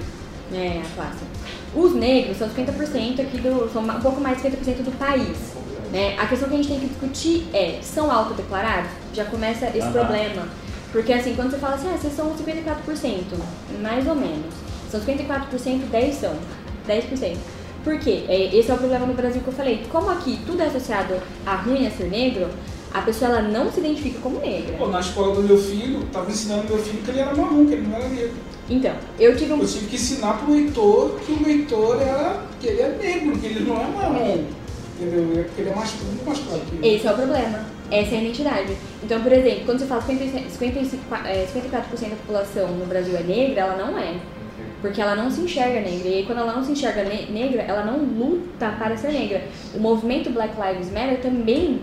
né, 0.52 0.84
a 0.86 0.96
classe, 0.96 1.20
os 1.76 1.94
negros 1.94 2.38
são 2.38 2.50
50% 2.50 3.20
aqui 3.20 3.38
do. 3.38 3.70
são 3.72 3.84
um 3.84 4.02
pouco 4.02 4.22
mais 4.22 4.42
de 4.42 4.50
50% 4.50 4.84
do 4.84 4.98
país. 4.98 5.54
Né? 5.92 6.16
A 6.20 6.28
questão 6.28 6.48
que 6.48 6.56
a 6.56 6.58
gente 6.58 6.70
tem 6.70 6.80
que 6.80 6.88
discutir 6.88 7.48
é, 7.54 7.80
são 7.82 8.12
autodeclarados? 8.12 8.92
Já 9.14 9.26
começa 9.26 9.68
esse 9.68 9.82
Aham. 9.82 9.92
problema. 9.92 10.48
Porque 10.92 11.14
assim, 11.14 11.36
quando 11.36 11.52
você 11.52 11.58
fala 11.58 11.76
assim, 11.76 11.88
ah, 11.94 11.98
vocês 11.98 12.14
são 12.16 12.34
54%, 12.36 13.24
mais 13.82 14.08
ou 14.08 14.16
menos. 14.16 14.54
São 14.90 15.00
54%, 15.02 15.90
10 15.90 16.16
são. 16.16 16.36
10%. 16.88 17.38
Por 17.84 17.98
quê? 18.00 18.24
É, 18.28 18.56
Esse 18.56 18.72
é 18.72 18.74
o 18.74 18.78
problema 18.78 19.06
no 19.06 19.14
Brasil 19.14 19.42
que 19.42 19.48
eu 19.48 19.54
falei. 19.54 19.86
Como 19.90 20.10
aqui 20.10 20.40
tudo 20.46 20.62
é 20.62 20.66
associado 20.66 21.16
a 21.46 21.56
ruim 21.56 21.88
a 21.88 21.92
ser 21.92 22.10
negro, 22.10 22.48
a 22.94 23.02
pessoa 23.02 23.32
ela 23.32 23.42
não 23.42 23.72
se 23.72 23.80
identifica 23.80 24.20
como 24.20 24.40
negra. 24.40 24.76
Pô, 24.78 24.88
na 24.88 25.00
escola 25.00 25.36
do 25.36 25.44
meu 25.44 25.58
filho, 25.58 26.04
tava 26.12 26.30
ensinando 26.30 26.64
meu 26.68 26.78
filho 26.78 27.02
que 27.04 27.12
ele 27.12 27.20
era 27.20 27.36
marrom, 27.36 27.66
que 27.66 27.74
ele 27.74 27.88
não 27.88 27.96
era 27.96 28.10
negro. 28.10 28.34
Então, 28.70 28.94
eu 29.20 29.36
tive 29.36 29.54
um 29.54 29.60
Eu 29.62 29.68
tive 29.68 29.88
que 29.88 29.96
ensinar 29.96 30.34
pro 30.40 30.54
reitor 30.54 31.20
que 31.26 31.32
o 31.32 31.44
reitor 31.44 32.02
era. 32.02 32.42
que 32.60 32.68
ele 32.68 32.82
é 32.82 32.90
negro, 33.02 33.38
que 33.38 33.46
ele 33.46 33.60
não 33.62 33.82
é 33.82 33.88
marrom. 33.88 34.44
Entendeu? 35.00 35.40
É 35.40 35.44
Porque 35.44 35.62
ele 35.62 35.70
é 35.70 35.76
mais, 35.76 35.94
muito 36.04 36.26
mais 36.26 36.40
claro 36.40 36.62
que. 36.70 36.88
Esse 36.88 37.08
é 37.08 37.12
o 37.12 37.16
problema. 37.16 37.66
Essa 37.90 38.16
é 38.16 38.18
a 38.18 38.22
identidade. 38.22 38.78
Então, 39.04 39.22
por 39.22 39.32
exemplo, 39.32 39.62
quando 39.66 39.80
você 39.80 39.86
fala 39.86 40.02
55, 40.02 40.50
55, 40.52 41.16
é, 41.26 41.48
54% 41.48 42.10
da 42.10 42.16
população 42.18 42.68
no 42.68 42.86
Brasil 42.86 43.16
é 43.18 43.24
negra, 43.24 43.62
ela 43.62 43.78
não 43.78 43.98
é. 43.98 44.16
Porque 44.82 45.02
ela 45.02 45.16
não 45.16 45.30
se 45.30 45.42
enxerga 45.42 45.82
negra. 45.82 46.08
E 46.08 46.14
aí, 46.16 46.26
quando 46.26 46.38
ela 46.40 46.54
não 46.54 46.64
se 46.64 46.72
enxerga 46.72 47.04
ne- 47.04 47.26
negra, 47.30 47.62
ela 47.64 47.84
não 47.84 47.98
luta 48.00 48.70
para 48.80 48.96
ser 48.96 49.12
negra. 49.12 49.42
O 49.74 49.80
movimento 49.80 50.30
Black 50.30 50.54
Lives 50.60 50.92
Matter 50.92 51.20
também 51.22 51.82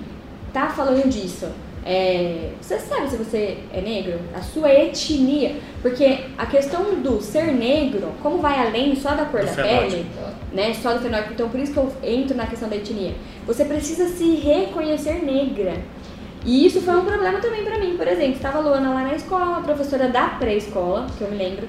tá 0.52 0.68
falando 0.68 1.06
disso. 1.08 1.46
É, 1.84 2.50
você 2.60 2.78
sabe 2.78 3.08
se 3.08 3.16
você 3.16 3.58
é 3.72 3.80
negro? 3.80 4.18
A 4.34 4.40
sua 4.40 4.72
etnia. 4.72 5.56
Porque 5.82 6.20
a 6.38 6.46
questão 6.46 6.82
do 6.96 7.20
ser 7.20 7.52
negro, 7.52 8.12
como 8.22 8.38
vai 8.38 8.66
além 8.66 8.96
só 8.96 9.10
da 9.10 9.26
cor 9.26 9.40
Do 9.40 9.46
da 9.46 9.52
fenótipo. 9.52 9.90
pele, 9.90 10.06
né, 10.52 10.74
só 10.74 10.94
do 10.94 11.00
fenótipo. 11.00 11.34
Então, 11.34 11.48
por 11.50 11.60
isso 11.60 11.72
que 11.72 11.78
eu 11.78 11.92
entro 12.02 12.36
na 12.36 12.46
questão 12.46 12.68
da 12.68 12.76
etnia. 12.76 13.12
Você 13.46 13.64
precisa 13.66 14.08
se 14.08 14.36
reconhecer 14.36 15.22
negra. 15.24 15.74
E 16.44 16.66
isso 16.66 16.80
foi 16.80 16.96
um 16.96 17.04
problema 17.04 17.38
também 17.40 17.62
pra 17.64 17.78
mim. 17.78 17.96
Por 17.96 18.08
exemplo, 18.08 18.34
estava 18.36 18.58
Luana 18.58 18.90
lá 18.94 19.02
na 19.02 19.14
escola, 19.14 19.58
a 19.58 19.60
professora 19.60 20.08
da 20.08 20.28
pré-escola, 20.28 21.06
que 21.16 21.22
eu 21.22 21.30
me 21.30 21.36
lembro, 21.36 21.68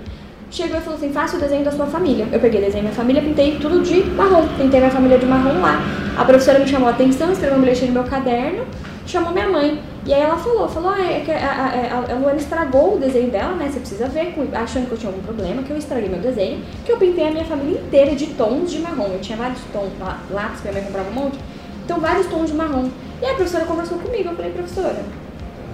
chegou 0.51 0.77
e 0.77 0.81
falou 0.81 0.97
assim: 0.97 1.11
faça 1.11 1.37
o 1.37 1.39
desenho 1.39 1.63
da 1.63 1.71
sua 1.71 1.85
família. 1.85 2.27
Eu 2.31 2.39
peguei 2.39 2.59
desenho 2.61 2.83
da 2.83 2.89
minha 2.89 2.93
família, 2.95 3.21
pintei 3.21 3.57
tudo 3.59 3.81
de 3.81 4.03
marrom. 4.11 4.47
Pintei 4.57 4.79
minha 4.79 4.91
família 4.91 5.17
de 5.17 5.25
marrom 5.25 5.61
lá. 5.61 5.79
A 6.17 6.25
professora 6.25 6.59
me 6.59 6.67
chamou 6.67 6.87
a 6.87 6.91
atenção, 6.91 7.31
escreveu 7.31 7.57
um 7.57 7.61
bilhete 7.61 7.85
no 7.85 7.93
meu 7.93 8.03
caderno, 8.03 8.65
chamou 9.05 9.31
minha 9.31 9.47
mãe. 9.47 9.79
E 10.05 10.13
aí 10.13 10.21
ela 10.21 10.37
falou, 10.37 10.69
falou, 10.69 10.91
ah, 10.91 11.01
é 11.01 11.19
que 11.19 11.29
a, 11.31 11.35
a, 11.35 11.97
a, 11.97 12.13
a 12.13 12.17
Luana 12.17 12.37
estragou 12.37 12.95
o 12.95 12.97
desenho 12.97 13.29
dela, 13.29 13.53
né? 13.55 13.69
Você 13.69 13.79
precisa 13.79 14.07
ver, 14.07 14.33
achando 14.53 14.87
que 14.87 14.93
eu 14.93 14.97
tinha 14.97 15.11
algum 15.11 15.21
problema, 15.21 15.61
que 15.63 15.69
eu 15.69 15.77
estraguei 15.77 16.07
meu 16.07 16.19
desenho, 16.19 16.61
que 16.85 16.91
eu 16.91 16.97
pintei 16.97 17.27
a 17.27 17.31
minha 17.31 17.43
família 17.43 17.79
inteira 17.81 18.15
de 18.15 18.27
tons 18.27 18.71
de 18.71 18.79
marrom. 18.79 19.07
Eu 19.11 19.19
tinha 19.19 19.37
vários 19.37 19.59
tons, 19.73 19.89
lá- 19.99 20.21
lápis 20.31 20.61
minha 20.61 20.73
mãe 20.73 20.83
comprava 20.83 21.09
um 21.09 21.13
monte. 21.13 21.37
Então, 21.83 21.99
vários 21.99 22.25
tons 22.27 22.49
de 22.49 22.55
marrom. 22.55 22.89
E 23.21 23.25
aí 23.25 23.31
a 23.31 23.35
professora 23.35 23.65
conversou 23.65 23.97
comigo, 23.97 24.29
eu 24.29 24.35
falei, 24.35 24.51
professora, 24.51 24.95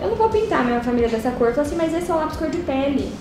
eu 0.02 0.10
não 0.10 0.16
vou 0.16 0.30
pintar 0.30 0.66
minha 0.66 0.82
família 0.82 1.08
dessa 1.08 1.30
cor. 1.32 1.48
Ela 1.48 1.56
falou 1.56 1.68
assim, 1.68 1.76
mas 1.78 1.94
esse 1.94 2.10
é 2.12 2.14
o 2.14 2.18
lápis 2.18 2.38
cor 2.38 2.50
de 2.50 2.58
pele. 2.58 3.12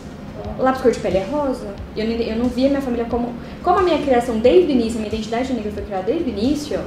O 0.58 0.62
lápis 0.62 0.82
cor 0.82 0.90
de 0.92 0.98
pele 1.00 1.18
é 1.18 1.24
rosa. 1.30 1.68
Eu, 1.96 2.06
não- 2.06 2.14
eu 2.16 2.36
não 2.36 2.44
via 2.46 2.68
minha 2.68 2.80
família 2.80 3.06
como... 3.08 3.30
Como 3.62 3.78
a 3.78 3.82
minha 3.82 3.98
criação 3.98 4.38
desde 4.38 4.68
o 4.68 4.70
início, 4.72 4.94
a 4.98 5.02
minha 5.02 5.08
identidade 5.08 5.52
negra 5.52 5.72
foi 5.72 5.82
criada 5.84 6.04
desde 6.04 6.24
o 6.24 6.28
início, 6.28 6.80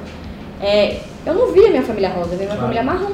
é, 0.61 0.97
eu 1.25 1.33
não 1.33 1.51
via 1.51 1.69
minha 1.69 1.83
família 1.83 2.09
rosa, 2.09 2.33
eu 2.33 2.37
via 2.37 2.47
minha 2.47 2.59
família 2.59 2.83
marrom. 2.83 3.11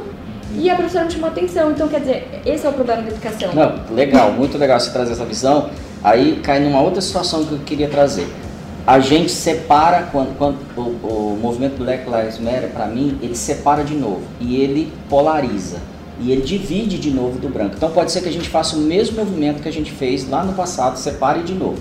E 0.55 0.69
a 0.69 0.75
professora 0.75 1.05
me 1.05 1.11
chamou 1.11 1.29
a 1.29 1.31
atenção. 1.31 1.71
Então, 1.71 1.87
quer 1.87 2.01
dizer, 2.01 2.41
esse 2.45 2.65
é 2.65 2.69
o 2.69 2.73
problema 2.73 3.01
da 3.03 3.07
educação. 3.09 3.53
Não, 3.53 3.95
legal, 3.95 4.31
muito 4.33 4.57
legal 4.57 4.79
você 4.79 4.91
trazer 4.91 5.13
essa 5.13 5.23
visão. 5.25 5.69
Aí 6.03 6.39
cai 6.43 6.59
numa 6.59 6.81
outra 6.81 6.99
situação 6.99 7.45
que 7.45 7.53
eu 7.53 7.59
queria 7.59 7.87
trazer. 7.87 8.27
A 8.85 8.99
gente 8.99 9.31
separa, 9.31 10.09
quando, 10.11 10.35
quando 10.37 10.57
o, 10.75 10.81
o 11.07 11.39
movimento 11.41 11.77
Black 11.77 12.03
Lives 12.09 12.39
Matter, 12.39 12.69
para 12.69 12.87
mim, 12.87 13.17
ele 13.21 13.35
separa 13.35 13.83
de 13.83 13.93
novo. 13.93 14.21
E 14.41 14.59
ele 14.61 14.91
polariza. 15.09 15.77
E 16.21 16.31
ele 16.31 16.41
divide 16.41 16.97
de 16.97 17.09
novo 17.09 17.39
do 17.39 17.49
branco. 17.49 17.75
Então 17.75 17.89
pode 17.91 18.11
ser 18.11 18.21
que 18.21 18.29
a 18.29 18.31
gente 18.31 18.47
faça 18.47 18.75
o 18.75 18.79
mesmo 18.79 19.17
movimento 19.17 19.61
que 19.61 19.67
a 19.67 19.73
gente 19.73 19.91
fez 19.91 20.29
lá 20.29 20.43
no 20.43 20.53
passado, 20.53 20.97
separe 20.97 21.43
de 21.43 21.53
novo. 21.53 21.79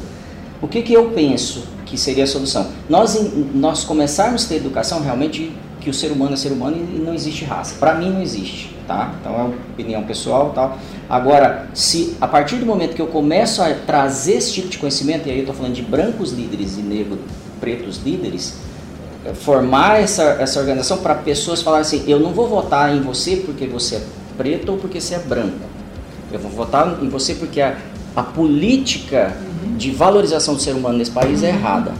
O 0.62 0.68
que, 0.68 0.82
que 0.82 0.92
eu 0.92 1.10
penso 1.10 1.62
que 1.90 1.98
seria 1.98 2.22
a 2.22 2.26
solução. 2.26 2.68
Nós, 2.88 3.20
nós 3.52 3.82
começarmos 3.82 4.44
a 4.44 4.48
ter 4.48 4.56
educação 4.56 5.02
realmente 5.02 5.52
que 5.80 5.90
o 5.90 5.94
ser 5.94 6.12
humano 6.12 6.34
é 6.34 6.36
ser 6.36 6.52
humano 6.52 6.76
e 6.76 6.98
não 6.98 7.12
existe 7.12 7.44
raça. 7.44 7.74
Para 7.80 7.94
mim 7.94 8.10
não 8.10 8.22
existe, 8.22 8.76
tá? 8.86 9.12
Então 9.20 9.34
é 9.34 9.44
opinião 9.72 10.04
pessoal, 10.04 10.52
tal. 10.54 10.78
Agora, 11.08 11.68
se 11.74 12.16
a 12.20 12.28
partir 12.28 12.56
do 12.56 12.66
momento 12.66 12.94
que 12.94 13.02
eu 13.02 13.08
começo 13.08 13.60
a 13.60 13.74
trazer 13.74 14.34
esse 14.34 14.52
tipo 14.52 14.68
de 14.68 14.78
conhecimento, 14.78 15.26
e 15.26 15.32
aí 15.32 15.38
eu 15.38 15.40
estou 15.40 15.54
falando 15.54 15.74
de 15.74 15.82
brancos 15.82 16.32
líderes 16.32 16.78
e 16.78 16.82
negros, 16.82 17.18
pretos 17.60 18.00
líderes, 18.04 18.54
formar 19.34 20.00
essa, 20.00 20.22
essa 20.38 20.60
organização 20.60 20.98
para 20.98 21.14
pessoas 21.16 21.60
falarem 21.60 21.82
assim, 21.82 22.04
eu 22.06 22.20
não 22.20 22.32
vou 22.32 22.46
votar 22.46 22.94
em 22.94 23.00
você 23.00 23.36
porque 23.36 23.66
você 23.66 23.96
é 23.96 24.02
preto 24.36 24.72
ou 24.72 24.78
porque 24.78 25.00
você 25.00 25.14
é 25.14 25.18
branco. 25.18 25.58
Eu 26.32 26.38
vou 26.38 26.50
votar 26.50 26.98
em 27.02 27.08
você 27.08 27.34
porque 27.34 27.60
a, 27.60 27.76
a 28.14 28.22
política 28.22 29.36
de 29.76 29.90
valorização 29.90 30.54
do 30.54 30.60
ser 30.60 30.72
humano 30.72 30.98
nesse 30.98 31.10
país 31.10 31.42
é 31.42 31.48
errada. 31.48 31.92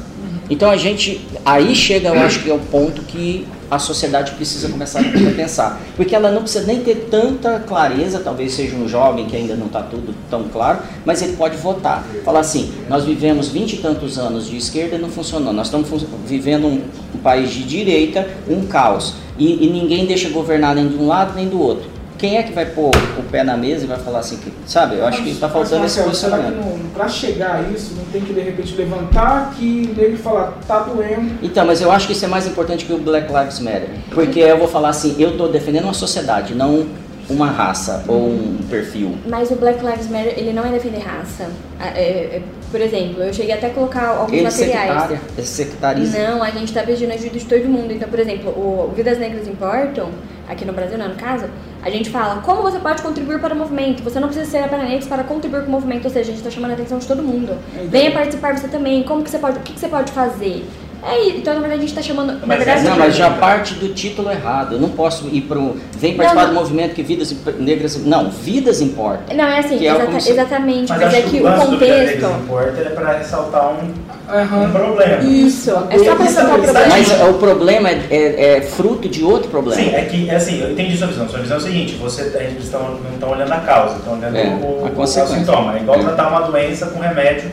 Então 0.50 0.68
a 0.68 0.76
gente 0.76 1.20
aí 1.44 1.74
chega, 1.76 2.08
eu 2.08 2.20
acho 2.20 2.42
que 2.42 2.50
é 2.50 2.54
o 2.54 2.58
ponto 2.58 3.02
que 3.02 3.46
a 3.70 3.78
sociedade 3.78 4.32
precisa 4.32 4.68
começar 4.68 4.98
a 4.98 5.04
pensar, 5.36 5.80
porque 5.94 6.12
ela 6.12 6.32
não 6.32 6.42
precisa 6.42 6.66
nem 6.66 6.80
ter 6.80 7.06
tanta 7.08 7.60
clareza, 7.60 8.18
talvez 8.18 8.52
seja 8.52 8.74
um 8.74 8.88
jovem 8.88 9.26
que 9.26 9.36
ainda 9.36 9.54
não 9.54 9.66
está 9.66 9.80
tudo 9.80 10.12
tão 10.28 10.48
claro, 10.48 10.80
mas 11.04 11.22
ele 11.22 11.36
pode 11.36 11.56
votar, 11.56 12.04
falar 12.24 12.40
assim: 12.40 12.72
nós 12.88 13.04
vivemos 13.04 13.46
vinte 13.46 13.74
e 13.74 13.76
tantos 13.76 14.18
anos 14.18 14.48
de 14.48 14.56
esquerda 14.56 14.96
e 14.96 14.98
não 14.98 15.08
funcionou, 15.08 15.52
nós 15.52 15.68
estamos 15.68 15.88
vivendo 16.26 16.66
um, 16.66 16.82
um 17.14 17.18
país 17.18 17.50
de 17.50 17.62
direita, 17.62 18.28
um 18.48 18.66
caos. 18.66 19.14
E, 19.38 19.64
e 19.64 19.70
ninguém 19.70 20.04
deixa 20.04 20.28
governar 20.28 20.74
nem 20.74 20.88
de 20.88 20.96
um 20.96 21.06
lado 21.06 21.34
nem 21.34 21.48
do 21.48 21.60
outro 21.60 21.99
quem 22.20 22.36
é 22.36 22.42
que 22.42 22.52
vai 22.52 22.66
pôr 22.66 22.90
o 23.18 23.22
pé 23.30 23.42
na 23.42 23.56
mesa 23.56 23.84
e 23.84 23.88
vai 23.88 23.98
falar 23.98 24.18
assim, 24.18 24.36
que, 24.36 24.52
sabe? 24.66 24.96
Eu 24.96 25.06
acho 25.06 25.22
que 25.22 25.30
está 25.30 25.48
faltando 25.48 25.80
mas, 25.80 25.96
esse 25.96 26.06
posicionamento. 26.06 26.92
Para 26.92 27.08
chegar 27.08 27.56
a 27.56 27.62
isso, 27.62 27.94
não 27.94 28.04
tem 28.12 28.20
que 28.20 28.34
de 28.34 28.40
repente 28.40 28.76
levantar 28.76 29.48
aqui 29.48 29.90
e 29.96 30.16
falar, 30.18 30.58
tá 30.68 30.80
doendo. 30.80 31.38
Então, 31.42 31.64
mas 31.64 31.80
eu 31.80 31.90
acho 31.90 32.06
que 32.06 32.12
isso 32.12 32.26
é 32.26 32.28
mais 32.28 32.46
importante 32.46 32.84
que 32.84 32.92
o 32.92 32.98
Black 32.98 33.32
Lives 33.32 33.58
Matter. 33.60 33.88
Porque 34.10 34.38
eu 34.38 34.58
vou 34.58 34.68
falar 34.68 34.90
assim, 34.90 35.16
eu 35.18 35.30
estou 35.30 35.50
defendendo 35.50 35.84
uma 35.84 35.94
sociedade, 35.94 36.54
não 36.54 36.86
uma 37.30 37.46
raça 37.46 38.04
ou 38.06 38.28
um 38.28 38.58
perfil. 38.68 39.16
Mas 39.26 39.50
o 39.50 39.54
Black 39.54 39.82
Lives 39.82 40.10
Matter, 40.10 40.34
ele 40.36 40.52
não 40.52 40.66
é 40.66 40.72
defender 40.72 40.98
raça. 40.98 41.48
É, 41.80 41.86
é, 41.86 42.42
por 42.70 42.82
exemplo, 42.82 43.22
eu 43.22 43.32
cheguei 43.32 43.54
até 43.54 43.68
a 43.68 43.70
colocar 43.70 44.08
alguns 44.08 44.32
ele 44.34 44.42
materiais. 44.42 44.90
Sectária, 44.90 45.20
é 45.38 45.42
sectarismo. 45.42 46.18
Não, 46.18 46.42
a 46.42 46.50
gente 46.50 46.66
está 46.66 46.82
pedindo 46.82 47.12
ajuda 47.12 47.38
de 47.38 47.44
todo 47.46 47.64
mundo. 47.64 47.90
Então, 47.92 48.10
por 48.10 48.18
exemplo, 48.18 48.50
o 48.50 48.92
Vidas 48.94 49.18
Negras 49.18 49.48
Importam, 49.48 50.10
aqui 50.46 50.66
no 50.66 50.72
Brasil, 50.74 50.98
não, 50.98 51.08
no 51.08 51.14
caso, 51.14 51.46
a 51.82 51.90
gente 51.90 52.10
fala 52.10 52.42
como 52.42 52.62
você 52.62 52.78
pode 52.78 53.02
contribuir 53.02 53.40
para 53.40 53.54
o 53.54 53.58
movimento. 53.58 54.02
Você 54.02 54.20
não 54.20 54.28
precisa 54.28 54.50
ser 54.50 54.58
apenas 54.58 55.06
para 55.06 55.24
contribuir 55.24 55.62
com 55.62 55.68
o 55.68 55.70
movimento, 55.70 56.04
ou 56.04 56.10
seja, 56.10 56.30
a 56.30 56.34
gente 56.34 56.38
está 56.38 56.50
chamando 56.50 56.72
a 56.72 56.74
atenção 56.74 56.98
de 56.98 57.06
todo 57.06 57.22
mundo. 57.22 57.56
Venha 57.88 58.10
participar 58.12 58.56
você 58.56 58.68
também. 58.68 59.02
Como 59.02 59.22
que 59.22 59.30
você 59.30 59.38
pode, 59.38 59.58
o 59.58 59.62
que, 59.62 59.72
que 59.72 59.80
você 59.80 59.88
pode 59.88 60.12
fazer? 60.12 60.64
É, 61.02 61.28
então 61.28 61.54
na 61.54 61.60
verdade 61.60 61.78
a 61.78 61.86
gente 61.86 61.98
está 61.98 62.02
chamando. 62.02 62.38
Mas, 62.46 62.58
verdade, 62.58 62.84
não, 62.84 62.98
mas 62.98 63.16
já 63.16 63.30
parte 63.30 63.74
do 63.74 63.88
título 63.94 64.30
errado. 64.30 64.74
Eu 64.74 64.80
não 64.80 64.90
posso 64.90 65.28
ir 65.28 65.42
para 65.42 65.58
o. 65.58 65.76
Vem 65.96 66.14
participar 66.14 66.46
não, 66.46 66.54
não. 66.54 66.54
do 66.54 66.60
movimento 66.60 66.94
que 66.94 67.02
vidas 67.02 67.34
negras. 67.58 68.04
Não, 68.04 68.30
vidas 68.30 68.80
importam. 68.80 69.34
Não, 69.34 69.44
é 69.44 69.60
assim, 69.60 69.84
exata, 69.84 70.12
é 70.12 70.30
exatamente. 70.30 70.88
Mas, 70.90 71.00
mas 71.00 71.14
é 71.14 71.22
que 71.22 71.40
o 71.40 71.42
contexto. 71.42 72.20
Do 72.20 72.42
importa 72.42 72.80
é 72.80 72.90
para 72.90 73.18
ressaltar 73.18 73.70
um, 73.70 73.76
uhum. 73.76 74.64
um 74.64 74.70
problema. 74.70 75.22
Isso, 75.24 75.70
é 75.70 75.98
só 75.98 76.14
para 76.14 76.24
ressaltar 76.24 76.58
o 76.58 76.62
problema. 76.62 76.88
Mas 76.88 77.20
o 77.28 77.34
problema 77.34 77.88
é, 77.88 78.06
é, 78.10 78.56
é, 78.56 78.60
fruto 78.60 79.08
de 79.08 79.24
outro 79.24 79.48
problema. 79.48 79.80
Sim, 79.80 79.94
é 79.94 80.04
que, 80.04 80.28
é 80.28 80.36
assim, 80.36 80.60
eu 80.60 80.72
entendi 80.72 80.98
sua 80.98 81.06
visão. 81.06 81.28
Sua 81.28 81.40
visão 81.40 81.56
é 81.56 81.60
o 81.60 81.62
seguinte: 81.62 81.94
você, 81.94 82.22
a 82.22 82.42
gente 82.42 82.62
não 82.70 83.14
está 83.14 83.26
olhando 83.26 83.52
a 83.52 83.60
causa, 83.60 83.96
estão 83.96 84.14
olhando 84.14 84.36
é, 84.36 84.44
o, 84.46 84.86
o, 84.86 85.02
o 85.02 85.06
sintoma. 85.06 85.78
É 85.78 85.80
igual 85.80 85.98
tratar 86.00 86.28
uma 86.28 86.40
doença 86.40 86.86
com 86.86 87.00
remédio 87.00 87.50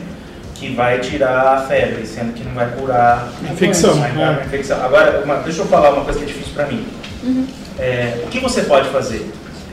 que 0.58 0.74
vai 0.74 0.98
tirar 0.98 1.54
a 1.54 1.60
febre, 1.60 2.04
sendo 2.04 2.32
que 2.32 2.42
não 2.42 2.52
vai 2.52 2.68
curar 2.72 3.28
infecção. 3.50 3.94
Vai 3.94 4.12
curar 4.12 4.32
uma 4.32 4.42
infecção. 4.42 4.84
Agora, 4.84 5.22
uma, 5.24 5.36
deixa 5.36 5.60
eu 5.60 5.66
falar 5.66 5.90
uma 5.90 6.04
coisa 6.04 6.18
que 6.18 6.24
é 6.24 6.28
difícil 6.28 6.52
para 6.54 6.66
mim. 6.66 6.84
Uhum. 7.22 7.46
É, 7.78 8.22
o 8.24 8.28
que 8.28 8.40
você 8.40 8.62
pode 8.62 8.88
fazer? 8.88 9.30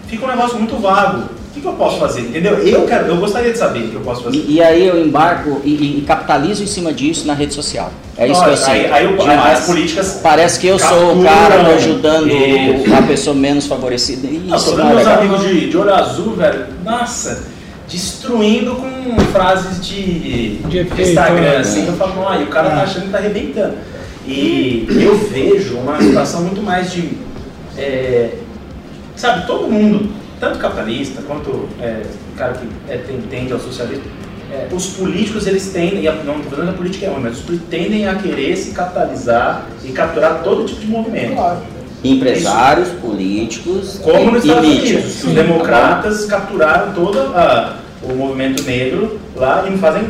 Fica 0.08 0.26
um 0.26 0.30
negócio 0.30 0.58
muito 0.58 0.78
vago. 0.78 1.24
O 1.24 1.56
que, 1.56 1.62
que 1.62 1.68
eu 1.68 1.74
posso 1.74 1.98
fazer? 1.98 2.20
Entendeu? 2.20 2.60
Eu, 2.60 2.86
quero, 2.86 3.08
eu 3.08 3.16
gostaria 3.16 3.52
de 3.52 3.58
saber 3.58 3.86
o 3.86 3.90
que 3.90 3.96
eu 3.96 4.02
posso 4.02 4.24
fazer. 4.24 4.38
E, 4.38 4.56
e 4.56 4.62
aí 4.62 4.86
eu 4.86 5.00
embarco 5.04 5.62
e, 5.64 6.00
e, 6.00 6.02
capitalizo 6.06 6.62
em 6.62 6.68
cima 6.68 6.94
disso 6.94 7.26
na 7.26 7.34
rede 7.34 7.54
social. 7.54 7.92
É 8.18 8.28
isso 8.28 8.44
que 8.44 8.50
eu 8.50 8.58
sei. 8.58 8.92
Aí, 8.92 9.08
aí 9.08 9.52
as 9.52 9.66
políticas. 9.66 10.20
Parece 10.22 10.60
que 10.60 10.68
eu 10.68 10.78
sou 10.78 11.20
o 11.20 11.24
cara 11.24 11.76
ajudando 11.76 12.30
isso. 12.30 12.94
a 12.94 13.02
pessoa 13.04 13.36
menos 13.36 13.66
favorecida. 13.68 14.28
Isso 14.28 14.46
não, 14.48 14.60
tô 14.60 14.76
vendo 14.76 14.96
meus 14.96 15.08
amigos 15.08 15.42
de, 15.42 15.70
de 15.70 15.78
olho 15.78 15.94
azul, 15.94 16.36
velho. 16.36 16.66
Nossa, 16.84 17.55
destruindo 17.88 18.76
com 18.76 19.20
frases 19.32 19.86
de, 19.86 20.58
de 20.58 20.80
Instagram, 20.80 21.42
né? 21.42 21.58
assim, 21.58 21.86
eu 21.86 21.94
falo, 21.94 22.28
ah, 22.28 22.38
o 22.38 22.48
cara 22.48 22.70
tá 22.70 22.84
achando 22.84 23.06
que 23.06 23.12
tá 23.12 23.18
arrebentando. 23.18 23.76
E 24.28 24.88
eu 24.90 25.18
vejo 25.18 25.78
uma 25.78 26.02
situação 26.02 26.42
muito 26.42 26.62
mais 26.62 26.92
de. 26.92 27.12
É, 27.78 28.32
sabe, 29.16 29.46
todo 29.46 29.68
mundo, 29.68 30.12
tanto 30.40 30.58
capitalista 30.58 31.22
quanto 31.22 31.70
é, 31.80 32.02
cara 32.36 32.54
que 32.54 32.68
é, 32.90 32.98
tende 33.30 33.54
ao 33.54 33.60
socialismo, 33.60 34.06
é, 34.52 34.68
os 34.72 34.88
políticos 34.88 35.46
eles 35.46 35.72
tendem, 35.72 36.04
não 36.24 36.38
estou 36.38 36.52
falando 36.52 36.70
que 36.70 36.74
a 36.74 36.78
política 36.78 37.06
é 37.06 37.10
ruim, 37.10 37.22
mas 37.22 37.38
os 37.38 37.44
políticos 37.44 37.70
tendem 37.70 38.08
a 38.08 38.16
querer 38.16 38.56
se 38.56 38.72
capitalizar 38.72 39.68
e 39.84 39.92
capturar 39.92 40.42
todo 40.44 40.66
tipo 40.66 40.82
de 40.82 40.88
movimento. 40.88 41.36
Claro. 41.36 41.75
Empresários, 42.12 42.88
Isso. 42.88 42.98
políticos 42.98 44.00
Como 44.04 44.32
nos 44.32 44.44
Estados 44.44 44.70
Unidos, 44.70 45.24
os 45.24 45.34
democratas 45.34 46.26
capturaram 46.26 46.94
todo 46.94 47.20
a, 47.20 47.78
o 48.04 48.14
movimento 48.14 48.64
negro 48.64 49.20
lá 49.36 49.64
e 49.66 49.72
não 49.72 49.78
fazem 49.78 50.04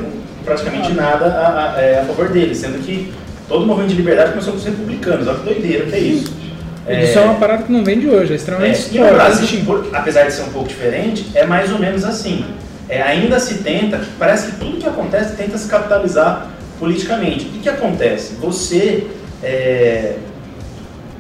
praticamente 0.44 0.94
nada 0.94 1.26
a, 1.26 1.76
a, 1.76 1.82
é, 1.82 2.00
a 2.02 2.06
favor 2.06 2.30
deles, 2.30 2.58
sendo 2.58 2.80
que 2.86 3.12
todo 3.48 3.64
o 3.64 3.68
movimento 3.68 3.92
de 3.92 3.96
liberdade 3.96 4.32
começou 4.32 4.54
com 4.54 4.60
os 4.60 4.66
republicanos, 4.66 5.28
olha 5.28 5.38
que 5.38 5.46
doideira 5.46 5.86
que 5.86 5.96
é 5.96 6.00
isso. 6.00 6.46
Isso 6.88 7.18
é, 7.18 7.22
é 7.22 7.26
uma 7.26 7.36
parada 7.36 7.64
que 7.64 7.72
não 7.72 7.84
vem 7.84 8.00
de 8.00 8.08
hoje, 8.08 8.34
é 8.34 8.36
extremamente 8.36 8.96
é, 8.96 8.96
E 8.96 9.00
no 9.00 9.14
Brasil, 9.14 9.62
por, 9.66 9.88
apesar 9.92 10.24
de 10.24 10.34
ser 10.34 10.44
um 10.44 10.50
pouco 10.50 10.68
diferente, 10.68 11.26
é 11.34 11.46
mais 11.46 11.72
ou 11.72 11.80
menos 11.80 12.04
assim. 12.04 12.46
É, 12.88 13.02
ainda 13.02 13.40
se 13.40 13.56
tenta, 13.56 14.00
parece 14.20 14.52
que 14.52 14.58
tudo 14.60 14.78
que 14.78 14.88
acontece 14.88 15.36
tenta 15.36 15.58
se 15.58 15.68
capitalizar 15.68 16.52
politicamente. 16.80 17.46
O 17.46 17.50
que, 17.50 17.60
que 17.60 17.70
acontece? 17.70 18.36
Você, 18.36 19.08
é, 19.42 20.14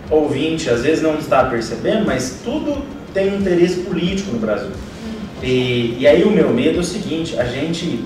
ouvinte, 0.09 0.69
às 0.69 0.81
vezes 0.83 1.01
não 1.01 1.17
está 1.17 1.43
percebendo, 1.45 2.05
mas 2.05 2.41
tudo 2.43 2.83
tem 3.13 3.35
interesse 3.35 3.81
político 3.81 4.31
no 4.31 4.39
Brasil. 4.39 4.71
E, 5.41 5.97
e 5.99 6.07
aí 6.07 6.23
o 6.23 6.31
meu 6.31 6.49
medo 6.49 6.77
é 6.77 6.81
o 6.81 6.83
seguinte, 6.83 7.37
a 7.39 7.45
gente, 7.45 8.03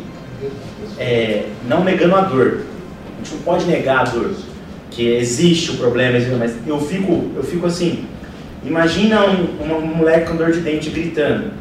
é, 0.98 1.46
não 1.68 1.84
negando 1.84 2.16
a 2.16 2.22
dor, 2.22 2.62
a 3.16 3.24
gente 3.24 3.36
não 3.36 3.42
pode 3.42 3.66
negar 3.66 4.00
a 4.00 4.04
dor, 4.04 4.32
que 4.92 5.08
existe 5.08 5.72
o 5.72 5.78
problema, 5.78 6.18
mas 6.38 6.56
eu 6.66 6.80
fico, 6.80 7.32
eu 7.36 7.44
fico 7.44 7.66
assim, 7.66 8.06
imagina 8.66 9.26
um, 9.26 9.76
um 9.76 9.86
moleque 9.86 10.30
com 10.30 10.36
dor 10.36 10.52
de 10.52 10.62
dente 10.62 10.90
gritando. 10.90 11.52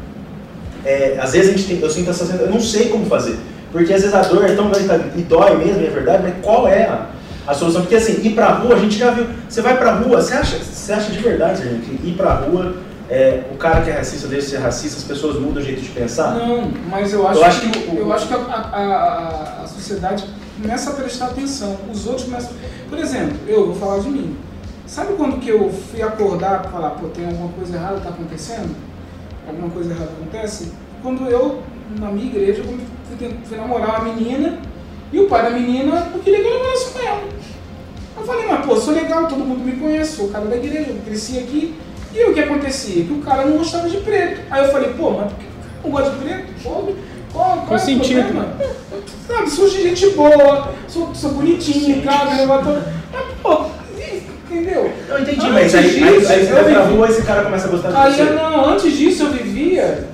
É, 0.84 1.18
às 1.20 1.32
vezes 1.32 1.48
a 1.48 1.56
gente 1.56 1.68
tem, 1.68 1.80
eu 1.80 1.90
sinto 1.90 2.10
essa 2.10 2.24
sensação, 2.24 2.46
eu 2.46 2.52
não 2.52 2.60
sei 2.60 2.88
como 2.88 3.06
fazer, 3.06 3.36
porque 3.70 3.92
às 3.92 4.00
vezes 4.00 4.14
a 4.14 4.22
dor 4.22 4.44
é 4.44 4.54
tão 4.54 4.70
grande 4.70 4.88
e 5.16 5.22
dói 5.22 5.56
mesmo, 5.56 5.84
é 5.84 5.90
verdade, 5.90 6.22
mas 6.22 6.34
qual 6.42 6.66
é 6.66 6.84
a, 6.84 7.06
a 7.48 7.54
solução? 7.54 7.80
Porque 7.80 7.96
assim, 7.96 8.20
ir 8.22 8.34
pra 8.34 8.52
rua, 8.52 8.76
a 8.76 8.78
gente 8.78 8.98
já 8.98 9.10
viu, 9.10 9.26
você 9.48 9.62
vai 9.62 9.76
pra 9.76 9.94
rua, 9.94 10.20
você 10.20 10.34
acha, 10.34 10.58
você 10.58 10.92
acha 10.92 11.10
de 11.10 11.18
verdade, 11.18 11.62
gente, 11.62 12.06
ir 12.06 12.14
pra 12.14 12.34
rua 12.34 12.74
é, 13.10 13.44
o 13.50 13.56
cara 13.56 13.80
que 13.80 13.90
é 13.90 13.94
racista 13.94 14.28
deixa 14.28 14.44
de 14.44 14.50
ser 14.52 14.58
racista, 14.58 14.98
as 14.98 15.04
pessoas 15.04 15.40
mudam 15.40 15.62
o 15.62 15.64
jeito 15.64 15.80
de 15.80 15.88
pensar? 15.88 16.34
Não, 16.34 16.70
mas 16.90 17.12
eu 17.12 17.26
acho, 17.26 17.40
eu 17.40 17.44
acho 17.44 17.60
que, 17.62 17.70
que, 17.70 17.96
eu 17.96 18.12
acho 18.12 18.28
que 18.28 18.34
a, 18.34 18.36
a, 18.36 19.62
a, 19.62 19.66
sociedade 19.66 20.26
começa 20.60 20.90
a 20.90 20.92
prestar 20.92 21.26
atenção. 21.28 21.78
Os 21.90 22.06
outros 22.06 22.26
começam. 22.26 22.50
Por 22.90 22.98
exemplo, 22.98 23.38
eu 23.46 23.68
vou 23.68 23.74
falar 23.76 24.00
de 24.00 24.10
mim. 24.10 24.36
Sabe 24.86 25.14
quando 25.14 25.40
que 25.40 25.48
eu 25.48 25.70
fui 25.70 26.02
acordar 26.02 26.60
para 26.60 26.70
falar, 26.70 26.90
pô, 26.90 27.08
tem 27.08 27.24
alguma 27.24 27.50
coisa 27.52 27.76
errada 27.76 27.96
está 27.96 28.10
acontecendo? 28.10 28.76
Alguma 29.46 29.70
coisa 29.70 29.90
errada 29.90 30.10
acontece? 30.10 30.72
Quando 31.02 31.30
eu, 31.30 31.62
na 31.98 32.10
minha 32.10 32.26
igreja, 32.26 32.62
fui, 32.62 32.78
fui 33.44 33.56
namorar 33.56 34.02
uma 34.02 34.12
menina 34.12 34.58
e 35.12 35.18
o 35.18 35.26
pai 35.26 35.42
da 35.42 35.50
menina 35.50 36.08
não 36.12 36.20
queria 36.20 36.40
que 36.40 36.46
eu 36.46 36.58
namorasse 36.58 36.90
com 36.92 36.98
ela. 37.06 37.22
Eu 38.16 38.24
falei, 38.24 38.46
mas 38.46 38.66
pô, 38.66 38.76
sou 38.76 38.94
legal, 38.94 39.26
todo 39.26 39.44
mundo 39.44 39.64
me 39.64 39.72
conhece, 39.72 40.16
sou 40.16 40.26
o 40.26 40.30
cara 40.30 40.44
da 40.46 40.56
igreja, 40.56 40.90
eu 40.90 40.96
cresci 41.04 41.38
aqui. 41.38 41.74
E 42.14 42.24
o 42.24 42.34
que 42.34 42.40
acontecia? 42.40 43.04
Que 43.04 43.12
o 43.12 43.20
cara 43.20 43.46
não 43.46 43.58
gostava 43.58 43.88
de 43.88 43.98
preto. 43.98 44.40
Aí 44.50 44.64
eu 44.64 44.72
falei, 44.72 44.90
pô, 44.94 45.10
mas 45.10 45.32
por 45.32 45.38
que 45.38 45.46
não 45.84 45.90
gosta 45.90 46.10
de 46.10 46.16
preto? 46.16 46.46
Pô, 46.62 46.70
qual, 46.70 46.94
qual, 47.32 47.66
qual 47.66 47.76
é 47.76 47.78
sentido? 47.78 48.22
Problema? 48.22 48.56
Sabe, 49.26 49.50
sou 49.50 49.68
gente 49.68 50.10
boa, 50.10 50.72
sou, 50.88 51.14
sou 51.14 51.32
bonitinho, 51.32 52.02
cara, 52.02 52.34
levantou. 52.34 52.78
Mas, 53.12 53.24
pô, 53.42 53.66
entendeu? 54.50 54.92
Eu 55.08 55.20
entendi, 55.20 55.46
antes 55.46 55.52
mas 55.52 55.74
aí, 55.74 55.90
disso, 55.90 56.32
aí, 56.32 56.40
aí 56.40 56.46
você 56.46 56.52
vai 56.52 56.64
pra 56.64 56.84
rua 56.84 57.06
e 57.06 57.10
esse 57.10 57.22
cara 57.22 57.44
começa 57.44 57.68
a 57.68 57.70
gostar 57.70 57.90
de 57.90 57.96
aí, 57.96 58.12
você. 58.12 58.24
Não, 58.24 58.70
antes 58.70 58.92
disso 58.96 59.22
eu 59.24 59.30
vivia 59.30 60.08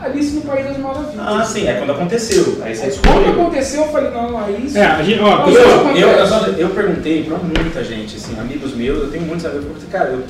Alice 0.00 0.34
no 0.34 0.42
País 0.42 0.66
das 0.66 0.78
Maravilhas. 0.78 1.14
Ah, 1.18 1.44
sim, 1.44 1.66
é 1.66 1.74
quando 1.74 1.92
aconteceu. 1.92 2.58
Aí 2.62 2.74
você 2.74 2.88
escolheu. 2.88 3.22
Quando 3.22 3.40
aconteceu, 3.40 3.82
eu 3.82 3.88
falei, 3.88 4.10
não, 4.10 4.38
aí 4.38 4.66
isso. 4.66 4.78
É, 4.78 4.84
a 4.84 5.02
gente, 5.02 5.20
ó, 5.20 5.48
eu, 5.48 5.54
eu, 5.96 5.96
eu, 5.96 6.54
eu, 6.58 6.68
perguntei 6.70 7.24
pra 7.24 7.38
muita 7.38 7.82
gente, 7.82 8.16
assim, 8.16 8.38
amigos 8.38 8.74
meus, 8.74 8.98
eu 9.04 9.10
tenho 9.10 9.24
muitos 9.24 9.44
amigos, 9.46 9.64
perguntei, 9.64 9.88
cara, 9.90 10.10
eu 10.10 10.22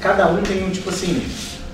cada 0.00 0.28
um 0.28 0.42
tem 0.42 0.64
um 0.64 0.70
tipo 0.70 0.90
assim, 0.90 1.22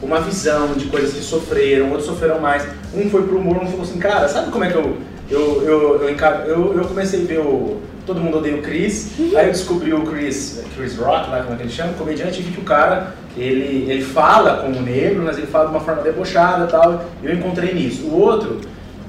uma 0.03 0.21
visão 0.21 0.75
de 0.75 0.87
coisas 0.87 1.15
que 1.15 1.21
sofreram, 1.21 1.91
outros 1.91 2.07
sofreram 2.07 2.41
mais. 2.41 2.65
Um 2.95 3.09
foi 3.11 3.23
pro 3.23 3.39
humor, 3.39 3.57
um 3.57 3.67
falou 3.67 3.83
assim, 3.83 3.99
cara, 3.99 4.29
sabe 4.29 4.51
como 4.51 4.65
é 4.65 4.71
que 4.71 4.77
eu 4.77 4.99
eu, 5.31 5.63
eu, 5.63 6.03
eu, 6.03 6.17
eu, 6.47 6.79
eu 6.79 6.85
comecei 6.85 7.23
a 7.23 7.27
ver 7.27 7.41
o. 7.41 7.81
Todo 8.09 8.23
mundo 8.23 8.39
odeia 8.39 8.57
o 8.57 8.63
Chris, 8.63 9.11
aí 9.37 9.49
eu 9.49 9.53
descobri 9.53 9.93
o 9.93 10.01
Chris, 10.01 10.63
Chris 10.75 10.97
Rock, 10.97 11.29
lá 11.29 11.43
como 11.43 11.53
é 11.53 11.57
que 11.59 11.65
ele 11.65 11.71
chama, 11.71 11.93
comediante, 11.93 12.41
e 12.41 12.43
vi 12.43 12.53
que 12.53 12.61
o 12.63 12.65
cara, 12.65 13.13
ele, 13.37 13.85
ele 13.87 14.03
fala 14.03 14.63
como 14.63 14.81
negro, 14.81 15.25
mas 15.25 15.37
ele 15.37 15.47
fala 15.47 15.67
de 15.67 15.73
uma 15.73 15.81
forma 15.81 16.01
debochada 16.01 16.65
e 16.65 16.69
tal, 16.69 17.05
eu 17.23 17.35
encontrei 17.35 17.75
nisso. 17.75 18.07
O 18.07 18.19
outro 18.19 18.63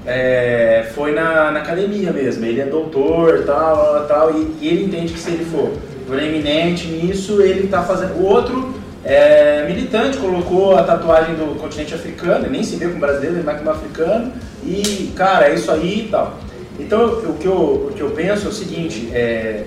é, 0.05 0.91
foi 0.93 1.13
na, 1.13 1.49
na 1.49 1.61
academia 1.61 2.11
mesmo, 2.11 2.43
ele 2.45 2.59
é 2.59 2.65
doutor 2.65 3.45
tal, 3.45 4.05
tal, 4.05 4.33
e, 4.33 4.57
e 4.59 4.67
ele 4.67 4.83
entende 4.83 5.13
que 5.13 5.19
se 5.19 5.31
ele 5.31 5.45
for, 5.45 5.71
for 6.05 6.21
eminente 6.21 6.87
nisso, 6.87 7.41
ele 7.41 7.69
tá 7.69 7.81
fazendo. 7.83 8.15
O 8.15 8.25
outro 8.25 8.75
é 9.05 9.65
militante, 9.65 10.17
colocou 10.17 10.77
a 10.77 10.83
tatuagem 10.83 11.35
do 11.35 11.57
continente 11.57 11.95
africano, 11.95 12.49
nem 12.49 12.63
se 12.63 12.75
vê 12.75 12.85
como 12.85 12.99
brasileiro, 12.99 13.37
ele 13.37 13.43
vai 13.43 13.57
como 13.57 13.69
africano, 13.69 14.33
e 14.61 15.13
cara, 15.15 15.47
é 15.47 15.55
isso 15.55 15.71
aí 15.71 16.01
e 16.01 16.09
tal. 16.09 16.37
Então 16.79 17.19
o 17.29 17.33
que 17.37 17.45
eu, 17.45 17.89
o 17.89 17.93
que 17.95 18.01
eu 18.01 18.11
penso 18.11 18.45
é 18.47 18.49
o 18.49 18.53
seguinte, 18.53 19.09
é, 19.13 19.65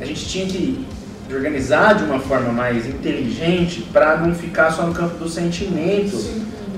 a 0.00 0.04
gente 0.04 0.24
tinha 0.26 0.46
que 0.46 0.84
organizar 1.30 1.94
de 1.94 2.04
uma 2.04 2.18
forma 2.20 2.52
mais 2.52 2.86
inteligente 2.86 3.82
para 3.92 4.18
não 4.18 4.34
ficar 4.34 4.70
só 4.70 4.86
no 4.86 4.92
campo 4.92 5.16
do 5.16 5.28
sentimento, 5.28 6.16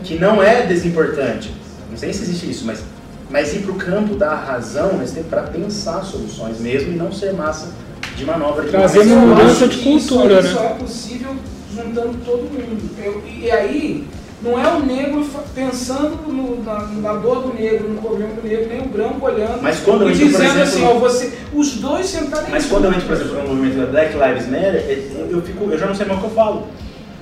que 0.03 0.17
não 0.17 0.43
é 0.43 0.63
desimportante. 0.67 1.53
Não 1.91 1.97
sei 1.97 2.13
se 2.13 2.23
existe 2.23 2.51
isso, 2.51 2.65
mas, 2.65 2.83
mas 3.31 3.55
ir 3.55 3.61
para 3.61 3.73
o 3.73 3.75
campo 3.77 4.15
da 4.15 4.35
razão, 4.35 4.93
mas 4.97 5.13
para 5.29 5.43
pensar 5.43 6.05
soluções 6.05 6.61
mesmo 6.61 6.93
e 6.93 6.97
não 6.97 7.13
ser 7.13 7.33
massa 7.33 7.73
de 8.17 8.25
manobra 8.25 8.65
eu 8.65 9.03
uma 9.17 9.35
mudança 9.35 9.67
de 9.67 9.77
que 9.79 9.83
cultura, 9.85 10.39
isso, 10.41 10.49
Isso 10.49 10.61
né? 10.61 10.67
é 10.67 10.75
possível 10.75 11.37
juntando 11.75 12.19
todo 12.25 12.43
mundo. 12.43 12.91
Eu- 13.03 13.23
e 13.27 13.51
aí, 13.51 14.07
não 14.45 14.59
é 14.61 14.73
o 14.75 14.81
negro 14.85 15.27
pensando 15.55 16.17
no- 16.31 16.63
na, 16.63 16.81
na 16.87 17.13
dor 17.15 17.43
do 17.43 17.55
negro, 17.55 17.89
no 17.89 18.01
problema 18.01 18.35
do 18.35 18.47
negro, 18.47 18.67
nem 18.69 18.81
o 18.83 18.89
branco 18.89 19.25
olhando 19.27 19.63
Mas 19.63 19.81
quando 19.81 20.03
eu 20.03 20.11
e 20.11 20.13
entro, 20.13 20.27
dizendo 20.27 20.45
exemplo, 20.45 20.63
assim, 20.63 20.85
ó, 20.85 20.95
você, 20.95 21.33
os 21.55 21.73
dois 21.77 22.07
sentarem 22.07 22.51
Mas 22.51 22.67
quando 22.67 22.85
eu 22.85 22.93
entro, 22.93 23.07
por 23.07 23.17
exemplo, 23.17 23.43
no 23.43 23.49
movimento 23.55 23.79
da 23.79 23.87
Black 23.87 24.13
Lives 24.15 24.47
Matter, 24.49 24.85
eu, 25.19 25.31
eu 25.31 25.43
fico, 25.43 25.71
eu 25.71 25.79
já 25.79 25.87
não 25.87 25.95
sei 25.95 26.07
mais 26.07 26.19
o 26.19 26.23
que 26.23 26.29
eu 26.29 26.35
falo. 26.35 26.67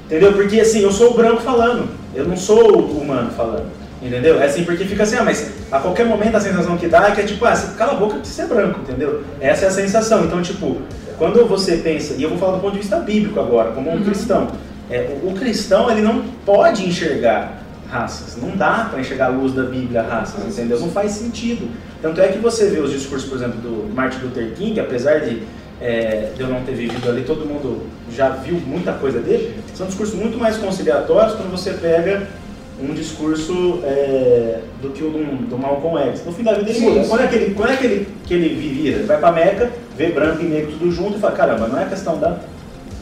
Entendeu? 0.07 0.33
Porque 0.33 0.61
assim, 0.61 0.81
eu 0.81 0.93
sou 0.93 1.12
o 1.12 1.14
branco 1.14 1.41
falando, 1.43 1.89
eu 2.14 2.27
não 2.27 2.37
sou 2.37 2.77
o 2.79 3.01
humano 3.01 3.31
falando. 3.31 3.66
Entendeu? 4.03 4.41
É 4.41 4.47
assim, 4.47 4.64
porque 4.64 4.85
fica 4.85 5.05
assim, 5.05 5.16
ah, 5.16 5.23
mas 5.23 5.49
a 5.70 5.79
qualquer 5.79 6.05
momento 6.05 6.35
a 6.37 6.41
sensação 6.41 6.77
que 6.77 6.89
dá 6.89 7.07
é 7.09 7.12
que 7.12 7.20
é 7.20 7.25
tipo, 7.25 7.45
ah, 7.45 7.55
você 7.55 7.77
cala 7.77 7.93
a 7.93 7.97
boca 7.97 8.14
porque 8.14 8.27
você 8.29 8.43
é 8.43 8.47
branco, 8.47 8.81
entendeu? 8.81 9.23
Essa 9.41 9.66
é 9.66 9.68
a 9.68 9.70
sensação. 9.70 10.25
Então, 10.25 10.43
tipo, 10.43 10.79
quando 11.18 11.47
você 11.47 11.77
pensa, 11.77 12.14
e 12.18 12.23
eu 12.25 12.31
vou 12.31 12.37
falar 12.39 12.57
do 12.57 12.61
ponto 12.61 12.73
de 12.73 12.81
vista 12.81 12.97
bíblico 12.99 13.39
agora, 13.39 13.70
como 13.70 13.93
um 13.93 14.03
cristão, 14.03 14.49
é, 14.93 15.18
o, 15.22 15.30
o 15.30 15.34
cristão 15.34 15.90
ele 15.90 16.03
não 16.03 16.22
pode 16.45 16.86
enxergar 16.86 17.62
raças, 17.88 18.40
não 18.40 18.57
dá 18.57 18.88
para 18.90 19.01
enxergar 19.01 19.26
a 19.26 19.28
luz 19.28 19.53
da 19.53 19.64
Bíblia 19.64 20.03
raças, 20.03 20.47
entendeu? 20.47 20.80
Não 20.80 20.90
faz 20.90 21.12
sentido. 21.12 21.68
Tanto 22.01 22.20
é 22.20 22.28
que 22.28 22.38
você 22.38 22.70
vê 22.70 22.80
os 22.80 22.90
discursos, 22.90 23.28
por 23.28 23.36
exemplo, 23.36 23.61
do 23.61 23.95
Martin 23.95 24.24
Luther 24.24 24.53
King, 24.55 24.80
apesar 24.80 25.20
de, 25.20 25.43
é, 25.80 26.30
de 26.34 26.40
eu 26.40 26.49
não 26.49 26.62
ter 26.62 26.72
vivido 26.72 27.09
ali, 27.09 27.22
todo 27.22 27.45
mundo 27.45 27.86
já 28.11 28.30
viu 28.30 28.55
muita 28.55 28.93
coisa 28.93 29.20
dele, 29.20 29.55
são 29.74 29.86
discursos 29.86 30.14
muito 30.14 30.38
mais 30.38 30.57
conciliatórios 30.57 31.34
quando 31.34 31.51
você 31.51 31.72
pega 31.72 32.26
um 32.80 32.95
discurso 32.95 33.80
é, 33.84 34.61
do 34.80 34.90
que 34.90 35.05
o 35.05 35.11
do, 35.11 35.49
do 35.49 35.59
Malcolm 35.59 35.99
X. 36.09 36.24
No 36.24 36.32
fim 36.32 36.43
da 36.43 36.55
vida 36.55 36.70
ele 36.70 36.80
muda. 36.80 37.05
Quando 37.05 37.22
é 37.22 37.26
que 37.28 37.34
ele, 37.34 37.55
quando 37.55 37.72
é 37.72 37.76
que 37.76 37.84
ele, 37.84 38.09
que 38.24 38.34
ele 38.34 38.49
vivia? 38.55 38.93
Ele 38.93 39.05
vai 39.05 39.18
pra 39.18 39.30
Meca, 39.30 39.70
vê 39.97 40.09
branco 40.09 40.43
e 40.43 40.47
negro 40.47 40.72
tudo 40.72 40.90
junto 40.90 41.18
e 41.18 41.20
fala, 41.20 41.34
caramba, 41.34 41.68
não 41.68 41.78
é 41.78 41.84
questão 41.84 42.18
da, 42.18 42.40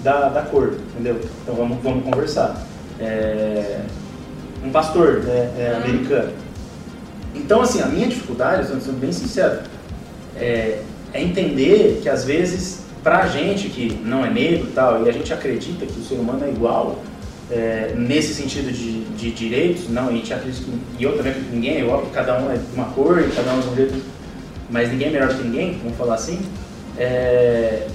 da, 0.03 0.29
da 0.29 0.43
cor, 0.43 0.75
entendeu? 0.93 1.21
Então 1.43 1.55
vamos, 1.55 1.79
vamos 1.83 2.05
conversar. 2.05 2.67
É, 2.99 3.81
um 4.65 4.71
pastor 4.71 5.23
né, 5.23 5.51
é, 5.59 5.75
americano. 5.77 6.33
Então, 7.35 7.63
assim, 7.63 7.81
a 7.81 7.87
minha 7.87 8.09
dificuldade, 8.09 8.67
sendo 8.67 9.01
bem 9.01 9.13
sincero, 9.13 9.61
é, 10.37 10.81
é 11.13 11.23
entender 11.23 12.01
que 12.03 12.09
às 12.09 12.25
vezes, 12.25 12.83
pra 13.03 13.27
gente 13.27 13.69
que 13.69 13.95
não 14.05 14.25
é 14.25 14.31
negro 14.31 14.69
e 14.69 14.73
tal, 14.73 15.05
e 15.05 15.09
a 15.09 15.13
gente 15.13 15.33
acredita 15.33 15.87
que 15.87 15.99
o 15.99 16.03
ser 16.03 16.17
humano 16.17 16.45
é 16.45 16.49
igual, 16.49 16.99
é, 17.51 17.95
nesse 17.97 18.35
sentido 18.35 18.73
de, 18.73 19.05
de 19.17 19.31
direitos, 19.31 19.89
não, 19.89 20.09
a 20.09 20.13
gente 20.13 20.33
acredita 20.33 20.65
que, 20.65 20.79
e 20.99 21.03
eu 21.03 21.17
também 21.17 21.33
que 21.33 21.41
ninguém 21.53 21.77
é 21.77 21.81
igual, 21.81 22.03
que 22.03 22.11
cada 22.11 22.39
um 22.39 22.51
é 22.51 22.57
de 22.57 22.75
uma 22.75 22.87
cor, 22.87 23.21
e 23.21 23.31
cada 23.31 23.53
um 23.53 23.59
é 23.59 23.63
de 23.63 23.69
um 23.69 23.77
jeito, 23.77 24.03
mas 24.69 24.91
ninguém 24.91 25.09
é 25.09 25.11
melhor 25.11 25.29
que 25.29 25.43
ninguém, 25.43 25.79
vamos 25.83 25.97
falar 25.97 26.15
assim, 26.15 26.41
é, 26.97 27.87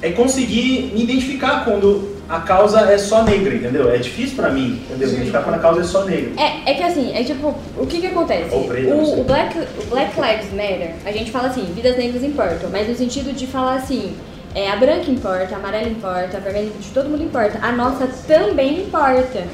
é 0.00 0.10
conseguir 0.12 0.92
me 0.94 1.02
identificar 1.02 1.64
quando 1.64 2.16
a 2.28 2.40
causa 2.40 2.80
é 2.80 2.98
só 2.98 3.22
negra, 3.22 3.54
entendeu? 3.54 3.90
É 3.90 3.96
difícil 3.96 4.36
pra 4.36 4.50
mim, 4.50 4.82
entendeu? 4.84 5.08
Me 5.08 5.14
identificar 5.14 5.42
quando 5.42 5.56
a 5.56 5.58
causa 5.58 5.80
é 5.80 5.84
só 5.84 6.04
negra. 6.04 6.30
É, 6.36 6.70
é 6.70 6.74
que 6.74 6.82
assim, 6.82 7.12
é 7.14 7.24
tipo, 7.24 7.54
o 7.76 7.86
que 7.86 8.00
que 8.00 8.06
acontece? 8.06 8.54
Ou. 8.54 8.68
O, 8.68 9.20
o 9.20 9.24
Black, 9.24 9.58
o 9.58 9.86
Black 9.90 10.12
Lives 10.20 10.52
Matter, 10.52 10.94
a 11.04 11.12
gente 11.12 11.30
fala 11.30 11.48
assim, 11.48 11.64
vidas 11.74 11.96
negras 11.96 12.22
importam, 12.22 12.68
mas 12.70 12.86
no 12.86 12.94
sentido 12.94 13.34
de 13.34 13.46
falar 13.46 13.76
assim, 13.76 14.14
é, 14.54 14.70
a 14.70 14.76
branca 14.76 15.10
importa, 15.10 15.54
a 15.54 15.58
amarela 15.58 15.88
importa, 15.88 16.36
a 16.36 16.40
vermelha 16.40 16.66
importa, 16.66 16.88
todo 16.94 17.08
mundo 17.08 17.22
importa, 17.22 17.58
a 17.62 17.72
nossa 17.72 18.06
também 18.26 18.82
importa. 18.82 19.44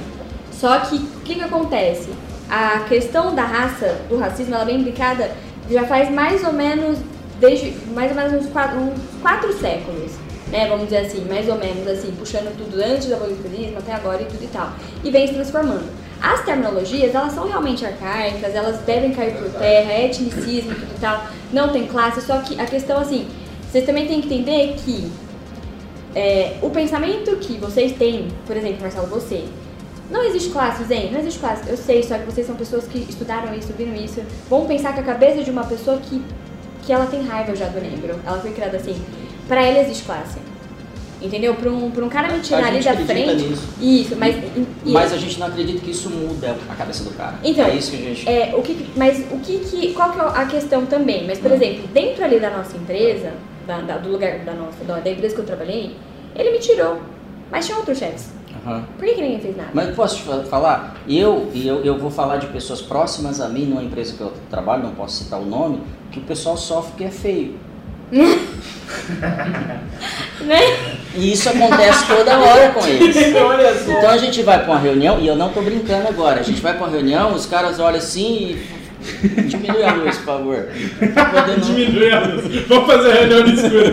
Só 0.53 0.79
que 0.81 0.97
o 0.97 1.21
que 1.25 1.35
que 1.37 1.43
acontece? 1.43 2.11
A 2.51 2.81
questão 2.89 3.35
da 3.35 3.45
raça, 3.45 3.99
do 4.09 4.19
racismo, 4.19 4.55
ela 4.55 4.65
vem 4.65 4.81
implicada 4.81 5.31
já 5.71 5.85
faz 5.85 6.11
mais 6.11 6.45
ou 6.45 6.53
menos, 6.53 6.99
desde 7.41 7.75
mais 7.95 8.11
ou 8.11 8.17
menos 8.17 8.45
uns 8.45 8.53
quatro, 8.53 8.79
uns 8.79 9.01
quatro 9.23 9.53
séculos. 9.55 10.13
Né, 10.49 10.69
vamos 10.69 10.85
dizer 10.85 10.99
assim, 10.99 11.25
mais 11.25 11.49
ou 11.49 11.57
menos 11.57 11.87
assim, 11.89 12.13
puxando 12.13 12.55
tudo 12.57 12.81
antes 12.81 13.07
do 13.07 13.15
abolicionismo 13.15 13.79
até 13.79 13.95
agora 13.95 14.23
e 14.23 14.27
tudo 14.27 14.45
e 14.45 14.49
tal. 14.49 14.73
E 15.03 15.11
vem 15.11 15.27
se 15.27 15.35
transformando. 15.35 15.89
As 16.21 16.45
terminologias, 16.45 17.15
elas 17.15 17.33
são 17.33 17.47
realmente 17.47 17.85
arcaicas, 17.85 18.55
elas 18.55 18.79
devem 18.81 19.13
cair 19.13 19.35
por 19.37 19.51
terra, 19.51 19.93
é 19.93 20.07
etnicismo 20.07 20.73
e 20.73 20.75
tudo 20.75 20.95
e 20.97 21.01
tal, 21.01 21.27
não 21.53 21.71
tem 21.71 21.87
classe, 21.87 22.21
só 22.21 22.39
que 22.39 22.61
a 22.61 22.67
questão 22.67 22.99
assim, 22.99 23.27
vocês 23.71 23.85
também 23.85 24.07
têm 24.07 24.21
que 24.21 24.27
entender 24.33 24.77
que 24.85 25.11
é, 26.15 26.59
o 26.63 26.71
pensamento 26.71 27.37
que 27.37 27.59
vocês 27.59 27.93
têm, 27.93 28.29
por 28.47 28.57
exemplo, 28.57 28.83
Marcelo, 28.83 29.07
você, 29.09 29.45
não 30.11 30.23
existe 30.23 30.51
classe, 30.51 30.85
Zen, 30.85 31.11
não 31.11 31.19
existe 31.19 31.41
classe. 31.41 31.69
Eu 31.69 31.77
sei, 31.77 32.03
só 32.03 32.17
que 32.19 32.27
vocês 32.27 32.47
são 32.47 32.55
pessoas 32.55 32.87
que 32.87 32.99
estudaram 32.99 33.55
isso, 33.55 33.73
viram 33.73 33.95
isso. 33.95 34.23
Vamos 34.49 34.69
pensar 34.69 34.93
que 34.93 35.01
a 35.01 35.03
cabeça 35.03 35.43
de 35.43 35.51
uma 35.51 35.65
pessoa 35.65 35.97
que, 35.99 36.23
que 36.83 36.93
ela 36.93 37.07
tem 37.07 37.23
raiva 37.27 37.57
já 37.57 37.67
do 37.67 37.81
negro, 37.81 38.15
ela 38.25 38.39
foi 38.39 38.53
criada 38.53 38.77
assim, 38.77 38.95
pra 39.49 39.63
ela 39.63 39.81
existe 39.81 40.05
classe. 40.05 40.39
Entendeu? 41.23 41.55
Pra 41.55 41.71
um, 41.71 41.91
pra 41.91 42.05
um 42.05 42.09
cara 42.09 42.31
me 42.31 42.41
tirar 42.41 42.67
ali 42.67 42.83
da 42.83 42.95
frente. 42.97 43.35
nisso. 43.47 43.69
Isso, 43.81 44.17
mas. 44.17 44.37
e- 44.37 44.91
Mas 44.93 45.11
a 45.13 45.17
gente 45.17 45.41
não 45.41 45.47
acredita 45.47 45.81
que 45.81 45.91
isso 45.91 46.11
muda 46.11 46.55
a 46.69 46.75
cabeça 46.75 47.03
do 47.05 47.11
cara. 47.13 47.37
Então, 47.43 47.65
é 47.67 47.75
isso 47.77 47.93
que 47.93 47.97
a 47.97 48.01
gente. 48.01 48.29
É, 48.29 48.55
o 48.55 48.61
que, 48.61 48.87
mas 48.95 49.21
o 49.31 49.39
que, 49.39 49.59
que 49.61 49.95
qual 49.95 50.13
que 50.13 50.19
é 50.21 50.23
a 50.23 50.45
questão 50.47 50.85
também? 50.85 51.27
Mas 51.27 51.39
por 51.39 51.51
exemplo, 51.51 51.87
dentro 51.95 52.23
ali 52.25 52.39
da 52.39 52.51
nossa 52.51 52.77
empresa, 52.77 53.33
da, 53.67 53.81
da- 53.81 53.97
do 53.97 54.11
lugar 54.11 54.41
da 54.41 54.53
nossa, 54.53 54.85
da, 54.85 54.99
empresa 55.11 55.35
que 55.35 55.41
eu 55.41 55.47
trabalhei, 55.47 55.97
ele 56.37 56.51
me 56.51 56.59
tirou. 56.59 56.99
Mas 57.51 57.65
tinha 57.65 57.79
outros 57.79 57.97
chefes. 57.97 58.29
Aham. 58.67 58.85
Por 58.99 59.07
que, 59.07 59.15
que 59.15 59.23
ninguém 59.23 59.41
fez 59.41 59.57
nada? 59.57 59.71
Mas 59.73 59.95
posso 59.95 60.17
te 60.17 60.23
fa- 60.25 60.43
falar? 60.45 60.97
Eu, 61.09 61.51
e 61.55 61.67
eu, 61.67 61.83
eu 61.85 61.97
vou 61.99 62.11
falar 62.11 62.37
de 62.37 62.49
pessoas 62.49 62.83
próximas 62.83 63.41
a 63.41 63.49
mim, 63.49 63.65
numa 63.65 63.83
empresa 63.83 64.15
que 64.15 64.21
eu 64.21 64.33
trabalho, 64.51 64.83
não 64.83 64.95
posso 64.95 65.25
citar 65.25 65.41
o 65.41 65.47
nome, 65.47 65.81
que 66.13 66.19
o 66.19 66.23
pessoal 66.23 66.57
sofre 66.57 66.93
que 66.99 67.05
é 67.05 67.11
feio. 67.11 67.55
Né? 70.41 70.61
E 71.17 71.33
isso 71.33 71.49
acontece 71.49 72.07
toda 72.07 72.39
hora 72.39 72.69
com 72.71 72.85
eles. 72.89 73.17
Então 73.17 74.11
a 74.11 74.17
gente 74.19 74.43
vai 74.43 74.59
pra 74.63 74.73
uma 74.73 74.79
reunião, 74.81 75.19
e 75.21 75.27
eu 75.27 75.37
não 75.37 75.49
tô 75.51 75.63
brincando 75.63 76.09
agora, 76.09 76.41
a 76.41 76.43
gente 76.43 76.61
vai 76.61 76.75
pra 76.75 76.85
uma 76.87 76.93
reunião, 76.93 77.33
os 77.35 77.47
caras 77.47 77.79
olham 77.81 77.99
assim 77.99 78.59
e. 78.61 78.75
Diminui 79.49 79.83
a 79.85 79.93
luz, 79.93 80.17
por 80.19 80.25
favor. 80.25 80.69
Não- 81.01 81.59
Diminui 81.61 82.11
a 82.11 82.21
luz. 82.21 82.67
Vamos 82.67 82.87
fazer 82.87 83.11
a 83.11 83.15
reunião 83.15 83.41
no 83.43 83.49
escuro. 83.55 83.93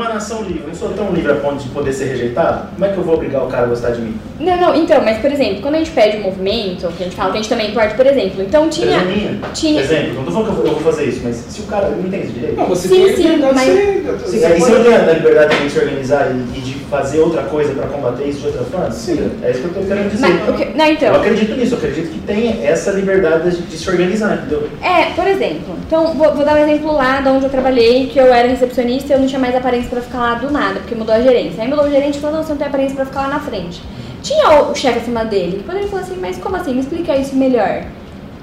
Eu 0.00 0.06
uma 0.06 0.14
nação 0.14 0.42
livre, 0.42 0.62
eu 0.62 0.68
não 0.68 0.74
sou 0.74 0.88
tão 0.90 1.12
livre 1.12 1.30
a 1.30 1.34
ponto 1.34 1.62
de 1.62 1.68
poder 1.68 1.92
ser 1.92 2.06
rejeitado? 2.06 2.68
Como 2.72 2.84
é 2.86 2.88
que 2.88 2.96
eu 2.96 3.02
vou 3.04 3.14
obrigar 3.16 3.42
o 3.44 3.48
cara 3.48 3.64
a 3.64 3.68
gostar 3.68 3.90
de 3.90 4.00
mim? 4.00 4.14
Não, 4.40 4.56
não, 4.56 4.74
então, 4.74 5.02
mas 5.04 5.18
por 5.18 5.30
exemplo, 5.30 5.60
quando 5.60 5.74
a 5.74 5.78
gente 5.78 5.90
pede 5.90 6.16
um 6.16 6.22
movimento, 6.22 6.88
que 6.96 7.02
a 7.02 7.04
gente 7.04 7.14
fala 7.16 7.30
que 7.32 7.36
a 7.38 7.40
gente 7.42 7.50
também 7.50 7.68
importa, 7.70 7.94
por 7.94 8.06
exemplo, 8.06 8.42
então 8.42 8.68
tinha. 8.70 8.98
Presuminha. 8.98 9.38
tinha- 9.52 9.82
Exemplo, 9.82 10.14
não 10.14 10.24
tô 10.24 10.30
falando 10.30 10.44
que 10.46 10.50
eu 10.52 10.56
vou, 10.56 10.66
eu 10.66 10.72
vou 10.80 10.92
fazer 10.92 11.04
isso, 11.04 11.20
mas 11.22 11.36
se 11.36 11.60
o 11.60 11.64
cara 11.64 11.90
não 11.90 12.00
entende 12.06 12.28
direito. 12.28 12.56
Não, 12.56 12.66
você 12.66 12.88
Sim, 12.88 12.94
tem 12.94 13.16
sim, 13.16 13.22
liberdade 13.24 13.54
mas- 13.54 13.66
de 13.66 13.72
ser- 13.74 13.90
Sim, 13.90 14.00
você 14.00 14.36
e 14.36 14.40
você 14.40 14.58
pode- 14.58 14.72
não 14.72 14.84
tem 14.84 14.94
a 14.94 15.12
liberdade 15.12 15.56
de 15.62 15.70
se 15.70 15.78
organizar 15.78 16.30
e, 16.30 16.58
e 16.58 16.60
de 16.62 16.74
fazer 16.90 17.20
outra 17.20 17.42
coisa 17.42 17.74
para 17.74 17.86
combater 17.88 18.24
isso 18.24 18.40
de 18.40 18.46
outra 18.46 18.64
forma? 18.64 18.90
Sim. 18.90 19.30
É 19.42 19.50
isso 19.50 19.60
que 19.60 19.66
eu 19.66 19.74
tô 19.74 19.80
querendo 19.86 20.10
dizer. 20.10 20.26
Mas, 20.28 20.56
que- 20.56 20.76
não, 20.78 20.86
Eu 20.86 20.92
então. 20.92 21.14
acredito 21.16 21.56
nisso, 21.56 21.74
eu 21.74 21.78
acredito 21.78 22.10
que 22.10 22.18
tem 22.20 22.66
essa 22.66 22.90
liberdade 22.92 23.50
de, 23.50 23.62
de 23.62 23.76
se 23.78 23.90
organizar, 23.90 24.34
entendeu? 24.38 24.66
É, 24.82 25.12
por 25.14 25.26
exemplo, 25.26 25.74
então 25.86 26.14
vou, 26.14 26.34
vou 26.34 26.44
dar 26.44 26.54
um 26.54 26.58
exemplo 26.66 26.92
lá 26.92 27.20
de 27.20 27.28
onde 27.28 27.44
eu 27.44 27.50
trabalhei, 27.50 28.06
que 28.06 28.18
eu 28.18 28.32
era 28.32 28.48
recepcionista 28.48 29.12
e 29.12 29.16
eu 29.16 29.20
não 29.20 29.26
tinha 29.26 29.38
mais 29.38 29.54
aparência 29.54 29.89
pra 29.90 30.00
ficar 30.00 30.18
lá 30.18 30.34
do 30.34 30.50
nada, 30.50 30.80
porque 30.80 30.94
mudou 30.94 31.14
a 31.14 31.20
gerência. 31.20 31.62
Aí 31.62 31.68
mudou 31.68 31.84
o 31.84 31.90
gerente 31.90 32.16
e 32.16 32.20
falou, 32.20 32.36
não, 32.36 32.44
você 32.44 32.52
não 32.52 32.58
tem 32.58 32.66
aparência 32.66 32.96
pra 32.96 33.04
ficar 33.04 33.22
lá 33.22 33.28
na 33.28 33.40
frente. 33.40 33.82
Tinha 34.22 34.62
o, 34.62 34.74
chefe 34.74 35.00
acima 35.00 35.24
dele, 35.24 35.58
que 35.58 35.64
poderia 35.64 35.88
falar 35.88 36.02
assim, 36.02 36.16
mas 36.20 36.38
como 36.38 36.56
assim? 36.56 36.74
Me 36.74 36.80
explica 36.80 37.16
isso 37.16 37.34
melhor. 37.34 37.84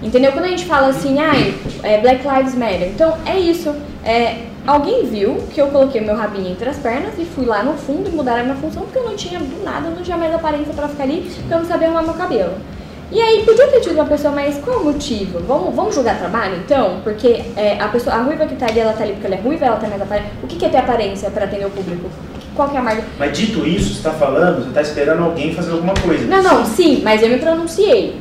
Entendeu? 0.02 0.32
Quando 0.32 0.46
a 0.46 0.50
gente 0.50 0.66
fala 0.66 0.88
assim, 0.88 1.18
ai, 1.20 1.56
é, 1.82 2.00
Black 2.00 2.28
Lives 2.28 2.56
Matter, 2.56 2.90
então 2.90 3.18
é 3.26 3.40
isso. 3.40 3.74
É, 4.04 4.44
alguém 4.66 5.06
viu 5.06 5.38
que 5.52 5.60
eu 5.60 5.68
coloquei 5.68 6.02
meu 6.02 6.16
rabinho 6.16 6.52
entre 6.52 6.70
as 6.70 6.78
pernas 6.78 7.18
e 7.18 7.26
fui 7.26 7.46
lá 7.46 7.64
no 7.64 7.74
fundo 7.74 8.10
e 8.10 8.12
mudaram 8.12 8.42
a 8.42 8.44
minha 8.44 8.56
função, 8.56 8.84
porque 8.84 9.00
eu 9.00 9.04
não 9.04 9.16
tinha 9.16 9.40
do 9.40 9.64
nada, 9.64 9.88
eu 9.88 9.96
não 9.96 10.04
tinha 10.04 10.18
mais 10.18 10.34
aparência 10.34 10.74
pra 10.74 10.88
ficar 10.88 11.04
ali, 11.04 11.32
porque 11.36 11.54
eu 11.54 11.60
não 11.60 11.66
sabia 11.66 11.88
arrumar 11.88 12.04
meu 12.04 12.14
cabelo. 12.14 12.54
E 13.10 13.22
aí, 13.22 13.44
podia 13.44 13.68
ter 13.68 13.80
tido 13.80 13.94
uma 13.94 14.06
pessoa, 14.06 14.34
mas 14.34 14.58
qual 14.58 14.82
o 14.82 14.86
motivo? 14.86 15.40
Vamos, 15.48 15.74
vamos 15.74 15.96
julgar 15.96 16.20
trabalho, 16.20 16.58
então? 16.58 17.00
Porque 17.04 17.42
é, 17.56 17.80
a 17.80 17.88
pessoa, 17.88 18.16
a 18.18 18.22
ruiva 18.22 18.46
que 18.46 18.56
tá 18.56 18.66
ali, 18.68 18.82
ela 18.82 18.92
tá 18.92 19.04
ali 19.04 19.14
porque 19.14 19.28
ela 19.28 19.36
é 19.36 19.40
ruiva, 19.40 19.66
ela 19.66 19.78
tem 19.78 19.90
mais 19.90 20.02
aparência. 20.02 20.32
O 20.44 20.48
que, 20.48 20.58
que 20.58 20.66
é 20.66 20.70
ter 20.70 20.78
aparência 20.78 21.30
para 21.30 21.46
atender 21.46 21.66
o 21.66 21.70
público? 21.70 22.10
Qual 22.54 22.68
que 22.68 22.76
é 22.76 22.80
a 22.80 22.84
marca? 22.84 23.04
Mas 23.18 23.38
dito 23.38 23.66
isso, 23.66 23.90
você 23.90 23.98
está 23.98 24.12
falando, 24.12 24.64
você 24.64 24.70
está 24.70 24.82
esperando 24.82 25.24
alguém 25.24 25.54
fazer 25.54 25.72
alguma 25.72 25.94
coisa. 25.94 26.26
Não, 26.26 26.44
não, 26.44 26.66
sim, 26.66 27.02
mas 27.02 27.24
eu 27.24 27.30
me 27.30 27.38
pronunciei. 27.38 28.20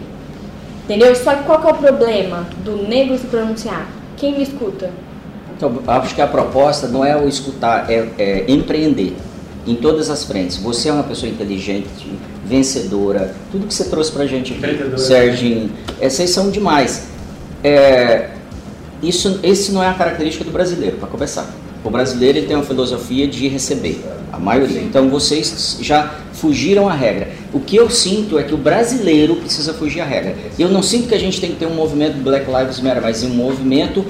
Entendeu? 0.84 1.12
Só 1.16 1.34
que 1.34 1.42
qual 1.42 1.60
que 1.60 1.66
é 1.66 1.70
o 1.72 1.74
problema 1.74 2.46
do 2.64 2.76
negro 2.86 3.18
se 3.18 3.26
pronunciar? 3.26 3.88
Quem 4.16 4.34
me 4.34 4.42
escuta? 4.44 4.90
Então, 5.56 5.82
acho 5.88 6.14
que 6.14 6.20
a 6.20 6.28
proposta 6.28 6.86
não 6.86 7.04
é 7.04 7.16
o 7.16 7.26
escutar, 7.26 7.90
é, 7.90 8.06
é 8.18 8.44
empreender 8.46 9.16
em 9.66 9.74
todas 9.74 10.10
as 10.10 10.22
frentes. 10.22 10.58
Você 10.58 10.90
é 10.90 10.92
uma 10.92 11.02
pessoa 11.02 11.28
inteligente, 11.30 11.88
vencedora, 12.46 13.34
tudo 13.50 13.66
que 13.66 13.74
você 13.74 13.84
trouxe 13.84 14.12
pra 14.12 14.26
gente 14.26 14.54
aqui. 14.54 14.98
Serginho, 14.98 15.70
é, 16.00 16.08
vocês 16.08 16.30
são 16.30 16.50
demais. 16.50 17.08
É, 17.62 18.30
isso, 19.02 19.40
esse 19.42 19.72
não 19.72 19.82
é 19.82 19.88
a 19.88 19.94
característica 19.94 20.44
do 20.44 20.50
brasileiro, 20.50 20.96
para 20.96 21.08
começar. 21.08 21.52
O 21.84 21.90
brasileiro 21.90 22.38
ele 22.38 22.46
tem 22.46 22.56
uma 22.56 22.64
filosofia 22.64 23.26
de 23.28 23.46
receber, 23.48 24.04
a 24.32 24.38
maioria. 24.38 24.80
Então 24.80 25.08
vocês 25.08 25.78
já 25.80 26.14
fugiram 26.32 26.88
à 26.88 26.92
regra. 26.92 27.28
O 27.52 27.60
que 27.60 27.76
eu 27.76 27.88
sinto 27.88 28.38
é 28.38 28.42
que 28.42 28.54
o 28.54 28.56
brasileiro 28.56 29.36
precisa 29.36 29.72
fugir 29.72 30.00
à 30.00 30.04
regra. 30.04 30.34
Eu 30.58 30.68
não 30.68 30.82
sinto 30.82 31.08
que 31.08 31.14
a 31.14 31.18
gente 31.18 31.40
tem 31.40 31.50
que 31.50 31.56
ter 31.56 31.66
um 31.66 31.74
movimento 31.74 32.16
Black 32.18 32.46
Lives 32.50 32.80
Matter, 32.80 33.02
mas 33.02 33.22
um 33.22 33.30
movimento 33.30 34.04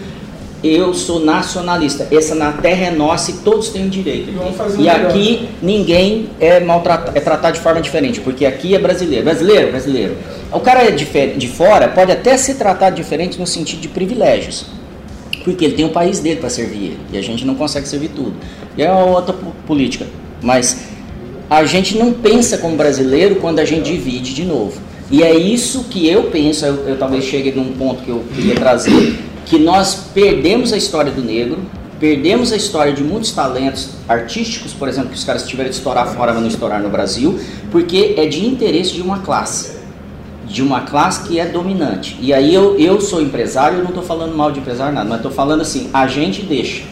eu 0.65 0.93
sou 0.95 1.21
nacionalista. 1.21 2.09
Essa 2.11 2.35
na 2.35 2.53
terra 2.53 2.87
é 2.87 2.91
nossa 2.91 3.31
e 3.31 3.35
todos 3.35 3.69
têm 3.69 3.89
direito. 3.89 4.31
E 4.31 4.35
um 4.79 4.81
E 4.83 4.89
aqui 4.89 5.49
ninguém 5.63 6.29
é 6.41 6.61
maltratado, 6.61 7.17
é 7.17 7.21
tratado 7.21 7.55
de 7.55 7.61
forma 7.61 7.81
diferente, 7.81 8.21
porque 8.21 8.45
aqui 8.47 8.75
é 8.75 8.79
brasileiro. 8.79 9.25
Brasileiro, 9.25 9.71
brasileiro. 9.71 10.17
O 10.53 10.61
cara 10.61 10.85
é 10.85 10.91
de, 10.91 11.05
de 11.37 11.49
fora 11.49 11.89
pode 11.89 12.11
até 12.13 12.37
ser 12.37 12.55
tratado 12.55 12.97
diferente 12.97 13.39
no 13.39 13.47
sentido 13.47 13.81
de 13.81 13.89
privilégios. 13.89 14.67
Porque 15.45 15.65
ele 15.65 15.75
tem 15.75 15.85
o 15.85 15.91
país 15.91 16.19
dele 16.19 16.41
para 16.41 16.51
servir 16.51 16.77
ele. 16.87 16.99
E 17.13 17.19
a 17.19 17.23
gente 17.23 17.45
não 17.45 17.55
consegue 17.55 17.87
servir 17.87 18.09
tudo. 18.09 18.35
E 18.77 18.83
é 18.83 18.91
uma 18.91 19.05
outra 19.05 19.33
po- 19.33 19.53
política. 19.67 20.05
Mas 20.43 20.77
a 21.49 21.65
gente 21.65 21.97
não 21.97 22.13
pensa 22.13 22.59
como 22.59 22.75
brasileiro 22.77 23.37
quando 23.37 23.61
a 23.61 23.65
gente 23.65 23.85
divide 23.85 24.35
de 24.35 24.45
novo. 24.45 24.81
E 25.09 25.23
é 25.23 25.33
isso 25.33 25.85
que 25.85 26.09
eu 26.09 26.25
penso, 26.25 26.67
eu, 26.67 26.89
eu 26.89 26.99
talvez 26.99 27.23
chegue 27.25 27.53
num 27.53 27.73
ponto 27.75 28.03
que 28.03 28.09
eu 28.11 28.25
queria 28.35 28.57
trazer, 28.57 29.17
que 29.47 29.59
nós 29.59 30.09
perdemos 30.13 30.73
a 30.73 30.77
história 30.77 31.11
do 31.11 31.23
negro, 31.23 31.59
perdemos 31.99 32.53
a 32.53 32.57
história 32.57 32.93
de 32.93 33.03
muitos 33.03 33.33
talentos 33.33 33.91
artísticos, 34.07 34.75
por 34.75 34.89
exemplo, 34.89 35.11
que 35.11 35.17
os 35.17 35.25
caras 35.25 35.47
tiveram 35.47 35.71
de 35.71 35.77
estourar 35.77 36.07
fora, 36.09 36.35
mas 36.35 36.43
não 36.43 36.49
estourar 36.49 36.83
no 36.83 36.91
Brasil, 36.91 37.41
porque 37.71 38.15
é 38.19 38.27
de 38.27 38.45
interesse 38.45 38.93
de 38.93 39.01
uma 39.01 39.21
classe 39.21 39.77
de 40.47 40.63
uma 40.63 40.83
classe 40.83 41.27
que 41.27 41.41
é 41.41 41.47
dominante. 41.47 42.17
E 42.21 42.33
aí 42.33 42.55
eu, 42.55 42.79
eu 42.79 43.01
sou 43.01 43.21
empresário, 43.21 43.79
eu 43.79 43.83
não 43.83 43.91
estou 43.91 44.03
falando 44.03 44.35
mal 44.37 44.53
de 44.53 44.61
empresário 44.61 44.95
nada, 44.95 45.09
mas 45.09 45.19
estou 45.19 45.33
falando 45.33 45.61
assim, 45.61 45.91
a 45.93 46.07
gente 46.07 46.43
deixa. 46.43 46.85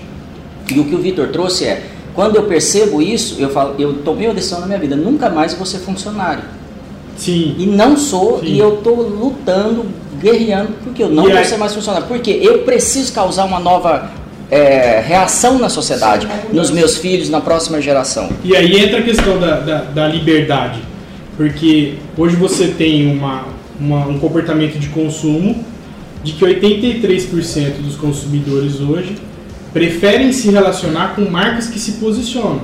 E 0.75 0.81
o 0.81 0.85
que 0.85 0.95
o 0.95 0.99
Vitor 0.99 1.29
trouxe 1.29 1.65
é, 1.65 1.87
quando 2.15 2.37
eu 2.37 2.45
percebo 2.45 3.01
isso, 3.01 3.37
eu 3.39 3.51
falo, 3.51 3.75
eu 3.79 4.03
tomei 4.03 4.27
uma 4.27 4.35
decisão 4.35 4.61
na 4.61 4.67
minha 4.67 4.79
vida, 4.79 4.97
nunca 4.97 5.31
mais 5.31 5.55
vou 5.55 5.67
ser 5.67 5.79
funcionário. 5.79 6.43
Sim. 7.17 7.55
E 7.59 7.67
não 7.67 7.97
sou, 7.97 8.41
Sim. 8.41 8.47
e 8.47 8.59
eu 8.59 8.75
estou 8.75 8.97
lutando, 9.03 9.87
guerreando, 10.21 10.71
porque 10.83 11.03
eu 11.03 11.09
não 11.11 11.25
E 11.27 11.31
vou 11.31 11.39
aí- 11.39 11.45
ser 11.45 11.57
mais 11.57 11.75
funcionário. 11.75 12.07
Porque 12.09 12.31
eu 12.31 12.59
preciso 12.61 13.13
causar 13.13 13.45
uma 13.45 13.61
nova 13.61 14.11
é, 14.51 15.01
reação 15.05 15.59
na 15.59 15.69
sociedade, 15.69 16.29
nos 16.53 16.71
meus 16.71 16.97
filhos, 16.99 17.29
na 17.31 17.41
próxima 17.41 17.81
geração. 17.81 18.29
E 18.45 18.55
aí 18.55 18.79
entra 18.79 18.99
a 18.99 19.03
questão 19.03 19.39
da, 19.41 19.59
da, 19.61 19.79
da 19.85 20.07
liberdade. 20.09 20.81
Porque 21.37 21.95
hoje 22.17 22.37
você 22.37 22.69
tem 22.69 23.11
uma, 23.11 23.47
uma- 23.81 24.07
um 24.07 24.19
comportamento 24.19 24.79
de 24.79 24.89
consumo 24.89 25.65
de 26.23 26.33
que 26.33 26.45
83% 26.45 27.81
dos 27.83 27.97
consumidores 27.97 28.81
hoje 28.81 29.17
preferem 29.73 30.33
se 30.33 30.51
relacionar 30.51 31.15
com 31.17 31.23
marcas 31.23 31.67
que 31.67 31.79
se 31.79 31.93
posicionam. 31.93 32.61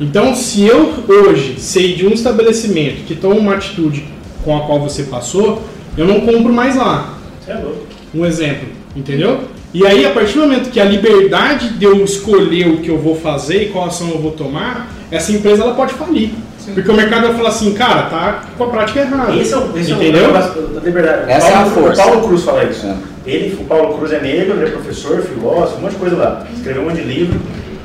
Então, 0.00 0.34
se 0.34 0.64
eu 0.64 0.92
hoje 1.08 1.58
sei 1.58 1.94
de 1.94 2.06
um 2.06 2.10
estabelecimento 2.10 3.04
que 3.04 3.16
toma 3.16 3.34
uma 3.36 3.54
atitude 3.54 4.04
com 4.44 4.56
a 4.56 4.60
qual 4.60 4.80
você 4.80 5.04
passou, 5.04 5.62
eu 5.96 6.06
não 6.06 6.20
compro 6.20 6.52
mais 6.52 6.76
lá. 6.76 7.18
Você 7.40 7.50
é 7.50 7.56
louco. 7.56 7.86
Um 8.14 8.24
exemplo, 8.24 8.68
entendeu? 8.94 9.40
E 9.74 9.86
aí, 9.86 10.06
a 10.06 10.10
partir 10.10 10.34
do 10.34 10.40
momento 10.40 10.70
que 10.70 10.80
a 10.80 10.84
liberdade 10.84 11.70
de 11.70 11.84
eu 11.84 12.02
escolher 12.04 12.68
o 12.68 12.78
que 12.78 12.88
eu 12.88 12.98
vou 12.98 13.16
fazer 13.16 13.64
e 13.64 13.68
qual 13.70 13.86
ação 13.86 14.08
eu 14.10 14.18
vou 14.18 14.30
tomar, 14.30 14.88
essa 15.10 15.32
empresa 15.32 15.62
ela 15.62 15.74
pode 15.74 15.92
falir. 15.94 16.30
Porque 16.74 16.90
o 16.90 16.94
mercado 16.94 17.26
vai 17.28 17.36
falar 17.36 17.48
assim, 17.48 17.74
cara, 17.74 18.02
tá 18.02 18.44
com 18.56 18.64
a 18.64 18.68
prática 18.68 19.00
errada. 19.00 19.34
Esse 19.34 19.52
é 19.52 19.56
o, 19.56 19.78
esse 19.78 19.92
entendeu? 19.92 20.34
é 20.34 20.78
o 20.78 20.84
liberdade. 20.84 21.30
Essa 21.30 21.48
é 21.48 21.54
a 21.54 21.56
Paulo, 21.62 21.70
força. 21.70 22.02
O 22.02 22.04
Paulo 22.04 22.28
Cruz 22.28 22.42
fala 22.44 22.64
isso. 22.64 22.86
É. 22.86 22.96
Ele, 23.26 23.58
o 23.60 23.64
Paulo 23.64 23.98
Cruz 23.98 24.12
é 24.12 24.20
negro, 24.20 24.56
ele 24.56 24.66
é 24.66 24.70
professor, 24.70 25.22
filósofo, 25.22 25.78
um 25.78 25.82
monte 25.82 25.92
de 25.92 25.98
coisa 25.98 26.16
lá. 26.16 26.46
Escreveu 26.54 26.82
um 26.82 26.84
monte 26.86 26.96
de 26.96 27.08
livro, 27.08 27.40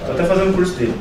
tô 0.05 0.11
até 0.11 0.23
fazendo 0.23 0.51
o 0.51 0.53
curso 0.53 0.73
dele. 0.73 0.93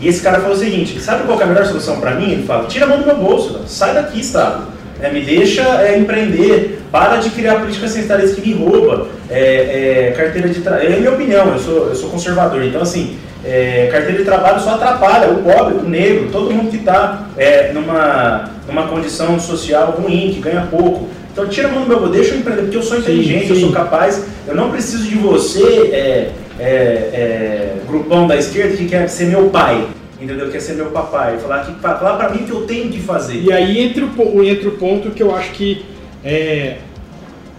E 0.00 0.08
esse 0.08 0.22
cara 0.22 0.40
falou 0.40 0.56
o 0.56 0.58
seguinte, 0.58 0.98
sabe 1.00 1.24
qual 1.24 1.36
que 1.36 1.42
é 1.42 1.46
a 1.46 1.48
melhor 1.48 1.66
solução 1.66 2.00
pra 2.00 2.14
mim? 2.14 2.32
Ele 2.32 2.42
fala, 2.44 2.66
tira 2.66 2.86
a 2.86 2.88
mão 2.88 3.00
do 3.00 3.06
meu 3.06 3.16
bolso, 3.16 3.60
sai 3.66 3.92
daqui, 3.92 4.20
Estado. 4.20 4.64
É, 5.02 5.10
me 5.10 5.20
deixa 5.20 5.62
é, 5.82 5.98
empreender, 5.98 6.82
para 6.90 7.16
de 7.16 7.30
criar 7.30 7.56
políticas 7.56 7.90
centralistas 7.90 8.38
que 8.38 8.48
me 8.48 8.54
rouba, 8.54 9.08
é, 9.30 10.08
é, 10.08 10.14
carteira 10.16 10.48
de 10.48 10.60
trabalho. 10.60 10.90
É 10.90 10.96
a 10.96 10.98
minha 10.98 11.12
opinião, 11.12 11.48
eu 11.52 11.58
sou, 11.58 11.88
eu 11.88 11.94
sou 11.94 12.10
conservador, 12.10 12.62
então 12.64 12.82
assim, 12.82 13.16
é, 13.44 13.88
carteira 13.90 14.18
de 14.18 14.24
trabalho 14.24 14.60
só 14.60 14.74
atrapalha 14.74 15.30
o 15.30 15.42
pobre, 15.42 15.74
o 15.74 15.88
negro, 15.88 16.28
todo 16.30 16.50
mundo 16.50 16.70
que 16.70 16.76
está 16.76 17.26
numa, 17.72 18.50
numa 18.66 18.88
condição 18.88 19.38
social 19.40 19.98
ruim, 19.98 20.32
que 20.34 20.40
ganha 20.40 20.66
pouco. 20.70 21.08
Então 21.32 21.46
tira 21.46 21.68
a 21.68 21.70
mão 21.70 21.82
do 21.82 21.88
meu 21.88 21.98
bolso, 21.98 22.12
deixa 22.12 22.34
eu 22.34 22.38
empreender, 22.38 22.62
porque 22.62 22.76
eu 22.76 22.82
sou 22.82 22.98
inteligente, 22.98 23.48
eu 23.48 23.56
sim. 23.56 23.62
sou 23.62 23.72
capaz, 23.72 24.24
eu 24.46 24.54
não 24.54 24.70
preciso 24.70 25.04
de 25.04 25.14
você, 25.16 26.32
é, 26.60 26.62
é, 26.62 27.76
grupão 27.88 28.26
da 28.26 28.36
esquerda, 28.36 28.76
que 28.76 28.86
quer 28.86 29.08
ser 29.08 29.26
meu 29.26 29.48
pai, 29.48 29.88
entendeu? 30.20 30.50
Quer 30.50 30.60
ser 30.60 30.74
meu 30.74 30.90
papai, 30.90 31.38
falar, 31.38 31.64
que, 31.64 31.72
falar 31.80 32.16
pra 32.16 32.28
mim 32.28 32.42
o 32.42 32.46
que 32.46 32.52
eu 32.52 32.62
tenho 32.66 32.90
que 32.90 33.00
fazer. 33.00 33.40
E 33.42 33.50
aí 33.50 33.78
entra 33.80 34.04
o, 34.04 34.44
entra 34.44 34.68
o 34.68 34.72
ponto 34.72 35.10
que 35.10 35.22
eu 35.22 35.34
acho 35.34 35.52
que 35.52 35.84
é 36.22 36.76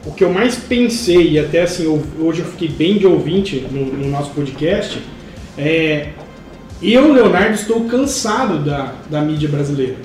o 0.06 0.12
que 0.12 0.24
eu 0.24 0.32
mais 0.32 0.56
pensei, 0.56 1.32
e 1.34 1.40
até 1.40 1.62
assim, 1.62 1.86
eu- 1.86 2.02
hoje 2.20 2.40
eu 2.40 2.46
fiquei 2.46 2.68
bem 2.68 2.98
de 2.98 3.06
ouvinte 3.06 3.66
no, 3.72 3.86
no 3.86 4.10
nosso 4.10 4.32
podcast, 4.32 5.00
é 5.58 6.08
eu, 6.82 7.14
Leonardo, 7.14 7.54
estou 7.54 7.82
cansado 7.86 8.58
da, 8.66 8.94
da 9.10 9.22
mídia 9.22 9.48
brasileira. 9.48 9.98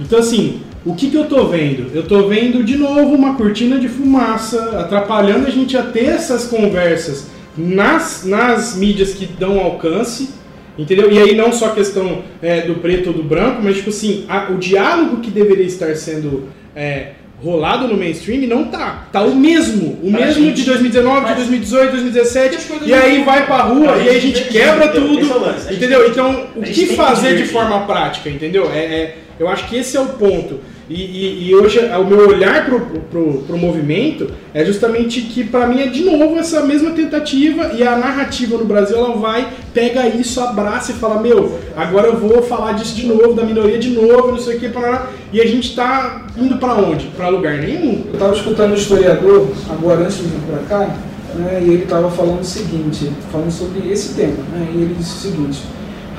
Então 0.00 0.18
assim, 0.18 0.62
o 0.86 0.94
que, 0.94 1.10
que 1.10 1.16
eu 1.16 1.26
tô 1.26 1.46
vendo? 1.48 1.90
Eu 1.94 2.04
tô 2.04 2.26
vendo 2.28 2.64
de 2.64 2.76
novo 2.76 3.14
uma 3.14 3.34
cortina 3.34 3.78
de 3.78 3.88
fumaça, 3.88 4.80
atrapalhando 4.80 5.46
a 5.46 5.50
gente 5.50 5.76
a 5.76 5.82
ter 5.82 6.06
essas 6.06 6.44
conversas 6.46 7.26
nas, 7.56 8.24
nas 8.24 8.76
mídias 8.76 9.14
que 9.14 9.26
dão 9.26 9.58
alcance, 9.58 10.30
entendeu? 10.78 11.10
E 11.10 11.18
aí 11.18 11.34
não 11.34 11.52
só 11.52 11.66
a 11.66 11.74
questão 11.74 12.22
é, 12.42 12.62
do 12.62 12.74
preto 12.76 13.08
ou 13.08 13.12
do 13.14 13.22
branco, 13.22 13.60
mas 13.62 13.76
tipo 13.76 13.90
assim, 13.90 14.24
a- 14.28 14.48
o 14.50 14.58
diálogo 14.58 15.18
que 15.18 15.30
deveria 15.30 15.64
estar 15.64 15.94
sendo 15.96 16.48
é, 16.74 17.12
rolado 17.42 17.86
no 17.88 17.96
mainstream 17.96 18.46
não 18.46 18.64
tá. 18.66 19.08
Tá 19.12 19.22
o 19.22 19.34
mesmo, 19.34 19.98
o 20.02 20.10
Pra 20.10 20.26
mesmo 20.26 20.44
gente- 20.44 20.56
de 20.56 20.64
2019, 20.64 21.16
de 21.20 21.22
Mas- 21.26 21.36
2018, 21.36 21.90
2017, 21.92 22.56
As 22.56 22.64
coisas 22.64 22.88
e 22.88 22.92
aí 22.94 23.22
vai 23.24 23.44
pra 23.46 23.62
rua 23.62 23.92
A 23.94 23.98
e 23.98 24.08
aí 24.08 24.16
a 24.16 24.20
gente- 24.20 24.44
quebra 24.44 24.84
é 24.84 24.88
tudo, 24.88 25.20
gente- 25.22 25.74
entendeu? 25.74 26.08
Então, 26.08 26.46
o 26.56 26.62
que 26.62 26.86
fazer 26.94 27.36
de 27.36 27.44
forma 27.44 27.80
prática, 27.86 28.28
entendeu? 28.30 28.70
É, 28.72 28.78
é- 28.78 29.16
eu 29.38 29.48
acho 29.48 29.66
que 29.68 29.76
esse 29.76 29.96
é 29.96 30.00
o 30.00 30.06
ponto. 30.06 30.60
E, 30.88 30.94
e- 30.94 31.48
e 31.48 31.54
hoje 31.54 31.80
é, 31.80 31.96
o 31.98 32.06
meu 32.06 32.28
olhar 32.28 32.64
pro, 32.64 32.80
pro, 33.10 33.42
pro 33.42 33.58
movimento 33.58 34.28
é 34.54 34.64
justamente 34.64 35.20
que 35.22 35.42
pra 35.42 35.66
mim 35.66 35.80
é 35.80 35.88
de 35.88 36.04
novo 36.04 36.38
essa 36.38 36.62
mesma 36.64 36.92
tentativa 36.92 37.72
e 37.76 37.82
a 37.82 37.96
narrativa 37.96 38.56
no 38.56 38.64
Brasil 38.64 38.96
ela 38.96 39.16
vai, 39.16 39.48
pega 39.74 40.06
isso, 40.06 40.40
abraça 40.40 40.92
e 40.92 40.94
fala, 40.94 41.20
meu, 41.20 41.58
agora 41.76 42.06
eu 42.06 42.16
vou 42.16 42.40
falar 42.42 42.72
disso 42.74 42.94
de 42.94 43.04
novo, 43.06 43.34
da 43.34 43.42
minoria 43.42 43.78
de 43.80 43.90
novo, 43.90 44.30
não 44.30 44.38
sei 44.38 44.56
o 44.56 44.60
que, 44.60 44.68
parará. 44.68 45.08
e 45.32 45.40
a 45.40 45.46
gente 45.46 45.74
tá 45.74 46.24
indo 46.38 46.56
pra 46.58 46.74
onde? 46.74 47.06
Pra 47.16 47.28
lugar 47.28 47.54
nenhum. 47.58 48.04
Eu 48.06 48.12
estava 48.14 48.32
escutando 48.34 48.70
o 48.70 48.76
historiador, 48.76 49.48
agora 49.68 50.02
antes 50.02 50.18
de 50.18 50.22
vir 50.22 50.40
para 50.48 50.58
cá, 50.68 50.96
né, 51.34 51.62
e 51.62 51.68
ele 51.70 51.82
estava 51.82 52.08
falando 52.12 52.40
o 52.42 52.44
seguinte, 52.44 53.10
falando 53.32 53.50
sobre 53.50 53.90
esse 53.90 54.14
tema, 54.14 54.36
né, 54.52 54.68
e 54.72 54.82
ele 54.82 54.94
disse 54.96 55.16
o 55.26 55.30
seguinte, 55.32 55.62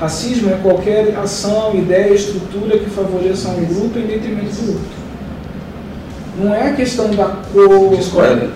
racismo 0.00 0.50
é 0.50 0.56
qualquer 0.62 1.16
ação, 1.16 1.74
ideia, 1.74 2.14
estrutura 2.14 2.78
que 2.78 2.88
favoreça 2.90 3.48
um 3.48 3.64
grupo 3.64 3.98
em 3.98 4.06
detrimento 4.06 4.54
do 4.56 4.72
outro. 4.72 4.98
Não 6.38 6.54
é 6.54 6.68
a 6.68 6.72
questão 6.72 7.10
da 7.10 7.26
cor, 7.52 7.96
Discorda. 7.96 8.50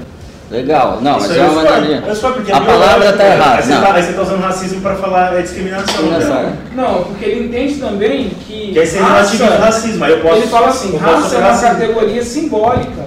Legal, 0.52 1.00
não, 1.00 1.16
Isso 1.16 1.28
mas 1.28 1.36
é 1.38 1.40
eu 1.40 1.50
uma 1.50 1.62
A 1.62 2.62
é 2.62 2.66
palavra 2.66 3.12
tá 3.12 3.24
né? 3.24 3.34
errada, 3.34 3.62
você 3.62 3.72
não. 3.72 3.80
tá, 3.80 3.94
aí 3.94 4.02
você 4.02 4.20
usando 4.20 4.40
racismo 4.42 4.80
pra 4.82 4.94
falar 4.96 5.38
é 5.38 5.42
discriminação. 5.42 5.86
Discriminação. 5.86 6.42
né? 6.42 6.56
Não, 6.74 7.04
porque 7.04 7.24
ele 7.24 7.46
entende 7.46 7.74
também 7.76 8.28
que 8.28 8.72
Que 8.72 8.78
aí 8.78 8.86
você 8.86 8.98
relativiza 8.98 9.44
o 9.44 9.58
racismo. 9.58 10.04
Aí 10.04 10.12
eu 10.12 10.20
posso, 10.20 10.36
ele 10.36 10.46
fala 10.48 10.68
assim, 10.68 10.96
raça 10.98 11.36
é 11.36 11.38
uma 11.38 11.48
racista. 11.48 11.68
categoria 11.70 12.22
simbólica, 12.22 13.06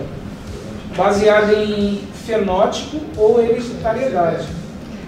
baseada 0.98 1.54
em 1.54 2.02
fenótipo 2.26 2.98
ou 3.16 3.40
hereditariedade. 3.40 4.48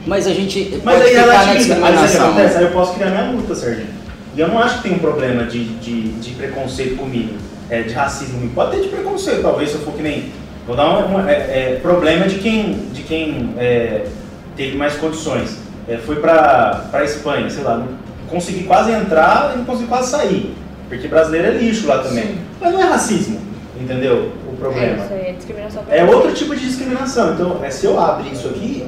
Mas 0.07 0.25
a 0.25 0.34
gente 0.34 0.79
Mas 0.84 0.97
pode 0.97 1.09
aí 1.09 1.15
relativiza. 1.15 1.75
Mas 1.75 2.15
aí 2.15 2.21
acontece? 2.21 2.57
Aí 2.57 2.63
eu 2.63 2.71
posso 2.71 2.93
criar 2.93 3.09
minha 3.09 3.31
luta, 3.31 3.53
Serginho. 3.53 3.88
E 4.35 4.39
eu 4.39 4.47
não 4.47 4.59
acho 4.59 4.77
que 4.77 4.84
tem 4.84 4.93
um 4.93 4.99
problema 4.99 5.43
de, 5.43 5.65
de, 5.79 6.09
de 6.13 6.31
preconceito 6.35 6.95
comigo. 6.95 7.34
é, 7.69 7.81
de 7.81 7.93
racismo, 7.93 8.49
pode 8.51 8.71
ter 8.71 8.84
de 8.84 8.88
preconceito, 8.88 9.41
talvez 9.41 9.69
se 9.69 9.75
eu 9.75 9.81
for 9.81 9.93
que 9.93 10.01
nem. 10.01 10.31
Vou 10.65 10.75
dar 10.75 10.88
um 11.05 11.27
é, 11.27 11.34
é, 11.34 11.79
problema 11.81 12.27
de 12.27 12.39
quem, 12.39 12.73
de 12.93 13.01
quem 13.03 13.53
é, 13.57 14.05
teve 14.55 14.77
mais 14.77 14.95
condições. 14.95 15.57
É, 15.88 15.97
foi 15.97 16.17
pra, 16.17 16.85
pra 16.91 17.03
Espanha, 17.05 17.49
sei 17.49 17.63
lá, 17.63 17.85
consegui 18.29 18.63
quase 18.63 18.91
entrar 18.91 19.53
e 19.53 19.57
não 19.59 19.65
consegui 19.65 19.88
quase 19.88 20.11
sair. 20.11 20.53
Porque 20.89 21.07
brasileiro 21.07 21.47
é 21.47 21.51
lixo 21.51 21.88
lá 21.88 21.99
também. 21.99 22.23
Sim. 22.27 22.38
Mas 22.61 22.73
não 22.73 22.81
é 22.81 22.85
racismo, 22.85 23.39
entendeu? 23.79 24.31
O 24.49 24.53
É 24.53 24.57
problema. 24.59 25.03
isso 25.03 25.13
aí, 25.13 25.21
é 25.27 25.31
discriminação. 25.34 25.84
É 25.89 26.03
outro 26.03 26.34
tipo 26.34 26.55
de 26.55 26.65
discriminação. 26.65 27.34
Então, 27.34 27.59
é, 27.63 27.69
se 27.69 27.85
eu 27.85 27.99
abrir 27.99 28.31
isso 28.34 28.47
aqui, 28.47 28.85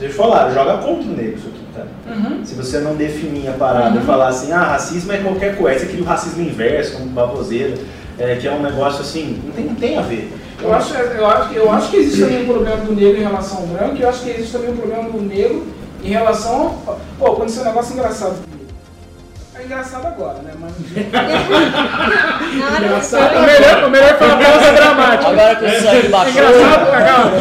deixa 0.00 0.14
eu 0.14 0.18
falar, 0.18 0.50
joga 0.50 0.78
contra 0.78 1.08
o 1.08 1.14
negro 1.14 1.36
isso 1.36 1.48
aqui, 1.48 1.60
tá? 1.74 1.86
Uhum. 2.10 2.44
Se 2.44 2.54
você 2.54 2.80
não 2.80 2.96
definir 2.96 3.48
a 3.48 3.52
parada 3.52 3.98
e 3.98 4.02
falar 4.02 4.28
assim, 4.28 4.50
ah, 4.50 4.62
racismo 4.62 5.12
é 5.12 5.18
qualquer 5.18 5.56
coisa, 5.56 5.86
o 5.86 6.04
racismo 6.04 6.42
inverso, 6.42 6.94
como 6.94 7.10
baboseira, 7.10 7.74
é, 8.18 8.36
que 8.36 8.48
é 8.48 8.52
um 8.52 8.62
negócio 8.62 9.02
assim, 9.02 9.40
não 9.44 9.52
tem, 9.52 9.64
não 9.66 9.74
tem 9.74 9.98
a 9.98 10.02
ver. 10.02 10.32
Eu 10.62 10.72
acho, 10.74 10.94
eu, 10.94 11.26
acho, 11.26 11.54
eu 11.54 11.70
acho 11.70 11.90
que 11.90 11.96
existe 11.98 12.22
também 12.22 12.42
um 12.42 12.46
problema 12.46 12.76
do 12.78 12.94
negro 12.94 13.18
em 13.18 13.22
relação 13.22 13.58
ao 13.58 13.66
branco, 13.66 13.96
e 13.96 14.02
eu 14.02 14.08
acho 14.08 14.22
que 14.22 14.30
existe 14.30 14.52
também 14.52 14.70
um 14.70 14.76
problema 14.76 15.04
do 15.04 15.20
negro 15.20 15.66
em 16.02 16.08
relação 16.08 16.78
ao. 16.86 17.00
Pô, 17.18 17.26
aconteceu 17.26 17.62
um 17.62 17.66
negócio 17.66 17.92
engraçado. 17.92 18.36
É 19.60 19.64
engraçado 19.64 20.06
agora, 20.06 20.38
né? 20.38 20.52
Mas. 20.58 20.72
Engraçado. 22.82 23.36
O 23.36 23.42
melhor, 23.42 23.84
o 23.84 23.90
melhor 23.90 24.16
foi 24.16 24.26
uma 24.26 24.36
pausa 24.38 24.72
dramática. 24.72 25.30
Agora 25.30 25.56
que 25.56 25.64
o 25.66 25.80
sangue 25.82 26.08
baixou. 26.08 26.32
Engraçado, 26.32 26.90
calma. 26.90 27.32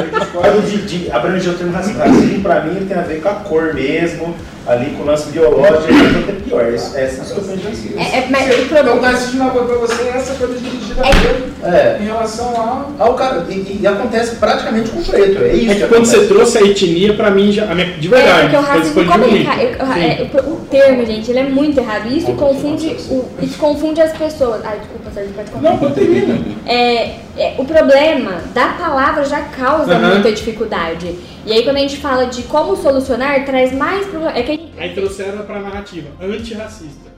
Eu 0.00 0.18
discordo 0.18 0.62
de, 0.62 0.82
de 0.82 1.12
abranger 1.12 1.52
o 1.52 1.56
termo 1.56 1.72
racismo. 1.72 2.00
Racismo, 2.00 2.42
pra 2.42 2.60
mim, 2.62 2.84
tem 2.84 2.98
a 2.98 3.02
ver 3.02 3.22
com 3.22 3.28
a 3.28 3.34
cor 3.34 3.72
mesmo, 3.74 4.34
ali 4.66 4.90
com 4.90 5.02
o 5.02 5.06
lance 5.06 5.30
biológico, 5.30 5.88
é 6.28 6.32
pior. 6.48 6.60
É, 6.62 6.68
é 6.68 7.06
isso 7.06 7.34
que 7.34 7.40
eu 7.40 7.44
penso 7.44 7.68
assim. 7.68 7.94
É, 7.98 8.18
é, 8.18 8.26
mas 8.30 8.46
o 8.46 8.52
Então, 8.60 8.68
problema. 8.84 9.00
tá 9.00 9.08
assistindo 9.10 9.40
uma 9.40 9.50
coisa 9.50 9.66
pra 9.68 9.76
você, 9.78 10.08
essa 10.08 10.34
coisa 10.34 10.58
dirigida 10.58 11.02
É. 11.06 11.10
dele 11.12 11.52
É. 11.64 11.98
em 12.00 12.04
relação 12.06 12.48
ao. 12.48 12.90
Ah, 12.98 13.08
o 13.10 13.14
cara, 13.14 13.44
e, 13.48 13.78
e 13.80 13.86
acontece 13.86 14.36
praticamente 14.36 14.90
com 14.90 15.00
o 15.00 15.04
preto, 15.04 15.42
é 15.42 15.54
isso 15.54 15.72
É 15.72 15.74
que 15.76 15.86
quando 15.88 16.04
você 16.04 16.26
trouxe 16.26 16.58
a 16.58 16.62
etnia, 16.62 17.14
pra 17.14 17.30
mim, 17.30 17.50
já, 17.52 17.64
a 17.70 17.74
minha- 17.74 17.92
de 17.98 18.06
É, 18.06 18.10
verdade, 18.10 18.40
porque 18.42 18.56
o 18.56 18.60
racismo, 18.60 19.04
como 19.06 19.24
ele, 19.24 19.46
eu- 19.46 19.86
é, 19.86 20.30
o, 20.42 20.52
o 20.52 20.56
termo, 20.70 21.04
gente, 21.06 21.30
ele 21.30 21.38
é 21.40 21.44
muito 21.44 21.78
errado. 21.80 22.06
E 22.08 22.18
Isso 22.18 22.32
confunde, 22.32 22.96
o, 23.10 23.24
isso 23.42 23.58
confunde 23.58 24.00
as 24.00 24.12
pessoas. 24.12 24.60
Ai, 24.64 24.78
desculpa, 24.78 25.10
Sérgio, 25.12 25.32
pode 25.34 25.50
contar. 25.50 25.70
Não, 25.70 25.78
quando 25.78 25.94
termina. 25.94 26.38
É, 26.66 27.14
é, 27.36 27.54
o 27.58 27.64
problema 27.64 28.32
da 28.54 28.66
palavra 28.68 29.24
já 29.24 29.40
causa 29.40 29.98
muita 29.98 30.30
dificuldade. 30.32 31.16
E 31.46 31.52
aí, 31.52 31.62
quando 31.64 31.76
a 31.76 31.80
gente 31.80 31.96
fala 31.96 32.26
de 32.26 32.42
como 32.42 32.76
solucionar, 32.76 33.44
traz 33.46 33.72
mais 33.72 34.06
problema. 34.06 34.36
É 34.38 34.42
que 34.42 34.59
Aí 34.76 34.94
trouxeram 34.94 35.44
pra 35.44 35.60
narrativa, 35.60 36.08
antirracista. 36.20 37.10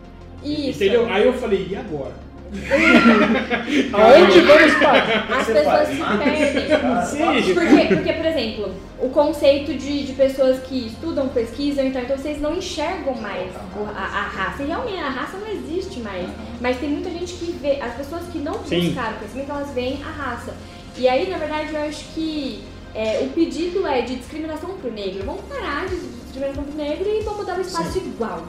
Isso. 0.43 0.83
Entendeu? 0.83 1.07
Aí 1.09 1.25
eu 1.25 1.33
falei, 1.35 1.69
e 1.71 1.77
agora? 1.77 2.15
Aonde 3.93 4.41
vamos 4.41 4.75
parar? 4.75 5.27
As 5.31 5.47
Você 5.47 5.53
pessoas 5.55 5.65
faz? 5.65 5.89
se 5.89 5.97
perdem. 5.97 7.43
Sim. 7.43 7.55
Porque, 7.55 7.95
porque, 7.97 8.13
por 8.13 8.27
exemplo, 8.27 8.75
o 9.01 9.09
conceito 9.09 9.73
de, 9.73 10.05
de 10.05 10.13
pessoas 10.13 10.59
que 10.61 10.89
estudam, 10.89 11.29
pesquisam, 11.29 11.87
então, 11.87 12.03
então 12.03 12.17
vocês 12.17 12.41
não 12.41 12.55
enxergam 12.55 13.15
mais 13.15 13.51
a, 13.97 14.03
a 14.03 14.23
raça. 14.23 14.63
E 14.63 14.67
realmente 14.67 14.99
a 14.99 15.09
raça 15.09 15.39
não 15.39 15.49
existe 15.49 16.01
mais. 16.01 16.29
Mas 16.61 16.79
tem 16.79 16.91
muita 16.91 17.11
gente 17.11 17.33
que 17.35 17.53
vê, 17.53 17.81
as 17.81 17.95
pessoas 17.95 18.23
que 18.31 18.39
não 18.39 18.63
Sim. 18.65 18.89
buscaram 18.89 19.17
conhecimento, 19.17 19.51
elas 19.51 19.71
veem 19.71 19.99
a 20.05 20.11
raça. 20.11 20.55
E 20.99 21.09
aí, 21.09 21.31
na 21.31 21.39
verdade, 21.39 21.73
eu 21.73 21.83
acho 21.85 22.05
que 22.15 22.63
é, 22.95 23.21
o 23.25 23.29
pedido 23.31 23.87
é 23.87 24.03
de 24.03 24.17
discriminação 24.17 24.71
pro 24.79 24.91
negro. 24.91 25.25
Vamos 25.25 25.43
parar 25.49 25.87
de 25.89 25.97
discriminação 25.97 26.65
pro 26.65 26.75
negro 26.75 27.09
e 27.09 27.23
vamos 27.23 27.47
dar 27.47 27.59
um 27.59 27.61
espaço 27.61 27.99
igual. 27.99 28.45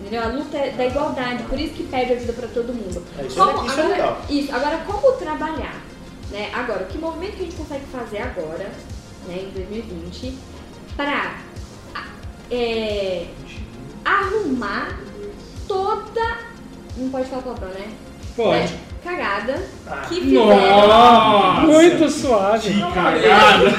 Entendeu? 0.00 0.22
A 0.22 0.26
luta 0.26 0.56
é 0.56 0.70
da 0.70 0.86
igualdade, 0.86 1.44
por 1.44 1.58
isso 1.58 1.74
que 1.74 1.84
pede 1.84 2.12
ajuda 2.14 2.32
pra 2.32 2.48
todo 2.48 2.74
mundo. 2.74 3.02
É, 3.18 3.22
isso 3.26 3.40
é- 3.40 3.44
Como- 3.52 3.66
isso 3.66 3.78
é 3.80 3.82
agora, 3.82 3.96
legal. 3.96 4.22
isso, 4.28 4.54
agora 4.54 4.78
como 4.86 5.12
trabalhar? 5.12 5.80
Né? 6.30 6.50
Agora, 6.52 6.84
que 6.84 6.98
movimento 6.98 7.36
que 7.36 7.42
a 7.42 7.44
gente 7.44 7.56
consegue 7.56 7.84
fazer 7.86 8.18
agora, 8.18 8.70
né, 9.28 9.38
em 9.42 9.50
2020, 9.50 10.36
para 10.96 11.38
é, 12.50 13.26
arrumar 14.04 14.98
toda. 15.66 16.38
Não 16.96 17.08
pode 17.10 17.28
falar 17.28 17.42
palavrão, 17.42 17.68
né? 17.70 17.92
Pode. 18.36 18.72
Né, 18.72 18.80
Cagada 19.04 19.54
que 20.08 20.20
fizeram. 20.20 20.46
Nossa! 20.46 21.60
Muito 21.66 22.08
suave. 22.10 22.72
Que 22.72 22.80
cagada! 22.80 23.70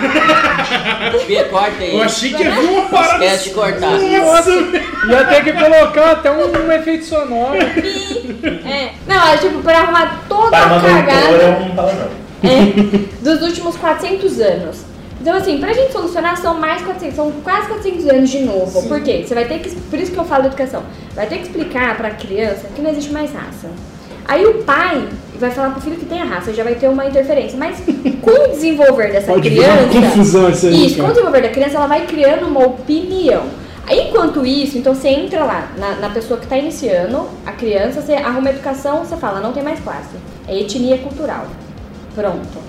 Corta 1.50 1.84
aí. 1.84 1.96
Eu 1.96 2.04
achei 2.04 2.34
que 2.34 2.46
havia 2.46 2.70
uma 2.70 2.90
parada. 2.90 3.26
Esquece 3.26 3.50
de 3.50 3.56
cortar. 3.56 3.92
Nossa! 3.92 4.52
Ia 4.52 5.26
ter 5.26 5.44
que 5.44 5.54
colocar 5.54 6.12
até 6.12 6.32
um, 6.32 6.68
um 6.68 6.72
efeito 6.72 7.06
sonoro. 7.06 7.58
É. 7.58 8.92
Não, 9.08 9.28
é 9.28 9.38
tipo, 9.38 9.62
para 9.64 9.80
arrumar 9.80 10.24
toda 10.30 10.56
a 10.58 10.70
cagada. 10.80 11.18
é 11.18 11.58
um 11.60 11.76
palavrão. 11.76 12.10
É, 12.44 13.24
dos 13.24 13.42
últimos 13.42 13.76
400 13.78 14.40
anos. 14.40 14.86
Então, 15.20 15.36
assim, 15.36 15.60
pra 15.60 15.74
gente 15.74 15.92
solucionar 15.92 16.38
são 16.38 16.54
mais 16.60 16.84
400, 16.84 17.16
são 17.16 17.32
quase 17.44 17.68
400 17.68 18.08
anos 18.08 18.30
de 18.30 18.42
novo. 18.42 18.88
Por 18.88 19.02
quê? 19.02 19.24
Você 19.26 19.34
vai 19.34 19.46
ter 19.46 19.58
que, 19.58 19.74
por 19.76 19.98
isso 19.98 20.12
que 20.12 20.18
eu 20.20 20.26
falo 20.26 20.44
da 20.44 20.50
educação, 20.50 20.84
vai 21.16 21.26
ter 21.26 21.38
que 21.38 21.44
explicar 21.44 21.98
pra 21.98 22.12
criança 22.12 22.68
que 22.76 22.82
não 22.82 22.92
existe 22.92 23.12
mais 23.12 23.34
raça. 23.34 23.70
Aí 24.28 24.46
o 24.46 24.64
pai 24.64 25.08
vai 25.40 25.52
falar 25.52 25.72
pro 25.72 25.82
filho 25.82 25.98
que 25.98 26.06
tem 26.06 26.22
a 26.22 26.26
raça, 26.26 26.54
já 26.54 26.64
vai 26.64 26.76
ter 26.76 26.88
uma 26.88 27.06
interferência. 27.06 27.58
Mas 27.58 27.78
com 28.22 28.32
o 28.32 28.48
desenvolver 28.50 29.12
dessa 29.12 29.32
Pode 29.32 29.50
criança. 29.50 29.88
confusão 29.92 30.50
isso 30.50 30.66
aí, 30.68 30.86
Isso, 30.88 30.98
com 30.98 31.08
o 31.08 31.10
desenvolver 31.10 31.42
da 31.42 31.50
criança, 31.50 31.76
ela 31.78 31.88
vai 31.88 32.06
criando 32.06 32.48
uma 32.48 32.66
opinião. 32.66 33.44
Aí, 33.88 34.08
enquanto 34.08 34.44
isso, 34.44 34.80
então 34.80 34.96
você 34.96 35.10
entra 35.10 35.44
lá 35.44 35.68
na, 35.78 35.96
na 35.98 36.10
pessoa 36.10 36.40
que 36.40 36.46
está 36.46 36.58
iniciando, 36.58 37.28
a 37.46 37.52
criança, 37.52 38.02
você 38.02 38.14
arruma 38.14 38.50
a 38.50 38.52
educação, 38.52 39.06
você 39.06 39.16
fala, 39.16 39.40
não 39.40 39.54
tem 39.54 39.62
mais 39.62 39.80
classe. 39.80 40.16
É 40.48 40.60
etnia 40.60 40.98
cultural. 40.98 41.46
Pronto. 42.16 42.66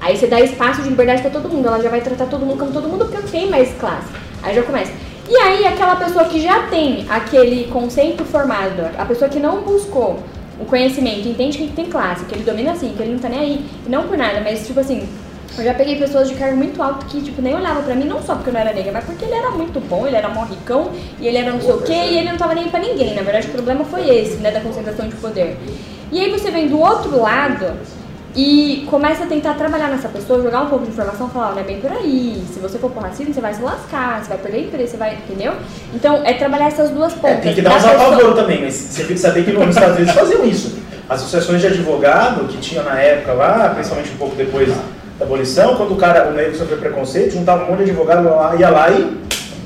Aí 0.00 0.16
você 0.16 0.26
dá 0.26 0.40
espaço 0.40 0.82
de 0.82 0.88
liberdade 0.88 1.22
para 1.22 1.30
todo 1.30 1.48
mundo, 1.48 1.68
ela 1.68 1.80
já 1.80 1.88
vai 1.88 2.00
tratar 2.00 2.26
todo 2.26 2.44
mundo 2.44 2.58
como 2.58 2.72
todo 2.72 2.88
mundo 2.88 3.04
porque 3.04 3.18
não 3.18 3.28
tem 3.28 3.48
mais 3.48 3.72
classe. 3.78 4.08
Aí 4.42 4.52
já 4.52 4.62
começa. 4.64 4.90
E 5.28 5.36
aí 5.36 5.64
aquela 5.64 5.94
pessoa 5.94 6.24
que 6.24 6.40
já 6.40 6.62
tem 6.66 7.06
aquele 7.08 7.70
conceito 7.70 8.24
formado, 8.24 8.82
a 8.98 9.04
pessoa 9.04 9.30
que 9.30 9.38
não 9.38 9.62
buscou 9.62 10.18
o 10.60 10.64
conhecimento, 10.64 11.28
entende 11.28 11.58
que 11.58 11.68
tem 11.68 11.86
classe, 11.86 12.24
que 12.24 12.34
ele 12.34 12.44
domina 12.44 12.72
assim, 12.72 12.92
que 12.96 13.02
ele 13.02 13.12
não 13.12 13.18
tá 13.18 13.28
nem 13.28 13.40
aí, 13.40 13.64
não 13.88 14.06
por 14.06 14.16
nada, 14.16 14.40
mas 14.40 14.66
tipo 14.66 14.80
assim, 14.80 15.08
eu 15.58 15.64
já 15.64 15.74
peguei 15.74 15.96
pessoas 15.96 16.28
de 16.28 16.34
cargo 16.34 16.56
muito 16.56 16.82
alto 16.82 17.04
que, 17.06 17.20
tipo, 17.20 17.42
nem 17.42 17.54
olhavam 17.54 17.82
pra 17.82 17.94
mim, 17.94 18.04
não 18.04 18.22
só 18.22 18.34
porque 18.34 18.48
eu 18.48 18.54
não 18.54 18.60
era 18.60 18.72
negra, 18.72 18.92
mas 18.92 19.04
porque 19.04 19.24
ele 19.24 19.34
era 19.34 19.50
muito 19.50 19.80
bom, 19.80 20.06
ele 20.06 20.16
era 20.16 20.28
mó 20.28 20.44
ricão, 20.44 20.90
e 21.20 21.26
ele 21.26 21.36
era 21.36 21.52
não 21.52 21.60
sei 21.60 21.72
o 21.72 21.82
quê, 21.82 21.92
e 21.92 22.18
ele 22.18 22.30
não 22.30 22.38
tava 22.38 22.54
nem 22.54 22.68
pra 22.68 22.80
ninguém. 22.80 23.14
Na 23.14 23.22
verdade, 23.22 23.48
o 23.48 23.50
problema 23.50 23.84
foi 23.84 24.08
esse, 24.08 24.36
né, 24.36 24.50
da 24.50 24.60
concentração 24.60 25.06
de 25.08 25.14
poder. 25.16 25.58
E 26.10 26.20
aí 26.20 26.30
você 26.30 26.50
vem 26.50 26.68
do 26.68 26.80
outro 26.80 27.20
lado 27.20 27.66
e 28.34 28.86
começa 28.88 29.24
a 29.24 29.26
tentar 29.26 29.54
trabalhar 29.54 29.88
nessa 29.88 30.08
pessoa, 30.08 30.42
jogar 30.42 30.62
um 30.62 30.66
pouco 30.68 30.84
de 30.86 30.90
informação, 30.90 31.28
falar, 31.28 31.50
olha, 31.50 31.60
é 31.60 31.64
bem 31.64 31.80
por 31.80 31.92
aí, 31.92 32.42
se 32.52 32.58
você 32.60 32.78
for 32.78 32.90
pro 32.90 33.00
racismo, 33.02 33.32
você 33.34 33.40
vai 33.40 33.52
se 33.52 33.60
lascar, 33.62 34.22
você 34.22 34.28
vai 34.30 34.38
perder 34.38 34.60
emprego, 34.66 34.88
você 34.88 34.96
vai, 34.96 35.14
entendeu? 35.14 35.52
Então, 35.94 36.22
é 36.24 36.32
trabalhar 36.34 36.68
essas 36.68 36.90
duas 36.90 37.12
É, 37.12 37.16
pontas. 37.16 37.40
tem 37.42 37.54
que 37.54 37.60
dar 37.62 37.70
da 37.70 37.76
uns 37.76 37.82
pessoa- 37.82 38.06
apavoro 38.06 38.34
também, 38.34 38.62
mas 38.62 38.74
você 38.74 39.04
tem 39.04 39.14
que 39.14 39.20
saber 39.20 39.44
que 39.44 39.52
nos 39.52 39.68
Estados 39.68 39.96
Unidos 39.96 40.14
faziam 40.14 40.44
isso. 40.46 40.78
Associações 41.08 41.60
de 41.60 41.66
advogado 41.66 42.46
que 42.48 42.56
tinha 42.58 42.82
na 42.82 42.98
época 42.98 43.32
lá, 43.34 43.70
principalmente 43.74 44.10
um 44.12 44.16
pouco 44.16 44.34
depois 44.34 44.68
da 45.18 45.26
abolição, 45.26 45.76
quando 45.76 45.92
o 45.92 45.96
cara, 45.96 46.28
o 46.28 46.32
negro 46.32 46.56
sofreu 46.56 46.78
preconceito, 46.78 47.32
juntava 47.34 47.64
um 47.64 47.70
monte 47.70 47.84
de 47.84 47.90
advogado 47.90 48.24
lá, 48.24 48.54
ia 48.56 48.70
lá 48.70 48.88
e, 48.90 49.14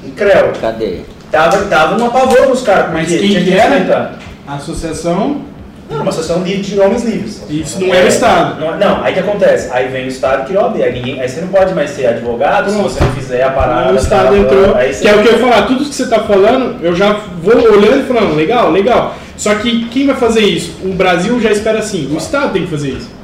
e 0.06 0.10
creu. 0.10 0.52
Cadê? 0.60 1.02
Tava, 1.30 1.58
tava 1.66 2.00
um 2.02 2.06
apavoro 2.06 2.48
nos 2.48 2.62
caras, 2.62 2.92
Mas 2.92 3.08
quem 3.08 3.18
tinha 3.20 3.44
que 3.44 3.52
era? 3.52 4.12
A 4.46 4.54
associação, 4.54 5.42
Não, 5.88 6.02
uma 6.02 6.10
associação 6.10 6.42
de, 6.42 6.56
de 6.56 6.80
homens 6.80 7.04
livres. 7.04 7.42
isso 7.48 7.80
não 7.80 7.94
é 7.94 8.02
o 8.04 8.08
Estado. 8.08 8.60
Não, 8.60 8.76
não, 8.76 9.04
aí 9.04 9.14
que 9.14 9.20
acontece? 9.20 9.68
Aí 9.72 9.88
vem 9.88 10.04
o 10.06 10.08
Estado 10.08 10.40
que 10.40 10.46
criou 10.48 10.64
a 10.64 10.66
OAB. 10.66 10.82
Aí, 10.82 10.92
ninguém- 10.92 11.20
aí 11.20 11.28
você 11.28 11.40
não 11.40 11.48
pode 11.48 11.72
mais 11.74 11.90
ser 11.90 12.06
advogado 12.06 12.68
se 12.70 12.76
Pronto. 12.76 12.90
você 12.90 13.04
não 13.04 13.12
fizer 13.12 13.42
a 13.44 13.50
parada. 13.50 13.92
o 13.92 13.96
Estado 13.96 14.28
tá, 14.30 14.36
entrou, 14.36 14.74
você- 14.74 15.00
que 15.02 15.08
é 15.08 15.14
o 15.14 15.22
que 15.22 15.28
eu 15.28 15.32
ia 15.34 15.38
falar, 15.38 15.62
tudo 15.66 15.84
que 15.84 15.94
você 15.94 16.02
está 16.02 16.20
falando, 16.20 16.84
eu 16.84 16.94
já 16.94 17.20
vou 17.42 17.54
olhando 17.54 18.00
e 18.00 18.02
falando, 18.04 18.34
legal, 18.34 18.70
legal. 18.72 19.14
Só 19.36 19.54
que 19.54 19.84
quem 19.86 20.06
vai 20.06 20.16
fazer 20.16 20.40
isso? 20.40 20.72
O 20.84 20.92
Brasil 20.92 21.38
já 21.40 21.52
espera 21.52 21.78
assim, 21.78 22.08
o 22.12 22.16
Estado 22.16 22.52
tem 22.52 22.62
que 22.64 22.70
fazer 22.70 22.88
isso. 22.90 23.14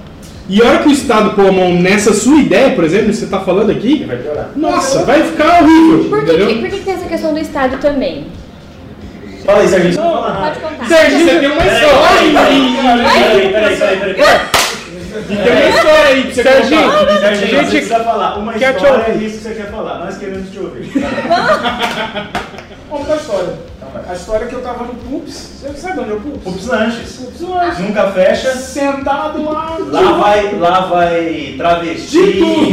E 0.48 0.60
a 0.60 0.66
hora 0.66 0.78
que 0.80 0.88
o 0.88 0.92
Estado 0.92 1.30
pôr 1.30 1.48
a 1.48 1.52
mão 1.52 1.72
nessa 1.74 2.12
sua 2.12 2.36
ideia, 2.38 2.70
por 2.70 2.84
exemplo, 2.84 3.06
que 3.06 3.14
você 3.14 3.24
está 3.24 3.40
falando 3.40 3.70
aqui, 3.70 4.04
vai 4.06 4.16
piorar. 4.18 4.50
nossa, 4.54 5.04
vai 5.04 5.22
ficar 5.22 5.62
horrível, 5.62 6.04
Por 6.10 6.24
que, 6.24 6.32
por 6.60 6.68
que 6.68 6.78
tem 6.80 6.94
essa 6.94 7.06
questão 7.06 7.32
do 7.32 7.38
Estado 7.40 7.78
também? 7.78 8.26
Fala 9.44 9.60
aí, 9.60 9.68
Serginho. 9.68 9.96
Pode 10.02 10.60
contar. 10.60 10.86
Serginho, 10.86 11.24
você 11.28 11.38
tem 11.40 11.48
uma 11.50 11.64
história 11.66 12.32
peraí, 12.32 12.36
aí, 12.36 12.76
peraí, 12.76 13.52
peraí, 13.52 13.76
peraí, 13.76 13.98
peraí, 13.98 14.14
peraí. 14.14 14.40
tem 15.26 15.52
uma 15.52 15.68
história 15.76 16.06
aí 16.06 16.22
pra 16.22 16.32
você 16.32 16.42
Serginho, 16.42 16.82
contar. 16.82 17.18
Serginho, 17.18 17.46
Gente, 17.50 17.64
você 17.64 17.70
precisa 17.70 18.00
falar 18.00 18.38
uma 18.38 18.52
quer 18.54 18.74
história 18.74 19.02
é 19.02 19.14
isso 19.16 19.38
que 19.38 19.42
você 19.42 19.54
quer 19.54 19.70
falar. 19.70 19.98
Nós 19.98 20.16
queremos 20.18 20.50
te 20.50 20.58
ouvir. 20.58 20.90
Conta 22.88 23.12
a 23.12 23.16
história. 23.16 23.54
Então. 23.76 23.88
A 24.08 24.14
história 24.14 24.44
é 24.44 24.48
que 24.48 24.54
eu 24.54 24.62
tava 24.62 24.84
no 24.84 24.94
Pups. 24.94 25.60
Você 25.62 25.72
sabe 25.78 26.00
onde 26.00 26.10
é 26.10 26.14
o 26.14 26.20
Pups? 26.20 26.42
Pups 26.44 26.66
Lanches. 26.66 27.12
Pups 27.16 27.42
hoje. 27.42 27.82
Nunca 27.82 28.10
fecha. 28.12 28.52
Sentado 28.54 29.44
lá. 29.44 29.76
Lá 29.78 30.12
vai, 30.12 30.54
lá 30.56 30.80
vai 30.82 31.54
travesti, 31.56 32.72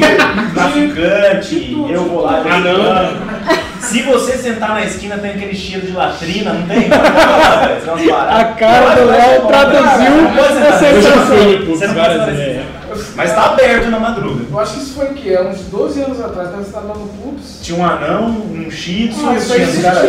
traficante, 0.53 1.75
eu 1.89 2.03
vou 2.05 2.21
lá 2.23 2.43
Ah, 2.45 2.59
não. 2.59 3.68
Se 3.81 4.01
você 4.03 4.37
sentar 4.37 4.69
na 4.69 4.83
esquina 4.83 5.17
tem 5.17 5.31
aquele 5.31 5.55
cheiro 5.55 5.87
de 5.87 5.93
latrina, 5.93 6.53
não 6.53 6.67
tem? 6.67 6.87
A 6.91 8.43
cara 8.53 8.95
do 8.95 9.05
Léo 9.05 9.47
traduziu 9.47 10.29
a 10.67 10.77
sensação. 10.77 11.37
fui, 11.37 11.65
pô, 11.65 11.75
Você 11.75 11.87
não 11.87 11.95
várias 11.95 12.23
pode 12.23 12.35
vezes. 12.35 12.79
Mas 13.15 13.33
tá 13.33 13.45
aberto 13.45 13.89
na 13.89 13.99
madruga. 13.99 14.45
Eu 14.51 14.59
acho 14.59 14.73
que 14.73 14.79
isso 14.79 14.93
foi 14.95 15.05
o 15.07 15.13
quê? 15.13 15.37
Há 15.39 15.43
uns 15.43 15.61
12 15.65 16.01
anos 16.01 16.21
atrás, 16.21 16.49
você 16.49 16.61
estava 16.61 16.87
no 16.87 17.07
Pups. 17.07 17.59
Tinha 17.61 17.77
um 17.77 17.85
anão, 17.85 18.29
um 18.29 18.71
shih 18.71 19.09
tzu, 19.09 19.29
Ah, 19.29 19.35
tinha 19.39 19.63
esse 19.63 19.81
cara. 19.81 20.01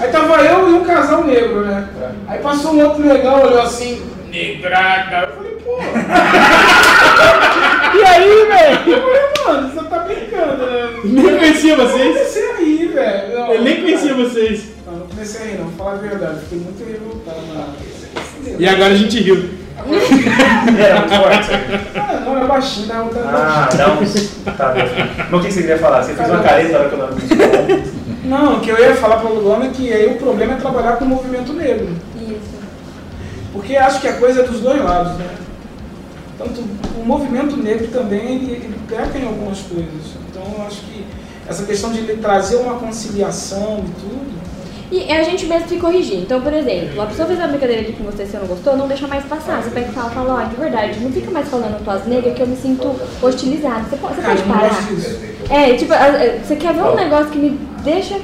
Aí 0.00 0.08
tava 0.10 0.34
eu 0.42 0.70
e 0.70 0.72
um 0.74 0.84
casal 0.84 1.24
negro, 1.24 1.64
né? 1.64 1.88
Aí 2.26 2.40
passou 2.40 2.74
um 2.74 2.84
outro 2.84 3.04
negão, 3.04 3.42
olhou 3.42 3.62
assim, 3.62 4.02
negrada. 4.30 5.28
Eu 5.28 5.36
falei, 5.36 5.52
pô. 5.64 5.78
E 7.98 8.04
aí, 8.04 8.46
velho? 8.46 8.90
Eu 8.96 9.02
falei, 9.02 9.22
mano, 9.46 9.68
você 9.74 9.88
tá 9.88 9.98
brincando, 10.00 10.66
né? 10.66 10.90
Nem 11.04 11.38
conhecia 11.38 11.72
Eu 11.74 11.88
vocês. 11.88 12.16
comecei 12.16 12.50
a 12.50 12.56
rir, 12.56 12.86
velho. 12.88 13.38
Não, 13.38 13.52
Eu 13.54 13.62
nem 13.62 13.80
conhecia 13.80 14.14
vocês. 14.14 14.64
Não, 14.86 14.92
não 14.94 15.06
comecei 15.06 15.40
a 15.40 15.44
rir, 15.46 15.58
não. 15.58 15.64
Vou 15.68 15.72
falar 15.78 15.92
a 15.92 15.96
verdade. 15.96 16.40
Fiquei 16.40 16.58
muito 16.58 16.84
revoltado. 16.84 17.38
Não. 17.54 18.60
E 18.60 18.68
agora 18.68 18.92
a 18.92 18.96
gente 18.96 19.20
riu. 19.20 19.50
Era 19.76 21.00
muito 21.00 21.14
forte. 21.14 21.50
Ah, 21.96 22.20
não, 22.24 22.42
é 22.42 22.46
baixinho, 22.46 22.86
dá 22.88 23.02
outra 23.02 23.20
Ah, 23.22 23.68
baixinho. 23.70 23.78
dá 23.86 23.92
uns. 24.00 24.56
Tá, 24.56 24.72
Deus. 24.72 24.90
Mas 25.30 25.40
o 25.40 25.44
que 25.46 25.52
você 25.52 25.60
queria 25.60 25.78
falar? 25.78 26.02
Você 26.02 26.14
fez 26.14 26.28
uma 26.28 26.42
careta 26.42 26.72
na 26.72 26.78
hora 26.78 26.88
que 26.88 26.94
eu 26.94 26.98
não 26.98 28.38
Não, 28.38 28.56
o 28.56 28.60
que 28.60 28.70
eu 28.70 28.78
ia 28.78 28.94
falar 28.94 29.18
pra 29.18 29.30
Lugano 29.30 29.64
é 29.66 29.68
que 29.68 29.92
aí 29.92 30.06
o 30.06 30.16
problema 30.16 30.54
é 30.54 30.56
trabalhar 30.56 30.92
com 30.96 31.04
o 31.04 31.08
movimento 31.08 31.52
negro. 31.52 31.88
Isso. 32.20 32.56
Porque 33.52 33.76
acho 33.76 34.00
que 34.00 34.08
a 34.08 34.14
coisa 34.14 34.40
é 34.40 34.44
dos 34.44 34.60
dois 34.60 34.82
lados, 34.82 35.12
né? 35.18 35.26
Tanto 36.38 36.60
o 36.60 37.04
movimento 37.04 37.56
negro 37.56 37.88
também, 37.88 38.36
ele, 38.36 38.52
ele 38.52 38.80
peca 38.88 39.18
em 39.18 39.26
algumas 39.26 39.60
coisas. 39.60 40.16
Então 40.30 40.42
eu 40.58 40.66
acho 40.66 40.80
que 40.82 41.04
essa 41.48 41.64
questão 41.64 41.92
de 41.92 41.98
ele 42.00 42.16
trazer 42.16 42.56
uma 42.56 42.74
conciliação 42.74 43.84
e 43.86 44.00
tudo, 44.00 44.36
E 44.92 45.10
a 45.10 45.22
gente 45.24 45.46
mesmo 45.46 45.68
se 45.68 45.76
corrigir. 45.78 46.18
Então, 46.20 46.40
por 46.40 46.52
exemplo, 46.52 47.00
a 47.00 47.06
pessoa 47.06 47.26
fez 47.26 47.38
uma 47.40 47.48
brincadeira 47.48 47.82
ali 47.82 47.92
com 47.92 48.04
você 48.04 48.22
e 48.22 48.26
você 48.26 48.38
não 48.38 48.46
gostou, 48.46 48.76
não 48.76 48.86
deixa 48.86 49.08
mais 49.08 49.24
passar. 49.24 49.60
Você 49.62 49.70
pega 49.70 49.88
e 49.88 49.92
fala, 49.92 50.10
fala, 50.10 50.44
ó, 50.44 50.48
de 50.48 50.56
verdade, 50.56 51.00
não 51.00 51.10
fica 51.10 51.30
mais 51.30 51.48
falando 51.48 51.82
tuas 51.82 52.06
negras 52.06 52.34
que 52.34 52.42
eu 52.42 52.46
me 52.46 52.56
sinto 52.56 52.94
hostilizado. 53.20 53.88
Você 53.88 53.96
pode, 53.96 54.14
você 54.14 54.22
pode 54.22 54.42
parar. 54.42 54.88
É, 55.50 55.74
tipo, 55.74 55.92
você 56.44 56.56
quer 56.56 56.74
ver 56.74 56.82
um 56.82 56.94
negócio 56.94 57.30
que 57.30 57.38
me 57.38 57.58
deixa. 57.82 58.14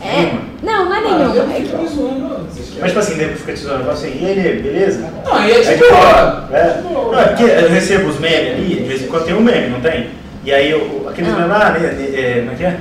É, 0.00 0.32
não, 0.62 0.84
não 0.86 0.94
é 0.94 1.00
nenhuma. 1.00 1.54
É 1.54 1.60
que-. 1.60 2.78
Mas 2.80 2.88
tipo 2.88 2.98
assim, 2.98 3.14
nego 3.16 3.36
fica 3.36 3.52
te 3.54 3.60
zoando, 3.60 3.80
fala 3.80 3.92
assim, 3.94 4.18
e 4.20 4.26
aí, 4.26 4.60
beleza? 4.62 5.10
Não, 5.24 5.34
aí 5.34 5.50
é 5.52 5.60
tipo, 5.60 5.78
boa. 5.88 6.48
é, 6.52 6.80
não, 6.82 7.18
é 7.18 7.24
porque 7.28 7.42
eu 7.44 7.68
recebo 7.70 8.08
os 8.08 8.18
memes 8.18 8.52
ali, 8.52 8.74
de 8.76 8.82
vez 8.84 9.02
em 9.02 9.06
quando 9.06 9.24
tem 9.24 9.34
um 9.34 9.40
meme, 9.40 9.68
não 9.70 9.80
tem? 9.80 10.10
E 10.44 10.52
aí 10.52 10.70
eu, 10.70 11.06
aqueles 11.08 11.30
Ah. 11.32 11.34
memes 11.36 11.48
lá, 11.50 11.70
né, 11.70 11.78
né, 11.78 12.08
é, 12.14 12.38
como 12.40 12.52
é 12.52 12.54
que 12.54 12.64
é? 12.64 12.76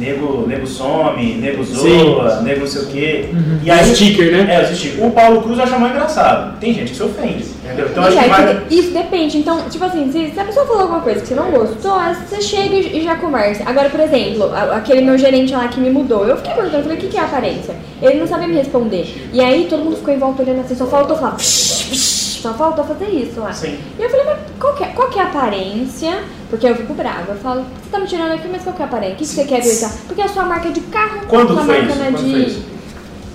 Nego, 0.00 0.46
nego 0.48 0.66
some, 0.66 1.34
nego 1.34 1.62
zoa, 1.62 2.38
Sim. 2.38 2.44
nego 2.44 2.60
não 2.60 2.66
sei 2.66 2.82
o 2.82 2.86
quê. 2.86 3.28
Uhum. 3.32 3.58
E 3.62 3.70
aí, 3.70 3.94
Sticker, 3.94 4.32
né? 4.32 4.46
É, 4.54 4.62
os 4.62 4.76
stickers. 4.78 5.04
O 5.06 5.10
Paulo 5.10 5.42
Cruz 5.42 5.58
acha 5.60 5.78
mais 5.78 5.92
engraçado. 5.92 6.58
Tem 6.58 6.72
gente 6.72 6.90
que 6.92 6.96
se 6.96 7.02
ofende, 7.02 7.44
entendeu? 7.64 7.86
Então 7.90 8.02
acho 8.04 8.16
que 8.18 8.24
é, 8.24 8.28
vai... 8.28 8.60
que 8.66 8.74
isso 8.74 8.90
depende. 8.92 9.36
Então, 9.36 9.60
tipo 9.68 9.84
assim, 9.84 10.10
se, 10.10 10.30
se 10.32 10.40
a 10.40 10.44
pessoa 10.44 10.64
falou 10.66 10.82
alguma 10.82 11.00
coisa 11.02 11.20
que 11.20 11.26
você 11.28 11.34
não 11.34 11.50
gostou, 11.50 11.98
você 12.26 12.40
chega 12.40 12.74
e 12.76 13.02
já 13.04 13.16
conversa. 13.16 13.62
Agora, 13.66 13.90
por 13.90 14.00
exemplo, 14.00 14.44
a- 14.54 14.76
aquele 14.78 15.02
meu 15.02 15.18
gerente 15.18 15.52
lá 15.52 15.68
que 15.68 15.78
me 15.78 15.90
mudou, 15.90 16.26
eu 16.26 16.36
fiquei 16.38 16.54
perguntando, 16.54 16.82
falei, 16.84 16.96
o 16.96 17.00
que, 17.00 17.08
que 17.08 17.18
é 17.18 17.20
aparência? 17.20 17.74
Ele 18.00 18.18
não 18.20 18.26
sabia 18.26 18.48
me 18.48 18.54
responder. 18.54 19.06
E 19.34 19.40
aí 19.40 19.66
todo 19.68 19.84
mundo 19.84 19.96
ficou 19.96 20.14
em 20.14 20.18
volta 20.18 20.42
olhando 20.42 20.60
assim, 20.60 20.74
só 20.74 20.86
faltou 20.86 21.14
falar, 21.16 21.32
"Psh, 21.36 21.88
psh", 21.90 22.19
só 22.40 22.54
faltou 22.54 22.84
fazer 22.84 23.08
isso 23.08 23.40
lá. 23.40 23.52
Sim. 23.52 23.78
E 23.98 24.02
eu 24.02 24.10
falei, 24.10 24.26
mas 24.26 24.38
qual 24.58 24.74
que, 24.74 24.84
é, 24.84 24.86
qual 24.88 25.08
que 25.08 25.18
é 25.18 25.22
a 25.22 25.26
aparência? 25.26 26.22
Porque 26.48 26.66
eu 26.66 26.74
fico 26.74 26.94
brava. 26.94 27.32
Eu 27.32 27.38
falo, 27.38 27.60
você 27.62 27.90
tá 27.90 27.98
me 28.00 28.06
tirando 28.06 28.32
aqui, 28.32 28.48
mas 28.50 28.62
qual 28.62 28.74
que 28.74 28.82
é 28.82 28.84
a 28.84 28.88
aparência? 28.88 29.14
O 29.14 29.18
que, 29.18 29.24
que 29.24 29.30
você 29.30 29.44
quer 29.44 29.60
gritar? 29.60 29.92
Porque 30.06 30.22
a 30.22 30.28
sua 30.28 30.44
marca 30.44 30.68
é 30.68 30.72
de 30.72 30.80
carro, 30.82 31.20
Quando 31.28 31.54
sua 31.54 31.64
foi 31.64 31.82
marca 31.82 31.92
isso? 31.92 32.02
é 32.02 32.10
Quando 32.10 32.24
de 32.24 32.30
foi 32.32 32.40
isso? 32.42 32.62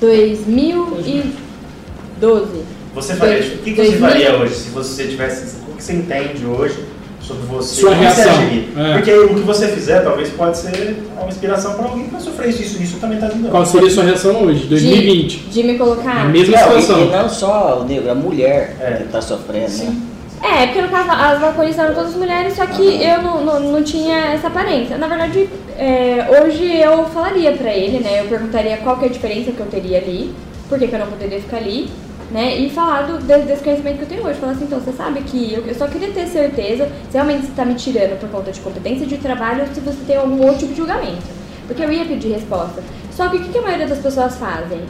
2012. 0.02 2.64
Você 2.94 3.16
faria, 3.16 3.40
o 3.40 3.58
que, 3.60 3.74
que 3.74 3.86
você 3.86 3.98
faria 3.98 4.36
hoje 4.38 4.56
se 4.56 4.70
você 4.70 5.08
tivesse. 5.08 5.58
O 5.70 5.76
que 5.76 5.84
você 5.84 5.94
entende 5.94 6.46
hoje 6.46 6.86
sobre 7.26 7.46
você? 7.48 7.82
Sua 7.82 7.94
reação. 7.96 8.32
É. 8.78 8.94
Porque 8.94 9.14
o 9.14 9.34
que 9.36 9.42
você 9.42 9.68
fizer 9.68 10.02
talvez 10.02 10.30
pode 10.30 10.58
ser 10.58 10.98
uma 11.18 11.28
inspiração 11.28 11.74
para 11.74 11.86
alguém 11.86 12.06
que 12.06 12.12
vai 12.12 12.22
sofrer 12.22 12.50
isso. 12.50 12.62
Isso, 12.62 12.84
isso 12.84 12.98
também 13.00 13.18
está 13.18 13.28
ajudando. 13.28 13.52
Qual 13.52 13.66
seria 13.66 13.88
a 13.88 13.92
sua 13.92 14.04
reação 14.04 14.44
hoje, 14.44 14.66
2020? 14.68 15.38
De, 15.38 15.50
de 15.50 15.64
me 15.64 15.78
colocar. 15.78 16.22
A 16.22 16.26
mesma 16.26 16.58
Não, 16.58 16.64
situação. 16.64 17.02
e 17.06 17.10
não 17.12 17.30
só 17.30 17.80
o 17.82 17.86
negro, 17.86 18.12
a 18.12 18.16
mulher 18.16 18.76
É. 18.80 18.92
que 18.98 19.04
tá 19.06 19.22
sofrendo, 19.22 19.70
né? 19.78 19.96
É, 20.44 20.68
porque 20.68 20.82
no 20.82 20.90
caso 20.90 21.10
as 21.12 21.40
vaporistas 21.40 21.86
eram 21.86 21.96
todas 21.96 22.14
mulheres, 22.16 22.56
só 22.56 22.66
que 22.68 22.84
eu 23.04 23.22
não, 23.24 23.44
não, 23.44 23.60
não 23.60 23.84
tinha 23.84 24.16
essa 24.34 24.48
aparência. 24.48 24.96
Na 24.98 25.08
verdade, 25.08 25.50
é, 25.78 26.28
hoje 26.44 26.64
eu 26.78 27.06
falaria 27.06 27.52
pra 27.54 27.74
ele, 27.74 28.00
né? 28.00 28.22
Eu 28.22 28.26
perguntaria 28.26 28.78
qual 28.78 28.98
que 28.98 29.06
é 29.06 29.08
a 29.08 29.12
diferença 29.12 29.52
que 29.52 29.60
eu 29.60 29.66
teria 29.66 29.98
ali, 29.98 30.36
por 30.70 30.78
que, 30.78 30.88
que 30.88 30.94
eu 30.94 31.00
não 31.00 31.08
poderia 31.08 31.40
ficar 31.40 31.58
ali, 31.58 31.90
né? 32.36 32.58
E 32.58 32.70
falar 32.70 33.04
do, 33.04 33.18
desse, 33.20 33.64
conhecimento 33.64 33.96
que 34.00 34.04
eu 34.04 34.10
tenho 34.10 34.26
hoje. 34.26 34.38
Falar 34.38 34.52
assim, 34.52 34.66
então, 34.66 34.78
você 34.78 34.92
sabe 34.92 35.22
que 35.22 35.54
eu, 35.54 35.66
eu 35.66 35.74
só 35.74 35.88
queria 35.88 36.12
ter 36.12 36.28
certeza 36.28 36.90
se 37.10 37.14
realmente 37.14 37.46
você 37.46 37.54
tá 37.56 37.64
me 37.64 37.76
tirando 37.76 38.20
por 38.20 38.28
conta 38.30 38.52
de 38.52 38.60
competência 38.60 39.08
de 39.08 39.18
trabalho 39.18 39.62
ou 39.62 39.74
se 39.74 39.80
você 39.80 40.00
tem 40.06 40.18
algum 40.18 40.44
outro 40.44 40.60
tipo 40.60 40.74
de 40.74 40.78
julgamento. 40.80 41.24
Porque 41.66 41.82
eu 41.82 41.90
ia 41.90 42.04
pedir 42.04 42.34
resposta. 42.34 42.84
Só 43.10 43.30
que 43.30 43.38
o 43.38 43.40
que, 43.40 43.50
que 43.54 43.58
a 43.58 43.62
maioria 43.62 43.88
das 43.88 44.00
pessoas 44.00 44.36
fazem? 44.36 44.82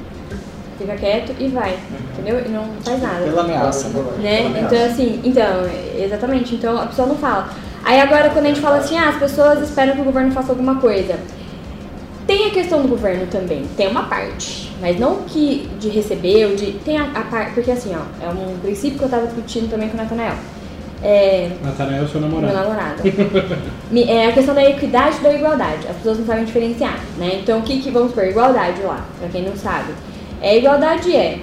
Fica 0.79 0.95
quieto 0.95 1.35
e 1.39 1.47
vai, 1.49 1.77
entendeu? 2.13 2.43
E 2.43 2.49
não 2.49 2.65
faz 2.83 3.01
nada 3.01 3.23
Pela 3.23 3.43
ameaça, 3.43 3.89
né? 3.89 4.49
né? 4.49 4.61
Então, 4.65 4.83
assim, 4.83 5.21
então, 5.23 5.69
exatamente. 5.95 6.55
Então, 6.55 6.81
a 6.81 6.87
pessoa 6.87 7.07
não 7.07 7.15
fala. 7.15 7.49
Aí 7.83 8.01
agora, 8.01 8.31
quando 8.31 8.45
a 8.45 8.47
gente 8.47 8.59
fala 8.59 8.77
assim, 8.77 8.97
ah, 8.97 9.09
as 9.09 9.17
pessoas 9.17 9.61
esperam 9.61 9.93
que 9.93 10.01
o 10.01 10.05
governo 10.05 10.31
faça 10.31 10.51
alguma 10.51 10.77
coisa. 10.77 11.15
Tem 12.35 12.47
a 12.47 12.49
questão 12.49 12.81
do 12.81 12.89
governo 12.89 13.25
também, 13.27 13.63
tem 13.77 13.87
uma 13.87 14.03
parte, 14.03 14.69
mas 14.81 14.99
não 14.99 15.21
que 15.21 15.69
de 15.79 15.87
receber 15.87 16.47
ou 16.47 16.55
de. 16.57 16.73
Tem 16.83 16.97
a, 16.97 17.03
a 17.05 17.21
parte. 17.21 17.53
Porque 17.53 17.71
assim, 17.71 17.95
ó, 17.95 18.01
é 18.21 18.27
um 18.27 18.57
princípio 18.59 18.99
que 18.99 19.05
eu 19.05 19.09
tava 19.09 19.25
discutindo 19.27 19.69
também 19.69 19.87
com 19.87 19.93
o 19.93 20.01
Natanael. 20.01 20.33
É, 21.01 21.51
Natanael, 21.63 22.05
seu 22.09 22.19
meu 22.19 22.29
namorado. 22.29 22.53
namorado. 22.53 23.03
Me- 23.89 24.03
É 24.03 24.27
a 24.27 24.31
questão 24.33 24.53
da 24.53 24.69
equidade 24.69 25.15
e 25.19 25.23
da 25.23 25.33
igualdade. 25.33 25.87
As 25.87 25.95
pessoas 25.95 26.19
não 26.19 26.25
sabem 26.25 26.43
diferenciar, 26.43 26.99
né? 27.17 27.39
Então, 27.41 27.59
o 27.59 27.61
que 27.61 27.79
que, 27.79 27.89
vamos 27.89 28.09
supor, 28.09 28.25
igualdade 28.25 28.81
lá, 28.81 29.05
pra 29.17 29.29
quem 29.29 29.41
não 29.43 29.55
sabe. 29.55 29.93
É, 30.41 30.57
igualdade 30.57 31.15
é, 31.15 31.39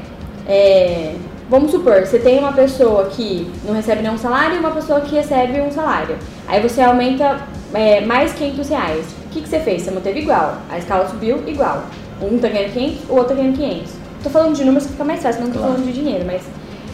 é, 0.47 1.14
vamos 1.48 1.70
supor, 1.70 2.01
você 2.05 2.19
tem 2.19 2.39
uma 2.39 2.52
pessoa 2.52 3.05
que 3.06 3.51
não 3.64 3.73
recebe 3.74 4.02
nenhum 4.02 4.19
salário 4.19 4.56
e 4.56 4.59
uma 4.59 4.73
pessoa 4.73 5.01
que 5.01 5.14
recebe 5.14 5.59
um 5.59 5.70
salário. 5.70 6.16
Aí 6.47 6.60
você 6.60 6.82
aumenta 6.82 7.39
é, 7.73 8.02
mais 8.02 8.35
500 8.35 8.69
reais. 8.69 9.22
O 9.32 9.34
que 9.34 9.40
que 9.40 9.48
você 9.48 9.60
fez? 9.60 9.80
Você 9.80 9.90
manteve 9.90 10.20
igual. 10.20 10.59
A 10.68 10.76
escala 10.76 11.09
subiu 11.09 11.42
igual. 11.48 11.86
Um 12.20 12.36
tá 12.38 12.48
ganhando 12.48 12.74
500, 12.74 12.98
o 13.09 13.12
outro 13.14 13.28
tá 13.28 13.34
ganhando 13.40 13.56
500. 13.56 13.92
Tô 14.22 14.28
falando 14.28 14.54
de 14.54 14.62
números 14.62 14.84
que 14.84 14.92
fica 14.92 15.04
mais 15.04 15.22
fácil, 15.22 15.40
não 15.40 15.50
tô 15.50 15.59
Claro. 15.59 15.72
falando 15.74 15.86
de 15.86 15.92
dinheiro, 15.94 16.24
mas... 16.26 16.42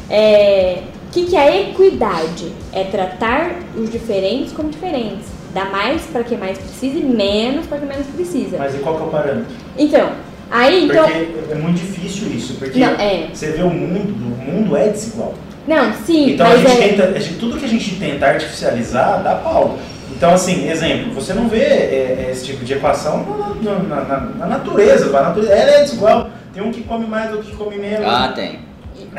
É, 0.08 0.78
o 1.08 1.10
que, 1.10 1.24
que 1.26 1.36
é 1.36 1.70
equidade? 1.70 2.52
É 2.72 2.84
tratar 2.84 3.50
os 3.76 3.90
diferentes 3.90 4.52
como 4.52 4.68
diferentes. 4.70 5.26
Dar 5.52 5.68
mais 5.72 6.02
para 6.02 6.22
quem 6.22 6.38
mais 6.38 6.56
precisa 6.58 6.96
e 6.96 7.02
menos 7.02 7.66
para 7.66 7.78
quem 7.78 7.88
menos 7.88 8.06
precisa. 8.06 8.56
Mas 8.56 8.72
e 8.74 8.78
qual 8.78 8.94
que 8.96 9.02
é 9.02 9.06
o 9.06 9.08
parâmetro? 9.08 9.46
Então, 9.76 10.10
aí 10.48 10.84
então. 10.84 11.04
Porque 11.08 11.52
é 11.52 11.54
muito 11.56 11.76
difícil 11.78 12.28
isso, 12.28 12.54
porque 12.54 12.78
Não, 12.78 12.92
é. 12.92 13.30
você 13.34 13.50
vê 13.50 13.62
o 13.64 13.70
mundo, 13.70 14.10
o 14.12 14.50
mundo 14.52 14.76
é 14.76 14.88
desigual. 14.90 15.34
Não, 15.66 15.92
sim, 15.92 16.30
Então 16.34 16.46
a 16.46 16.56
gente 16.56 16.70
é. 16.70 16.88
tenta, 16.88 17.04
a 17.08 17.18
gente- 17.18 17.38
tudo 17.40 17.58
que 17.58 17.64
a 17.64 17.68
gente 17.68 17.96
tenta 17.96 18.26
artificializar 18.26 19.22
dá 19.24 19.34
pau. 19.36 19.76
Então, 20.16 20.34
assim, 20.34 20.68
exemplo, 20.68 21.12
você 21.12 21.32
não 21.32 21.48
vê 21.48 21.58
é, 21.60 22.26
é, 22.26 22.28
esse 22.32 22.46
tipo 22.46 22.64
de 22.64 22.72
equação 22.74 23.24
na, 23.62 23.72
na- 23.78 24.04
na- 24.04 24.20
na 24.38 24.46
natureza, 24.46 25.16
a 25.16 25.22
natureza. 25.22 25.52
Ela 25.52 25.70
é 25.70 25.82
desigual. 25.82 26.30
Tem 26.52 26.62
um 26.62 26.72
que 26.72 26.82
come 26.82 27.06
mais, 27.06 27.30
outro 27.32 27.48
que 27.50 27.56
come 27.56 27.76
menos. 27.76 28.06
Ah, 28.06 28.32
tem. 28.34 28.60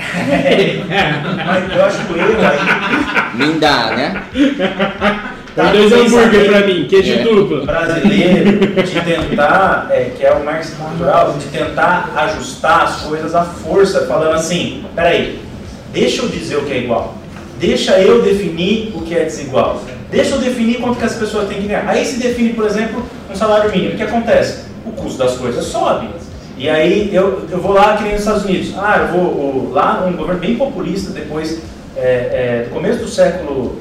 Mas 1.45 1.75
eu 1.75 1.85
acho 1.85 2.05
que 2.05 2.13
o 2.13 2.17
erro 2.17 2.37
aí 2.41 3.37
Me 3.47 3.59
dá, 3.59 3.91
né? 3.95 4.23
Dá 5.55 5.71
dois 5.71 5.91
hambúrguer 5.91 6.29
pensamento 6.29 6.49
pra 6.49 6.67
mim, 6.67 6.87
queijo 6.89 7.13
É. 7.13 7.17
duplo. 7.23 7.65
brasileiro 7.65 8.59
de 8.83 9.01
tentar, 9.01 9.87
é, 9.89 10.11
que 10.15 10.23
é 10.25 10.31
o 10.31 10.43
marxismo 10.45 10.85
cultural, 10.85 11.33
de 11.33 11.45
tentar 11.47 12.11
ajustar 12.15 12.83
as 12.83 13.01
coisas 13.01 13.35
à 13.35 13.43
força, 13.43 14.05
falando 14.05 14.35
assim, 14.35 14.85
peraí, 14.95 15.39
deixa 15.91 16.21
eu 16.23 16.29
dizer 16.29 16.57
o 16.57 16.65
que 16.65 16.73
é 16.73 16.77
igual, 16.79 17.15
deixa 17.59 17.99
eu 17.99 18.21
definir 18.21 18.91
o 18.95 19.01
que 19.01 19.15
é 19.15 19.23
desigual, 19.25 19.81
deixa 20.11 20.35
eu 20.35 20.39
definir 20.39 20.79
quanto 20.79 20.97
que 20.99 21.05
as 21.05 21.15
pessoas 21.15 21.47
têm 21.47 21.61
que 21.61 21.67
ganhar. 21.67 21.87
Aí 21.87 22.05
se 22.05 22.19
define, 22.19 22.53
por 22.53 22.65
exemplo, 22.65 23.03
um 23.31 23.35
salário 23.35 23.71
mínimo. 23.71 23.93
O 23.93 23.97
que 23.97 24.03
acontece? 24.03 24.65
O 24.85 24.91
custo 24.91 25.17
das 25.17 25.35
coisas 25.37 25.65
sobe. 25.65 26.09
E 26.57 26.69
aí 26.69 27.09
eu, 27.13 27.47
eu 27.49 27.59
vou 27.61 27.71
lá, 27.73 27.95
que 27.95 28.03
nem 28.03 28.11
nos 28.13 28.21
Estados 28.21 28.43
Unidos. 28.43 28.73
Ah, 28.77 28.97
eu 29.07 29.07
vou 29.17 29.21
o- 29.31 29.71
lá, 29.73 30.05
um 30.05 30.13
governo 30.17 30.41
bem 30.41 30.55
populista, 30.55 31.11
depois 31.11 31.59
é, 31.95 32.01
é, 32.01 32.65
do 32.67 32.73
começo 32.73 32.99
do 32.99 33.07
século 33.07 33.77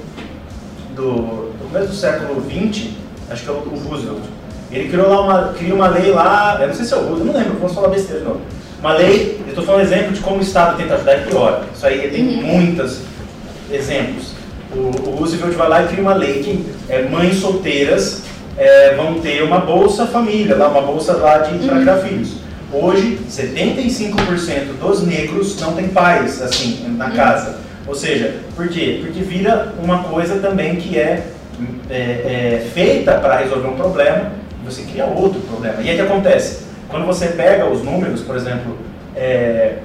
do, 0.94 1.12
do 1.12 1.68
começo 1.72 1.88
do 1.88 1.94
século 1.94 2.40
XX, 2.42 2.90
acho 3.30 3.42
que 3.44 3.48
é 3.48 3.52
o, 3.52 3.56
o 3.56 3.78
Roosevelt. 3.88 4.22
Ele 4.70 4.88
criou 4.88 5.08
lá 5.08 5.20
uma, 5.22 5.52
criou 5.54 5.76
uma 5.76 5.88
lei 5.88 6.10
lá, 6.10 6.58
eu 6.60 6.68
não 6.68 6.74
sei 6.74 6.84
se 6.84 6.92
é 6.92 6.96
o 6.96 7.00
Roosevelt, 7.00 7.26
não 7.26 7.40
lembro, 7.42 7.58
vamos 7.58 7.74
falar 7.74 7.88
besteira 7.88 8.22
não. 8.24 8.36
Uma 8.80 8.92
lei, 8.94 9.40
eu 9.44 9.48
estou 9.48 9.64
falando 9.64 9.82
exemplo 9.82 10.12
de 10.12 10.20
como 10.20 10.38
o 10.38 10.42
Estado 10.42 10.76
tenta 10.76 10.94
ajudar 10.94 11.16
e 11.16 11.22
piora. 11.26 11.62
Isso 11.74 11.84
aí 11.86 12.08
tem 12.10 12.22
muitos 12.22 13.00
exemplos. 13.70 14.32
O, 14.78 15.10
o 15.10 15.16
Roosevelt 15.16 15.54
vai 15.54 15.68
lá 15.68 15.82
e 15.82 15.88
cria 15.88 16.02
uma 16.02 16.14
lei 16.14 16.42
que 16.42 16.64
é, 16.88 17.02
mães 17.02 17.36
solteiras 17.36 18.22
é, 18.56 18.94
vão 18.94 19.20
ter 19.20 19.42
uma 19.42 19.58
bolsa 19.58 20.06
família, 20.06 20.56
lá, 20.56 20.68
uma 20.68 20.82
bolsa 20.82 21.14
lá 21.14 21.38
de 21.38 21.66
para 21.66 21.80
criar 21.80 21.96
filhos. 21.96 22.38
Hoje, 22.72 23.18
75% 23.30 24.78
dos 24.78 25.02
negros 25.02 25.58
não 25.58 25.72
tem 25.72 25.88
pais, 25.88 26.42
assim, 26.42 26.94
na 26.96 27.10
casa. 27.10 27.58
Ou 27.86 27.94
seja, 27.94 28.40
por 28.54 28.68
quê? 28.68 29.00
Porque 29.02 29.20
vira 29.20 29.72
uma 29.82 30.04
coisa 30.04 30.38
também 30.38 30.76
que 30.76 30.98
é, 30.98 31.26
é, 31.88 31.94
é 31.94 32.70
feita 32.74 33.14
para 33.14 33.38
resolver 33.38 33.68
um 33.68 33.76
problema 33.76 34.32
e 34.62 34.66
você 34.66 34.82
cria 34.82 35.06
outro 35.06 35.40
problema. 35.40 35.80
E 35.80 35.88
aí 35.88 35.94
o 35.94 35.96
que 35.96 36.12
acontece? 36.12 36.64
Quando 36.88 37.06
você 37.06 37.28
pega 37.28 37.66
os 37.66 37.82
números, 37.82 38.20
por 38.20 38.36
exemplo, 38.36 38.76
é, 39.16 39.78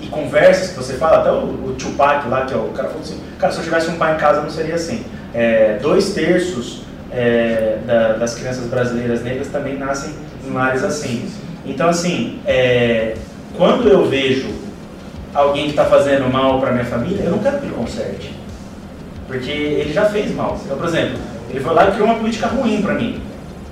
e 0.00 0.06
conversas 0.06 0.70
que 0.70 0.76
você 0.76 0.94
fala, 0.94 1.18
até 1.18 1.30
o, 1.30 1.44
o 1.44 1.74
Tupac 1.78 2.26
lá, 2.28 2.46
que 2.46 2.54
é 2.54 2.56
o 2.56 2.68
cara 2.68 2.88
falou 2.88 3.02
assim, 3.02 3.20
cara, 3.40 3.52
se 3.52 3.58
eu 3.58 3.64
tivesse 3.64 3.90
um 3.90 3.96
pai 3.96 4.14
em 4.14 4.18
casa 4.18 4.42
não 4.42 4.50
seria 4.50 4.74
assim. 4.74 5.04
É, 5.32 5.78
dois 5.80 6.12
terços 6.12 6.82
é, 7.10 7.78
da, 7.86 8.12
das 8.14 8.34
crianças 8.34 8.66
brasileiras 8.66 9.22
negras 9.22 9.48
também 9.48 9.78
nascem 9.78 10.12
em 10.46 10.52
lares 10.52 10.84
assim. 10.84 11.28
Então, 11.64 11.88
assim, 11.88 12.40
é, 12.46 13.14
quando 13.56 13.88
eu 13.88 14.06
vejo 14.06 14.48
alguém 15.34 15.64
que 15.64 15.70
está 15.70 15.84
fazendo 15.84 16.30
mal 16.32 16.60
para 16.60 16.72
minha 16.72 16.84
família, 16.84 17.22
eu 17.24 17.30
não 17.30 17.38
quero 17.38 17.58
que 17.58 17.66
ele 17.66 17.74
conserte. 17.74 18.34
Porque 19.26 19.50
ele 19.50 19.92
já 19.92 20.06
fez 20.06 20.34
mal. 20.34 20.58
Então, 20.64 20.76
por 20.76 20.86
exemplo, 20.86 21.18
ele 21.48 21.60
foi 21.60 21.74
lá 21.74 21.88
e 21.88 21.92
criou 21.92 22.06
uma 22.06 22.18
política 22.18 22.48
ruim 22.48 22.82
para 22.82 22.94
mim. 22.94 23.22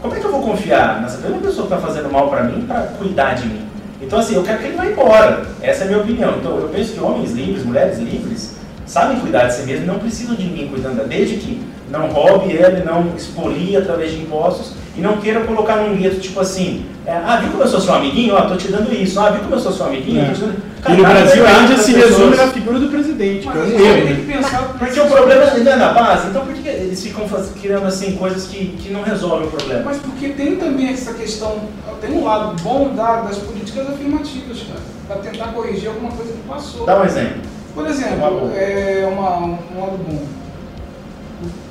Como 0.01 0.15
é 0.15 0.21
que 0.21 0.25
eu 0.25 0.31
vou 0.31 0.43
confiar 0.43 1.01
nessa 1.03 1.19
mesma 1.19 1.39
pessoa 1.39 1.67
que 1.67 1.75
está 1.75 1.85
fazendo 1.85 2.11
mal 2.11 2.29
para 2.29 2.45
mim 2.45 2.65
para 2.67 2.83
cuidar 2.99 3.35
de 3.35 3.47
mim? 3.47 3.67
Então, 4.01 4.21
assim, 4.21 4.37
eu 4.37 4.45
quero 4.45 4.59
que 4.59 4.67
ele 4.67 4.77
vá 4.77 4.87
embora. 4.87 5.45
Essa 5.61 5.83
é 5.83 5.85
a 5.87 5.89
minha 5.89 6.01
opinião. 6.01 6.37
Então, 6.39 6.57
eu 6.57 6.69
penso 6.69 6.93
que 6.93 7.01
homens 7.01 7.33
livres, 7.33 7.65
mulheres 7.65 7.99
livres, 7.99 8.55
sabem 8.89 9.21
cuidar 9.21 9.47
de 9.47 9.55
si 9.55 9.63
mesmos 9.63 9.85
e 9.85 9.87
não 9.87 9.99
precisam 9.99 10.35
de 10.35 10.45
mim 10.47 10.69
cuidando, 10.69 11.07
desde 11.07 11.37
que 11.37 11.61
não 11.91 12.09
roube 12.09 12.53
ele, 12.53 12.83
não 12.85 13.13
expolie 13.17 13.77
através 13.77 14.11
de 14.13 14.19
impostos 14.21 14.73
e 14.97 15.01
não 15.01 15.19
queira 15.19 15.41
colocar 15.41 15.77
num 15.77 15.97
gueto 15.97 16.19
tipo 16.21 16.41
assim, 16.41 16.85
é, 17.07 17.13
ah, 17.13 17.37
viu 17.37 17.51
como 17.51 17.63
eu 17.63 17.69
sou 17.69 17.81
seu 17.81 17.95
amiguinho? 17.95 18.35
Ó, 18.35 18.43
tô 18.43 18.57
te 18.57 18.69
dando 18.69 18.93
isso. 18.93 19.19
Ah, 19.19 19.31
viu 19.31 19.41
como 19.41 19.55
eu 19.55 19.59
sou 19.61 19.73
seu 19.73 19.87
amiguinho? 19.87 20.21
É. 20.21 20.25
Dando... 20.33 20.55
e 20.89 20.93
no 20.97 21.03
Brasil 21.03 21.47
é 21.47 21.51
ainda 21.51 21.77
se 21.79 21.95
pessoas. 21.95 22.11
resume 22.19 22.37
na 22.37 22.47
figura 22.49 22.79
do 22.79 22.89
presidente, 22.89 23.47
que 23.47 23.49
é 23.49 23.61
um 23.61 23.65
Mas 23.65 23.73
erro. 23.81 24.05
né? 24.05 24.17
que 24.17 24.33
pensar 24.33 24.75
Porque 24.79 25.01
o 25.01 25.07
problema 25.07 25.45
ainda 25.45 25.71
é 25.71 25.77
na 25.77 25.93
base, 25.93 26.29
então 26.29 26.45
por 26.45 26.55
que 26.55 26.69
eles 26.69 27.03
ficam 27.03 27.27
criando 27.63 27.87
assim 27.87 28.13
coisas 28.17 28.47
que, 28.47 28.77
que 28.79 28.93
não 28.93 29.03
resolvem 29.03 29.47
o 29.47 29.51
problema? 29.51 29.83
Mas 29.85 29.99
porque 29.99 30.29
tem 30.31 30.57
também 30.57 30.89
essa 30.89 31.15
questão, 31.15 31.61
tem 32.01 32.13
um 32.13 32.25
lado 32.25 32.61
bom 32.63 32.93
da- 32.95 33.23
das 33.23 33.39
políticas 33.39 33.89
afirmativas, 33.89 34.59
cara, 34.69 34.81
para 35.07 35.17
tentar 35.31 35.53
corrigir 35.53 35.89
alguma 35.89 36.11
coisa 36.13 36.33
que 36.33 36.49
passou. 36.49 36.85
Dá 36.85 37.01
um 37.01 37.05
exemplo. 37.05 37.41
Por 37.79 37.87
exemplo, 37.87 38.41
boa. 38.41 38.55
é 38.55 39.07
uma, 39.07 39.37
um 39.39 39.81
lado 39.81 40.05
bom. 40.05 40.27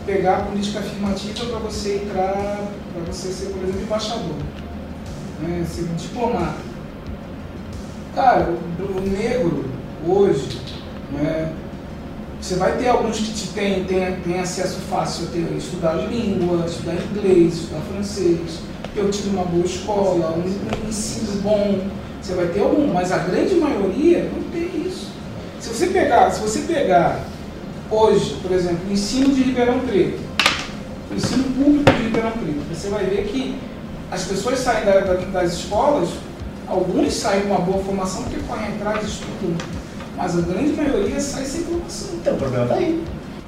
Pegar 0.05 0.37
a 0.37 0.41
política 0.43 0.79
afirmativa 0.79 1.45
para 1.47 1.59
você 1.59 1.95
entrar, 1.95 2.61
para 2.93 3.13
você 3.13 3.27
ser, 3.27 3.47
por 3.47 3.61
exemplo, 3.61 3.81
embaixador, 3.81 4.37
né, 5.41 5.65
ser 5.69 5.81
um 5.81 5.95
diplomata. 5.95 6.59
Cara, 8.15 8.49
o, 8.49 8.83
o 8.83 9.01
negro 9.01 9.65
hoje, 10.07 10.61
né, 11.11 11.51
você 12.39 12.55
vai 12.55 12.77
ter 12.77 12.87
alguns 12.87 13.17
que 13.17 13.33
te 13.33 13.49
tem, 13.49 13.83
tem, 13.83 14.21
tem 14.21 14.39
acesso 14.39 14.79
fácil 14.89 15.27
a 15.27 15.31
ter, 15.31 15.57
estudar 15.57 15.95
línguas, 15.95 16.71
estudar 16.71 16.93
inglês, 16.93 17.53
estudar 17.55 17.81
francês, 17.81 18.59
ter 18.95 19.09
tido 19.09 19.33
uma 19.33 19.43
boa 19.43 19.65
escola, 19.65 20.37
um, 20.37 20.85
um 20.85 20.87
ensino 20.87 21.41
bom. 21.41 21.81
Você 22.21 22.33
vai 22.33 22.47
ter 22.47 22.61
algum, 22.61 22.93
mas 22.93 23.11
a 23.11 23.17
grande 23.17 23.55
maioria 23.55 24.31
não 24.33 24.41
tem 24.51 24.87
isso. 24.87 25.16
Se 25.67 25.73
você 25.73 25.87
pegar, 25.87 26.31
se 26.31 26.39
você 26.39 26.59
pegar 26.61 27.19
hoje, 27.91 28.37
por 28.41 28.51
exemplo, 28.53 28.79
o 28.89 28.93
ensino 28.93 29.35
de 29.35 29.43
Ribeirão 29.43 29.79
Preto, 29.81 30.17
o 31.11 31.13
ensino 31.15 31.43
público 31.43 31.91
de 31.91 32.03
Ribeirão 32.03 32.31
Preto, 32.31 32.61
você 32.73 32.87
vai 32.87 33.03
ver 33.03 33.25
que 33.27 33.59
as 34.09 34.23
pessoas 34.23 34.59
saem 34.59 34.85
da- 34.85 35.01
da- 35.01 35.13
das 35.41 35.53
escolas, 35.55 36.07
alguns 36.69 37.13
saem 37.13 37.41
com 37.41 37.49
uma 37.49 37.59
boa 37.59 37.83
formação 37.83 38.23
porque 38.23 38.39
correm 38.47 38.69
atrás, 38.75 39.05
estudam, 39.05 39.57
mas 40.15 40.37
a 40.37 40.41
grande 40.41 40.71
maioria 40.71 41.19
sai 41.19 41.43
sem 41.43 41.63
formação. 41.65 42.09
Então 42.13 42.33
o 42.35 42.37
problema 42.37 42.65
tá 42.67 42.75
aí. 42.75 43.03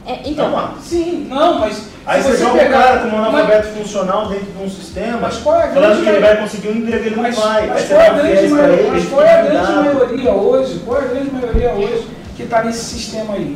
É, 0.05 0.19
Então, 0.25 0.51
lá. 0.51 0.75
Sim, 0.81 1.27
não, 1.29 1.59
mas 1.59 1.83
Aí 2.05 2.23
se 2.23 2.29
você, 2.31 2.37
joga 2.37 2.63
o 2.65 2.69
cara 2.69 2.99
como 3.01 3.15
um 3.17 3.19
mas- 3.21 3.27
analfabeto 3.35 3.67
funcional 3.77 4.27
dentro 4.29 4.45
de 4.45 4.63
um 4.63 4.69
sistema, 4.69 5.19
Mas 5.21 5.37
qual 5.37 5.55
é 5.59 5.63
a 5.65 5.67
falando 5.67 5.81
grande 5.89 6.01
que 6.03 6.09
ele 6.09 6.19
vai 6.19 6.37
conseguir 6.37 6.67
um 6.69 6.77
emprego, 6.77 7.05
ele 7.05 7.15
não 7.15 7.23
Mas, 7.23 7.35
vai. 7.37 7.67
mas 7.67 7.81
Aí 7.81 7.87
qual 7.87 8.01
é 8.01 8.09
você 8.09 8.21
grande 8.21 8.47
maioria, 8.47 8.75
ele, 8.79 8.89
mas 8.91 9.05
qual 9.09 9.21
é 9.21 9.31
a 9.31 9.41
grande 9.43 9.65
cuidado. 9.67 9.83
maioria 9.83 10.31
hoje? 10.31 10.81
Qual 10.85 10.97
é 11.01 11.03
a 11.03 11.07
grande 11.07 11.31
maioria 11.31 11.71
hoje 11.73 12.07
que 12.35 12.43
está 12.43 12.63
nesse 12.63 12.83
sistema 12.85 13.33
aí? 13.35 13.55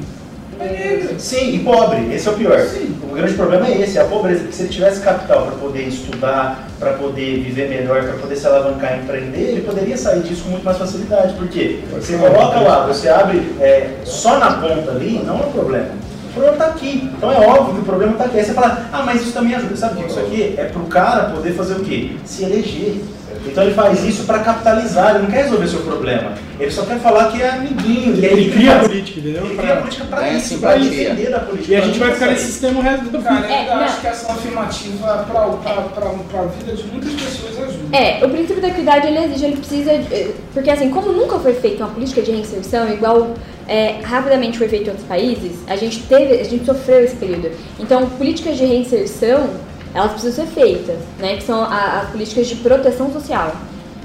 É 0.59 0.65
negra. 0.65 1.15
Sim, 1.19 1.55
e 1.55 1.59
pobre, 1.59 2.13
esse 2.13 2.27
é 2.27 2.31
o 2.31 2.35
pior. 2.35 2.59
Sim. 2.59 2.95
O 3.09 3.15
grande 3.15 3.33
problema 3.33 3.65
é 3.67 3.81
esse, 3.81 3.97
é 3.97 4.01
a 4.01 4.05
pobreza. 4.05 4.41
Porque 4.41 4.55
se 4.55 4.61
ele 4.61 4.69
tivesse 4.69 5.01
capital 5.01 5.47
para 5.47 5.55
poder 5.55 5.81
estudar, 5.87 6.67
para 6.79 6.93
poder 6.93 7.39
viver 7.39 7.69
melhor, 7.69 8.03
para 8.03 8.13
poder 8.13 8.35
se 8.35 8.45
alavancar 8.45 8.95
e 8.95 9.01
empreender, 9.01 9.39
ele 9.49 9.61
poderia 9.61 9.97
sair 9.97 10.21
disso 10.21 10.43
com 10.43 10.51
muito 10.51 10.63
mais 10.63 10.77
facilidade. 10.77 11.33
Por 11.33 11.47
quê? 11.47 11.79
Você 11.93 12.15
coloca 12.17 12.59
lá, 12.59 12.85
você 12.85 13.09
abre 13.09 13.39
é, 13.59 13.95
só 14.05 14.37
na 14.37 14.51
ponta 14.57 14.91
ali, 14.91 15.23
não 15.25 15.41
é 15.41 15.45
um 15.47 15.51
problema. 15.51 15.87
O 16.35 16.39
problema 16.41 16.53
está 16.53 16.65
aqui. 16.67 17.09
Então 17.15 17.31
é 17.31 17.47
óbvio 17.47 17.75
que 17.75 17.81
o 17.81 17.83
problema 17.85 18.13
está 18.13 18.25
aqui. 18.25 18.39
Aí 18.39 18.45
você 18.45 18.53
fala, 18.53 18.89
ah, 18.91 19.03
mas 19.05 19.21
isso 19.21 19.31
também 19.33 19.53
ajuda. 19.55 19.75
Sabe 19.75 19.99
o 19.99 20.03
que 20.03 20.09
isso 20.09 20.19
aqui 20.19 20.55
é 20.57 20.63
para 20.65 20.81
o 20.81 20.85
cara 20.87 21.23
poder 21.25 21.53
fazer 21.53 21.73
o 21.75 21.79
quê? 21.81 22.11
Se 22.25 22.43
eleger. 22.43 22.95
Então 23.45 23.63
ele 23.63 23.73
faz 23.73 24.01
isso 24.05 24.23
para 24.23 24.39
capitalizar, 24.39 25.09
ele 25.15 25.23
não 25.23 25.31
quer 25.31 25.43
resolver 25.43 25.67
seu 25.67 25.81
problema. 25.81 26.31
Ele 26.59 26.71
só 26.71 26.83
quer 26.83 26.97
falar 26.99 27.29
que 27.29 27.41
é 27.41 27.49
amiguinho. 27.49 28.15
E 28.15 28.25
Ele 28.25 28.51
cria 28.51 28.75
a 28.77 28.79
política, 28.79 29.19
entendeu? 29.19 29.45
Ele 29.45 29.57
cria 29.57 29.73
a 29.73 29.77
política 29.77 30.05
para 30.05 30.19
Ganha 30.21 30.37
isso, 30.37 30.59
para 30.59 30.75
defender 30.77 31.29
da 31.29 31.39
política. 31.39 31.73
E 31.73 31.75
a 31.75 31.81
gente 31.81 31.99
vai 31.99 32.13
ficar 32.13 32.27
nesse 32.27 32.45
sistema 32.45 32.79
o 32.79 32.83
resto 32.83 33.05
da 33.09 33.19
Cara, 33.19 33.45
eu 33.45 33.51
É, 33.53 33.65
não. 33.65 33.83
acho 33.83 33.99
que 34.01 34.07
essa 34.07 34.31
afirmativa 34.31 35.25
para 35.29 35.41
a 36.39 36.45
vida 36.45 36.73
de 36.73 36.83
muitas 36.87 37.11
pessoas 37.11 37.57
ajuda. 37.67 37.97
É, 37.97 38.23
o 38.25 38.29
princípio 38.29 38.61
da 38.61 38.67
equidade 38.69 39.07
ele 39.07 39.19
exige, 39.25 39.45
ele 39.45 39.57
precisa. 39.57 39.97
de- 39.97 40.31
Porque 40.53 40.69
assim, 40.69 40.89
como 40.89 41.11
nunca 41.11 41.37
foi 41.39 41.53
feita 41.53 41.83
uma 41.83 41.93
política 41.93 42.21
de 42.21 42.31
reinserção, 42.31 42.87
igual 42.93 43.33
é, 43.67 43.99
rapidamente 44.03 44.57
foi 44.57 44.67
feito 44.67 44.87
em 44.87 44.89
outros 44.89 45.07
países, 45.07 45.59
a 45.67 45.75
gente 45.75 46.01
teve, 46.03 46.39
a 46.39 46.43
gente 46.43 46.65
sofreu 46.65 47.03
esse 47.03 47.15
período. 47.15 47.51
Então, 47.79 48.09
políticas 48.09 48.57
de 48.57 48.65
reinserção, 48.65 49.49
elas 49.93 50.11
precisam 50.11 50.45
ser 50.45 50.51
feitas, 50.51 50.97
né? 51.19 51.37
Que 51.37 51.43
são 51.43 51.63
as 51.63 52.09
políticas 52.09 52.47
de 52.47 52.55
proteção 52.55 53.11
social. 53.11 53.55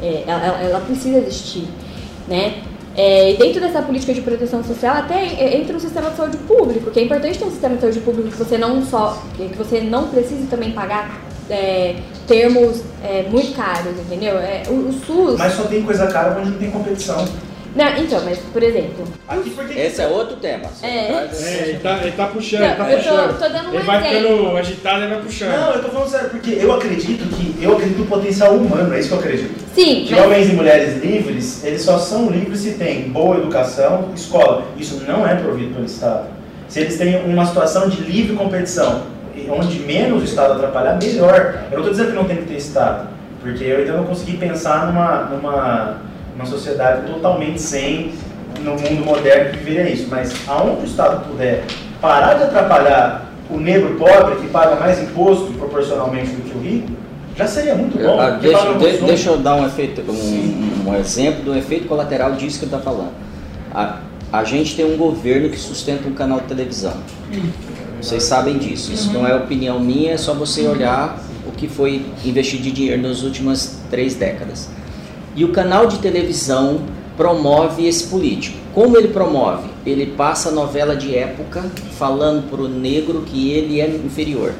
É, 0.02 0.22
ela, 0.26 0.62
ela- 0.62 0.80
precisa 0.80 1.18
existir, 1.18 1.66
né? 2.28 2.62
É, 2.96 3.34
dentro 3.38 3.60
dessa 3.60 3.80
política 3.82 4.12
de 4.12 4.20
proteção 4.20 4.62
social 4.64 4.96
até 4.96 5.14
é, 5.14 5.56
entra 5.56 5.76
o 5.76 5.80
sistema 5.80 6.10
de 6.10 6.16
saúde 6.16 6.36
público, 6.38 6.90
que 6.90 6.98
é 6.98 7.04
importante 7.04 7.38
ter 7.38 7.44
um 7.44 7.50
sistema 7.50 7.76
de 7.76 7.80
saúde 7.80 8.00
público 8.00 8.28
que 8.28 8.36
você 8.36 8.58
não 8.58 8.84
só 8.84 9.22
que 9.36 9.44
você 9.56 9.80
não 9.80 10.08
precise 10.08 10.46
também 10.46 10.72
pagar 10.72 11.20
é, 11.48 11.96
termos 12.26 12.82
é, 13.04 13.24
muito 13.30 13.54
caros, 13.56 13.92
entendeu? 13.98 14.36
É, 14.38 14.64
o, 14.68 14.88
o 14.88 14.92
SUS. 14.92 15.38
Mas 15.38 15.54
só 15.54 15.62
tem 15.64 15.82
coisa 15.82 16.06
cara 16.08 16.36
onde 16.40 16.50
não 16.50 16.58
tem 16.58 16.70
competição. 16.70 17.24
Não, 17.78 17.96
então, 17.96 18.20
mas 18.24 18.38
por 18.52 18.60
exemplo. 18.60 19.04
Esse 19.76 20.02
é 20.02 20.08
outro 20.08 20.34
tema. 20.36 20.64
É. 20.82 20.88
É, 20.88 21.62
ele 21.68 21.78
tá, 21.78 21.98
ele 22.02 22.10
tá 22.10 22.26
puxando, 22.26 22.60
Não, 22.60 22.66
ele 22.66 22.74
tá 22.76 22.90
eu 22.90 22.98
tô- 22.98 23.04
puxando. 23.04 23.38
tô 23.38 23.48
dando 23.48 23.68
um 23.70 23.74
ele 23.74 23.82
vai 23.84 23.98
exemplo. 24.10 24.36
ficando 24.36 24.56
agitado 24.56 25.04
e 25.04 25.08
vai 25.08 25.20
puxando. 25.20 25.50
Não, 25.52 25.72
eu 25.74 25.82
tô 25.84 25.88
falando 25.90 26.08
sério, 26.08 26.30
porque 26.30 26.50
eu 26.60 26.72
acredito 26.74 27.24
que 27.36 27.62
eu 27.64 27.72
acredito 27.76 27.98
no 27.98 28.06
potencial 28.06 28.54
humano, 28.54 28.92
é 28.92 28.98
isso 28.98 29.08
que 29.10 29.14
eu 29.14 29.18
acredito. 29.20 29.54
Sim, 29.76 30.02
De 30.04 30.12
mas, 30.12 30.24
homens 30.24 30.48
e 30.48 30.52
mulheres 30.54 31.00
livres, 31.04 31.64
eles 31.64 31.82
só 31.82 31.98
são 31.98 32.28
livres 32.28 32.58
se 32.60 32.72
tem 32.72 33.02
boa 33.10 33.36
educação, 33.36 34.08
escola. 34.12 34.64
Isso 34.76 35.04
não 35.06 35.24
é 35.24 35.36
provido 35.36 35.74
pelo 35.74 35.86
Estado. 35.86 36.26
Se 36.66 36.80
eles 36.80 36.98
têm 36.98 37.24
uma 37.26 37.46
situação 37.46 37.88
de 37.88 38.00
livre 38.02 38.34
competição, 38.34 39.02
onde 39.50 39.78
menos 39.78 40.22
o 40.22 40.24
Estado 40.24 40.54
atrapalhar, 40.54 40.98
melhor. 41.00 41.60
Eu 41.70 41.78
não 41.78 41.86
estou 41.86 41.90
dizendo 41.90 42.08
que 42.10 42.16
não 42.16 42.24
tem 42.24 42.38
que 42.38 42.42
ter 42.46 42.56
Estado, 42.56 43.08
porque 43.40 43.62
eu 43.62 43.78
ainda 43.78 43.92
não 43.92 44.04
consegui 44.04 44.36
pensar 44.36 44.86
numa, 44.88 45.22
numa, 45.26 45.98
numa 46.38 46.46
sociedade 46.46 47.10
totalmente 47.12 47.60
sem, 47.60 48.12
no 48.62 48.70
mundo 48.72 49.04
moderno, 49.04 49.50
que 49.50 49.58
viveria 49.58 49.90
isso. 49.92 50.06
Mas 50.08 50.32
aonde 50.46 50.82
o 50.82 50.84
Estado 50.84 51.26
puder 51.28 51.64
parar 52.00 52.34
de 52.34 52.44
atrapalhar 52.44 53.32
o 53.50 53.58
negro 53.58 53.96
pobre, 53.96 54.36
que 54.36 54.46
paga 54.48 54.76
mais 54.76 55.02
imposto 55.02 55.52
proporcionalmente 55.54 56.30
do 56.30 56.42
que 56.48 56.56
o 56.56 56.60
rico, 56.60 56.88
já 57.36 57.46
seria 57.46 57.74
muito 57.74 57.98
bom. 57.98 58.20
Ah, 58.20 58.30
deixa, 58.30 58.72
de- 58.74 58.98
deixa 59.06 59.30
eu 59.30 59.38
dar 59.38 59.56
um, 59.56 59.66
efeito, 59.66 60.02
um, 60.10 60.88
um 60.90 60.94
exemplo 60.96 61.42
do 61.44 61.56
efeito 61.56 61.88
colateral 61.88 62.32
disso 62.32 62.58
que 62.58 62.64
eu 62.64 62.78
estou 62.78 62.80
falando. 62.80 63.12
A, 63.74 63.98
a 64.32 64.44
gente 64.44 64.76
tem 64.76 64.84
um 64.84 64.96
governo 64.96 65.48
que 65.48 65.58
sustenta 65.58 66.08
um 66.08 66.12
canal 66.12 66.40
de 66.40 66.46
televisão. 66.46 66.94
Vocês 68.00 68.22
sabem 68.24 68.58
disso. 68.58 68.92
Isso 68.92 69.12
não 69.12 69.26
é 69.26 69.34
opinião 69.34 69.80
minha, 69.80 70.12
é 70.12 70.16
só 70.16 70.34
você 70.34 70.66
olhar 70.66 71.18
o 71.46 71.52
que 71.52 71.66
foi 71.68 72.04
investido 72.24 72.62
de 72.64 72.70
dinheiro 72.72 73.02
nas 73.02 73.22
últimas 73.22 73.78
três 73.90 74.14
décadas. 74.14 74.68
E 75.38 75.44
o 75.44 75.52
canal 75.52 75.86
de 75.86 75.98
televisão 75.98 76.80
promove 77.16 77.86
esse 77.86 78.08
político. 78.08 78.58
Como 78.74 78.96
ele 78.96 79.06
promove? 79.06 79.68
Ele 79.86 80.06
passa 80.06 80.50
novela 80.50 80.96
de 80.96 81.14
época 81.14 81.64
falando 81.96 82.50
para 82.50 82.60
o 82.60 82.66
negro 82.66 83.22
que 83.22 83.52
ele 83.52 83.80
é 83.80 83.86
inferior. 83.86 84.52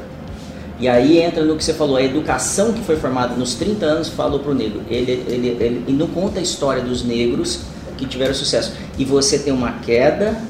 E 0.79 0.87
aí 0.89 1.19
entra 1.19 1.45
no 1.45 1.57
que 1.57 1.65
você 1.65 1.75
falou, 1.75 1.97
a 1.97 2.03
educação 2.05 2.73
que 2.73 2.81
foi 2.83 2.95
formada 2.95 3.35
nos 3.35 3.57
30 3.57 3.85
anos 3.85 4.09
falou 4.09 4.39
para 4.39 4.53
o 4.53 4.55
negro. 4.55 4.83
Ele, 4.89 5.25
ele, 5.27 5.49
ele, 5.49 5.85
e 5.89 5.93
não 5.93 6.07
conta 6.07 6.39
a 6.39 6.43
história 6.43 6.81
dos 6.81 7.03
negros 7.03 7.63
que 7.97 8.07
tiveram 8.07 8.33
sucesso. 8.33 8.73
E 8.97 9.05
você 9.05 9.37
tem 9.37 9.53
uma 9.53 9.81
queda 9.81 10.41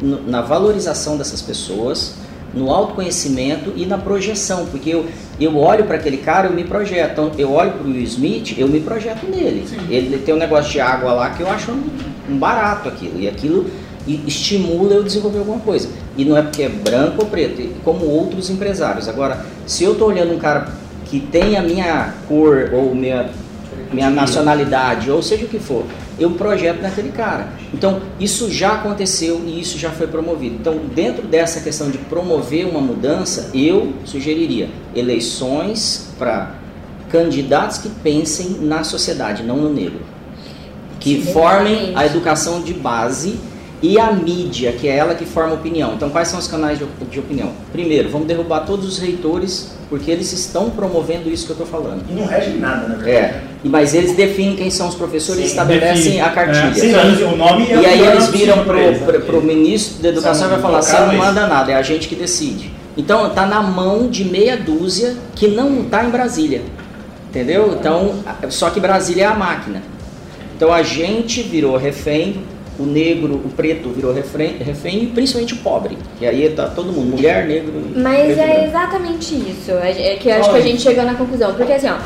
na 0.00 0.40
valorização 0.40 1.18
dessas 1.18 1.42
pessoas, 1.42 2.14
no 2.54 2.70
autoconhecimento 2.70 3.72
e 3.76 3.84
na 3.84 3.98
projeção, 3.98 4.66
porque 4.66 4.90
eu, 4.90 5.06
eu 5.40 5.56
olho 5.56 5.84
para 5.84 5.96
aquele 5.96 6.18
cara, 6.18 6.48
eu 6.48 6.52
me 6.52 6.64
projeto. 6.64 7.12
Então, 7.12 7.32
eu 7.36 7.52
olho 7.52 7.72
para 7.72 7.86
o 7.86 7.90
Will 7.90 8.02
Smith, 8.02 8.54
eu 8.56 8.68
me 8.68 8.80
projeto 8.80 9.26
nele. 9.26 9.66
Ele 9.90 10.18
tem 10.18 10.34
um 10.34 10.38
negócio 10.38 10.70
de 10.70 10.80
água 10.80 11.12
lá 11.12 11.30
que 11.30 11.42
eu 11.42 11.50
acho 11.50 11.72
um, 11.72 11.82
um 12.30 12.38
barato 12.38 12.88
aquilo, 12.88 13.20
e 13.20 13.28
aquilo 13.28 13.66
estimula 14.06 14.94
eu 14.94 15.02
desenvolver 15.02 15.38
alguma 15.38 15.60
coisa. 15.60 15.88
E 16.16 16.24
não 16.24 16.36
é 16.36 16.42
porque 16.42 16.62
é 16.62 16.68
branco 16.68 17.22
ou 17.22 17.26
preto, 17.26 17.62
como 17.82 18.06
outros 18.06 18.50
empresários. 18.50 19.08
Agora, 19.08 19.44
se 19.66 19.82
eu 19.82 19.92
estou 19.92 20.08
olhando 20.08 20.32
um 20.34 20.38
cara 20.38 20.68
que 21.06 21.20
tem 21.20 21.56
a 21.56 21.62
minha 21.62 22.14
cor 22.28 22.70
ou 22.72 22.94
minha, 22.94 23.30
minha 23.92 24.10
nacionalidade, 24.10 25.10
ou 25.10 25.22
seja 25.22 25.44
o 25.44 25.48
que 25.48 25.58
for, 25.58 25.84
eu 26.18 26.30
projeto 26.32 26.80
naquele 26.80 27.10
cara. 27.10 27.48
Então, 27.72 28.00
isso 28.20 28.50
já 28.50 28.74
aconteceu 28.74 29.42
e 29.46 29.60
isso 29.60 29.78
já 29.78 29.90
foi 29.90 30.06
promovido. 30.06 30.56
Então, 30.56 30.78
dentro 30.94 31.26
dessa 31.26 31.60
questão 31.60 31.90
de 31.90 31.98
promover 31.98 32.66
uma 32.66 32.80
mudança, 32.80 33.50
eu 33.54 33.94
sugeriria 34.04 34.68
eleições 34.94 36.08
para 36.18 36.54
candidatos 37.10 37.78
que 37.78 37.88
pensem 37.88 38.58
na 38.60 38.84
sociedade, 38.84 39.42
não 39.42 39.56
no 39.56 39.72
negro. 39.72 40.00
Que 41.00 41.20
formem 41.20 41.92
a 41.94 42.06
educação 42.06 42.62
de 42.62 42.72
base 42.72 43.38
e 43.86 43.98
a 43.98 44.10
mídia, 44.12 44.72
que 44.72 44.88
é 44.88 44.96
ela 44.96 45.14
que 45.14 45.26
forma 45.26 45.52
opinião. 45.54 45.92
Então, 45.94 46.08
quais 46.08 46.28
são 46.28 46.38
os 46.38 46.46
canais 46.46 46.78
de, 46.78 46.86
de 47.10 47.18
opinião? 47.18 47.50
Primeiro, 47.70 48.08
vamos 48.08 48.26
derrubar 48.26 48.60
todos 48.60 48.86
os 48.88 48.98
reitores, 48.98 49.72
porque 49.90 50.10
eles 50.10 50.32
estão 50.32 50.70
promovendo 50.70 51.28
isso 51.28 51.44
que 51.44 51.52
eu 51.52 51.54
estou 51.54 51.66
falando. 51.66 52.02
E 52.08 52.12
não 52.14 52.24
rege 52.26 52.50
nada, 52.56 52.88
na 52.88 52.94
verdade. 52.94 53.10
É, 53.10 53.42
e- 53.62 53.68
mas 53.68 53.92
eles 53.94 54.16
definem 54.16 54.56
quem 54.56 54.70
são 54.70 54.88
os 54.88 54.94
professores 54.94 55.40
e 55.40 55.44
Sim, 55.44 55.50
estabelecem 55.50 56.02
define. 56.04 56.20
a 56.20 56.30
cartilha. 56.30 56.96
É, 56.96 57.14
Sim, 57.16 57.24
o 57.24 57.36
nome 57.36 57.66
é 57.70 57.74
E 57.74 57.76
o 57.76 57.86
aí 57.86 58.00
eles 58.06 58.28
viram 58.28 58.56
né? 58.64 59.18
pro 59.26 59.42
ministro 59.42 60.02
da 60.02 60.08
educação 60.08 60.46
e 60.46 60.50
vai 60.52 60.60
falar, 60.60 60.80
você 60.80 60.92
não 60.92 60.98
intocáveis. 61.12 61.24
manda 61.34 61.46
nada, 61.46 61.72
é 61.72 61.74
a 61.74 61.82
gente 61.82 62.08
que 62.08 62.14
decide. 62.14 62.72
Então 62.96 63.28
tá 63.30 63.44
na 63.44 63.60
mão 63.62 64.08
de 64.08 64.24
meia 64.24 64.56
dúzia 64.56 65.14
que 65.34 65.48
não 65.48 65.84
tá 65.84 66.04
em 66.04 66.10
Brasília. 66.10 66.62
Entendeu? 67.28 67.76
Então, 67.78 68.14
só 68.48 68.70
que 68.70 68.78
Brasília 68.80 69.24
é 69.24 69.26
a 69.26 69.34
máquina. 69.34 69.82
Então 70.56 70.72
a 70.72 70.82
gente 70.84 71.42
virou 71.42 71.76
refém, 71.76 72.36
o 72.78 72.84
negro, 72.84 73.34
o 73.34 73.48
preto 73.50 73.88
virou 73.90 74.12
refém, 74.12 74.56
refém 74.58 75.04
e 75.04 75.06
principalmente 75.06 75.54
o 75.54 75.58
pobre. 75.58 75.96
E 76.20 76.26
aí 76.26 76.48
tá 76.50 76.68
todo 76.68 76.92
mundo, 76.92 77.16
mulher, 77.16 77.46
negro 77.46 77.72
e 77.94 77.98
Mas 77.98 78.26
preto 78.26 78.40
é 78.40 78.46
branco. 78.46 78.64
exatamente 78.66 79.34
isso. 79.34 79.70
É 79.72 80.14
é 80.14 80.16
que 80.16 80.28
eu 80.28 80.34
acho 80.34 80.50
que 80.50 80.56
a 80.56 80.60
gente 80.60 80.82
chegou 80.82 81.04
na 81.04 81.14
conclusão. 81.14 81.54
Porque 81.54 81.72
assim, 81.72 81.88
ó. 81.88 81.96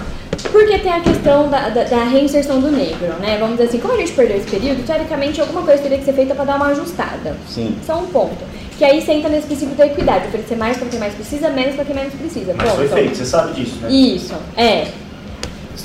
Porque 0.53 0.79
tem 0.79 0.93
a 0.93 1.01
questão 1.01 1.49
da, 1.51 1.69
da, 1.69 1.83
da 1.83 2.05
reinserção 2.05 2.61
do 2.61 2.71
negro, 2.71 3.09
né? 3.21 3.37
Vamos 3.41 3.57
dizer 3.57 3.69
assim, 3.71 3.79
como 3.81 3.95
a 3.95 3.97
gente 3.97 4.13
perdeu 4.13 4.37
esse 4.37 4.49
período, 4.49 4.87
teoricamente 4.87 5.41
alguma 5.41 5.63
coisa 5.63 5.83
teria 5.83 5.99
que 5.99 6.05
ser 6.05 6.13
feita 6.13 6.33
para 6.35 6.45
dar 6.45 6.57
uma 6.57 6.67
ajustada. 6.69 7.37
Sim. 7.49 7.75
É 7.87 7.93
um 7.93 8.07
ponto. 8.07 8.37
Que 8.79 8.85
aí 8.85 9.03
senta 9.03 9.29
nesse 9.29 9.49
princípio 9.49 9.75
da 9.75 9.87
equidade, 9.87 10.29
oferecer 10.29 10.57
mais 10.57 10.77
para 10.77 10.87
quem 10.89 11.01
mais 11.01 11.13
precisa, 11.15 11.51
menos 11.51 11.75
para 11.75 11.85
quem 11.85 11.97
menos 11.97 12.15
precisa. 12.15 12.55
Mas 12.57 12.71
foi 12.71 12.85
Ponto. 12.85 12.95
feito, 12.95 13.17
você 13.17 13.25
sabe 13.25 13.53
disso, 13.55 13.77
né? 13.83 13.91
Isso, 13.91 14.35
é. 14.57 14.87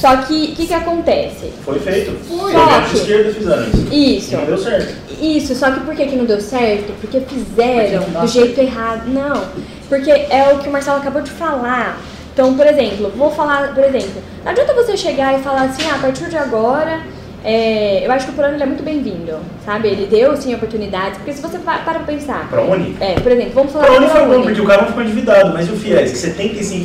Só 0.03 0.17
que 0.17 0.51
o 0.51 0.55
que, 0.57 0.67
que 0.67 0.73
acontece? 0.73 1.53
Foi 1.63 1.79
feito. 1.79 2.11
Foi. 2.27 2.51
Governos 2.51 2.91
de 2.91 2.97
esquerda 2.97 3.33
fizeram 3.33 3.63
isso. 3.63 3.87
E 3.89 4.17
Isso. 4.17 4.35
não 4.35 4.45
deu 4.45 4.57
certo. 4.57 4.95
Isso, 5.21 5.55
só 5.55 5.71
que 5.71 5.79
por 5.79 5.95
que, 5.95 6.05
que 6.07 6.15
não 6.17 6.25
deu 6.25 6.41
certo? 6.41 6.91
Porque 6.99 7.21
fizeram 7.21 8.01
Porque 8.01 8.11
não 8.11 8.11
dá 8.11 8.19
do 8.19 8.27
jeito 8.27 8.59
errado. 8.59 9.07
Não, 9.07 9.45
porque 9.87 10.11
é 10.11 10.51
o 10.53 10.59
que 10.59 10.67
o 10.67 10.71
Marcelo 10.73 10.97
acabou 10.97 11.21
de 11.21 11.31
falar. 11.31 11.97
Então, 12.33 12.53
por 12.53 12.67
exemplo, 12.67 13.13
vou 13.15 13.31
falar, 13.31 13.73
por 13.73 13.81
exemplo, 13.81 14.21
não 14.43 14.51
adianta 14.51 14.73
você 14.73 14.97
chegar 14.97 15.39
e 15.39 15.41
falar 15.41 15.61
assim, 15.67 15.83
ah, 15.89 15.95
a 15.95 15.99
partir 15.99 16.25
de 16.25 16.35
agora, 16.35 16.99
é, 17.43 18.05
eu 18.05 18.11
acho 18.11 18.25
que 18.27 18.31
o 18.31 18.35
plano 18.35 18.53
ele 18.55 18.63
é 18.63 18.65
muito 18.65 18.83
bem-vindo, 18.83 19.37
sabe? 19.65 19.89
Ele 19.89 20.05
deu, 20.05 20.35
sim, 20.37 20.53
oportunidades, 20.55 21.17
porque 21.17 21.33
se 21.33 21.41
você 21.41 21.59
pa- 21.59 21.79
para 21.79 21.99
pra 21.99 22.13
pensar... 22.13 22.47
Pra 22.49 22.61
Uni? 22.61 22.95
É, 23.01 23.15
por 23.19 23.31
exemplo, 23.31 23.51
vamos 23.53 23.71
falar 23.73 23.85
Pra 23.85 23.95
Uni 23.97 24.07
foi 24.07 24.25
bom, 24.25 24.41
porque 24.43 24.61
o 24.61 24.65
cara 24.65 24.81
não 24.83 24.87
ficou 24.89 25.03
endividado, 25.03 25.53
mas 25.53 25.67
e 25.67 25.71
o 25.71 25.75
FIES? 25.75 26.11
Que 26.21 26.27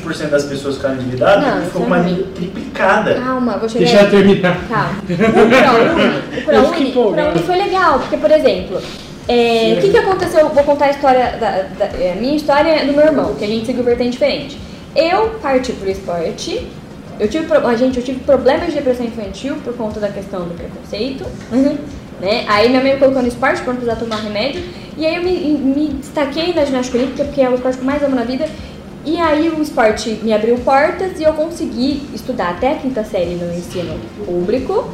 75% 0.03 0.29
das 0.31 0.45
pessoas 0.45 0.77
ficaram 0.77 0.97
endividadas, 0.97 1.45
Não, 1.45 1.63
ficou 1.63 1.83
é 1.83 1.87
uma 1.87 2.01
triplicada. 2.35 3.15
Calma, 3.15 3.57
vou 3.59 3.69
chegar 3.69 3.85
Deixa 3.85 3.99
aí. 4.01 4.05
eu 4.07 4.11
terminar. 4.11 4.59
Calma. 4.69 4.99
O 6.39 6.43
ProUni, 6.45 6.67
fiquei 6.87 7.03
o. 7.03 7.13
ProUni 7.13 7.39
foi 7.43 7.57
legal, 7.57 7.99
porque, 8.01 8.17
por 8.17 8.31
exemplo, 8.31 8.81
é, 9.29 9.75
o 9.77 9.81
que, 9.81 9.91
que 9.91 9.99
aconteceu? 9.99 10.49
Vou 10.49 10.65
contar 10.65 10.87
a 10.87 10.91
história, 10.91 11.37
da, 11.39 11.63
da- 11.79 11.99
é, 11.99 12.13
a 12.17 12.21
minha 12.21 12.35
história 12.37 12.85
do 12.87 12.93
meu 12.93 13.05
irmão, 13.07 13.35
que 13.35 13.45
a 13.45 13.49
gente 13.49 13.67
seguiu 13.67 13.85
vertente 13.85 14.11
diferente. 14.13 14.59
Eu 14.97 15.31
parti 15.43 15.73
pro 15.73 15.91
esporte, 15.91 16.67
eu 17.19 17.29
tive, 17.29 17.47
pro- 17.47 17.67
a 17.67 17.75
gente, 17.77 17.99
eu 17.99 18.05
tive 18.05 18.21
problemas 18.21 18.69
de 18.69 18.75
depressão 18.75 19.07
infantil 19.07 19.57
por 19.65 19.75
conta 19.77 19.99
da 20.01 20.09
questão 20.09 20.41
do 20.41 20.55
preconceito, 20.55 21.25
né? 22.21 22.45
Aí 22.49 22.69
minha 22.69 22.83
mãe 22.83 22.95
me 22.95 22.99
colocou 22.99 23.23
no 23.23 23.29
esporte 23.29 23.63
pra 23.63 23.73
não 23.73 23.81
precisar 23.81 23.97
tomar 23.97 24.17
remédio, 24.17 24.63
e 24.97 25.07
aí 25.07 25.17
eu 25.17 25.23
me, 25.23 25.33
me 25.59 25.89
destaquei 25.95 26.53
na 26.53 26.65
ginástica 26.65 26.99
olímpica, 26.99 27.25
porque 27.25 27.41
é 27.41 27.49
o 27.49 27.55
esporte 27.55 27.79
que 27.79 27.83
eu 27.83 27.87
mais 27.87 28.03
amo 28.03 28.17
na 28.17 28.25
vida, 28.25 28.49
e 29.05 29.17
aí 29.19 29.49
o 29.49 29.63
esporte 29.63 30.19
me 30.23 30.33
abriu 30.33 30.57
portas 30.59 31.19
e 31.19 31.23
eu 31.23 31.33
consegui 31.33 32.03
estudar 32.15 32.51
até 32.51 32.73
a 32.73 32.75
quinta 32.77 33.05
série 33.05 33.37
no 33.37 33.53
ensino 33.57 33.99
público. 34.27 34.91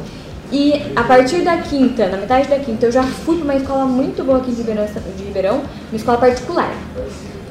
E 0.51 0.73
a 0.95 1.03
partir 1.03 1.41
da 1.41 1.57
quinta, 1.57 2.07
na 2.07 2.17
metade 2.17 2.47
da 2.47 2.59
quinta, 2.59 2.85
eu 2.85 2.91
já 2.91 3.01
fui 3.01 3.37
para 3.37 3.45
uma 3.45 3.55
escola 3.55 3.85
muito 3.85 4.23
boa 4.23 4.37
aqui 4.37 4.51
de 4.51 4.57
Ribeirão, 4.57 4.85
de 5.17 5.23
Ribeirão, 5.23 5.55
uma 5.89 5.95
escola 5.95 6.19
particular, 6.19 6.71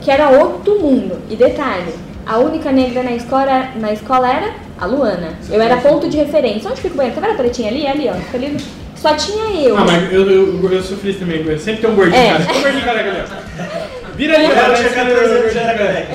que 0.01 0.11
era 0.11 0.31
outro 0.31 0.79
mundo. 0.79 1.19
E 1.29 1.35
detalhe, 1.35 1.93
a 2.27 2.39
única 2.39 2.73
negra 2.73 3.03
na 3.03 3.13
escola, 3.13 3.69
na 3.77 3.93
escola 3.93 4.29
era 4.33 4.53
a 4.81 4.87
Luana. 4.87 5.31
Eu 5.51 5.61
era 5.61 5.77
ponto 5.79 6.09
de 6.09 6.17
referência. 6.17 6.71
Onde 6.71 6.81
fica 6.81 6.95
o 6.95 6.97
banheiro? 6.97 7.15
Tá 7.21 7.27
vendo 7.27 7.35
a 7.35 7.43
pretinha 7.43 7.69
ali? 7.71 7.87
Ali, 7.87 8.09
ó. 8.09 8.15
Fica 8.15 8.37
ali. 8.39 8.57
Só 8.97 9.15
tinha 9.15 9.45
eu. 9.69 9.77
Ah, 9.77 9.85
mas 9.85 10.13
eu, 10.13 10.31
eu, 10.31 10.71
eu 10.73 10.83
sofri 10.83 11.11
isso 11.11 11.19
também. 11.21 11.45
eu 11.47 11.59
Sempre 11.59 11.83
tem 11.83 11.91
um 11.91 11.95
gordinho 11.95 12.17
É. 12.23 12.39
Tem 12.39 12.57
um 12.57 12.63
gordinho 12.63 12.85
careca 12.85 13.11
ali, 13.11 13.19
ó. 13.21 13.95
Vira 14.17 14.35
ali, 14.37 14.45
Eu 14.45 14.55
cara. 14.55 14.75
tinha 14.75 14.89
14 14.91 15.25
anos, 15.35 15.53
já 15.53 15.61
era 15.63 15.75
careca. 15.79 16.09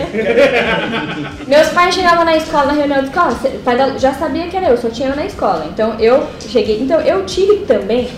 Meus 1.48 1.68
pais 1.70 1.94
chegavam 1.96 2.24
na 2.26 2.38
escola, 2.38 2.66
na 2.68 2.72
reunião 2.74 3.02
de 3.02 3.08
escola, 3.10 3.32
o 3.34 3.60
pai 3.60 3.78
da- 3.78 3.98
já 3.98 4.14
sabia 4.14 4.48
que 4.48 4.56
era 4.56 4.70
eu, 4.70 4.78
só 4.78 4.90
tinha 4.90 5.10
eu 5.10 5.16
na 5.16 5.26
escola. 5.26 5.68
Então 5.74 6.00
eu 6.00 6.26
cheguei. 6.48 6.80
Então 6.82 7.00
eu 7.02 7.26
tive 7.26 7.58
também. 7.68 8.10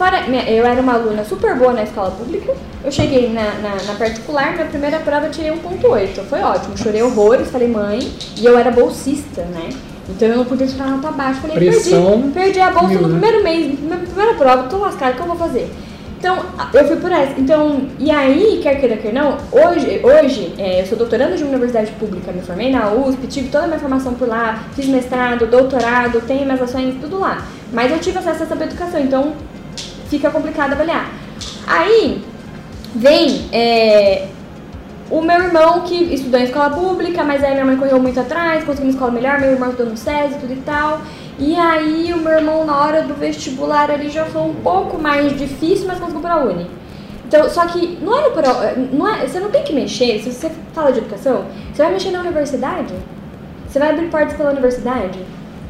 Fora, 0.00 0.20
eu 0.48 0.64
era 0.64 0.80
uma 0.80 0.94
aluna 0.94 1.22
super 1.26 1.54
boa 1.56 1.74
na 1.74 1.82
escola 1.82 2.10
pública. 2.12 2.54
Eu 2.82 2.90
cheguei 2.90 3.28
na, 3.28 3.42
na, 3.58 3.74
na 3.86 3.94
particular, 3.98 4.54
minha 4.54 4.64
primeira 4.64 4.98
prova 4.98 5.26
eu 5.26 5.30
tirei 5.30 5.50
1.8. 5.50 6.24
Foi 6.24 6.40
ótimo. 6.40 6.78
Chorei 6.78 7.02
horrores, 7.02 7.50
falei 7.50 7.68
mãe. 7.68 8.10
E 8.38 8.46
eu 8.46 8.56
era 8.56 8.70
bolsista, 8.70 9.42
né? 9.42 9.68
Então 10.08 10.26
eu 10.26 10.38
não 10.38 10.46
podia 10.46 10.66
tirar 10.66 10.86
nota 10.86 11.12
baixa. 11.12 11.42
Falei, 11.42 11.58
Pressão 11.58 12.22
perdi, 12.32 12.32
perdi 12.32 12.60
a 12.60 12.70
bolsa 12.70 12.88
mil, 12.88 13.02
no 13.02 13.08
né? 13.08 13.20
primeiro 13.20 13.44
mês, 13.44 13.78
na 13.90 13.98
primeira 13.98 14.32
prova, 14.32 14.62
tô 14.70 14.78
lascada, 14.78 15.12
o 15.12 15.16
que 15.16 15.20
eu 15.20 15.26
vou 15.26 15.36
fazer? 15.36 15.70
Então, 16.18 16.46
eu 16.72 16.88
fui 16.88 16.96
por 16.96 17.12
essa. 17.12 17.38
Então, 17.38 17.82
e 17.98 18.10
aí, 18.10 18.58
quer 18.62 18.80
queira, 18.80 18.96
quer 18.96 19.12
não, 19.12 19.36
hoje, 19.52 20.00
hoje 20.02 20.54
é, 20.56 20.80
eu 20.80 20.86
sou 20.86 20.96
doutoranda 20.96 21.36
de 21.36 21.42
uma 21.42 21.50
universidade 21.50 21.92
pública, 21.92 22.32
me 22.32 22.40
formei 22.40 22.70
na 22.72 22.90
USP, 22.90 23.26
tive 23.26 23.48
toda 23.50 23.64
a 23.64 23.66
minha 23.66 23.78
formação 23.78 24.14
por 24.14 24.26
lá, 24.26 24.64
fiz 24.74 24.86
mestrado, 24.86 25.46
doutorado, 25.46 26.22
tenho 26.26 26.46
minhas 26.46 26.62
ações, 26.62 26.94
tudo 27.02 27.18
lá. 27.18 27.46
Mas 27.70 27.92
eu 27.92 27.98
tive 27.98 28.18
acesso 28.18 28.42
a 28.42 28.46
essa 28.46 28.64
educação, 28.64 28.98
então 28.98 29.34
fica 30.10 30.30
complicado 30.30 30.72
avaliar. 30.72 31.08
Aí, 31.66 32.22
vem 32.94 33.48
é, 33.52 34.26
o 35.10 35.22
meu 35.22 35.40
irmão 35.42 35.80
que 35.82 35.94
estudou 36.14 36.38
em 36.40 36.44
escola 36.44 36.70
pública, 36.70 37.22
mas 37.24 37.42
aí 37.42 37.52
minha 37.52 37.64
mãe 37.64 37.76
correu 37.76 38.00
muito 38.00 38.20
atrás, 38.20 38.64
conseguiu 38.64 38.90
uma 38.90 38.92
escola 38.92 39.10
melhor, 39.12 39.40
meu 39.40 39.52
irmão 39.52 39.70
estudou 39.70 39.92
no 39.92 39.96
SESI, 39.96 40.38
tudo 40.40 40.52
e 40.52 40.62
tal. 40.64 41.00
E 41.38 41.56
aí 41.56 42.12
o 42.12 42.18
meu 42.18 42.32
irmão 42.32 42.64
na 42.66 42.76
hora 42.76 43.02
do 43.02 43.14
vestibular 43.14 43.90
ali 43.90 44.10
já 44.10 44.24
foi 44.26 44.42
um 44.42 44.54
pouco 44.54 45.00
mais 45.00 45.36
difícil, 45.38 45.86
mas 45.86 45.98
conseguiu 45.98 46.20
pra 46.20 46.36
Uni. 46.44 46.66
Então, 47.26 47.48
só 47.48 47.64
que 47.66 47.98
não 48.02 48.22
no 48.22 48.30
pro- 48.32 48.86
não 48.92 49.08
é, 49.08 49.26
você 49.26 49.38
não 49.38 49.50
tem 49.50 49.62
que 49.62 49.72
mexer, 49.72 50.20
se 50.20 50.32
você 50.32 50.50
fala 50.74 50.90
de 50.92 50.98
educação, 50.98 51.44
você 51.72 51.82
vai 51.82 51.92
mexer 51.92 52.10
na 52.10 52.20
universidade. 52.20 52.92
Você 53.68 53.78
vai 53.78 53.90
abrir 53.90 54.08
portas 54.08 54.32
pela 54.36 54.50
universidade. 54.50 55.20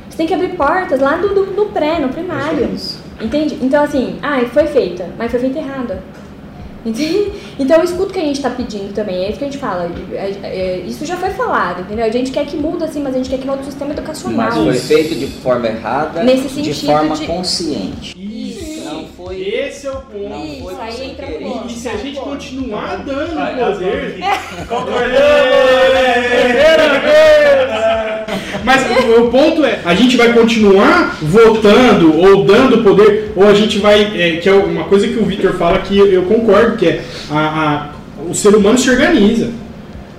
Você 0.08 0.16
tem 0.16 0.26
que 0.26 0.32
abrir 0.32 0.56
portas 0.56 0.98
lá 1.00 1.16
do, 1.16 1.28
do, 1.34 1.46
no 1.52 1.66
pré, 1.66 1.98
no 1.98 2.08
primário. 2.08 2.70
Entende? 3.20 3.58
Então 3.60 3.82
assim, 3.84 4.16
ai, 4.22 4.46
foi 4.46 4.66
feita, 4.66 5.08
mas 5.18 5.30
foi 5.30 5.40
feita 5.40 5.58
errada. 5.58 6.02
Entende? 6.84 7.30
Então 7.58 7.76
eu 7.76 7.84
escuto 7.84 8.08
o 8.08 8.12
que 8.14 8.18
a 8.18 8.22
gente 8.24 8.40
tá 8.40 8.48
pedindo 8.48 8.94
também, 8.94 9.24
é 9.24 9.28
isso 9.28 9.38
que 9.38 9.44
a 9.44 9.48
gente 9.48 9.58
fala. 9.58 9.90
é- 10.12 10.34
é- 10.42 10.82
Isso 10.86 11.04
já 11.04 11.14
foi 11.16 11.28
falado, 11.30 11.82
entendeu? 11.82 12.06
A 12.06 12.10
gente 12.10 12.30
quer 12.30 12.46
que 12.46 12.56
muda 12.56 12.86
assim, 12.86 13.02
mas 13.02 13.14
a 13.14 13.18
gente 13.18 13.28
quer 13.28 13.38
que 13.38 13.46
mude 13.46 13.60
o 13.60 13.64
sistema 13.66 13.92
educacional. 13.92 14.36
Mas 14.46 14.54
foi 14.54 14.74
feito 14.78 15.14
de 15.14 15.26
forma 15.26 15.66
errada, 15.68 16.22
Nesse 16.22 16.48
de 16.48 16.72
sentido 16.72 16.86
forma 16.86 17.14
de- 17.16 17.26
consciente. 17.26 18.16
Foi. 19.30 19.40
Esse 19.48 19.86
é 19.86 19.90
o 19.90 19.96
ponto. 19.96 20.28
Não 20.28 20.44
Isso, 20.44 20.62
foi 20.64 20.74
aí 20.80 20.92
sem 20.92 21.10
entra 21.10 21.26
querer. 21.26 21.44
no 21.44 21.66
E 21.66 21.70
se 21.70 21.88
a 21.88 21.96
gente 21.96 22.16
ponto. 22.16 22.28
continuar 22.30 22.96
dando 23.04 23.34
Vai, 23.34 23.54
poder. 23.56 24.16
Concordamos! 24.68 25.10
Mas 28.64 28.82
o, 28.90 29.22
o 29.22 29.30
ponto 29.30 29.64
é, 29.64 29.78
a 29.84 29.94
gente 29.94 30.16
vai 30.16 30.32
continuar 30.32 31.16
votando 31.22 32.16
ou 32.18 32.44
dando 32.44 32.82
poder, 32.82 33.32
ou 33.36 33.46
a 33.48 33.54
gente 33.54 33.78
vai. 33.78 34.02
é, 34.20 34.36
que 34.36 34.48
é 34.48 34.52
uma 34.52 34.84
coisa 34.84 35.06
que 35.08 35.18
o 35.18 35.24
Victor 35.24 35.54
fala 35.54 35.78
que 35.78 35.96
eu, 35.96 36.06
eu 36.06 36.22
concordo, 36.24 36.76
que 36.76 36.86
é 36.86 37.00
a, 37.30 37.38
a- 37.38 37.88
o 38.28 38.34
ser 38.34 38.54
humano 38.54 38.78
se 38.78 38.90
organiza. 38.90 39.50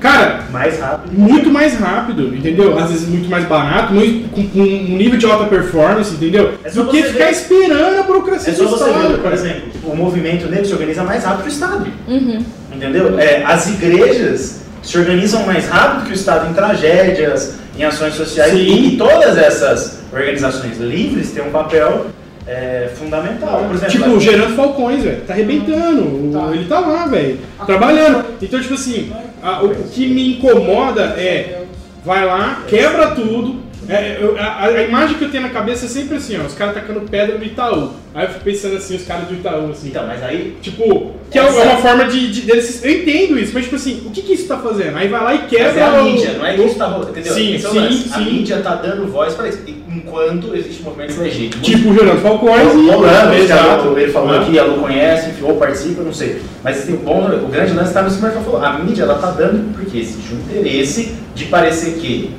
Cara, 0.02 0.40
Mais 0.52 0.80
rápido. 0.80 1.14
muito 1.18 1.50
mais 1.52 1.78
rápido, 1.80 2.36
entendeu? 2.36 2.78
Às 2.78 2.90
vezes 2.90 3.08
muito 3.08 3.30
mais 3.30 3.46
barato, 3.46 3.94
muito- 3.94 4.30
com, 4.32 4.48
com 4.50 4.60
um 4.60 4.98
nível 4.98 5.18
de 5.20 5.26
alta 5.28 5.46
performance, 5.46 6.14
entendeu? 6.16 6.56
É 6.64 6.72
Do 6.72 6.88
que 6.88 7.04
ficar 7.04 7.26
ver. 7.26 7.32
esperando 7.32 8.00
a 8.00 8.04
burocracia 8.04 8.52
É 8.52 8.56
só 8.56 8.64
do 8.64 8.70
você 8.72 8.90
Estado, 8.90 9.08
ver, 9.10 9.18
por 9.20 9.32
exemplo, 9.32 9.62
o 9.86 9.96
movimento 9.96 10.48
negro 10.50 10.66
se 10.66 10.74
organiza 10.74 11.04
mais 11.04 11.24
rápido 11.24 11.42
que 11.44 11.50
o 11.50 11.52
Estado. 11.52 11.88
Uhum. 12.08 12.44
Entendeu? 12.76 13.20
É, 13.20 13.44
as 13.46 13.68
igrejas 13.70 14.62
se 14.82 14.98
organizam 14.98 15.46
mais 15.46 15.68
rápido 15.68 16.06
que 16.08 16.12
o 16.12 16.16
Estado 16.16 16.50
em 16.50 16.54
tragédias, 16.54 17.56
em 17.78 17.84
ações 17.84 18.16
sociais. 18.16 18.52
Sim. 18.54 18.58
E, 18.94 18.98
todas 18.98 19.38
essas 19.38 20.00
organizações 20.12 20.80
livres 20.80 21.30
têm 21.32 21.44
um 21.44 21.52
papel 21.52 22.08
é, 22.48 22.90
fundamental. 22.96 23.66
Por 23.68 23.76
exemplo, 23.76 23.92
Tipo, 23.92 24.10
o 24.10 24.20
Gerando 24.20 24.56
Falcões, 24.56 25.04
velho, 25.04 25.22
tá 25.28 25.34
arrebentando. 25.34 26.02
O- 26.02 26.52
Ele 26.54 26.66
tá 26.66 26.80
lá, 26.80 27.06
velho, 27.06 27.38
trabalhando. 27.68 28.26
Então, 28.42 28.60
tipo 28.60 28.74
assim, 28.74 29.12
a- 29.42 29.62
o, 29.64 29.72
o 29.72 29.84
que 29.90 30.08
me 30.08 30.36
incomoda 30.38 31.02
é, 31.18 31.64
vai 32.06 32.26
lá, 32.26 32.64
quebra 32.68 33.12
tudo. 33.12 33.62
É, 33.90 34.18
eu- 34.22 34.38
a, 34.38 34.66
a 34.66 34.84
imagem 34.84 35.18
que 35.18 35.24
eu 35.24 35.32
tenho 35.32 35.44
na 35.44 35.50
cabeça 35.50 35.86
é 35.86 35.90
sempre 35.90 36.18
assim, 36.18 36.38
ó, 36.40 36.46
os 36.46 36.54
caras 36.54 36.76
tacando 36.76 37.02
pedra 37.02 37.38
no 37.38 37.44
Itaú. 37.44 37.92
Aí 38.14 38.26
eu 38.26 38.30
fico 38.30 38.44
pensando 38.44 38.78
assim, 38.78 38.96
os 38.96 39.04
caras 39.06 39.28
do 39.28 39.34
Itaú, 39.34 39.72
assim. 39.72 39.88
Então, 39.90 40.06
mas 40.06 40.22
aí 40.24 40.56
Tipo, 40.62 41.12
que 41.32 41.40
é 41.40 41.42
uma 41.44 41.78
forma 41.78 42.06
de, 42.06 42.32
de 42.32 42.42
deles- 42.42 42.84
Eu 42.84 42.92
entendo 42.92 43.40
isso, 43.40 43.52
mas 43.54 43.64
tipo 43.64 43.76
assim, 43.76 44.04
o 44.06 44.12
que 44.12 44.22
que 44.22 44.34
isso 44.34 44.48
tá 44.48 44.58
fazendo? 44.58 44.98
Aí 44.98 45.08
vai 45.08 45.24
lá 45.24 45.34
e 45.34 45.40
quebra 45.48 45.68
Mas 45.68 45.78
é 45.78 45.84
a 45.84 46.02
o- 46.02 46.04
mídia, 46.06 46.34
não 46.38 46.46
é 46.46 46.54
que 46.54 46.62
isso 46.64 46.76
tá 46.76 46.86
rolando, 46.86 47.10
entendeu? 47.12 47.34
Sim, 47.34 47.54
é 47.54 47.58
o 47.58 47.60
sim, 47.72 47.80
lance. 47.80 48.10
A 48.14 48.18
sim. 48.18 48.26
mídia 48.26 48.58
tá 48.62 48.76
dando 48.76 49.08
voz 49.12 49.34
para 49.34 49.48
isso, 49.50 49.60
enquanto 49.90 50.56
existe 50.56 50.84
movimentos 50.84 51.18
legítimos. 51.18 51.66
Tipo 51.68 51.90
o 51.90 51.94
Gerando 51.94 52.22
Falcões 52.22 52.74
e. 52.74 52.90
rolando, 52.90 53.34
esse 53.34 53.44
Exato. 53.46 53.98
Ele 53.98 54.12
falou 54.12 54.30
Ah. 54.32 54.42
aqui, 54.42 54.60
a 54.60 54.64
Lu 54.64 54.80
conhece, 54.82 55.30
enfim, 55.32 55.44
ou 55.44 55.56
participa, 55.58 56.02
não 56.04 56.14
sei. 56.14 56.42
Mas 56.64 56.80
assim, 56.80 56.94
o, 56.94 56.98
bom, 56.98 57.26
o 57.28 57.48
grande 57.48 57.74
lance 57.74 57.88
está 57.90 58.02
no 58.04 58.10
que 58.10 58.38
o 58.38 58.42
falou. 58.44 58.64
A 58.64 58.74
mídia, 58.80 59.04
ela 59.04 59.16
tá 59.16 59.32
dando 59.32 59.74
porque 59.74 59.98
existe 59.98 60.34
um 60.34 60.38
interesse 60.38 61.14
de 61.34 61.46
parecer 61.46 61.94
que 61.94 62.32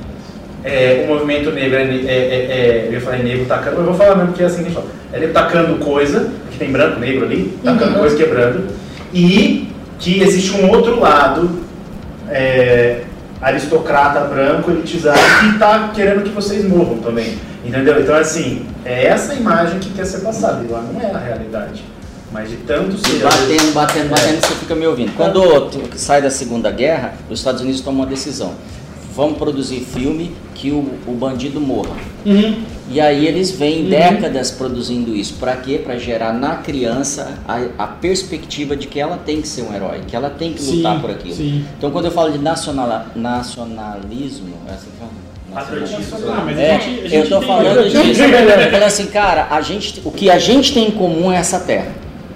é, 0.63 1.05
o 1.05 1.13
movimento 1.13 1.51
negro 1.51 1.77
é, 1.77 1.83
é, 1.83 1.85
é, 1.85 1.91
é- 1.91 2.85
eu 2.87 2.93
ia 2.93 3.01
falar 3.01 3.17
negro 3.17 3.45
tacando, 3.45 3.77
mas 3.77 3.85
eu 3.85 3.93
vou 3.93 3.95
falar 3.95 4.15
mesmo 4.15 4.33
que 4.33 4.43
é 4.43 4.45
assim 4.45 4.57
que 4.57 4.61
a 4.61 4.65
gente 4.65 4.75
fala. 4.75 4.87
É 5.11 5.19
negro 5.19 5.33
tacando 5.33 5.83
coisa, 5.83 6.31
que 6.51 6.57
tem 6.57 6.71
branco, 6.71 6.99
negro 6.99 7.25
ali, 7.25 7.57
tacando 7.63 7.99
coisa, 7.99 8.15
quebrando, 8.15 8.67
e 9.13 9.69
que 9.99 10.21
existe 10.21 10.51
um 10.51 10.69
outro 10.69 10.99
lado 10.99 11.63
é, 12.29 13.01
aristocrata 13.41 14.21
branco, 14.21 14.71
elitizado, 14.71 15.19
que 15.41 15.53
está 15.53 15.91
querendo 15.93 16.23
que 16.23 16.29
vocês 16.29 16.65
morram 16.65 16.97
também. 16.99 17.37
Entendeu? 17.63 17.99
Então, 18.01 18.15
assim, 18.15 18.65
é 18.83 19.05
essa 19.05 19.33
imagem 19.33 19.79
que 19.79 19.89
quer 19.91 20.05
ser 20.05 20.19
passada, 20.19 20.63
e 20.63 20.71
lá 20.71 20.81
não 20.81 21.01
é 21.01 21.11
a 21.11 21.17
realidade. 21.17 21.83
Mas 22.31 22.49
de 22.49 22.57
tanto 22.57 22.97
ser. 22.97 23.21
Batendo, 23.21 23.73
batendo, 23.73 24.09
batendo, 24.09 24.41
você 24.41 24.55
fica 24.55 24.75
me 24.75 24.87
ouvindo. 24.87 25.15
Quando 25.15 25.69
sai 25.95 26.21
da 26.21 26.31
Segunda 26.31 26.71
Guerra, 26.71 27.13
os 27.29 27.39
Estados 27.39 27.61
Unidos 27.61 27.79
tomam 27.81 28.01
uma 28.01 28.07
decisão. 28.07 28.55
Vamos 29.15 29.37
produzir 29.37 29.81
filme 29.81 30.31
que 30.55 30.71
o, 30.71 30.89
o 31.07 31.11
bandido 31.13 31.59
morra. 31.61 31.95
Uhum. 32.25 32.63
E 32.89 32.99
aí 32.99 33.27
eles 33.27 33.51
vêm 33.51 33.85
décadas 33.85 34.49
produzindo 34.51 35.15
isso. 35.15 35.35
Para 35.35 35.55
quê? 35.57 35.77
Para 35.83 35.97
gerar 35.97 36.33
na 36.33 36.55
criança 36.57 37.37
a, 37.47 37.83
a 37.83 37.87
perspectiva 37.87 38.75
de 38.75 38.87
que 38.87 38.99
ela 38.99 39.17
tem 39.17 39.41
que 39.41 39.47
ser 39.47 39.61
um 39.61 39.73
herói, 39.73 40.01
que 40.07 40.15
ela 40.15 40.29
tem 40.29 40.53
que 40.53 40.63
lutar 40.63 40.95
Sim, 40.95 41.01
por 41.01 41.11
aquilo. 41.11 41.35
sim. 41.35 41.65
Então 41.77 41.91
quando 41.91 42.05
eu 42.05 42.11
falo 42.11 42.31
de 42.31 42.39
nacionala- 42.39 43.07
nacionalismo, 43.15 44.53
é 44.67 44.73
assim 44.73 44.87
que 44.91 44.97
fala? 44.97 45.11
Patriotismo. 45.53 46.17
Ah, 46.31 46.41
mas 46.45 46.57
a 46.57 46.61
É, 46.61 46.79
gente- 46.79 46.99
a 47.05 47.07
gente 47.07 47.15
eu 47.15 47.29
tô 47.29 47.37
tem- 47.39 47.47
falando 47.47 47.83
disso. 47.83 48.21
Eu 48.23 48.71
falei 48.71 48.83
assim, 48.83 49.05
cara, 49.07 49.47
a 49.51 49.61
gente, 49.61 50.01
o 50.03 50.09
que 50.11 50.29
a 50.31 50.39
gente 50.39 50.73
tem 50.73 50.87
em 50.87 50.91
comum 50.91 51.31
é 51.31 51.35
essa 51.37 51.59
terra. 51.59 51.91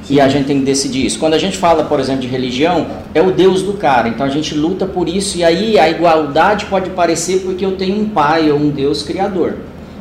E 0.09 0.21
a 0.21 0.27
gente 0.29 0.45
tem 0.45 0.59
que 0.59 0.65
decidir 0.65 1.05
isso. 1.05 1.19
Quando 1.19 1.33
a 1.33 1.37
gente 1.37 1.57
fala, 1.57 1.83
por 1.83 1.99
exemplo, 1.99 2.21
de 2.21 2.27
religião, 2.27 2.87
é 3.13 3.21
o 3.21 3.31
Deus 3.31 3.61
do 3.61 3.73
cara. 3.73 4.07
Então 4.07 4.25
a 4.25 4.29
gente 4.29 4.55
luta 4.55 4.85
por 4.85 5.09
isso. 5.09 5.37
E 5.37 5.43
aí 5.43 5.77
a 5.77 5.89
igualdade 5.89 6.65
pode 6.65 6.89
parecer 6.91 7.39
porque 7.43 7.65
eu 7.65 7.73
tenho 7.73 7.99
um 7.99 8.05
pai 8.09 8.49
ou 8.51 8.57
um 8.57 8.69
Deus 8.69 9.03
criador. 9.03 9.55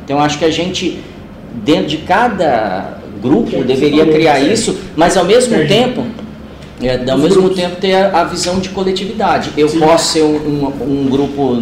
Então 0.05 0.19
acho 0.21 0.39
que 0.39 0.45
a 0.45 0.49
gente, 0.51 0.99
dentro 1.65 1.87
de 1.87 1.97
cada 1.97 2.99
grupo, 3.21 3.63
deveria 3.63 4.05
criar 4.05 4.39
isso, 4.39 4.77
mas 4.95 5.17
ao 5.17 5.25
mesmo 5.25 5.55
tempo. 5.67 6.05
É, 6.81 7.09
ao 7.09 7.17
mesmo 7.17 7.49
tempo 7.49 7.75
ter 7.77 7.95
a, 7.95 8.21
a 8.21 8.23
visão 8.23 8.59
de 8.59 8.69
coletividade. 8.69 9.49
Eu 9.57 9.67
posso 9.79 10.13
ser 10.13 10.21
um, 10.21 10.35
um- 10.35 11.05
um 11.05 11.09
grupo 11.09 11.55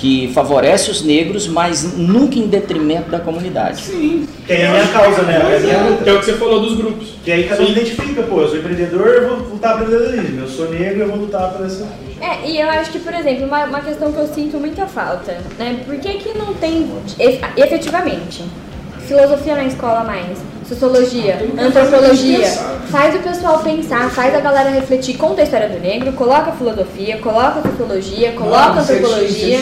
que 0.00 0.30
favorece 0.32 0.90
os 0.90 1.02
negros, 1.02 1.46
mas 1.46 1.94
nunca 1.96 2.38
em 2.38 2.46
detrimento 2.46 3.10
da 3.10 3.18
comunidade. 3.20 3.82
Que 3.82 4.52
aí 4.52 4.62
é 4.62 4.66
a 4.66 4.70
minha 4.70 4.86
causa, 4.88 5.22
né? 5.22 5.34
É. 5.36 6.02
Que 6.02 6.08
é 6.08 6.12
o 6.14 6.18
que 6.20 6.24
você 6.24 6.32
falou 6.34 6.60
dos 6.60 6.74
grupos. 6.76 7.08
Que 7.22 7.30
aí 7.30 7.44
cada 7.46 7.62
um 7.62 7.66
identifica, 7.66 8.22
pô, 8.22 8.40
eu 8.40 8.48
sou 8.48 8.58
empreendedor, 8.58 9.06
eu 9.08 9.28
vou 9.28 9.36
lutar 9.50 9.78
pelo 9.78 9.94
empreendedorismo. 9.94 10.40
Eu 10.40 10.48
sou 10.48 10.70
negro, 10.70 11.00
eu 11.00 11.08
vou 11.08 11.16
lutar 11.18 11.52
pela 11.52 11.66
essa. 11.66 11.86
É, 12.18 12.48
e 12.48 12.58
eu 12.58 12.70
acho 12.70 12.90
que, 12.92 12.98
por 12.98 13.12
exemplo, 13.12 13.44
uma, 13.44 13.64
uma 13.64 13.80
questão 13.80 14.10
que 14.10 14.18
eu 14.18 14.26
sinto 14.28 14.58
muita 14.58 14.86
falta, 14.86 15.36
né? 15.58 15.80
Por 15.84 15.96
que, 15.98 16.14
que 16.14 16.38
não 16.38 16.54
tem 16.54 16.88
ef- 17.18 17.40
efetivamente 17.58 18.42
filosofia 19.06 19.54
na 19.56 19.64
escola 19.64 20.02
mais? 20.04 20.38
Sociologia, 20.70 21.36
antropologia. 21.58 22.46
Faz 22.90 23.16
o 23.16 23.18
pessoal 23.18 23.58
pensar, 23.58 24.08
faz 24.08 24.32
a 24.32 24.40
galera 24.40 24.70
refletir, 24.70 25.16
conta 25.16 25.40
a 25.40 25.44
história 25.44 25.68
do 25.68 25.80
negro, 25.80 26.12
coloca 26.12 26.52
filosofia, 26.52 27.18
coloca 27.18 27.60
sociologia, 27.68 28.30
coloca 28.32 28.68
Não, 28.74 28.78
é 28.78 28.80
antropologia, 28.80 29.58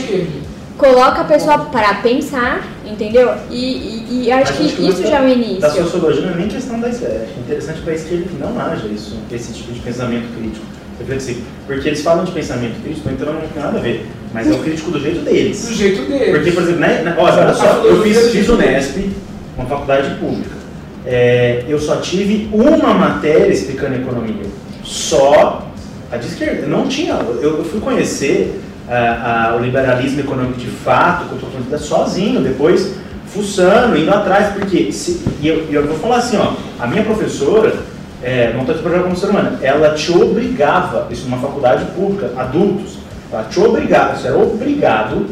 coloca 0.77 1.23
a 1.23 1.25
pessoa 1.25 1.59
para 1.61 1.95
pensar, 1.95 2.63
entendeu? 2.85 3.33
E, 3.51 3.57
e, 3.57 4.25
e 4.27 4.33
acho 4.33 4.53
Mas 4.53 4.73
que 4.75 4.87
isso 4.87 5.03
já 5.03 5.17
é 5.17 5.21
o 5.21 5.25
Da 5.25 5.31
início. 5.31 5.83
sociologia 5.83 6.21
não 6.27 6.35
é 6.35 6.37
nem 6.37 6.49
questão 6.49 6.79
da 6.79 6.91
esquerda. 6.91 7.27
É 7.35 7.41
interessante 7.41 7.81
para 7.81 7.93
a 7.93 7.97
esquerda 7.97 8.25
que 8.29 8.37
não 8.37 8.61
haja 8.61 8.87
isso, 8.89 9.17
esse 9.33 9.55
tipo 9.55 9.73
de 9.73 9.81
pensamento 9.81 10.27
crítico. 10.39 10.67
reflexivo. 11.01 11.41
Porque 11.67 11.89
eles 11.89 12.03
falam 12.03 12.27
de 12.27 12.33
pensamento 12.33 12.83
crítico, 12.83 13.09
então 13.09 13.33
não 13.33 13.41
tem 13.41 13.63
nada 13.63 13.79
a 13.79 13.81
ver. 13.81 14.07
Mas 14.35 14.47
é 14.47 14.51
o 14.51 14.59
crítico 14.59 14.91
do 14.91 15.01
jeito 15.01 15.21
deles. 15.21 15.69
Do 15.69 15.75
jeito 15.75 16.03
dele. 16.03 16.33
Porque, 16.33 16.51
por 16.53 16.63
exemplo, 16.65 16.81
né, 16.81 17.01
né, 17.03 17.15
olha, 17.17 17.45
olha 17.45 17.55
só, 17.55 17.65
eu 17.83 18.03
fiz, 18.03 18.31
fiz 18.31 18.47
o 18.51 18.57
Nesp, 18.57 19.11
uma 19.57 19.67
faculdade 19.67 20.15
pública. 20.17 20.58
É, 21.07 21.65
eu 21.69 21.79
só 21.79 21.97
tive 21.97 22.49
uma 22.53 22.95
matéria 22.95 23.53
explicando 23.53 23.97
economia. 23.97 24.45
Só 24.83 25.69
a 26.11 26.17
de 26.17 26.27
esquerda. 26.27 26.67
Não 26.67 26.87
tinha. 26.87 27.15
Eu, 27.15 27.59
eu 27.59 27.65
fui 27.65 27.81
conhecer 27.81 28.61
ah, 28.89 29.51
ah, 29.51 29.57
o 29.57 29.63
liberalismo 29.63 30.21
econômico 30.21 30.59
de 30.59 30.67
fato, 30.67 31.35
estou 31.35 31.51
falando 31.51 31.79
sozinho, 31.79 32.41
depois 32.41 32.95
fuçando, 33.27 33.97
indo 33.97 34.11
atrás, 34.11 34.55
porque. 34.55 34.91
Se, 34.93 35.23
e 35.41 35.49
eu, 35.49 35.67
eu 35.71 35.87
vou 35.87 35.99
falar 35.99 36.17
assim, 36.17 36.37
ó, 36.37 36.53
a 36.81 36.87
minha 36.87 37.05
professora, 37.05 37.75
é, 38.23 38.53
não 38.53 38.61
estou 38.61 38.75
te 38.75 38.83
projeto 38.83 39.03
como 39.03 39.17
ser 39.17 39.27
humano, 39.27 39.59
ela 39.63 39.95
te 39.95 40.11
obrigava, 40.11 41.07
isso 41.11 41.25
numa 41.29 41.39
faculdade 41.39 41.85
pública, 41.93 42.33
adultos, 42.37 42.99
ela 43.31 43.45
te 43.45 43.61
obrigava, 43.61 44.17
você 44.17 44.29
era 44.29 44.39
obrigado 44.39 45.27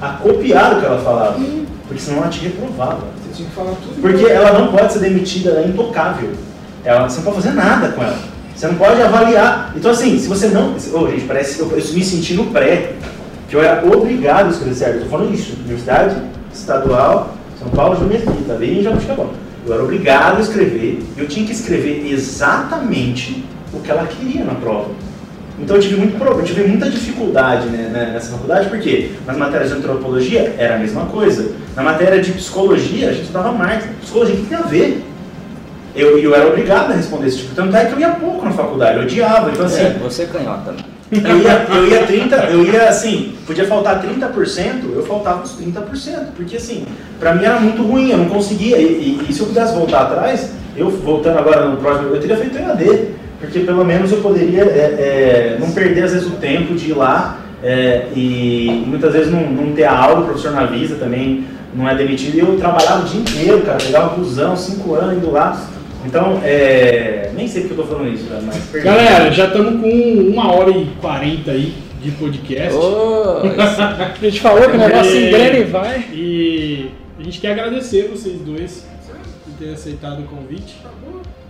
a 0.00 0.10
copiar 0.10 0.76
o 0.76 0.80
que 0.80 0.86
ela 0.86 0.98
falava, 1.00 1.38
porque 1.86 2.00
senão 2.00 2.18
ela 2.18 2.28
te 2.28 2.40
reprovava. 2.40 3.17
Que 3.44 3.50
falar 3.54 3.72
tudo. 3.72 4.00
Porque 4.00 4.24
ela 4.24 4.58
não 4.58 4.72
pode 4.72 4.92
ser 4.92 4.98
demitida, 4.98 5.50
ela 5.50 5.60
é 5.60 5.68
intocável. 5.68 6.30
Ela, 6.84 7.08
você 7.08 7.18
não 7.18 7.24
pode 7.24 7.36
fazer 7.36 7.54
nada 7.54 7.88
com 7.88 8.02
ela. 8.02 8.18
Você 8.54 8.66
não 8.66 8.74
pode 8.74 9.00
avaliar. 9.00 9.72
Então, 9.76 9.90
assim, 9.90 10.18
se 10.18 10.26
você 10.26 10.48
não. 10.48 10.74
Ô, 10.74 11.08
gente, 11.08 11.24
parece 11.26 11.60
eu, 11.60 11.70
eu 11.70 11.76
me 11.76 12.04
senti 12.04 12.34
no 12.34 12.46
pré, 12.46 12.94
que 13.48 13.54
eu 13.54 13.62
era 13.62 13.86
obrigado 13.86 14.46
a 14.46 14.50
escrever 14.50 14.74
certo. 14.74 15.04
Tô 15.04 15.06
falando 15.06 15.32
isso. 15.32 15.54
Universidade 15.60 16.16
Estadual, 16.52 17.34
São 17.58 17.68
Paulo, 17.68 17.96
de 17.96 18.04
Mesquita, 18.04 18.54
ali 18.54 18.80
em 18.80 18.82
Jabuticabal. 18.82 19.30
Eu 19.66 19.74
era 19.74 19.82
obrigado 19.82 20.38
a 20.38 20.40
escrever, 20.40 21.02
eu 21.16 21.28
tinha 21.28 21.44
que 21.44 21.52
escrever 21.52 22.10
exatamente 22.10 23.44
o 23.72 23.80
que 23.80 23.90
ela 23.90 24.06
queria 24.06 24.44
na 24.44 24.54
prova. 24.54 24.90
Então 25.60 25.76
eu 25.76 25.82
tive, 25.82 25.96
muito, 25.96 26.22
eu 26.22 26.42
tive 26.44 26.62
muita 26.64 26.88
dificuldade 26.88 27.66
né, 27.68 27.90
né, 27.92 28.10
nessa 28.12 28.30
faculdade, 28.32 28.68
porque 28.68 29.10
nas 29.26 29.36
matérias 29.36 29.70
de 29.70 29.76
antropologia 29.76 30.54
era 30.56 30.76
a 30.76 30.78
mesma 30.78 31.06
coisa. 31.06 31.50
Na 31.74 31.82
matéria 31.82 32.20
de 32.20 32.32
psicologia, 32.32 33.10
a 33.10 33.12
gente 33.12 33.30
dava 33.32 33.50
Marx. 33.52 33.84
Psicologia, 34.00 34.34
o 34.34 34.38
que 34.38 34.46
tem 34.46 34.58
a 34.58 34.62
ver? 34.62 35.02
Eu, 35.96 36.16
eu 36.18 36.32
era 36.34 36.46
obrigado 36.46 36.92
a 36.92 36.94
responder 36.94 37.26
esse 37.26 37.38
tipo. 37.38 37.54
Tanto 37.56 37.76
é 37.76 37.86
que 37.86 37.92
eu 37.92 37.98
ia 37.98 38.10
pouco 38.10 38.44
na 38.44 38.52
faculdade, 38.52 38.98
eu 38.98 39.02
odiava. 39.02 39.50
Então 39.50 39.66
assim, 39.66 39.82
É, 39.82 39.96
você 40.00 40.22
é 40.22 40.26
canhota. 40.26 40.72
né? 40.72 40.78
eu 41.10 41.38
ia, 41.38 41.66
eu 41.74 41.86
ia 41.88 42.06
30, 42.06 42.36
eu 42.50 42.64
ia 42.66 42.88
assim, 42.88 43.34
podia 43.46 43.66
faltar 43.66 44.00
30%, 44.02 44.92
eu 44.94 45.02
faltava 45.06 45.42
os 45.42 45.52
30%, 45.58 46.26
porque 46.36 46.56
assim, 46.56 46.84
pra 47.18 47.34
mim 47.34 47.44
era 47.46 47.58
muito 47.58 47.82
ruim, 47.82 48.10
eu 48.10 48.18
não 48.18 48.26
conseguia, 48.28 48.76
e, 48.76 48.82
e- 48.84 49.26
e 49.26 49.32
se 49.32 49.40
eu 49.40 49.46
pudesse 49.46 49.74
voltar 49.74 50.02
atrás, 50.02 50.50
eu 50.76 50.90
voltando 50.90 51.38
agora 51.38 51.64
no 51.64 51.78
próximo, 51.78 52.14
eu 52.14 52.20
teria 52.20 52.36
feito 52.36 52.58
EAD, 52.58 53.08
porque 53.40 53.60
pelo 53.60 53.84
menos 53.84 54.10
eu 54.10 54.18
poderia 54.18 54.62
é, 54.62 54.66
é, 54.66 55.56
não 55.60 55.70
perder 55.72 56.04
às 56.04 56.12
vezes 56.12 56.26
o 56.26 56.32
tempo 56.32 56.74
de 56.74 56.90
ir 56.90 56.94
lá 56.94 57.38
é, 57.62 58.06
e 58.14 58.84
muitas 58.86 59.12
vezes 59.12 59.32
não, 59.32 59.40
não 59.50 59.72
ter 59.72 59.84
a 59.84 59.96
aula, 59.96 60.20
o 60.20 60.24
professor 60.24 60.52
não 60.52 60.60
avisa 60.60 60.96
também, 60.96 61.44
não 61.74 61.88
é 61.88 61.94
demitido, 61.94 62.36
e 62.36 62.40
eu 62.40 62.56
trabalhava 62.56 63.02
o 63.02 63.04
dia 63.04 63.20
inteiro, 63.20 63.62
cara, 63.62 63.78
pegava 63.78 64.16
busão, 64.16 64.56
5 64.56 64.94
anos 64.94 65.16
indo 65.18 65.30
lá, 65.30 65.68
então, 66.04 66.40
é, 66.44 67.30
nem 67.34 67.48
sei 67.48 67.62
porque 67.62 67.80
eu 67.80 67.84
tô 67.84 67.92
falando 67.92 68.12
isso, 68.14 68.24
mas 68.46 68.56
perdi. 68.70 68.86
Galera, 68.86 69.30
já 69.32 69.46
estamos 69.46 69.80
com 69.80 69.90
uma 70.32 70.54
hora 70.54 70.70
e 70.70 70.86
quarenta 71.00 71.50
aí 71.50 71.74
de 72.02 72.12
podcast. 72.12 72.74
Ô, 72.74 73.42
A 73.44 74.14
gente 74.22 74.40
falou 74.40 74.62
que 74.70 74.76
o 74.76 74.80
negócio 74.80 75.12
É. 75.12 75.28
engrena 75.28 75.58
e 75.58 75.64
vai. 75.64 76.04
E 76.12 76.90
a 77.18 77.22
gente 77.22 77.40
quer 77.40 77.52
agradecer 77.52 78.08
vocês 78.08 78.38
dois 78.40 78.86
terem 79.58 79.74
aceitado 79.74 80.20
o 80.20 80.24
convite. 80.24 80.76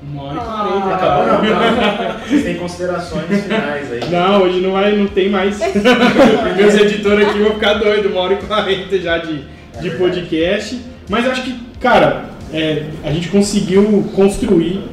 Uma 0.03 0.23
hora 0.23 0.37
e 0.37 0.41
quarenta. 0.41 0.95
Acabou 0.95 1.27
não, 1.27 1.43
não. 2.15 2.21
Vocês 2.21 2.45
têm 2.45 2.57
considerações 2.57 3.43
finais 3.43 3.93
aí. 3.93 4.11
Não, 4.11 4.43
hoje 4.43 4.61
não, 4.61 4.73
vai, 4.73 4.97
não 4.97 5.07
tem 5.07 5.29
mais. 5.29 5.59
Meus 6.57 6.75
editores 6.75 7.29
aqui 7.29 7.39
vão 7.39 7.53
ficar 7.53 7.75
doidos, 7.75 8.11
uma 8.11 8.21
hora 8.21 8.35
e 8.35 8.37
quarenta 8.39 8.99
já 8.99 9.19
de, 9.19 9.45
de 9.81 9.91
podcast. 9.93 10.81
Mas 11.09 11.27
acho 11.27 11.43
que, 11.43 11.59
cara, 11.81 12.27
é, 12.53 12.85
a 13.05 13.11
gente 13.11 13.29
conseguiu 13.29 14.09
construir. 14.15 14.85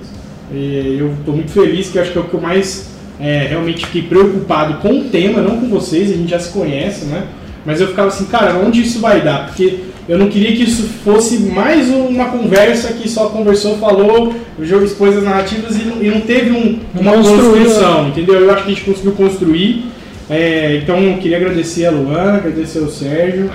é, 0.54 0.98
eu 1.00 1.14
estou 1.14 1.36
muito 1.36 1.52
feliz, 1.52 1.90
que 1.90 2.00
acho 2.00 2.12
que 2.12 2.18
é 2.18 2.22
o 2.22 2.26
que 2.26 2.34
eu 2.34 2.42
mais 2.42 2.96
é, 3.20 3.48
realmente 3.50 3.86
fiquei 3.86 4.04
preocupado 4.04 4.76
com 4.76 5.00
o 5.00 5.04
tema, 5.06 5.42
não 5.42 5.60
com 5.60 5.70
vocês, 5.70 6.12
a 6.12 6.16
gente 6.16 6.30
já 6.30 6.40
se 6.40 6.52
conhece, 6.52 7.06
né? 7.06 7.28
Mas 7.66 7.82
eu 7.82 7.88
ficava 7.88 8.10
assim, 8.10 8.26
cara, 8.26 8.56
onde 8.56 8.82
isso 8.82 9.00
vai 9.00 9.22
dar? 9.22 9.48
Porque 9.48 9.80
eu 10.08 10.20
não 10.20 10.30
queria 10.30 10.56
que 10.56 10.64
isso 10.64 10.84
fosse 11.04 11.40
mais 11.40 11.90
uma 11.90 12.26
conversa 12.26 12.94
que 12.94 13.10
só 13.10 13.30
conversou, 13.30 13.78
falou, 13.78 14.36
o 14.58 14.64
jogo 14.64 14.86
expôs 14.86 15.18
as 15.18 15.24
narrativas 15.24 15.76
e 15.76 15.84
não, 15.84 16.02
e 16.02 16.10
não 16.10 16.22
teve 16.22 16.52
um, 16.52 16.80
uma 16.94 17.14
construção, 17.14 18.10
entendeu? 18.10 18.36
Eu 18.36 18.52
acho 18.52 18.64
que 18.66 18.72
a 18.72 18.74
gente 18.76 18.86
conseguiu 18.86 19.14
construir. 19.14 19.86
É, 20.30 20.78
então 20.78 21.00
eu 21.00 21.18
queria 21.18 21.38
agradecer 21.38 21.86
a 21.88 21.92
Luana, 21.92 22.38
agradecer 22.38 22.80
ao 22.80 22.90
Sérgio 22.90 23.50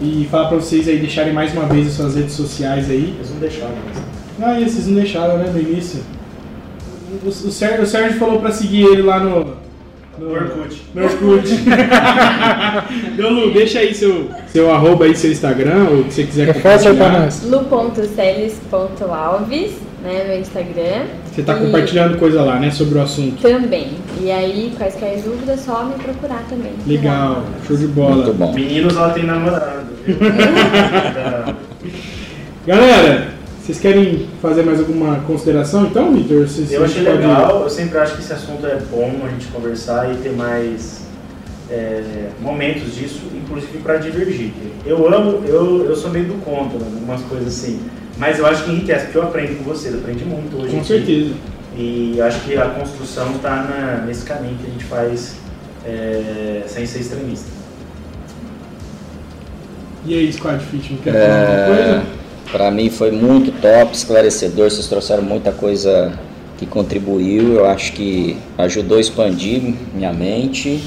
e 0.00 0.26
falar 0.30 0.48
para 0.48 0.58
vocês 0.58 0.86
aí 0.88 0.98
deixarem 0.98 1.32
mais 1.32 1.52
uma 1.52 1.64
vez 1.66 1.86
as 1.86 1.94
suas 1.94 2.14
redes 2.14 2.34
sociais 2.34 2.90
aí. 2.90 3.14
Eles 3.16 3.30
não 3.30 3.38
deixaram. 3.38 3.74
Mas... 3.86 4.46
Ah, 4.46 4.60
esses 4.60 4.86
não 4.86 4.96
deixaram, 4.96 5.38
né, 5.38 5.50
no 5.50 5.60
início. 5.60 6.00
O, 7.24 7.28
o, 7.28 7.32
Sérgio, 7.50 7.82
o 7.82 7.86
Sérgio 7.86 8.18
falou 8.18 8.40
para 8.40 8.50
seguir 8.50 8.84
ele 8.84 9.02
lá 9.02 9.20
no, 9.20 9.56
no 10.18 10.32
Orkut. 10.32 10.82
No 10.94 11.04
Orkut. 11.04 11.48
então, 13.12 13.30
Lu, 13.30 13.52
deixa 13.52 13.78
aí 13.80 13.94
seu, 13.94 14.30
seu 14.48 14.70
arroba 14.70 15.04
aí, 15.06 15.16
seu 15.16 15.32
Instagram, 15.32 15.88
ou 15.90 16.00
o 16.00 16.04
que 16.04 16.12
você 16.14 16.24
quiser 16.24 16.52
compartilhar. 16.54 17.28
lu.celes.alves, 17.44 19.72
né, 20.02 20.24
no 20.28 20.34
Instagram. 20.40 21.06
Você 21.32 21.40
está 21.40 21.54
compartilhando 21.54 22.18
coisa 22.18 22.42
lá, 22.42 22.60
né, 22.60 22.70
sobre 22.70 22.98
o 22.98 23.02
assunto. 23.02 23.40
Também. 23.42 23.92
E 24.20 24.30
aí, 24.30 24.72
quaisquer 24.76 25.20
dúvidas, 25.22 25.60
só 25.60 25.84
me 25.84 25.94
procurar 25.94 26.44
também. 26.48 26.72
Legal, 26.86 27.42
show 27.66 27.76
de 27.76 27.86
bola. 27.88 28.16
Muito 28.16 28.34
bom. 28.34 28.52
Meninos, 28.54 28.96
ela 28.96 29.10
tem 29.10 29.24
namorado. 29.24 29.86
Galera, 32.66 33.33
vocês 33.64 33.80
querem 33.80 34.28
fazer 34.42 34.62
mais 34.62 34.78
alguma 34.78 35.20
consideração 35.20 35.86
então, 35.86 36.12
Vitor? 36.12 36.46
Eu 36.70 36.84
achei 36.84 37.02
legal, 37.02 37.62
eu 37.62 37.70
sempre 37.70 37.96
acho 37.96 38.16
que 38.16 38.20
esse 38.20 38.32
assunto 38.34 38.66
é 38.66 38.76
bom 38.90 39.20
a 39.24 39.28
gente 39.30 39.46
conversar 39.46 40.12
e 40.12 40.16
ter 40.18 40.32
mais 40.32 41.06
é, 41.70 42.28
momentos 42.42 42.94
disso, 42.94 43.22
inclusive 43.34 43.78
para 43.78 43.96
divergir. 43.96 44.52
Eu 44.84 45.08
amo, 45.10 45.42
eu, 45.46 45.86
eu 45.86 45.96
sou 45.96 46.10
meio 46.10 46.26
do 46.26 46.34
contra, 46.44 46.78
né, 46.78 46.90
algumas 46.92 47.22
coisas 47.22 47.48
assim, 47.48 47.80
mas 48.18 48.38
eu 48.38 48.44
acho 48.44 48.64
que 48.64 48.70
enriquece, 48.70 49.06
porque 49.06 49.16
eu 49.16 49.22
aprendo 49.22 49.56
com 49.56 49.64
vocês, 49.64 49.94
eu 49.94 50.00
aprendi 50.00 50.26
muito 50.26 50.58
hoje. 50.58 50.70
Com 50.70 50.80
aqui, 50.80 50.86
certeza. 50.86 51.34
E 51.74 52.20
acho 52.20 52.40
que 52.40 52.58
a 52.58 52.66
construção 52.66 53.30
está 53.36 54.04
nesse 54.06 54.26
caminho 54.26 54.58
que 54.58 54.66
a 54.66 54.70
gente 54.70 54.84
faz 54.84 55.36
é, 55.86 56.64
sem 56.66 56.84
ser 56.84 56.98
extremista. 56.98 57.48
E 60.04 60.18
aí, 60.18 60.30
Squad 60.30 60.62
Fit, 60.62 60.98
quer 61.02 61.12
falar 61.12 61.24
é... 61.24 61.62
alguma 61.62 61.76
coisa? 61.76 62.23
Para 62.50 62.70
mim 62.70 62.90
foi 62.90 63.10
muito 63.10 63.52
top, 63.60 63.94
esclarecedor, 63.94 64.70
vocês 64.70 64.86
trouxeram 64.86 65.22
muita 65.22 65.52
coisa 65.52 66.12
que 66.56 66.66
contribuiu, 66.66 67.54
eu 67.54 67.66
acho 67.66 67.92
que 67.92 68.36
ajudou 68.58 68.98
a 68.98 69.00
expandir 69.00 69.74
minha 69.92 70.12
mente, 70.12 70.82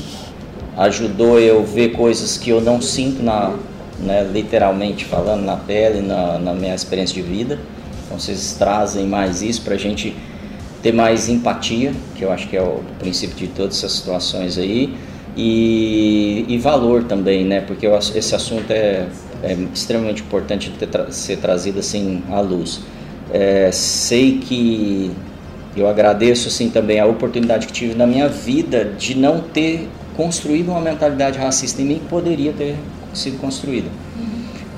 ajudou 0.78 1.40
eu 1.40 1.64
ver 1.66 1.90
coisas 1.90 2.38
que 2.38 2.50
eu 2.50 2.62
não 2.62 2.82
sinto 2.82 3.22
na, 3.22 3.56
né, 4.00 4.24
literalmente 4.32 5.04
falando 5.06 5.44
na 5.44 5.58
pele, 5.58 6.02
na, 6.02 6.38
na 6.40 6.54
minha 6.54 6.76
experiência 6.76 7.16
de 7.16 7.22
vida. 7.22 7.60
Então 8.06 8.20
vocês 8.20 8.56
trazem 8.58 9.06
mais 9.06 9.42
isso 9.42 9.62
para 9.64 9.76
a 9.76 9.78
gente 9.78 10.16
ter 10.82 10.94
mais 10.94 11.28
empatia, 11.28 11.92
que 12.16 12.24
eu 12.24 12.32
acho 12.32 12.48
que 12.48 12.56
é 12.56 12.62
o 12.62 12.82
princípio 13.00 13.36
de 13.36 13.48
todas 13.48 13.78
essas 13.78 13.94
situações 13.94 14.58
aí, 14.58 14.94
e, 15.36 16.46
e 16.48 16.58
valor 16.58 17.04
também, 17.04 17.44
né? 17.44 17.62
Porque 17.62 17.86
esse 17.86 18.34
assunto 18.34 18.72
é 18.72 19.08
é 19.48 19.58
extremamente 19.74 20.22
importante 20.22 20.70
ter 20.78 20.88
tra 20.88 21.12
ser 21.12 21.38
trazido 21.38 21.80
assim 21.80 22.22
à 22.30 22.42
luz. 22.42 22.82
É, 23.32 23.70
sei 23.72 24.40
que 24.40 25.12
eu 25.76 25.88
agradeço 25.88 26.48
assim 26.48 26.70
também 26.70 27.00
a 27.00 27.06
oportunidade 27.06 27.68
que 27.68 27.74
tive 27.74 27.96
na 27.96 28.06
minha 28.06 28.28
vida 28.28 28.86
de 28.98 29.16
não 29.16 29.40
ter 29.42 29.88
construído 30.16 30.70
uma 30.70 30.82
mentalidade 30.82 31.38
racista 31.38 31.82
em 31.82 31.86
mim 31.86 32.00
que 32.00 32.08
poderia 32.08 32.52
ter 32.52 32.76
sido 33.14 33.40
construída. 33.40 33.88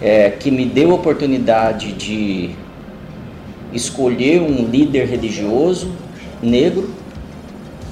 É, 0.02 0.30
que 0.30 0.52
me 0.52 0.66
deu 0.66 0.91
a 0.91 0.96
oportunidade 0.96 1.91
de 1.94 2.52
escolher 3.74 4.41
um 4.41 4.66
líder 4.66 5.06
religioso 5.06 5.91
negro 6.41 6.90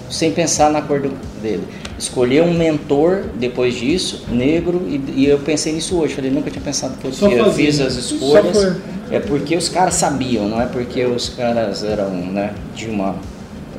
sem 0.10 0.32
pensar 0.32 0.72
na 0.72 0.82
cor 0.82 1.02
dele 1.42 1.64
escolher 1.98 2.44
um 2.44 2.54
mentor 2.54 3.24
depois 3.36 3.76
disso, 3.76 4.26
negro, 4.30 4.84
e, 4.88 5.02
e, 5.16 5.26
eu 5.28 5.40
pensei 5.40 5.74
nisso 5.74 5.98
hoje. 5.98 6.14
Falei, 6.14 6.30
nunca 6.30 6.52
tinha 6.52 6.64
pensado 6.64 6.96
que 6.98 7.08
eu, 7.08 7.54
fiz 7.54 7.80
as 7.80 7.96
escolhas. 7.96 8.78
É 9.10 9.20
porque 9.20 9.56
os 9.56 9.70
caras 9.70 9.96
sabiam, 9.96 10.48
não 10.48 10.62
é 10.62 10.66
porque 10.66 11.06
os 11.06 11.30
caras 11.30 11.84
eram 11.84 12.10
né, 12.10 12.54
de 12.76 12.88
uma 12.88 13.16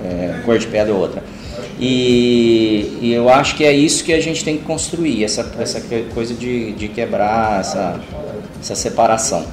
é, 0.02 0.40
cor 0.44 0.58
de 0.58 0.66
pele 0.66 0.90
ou 0.90 0.98
outra. 0.98 1.22
E, 1.78 2.98
e, 3.00 3.12
eu 3.12 3.28
acho 3.28 3.54
que 3.54 3.64
é 3.64 3.72
isso 3.72 4.02
que 4.02 4.12
a 4.12 4.20
gente 4.20 4.44
tem 4.44 4.56
que 4.56 4.64
construir, 4.64 5.22
essa, 5.22 5.52
essa 5.58 5.80
coisa 6.12 6.34
de, 6.34 6.72
de 6.72 6.88
quebrar 6.88 7.60
essa, 7.60 8.00
essa 8.60 8.74
separação. 8.74 9.46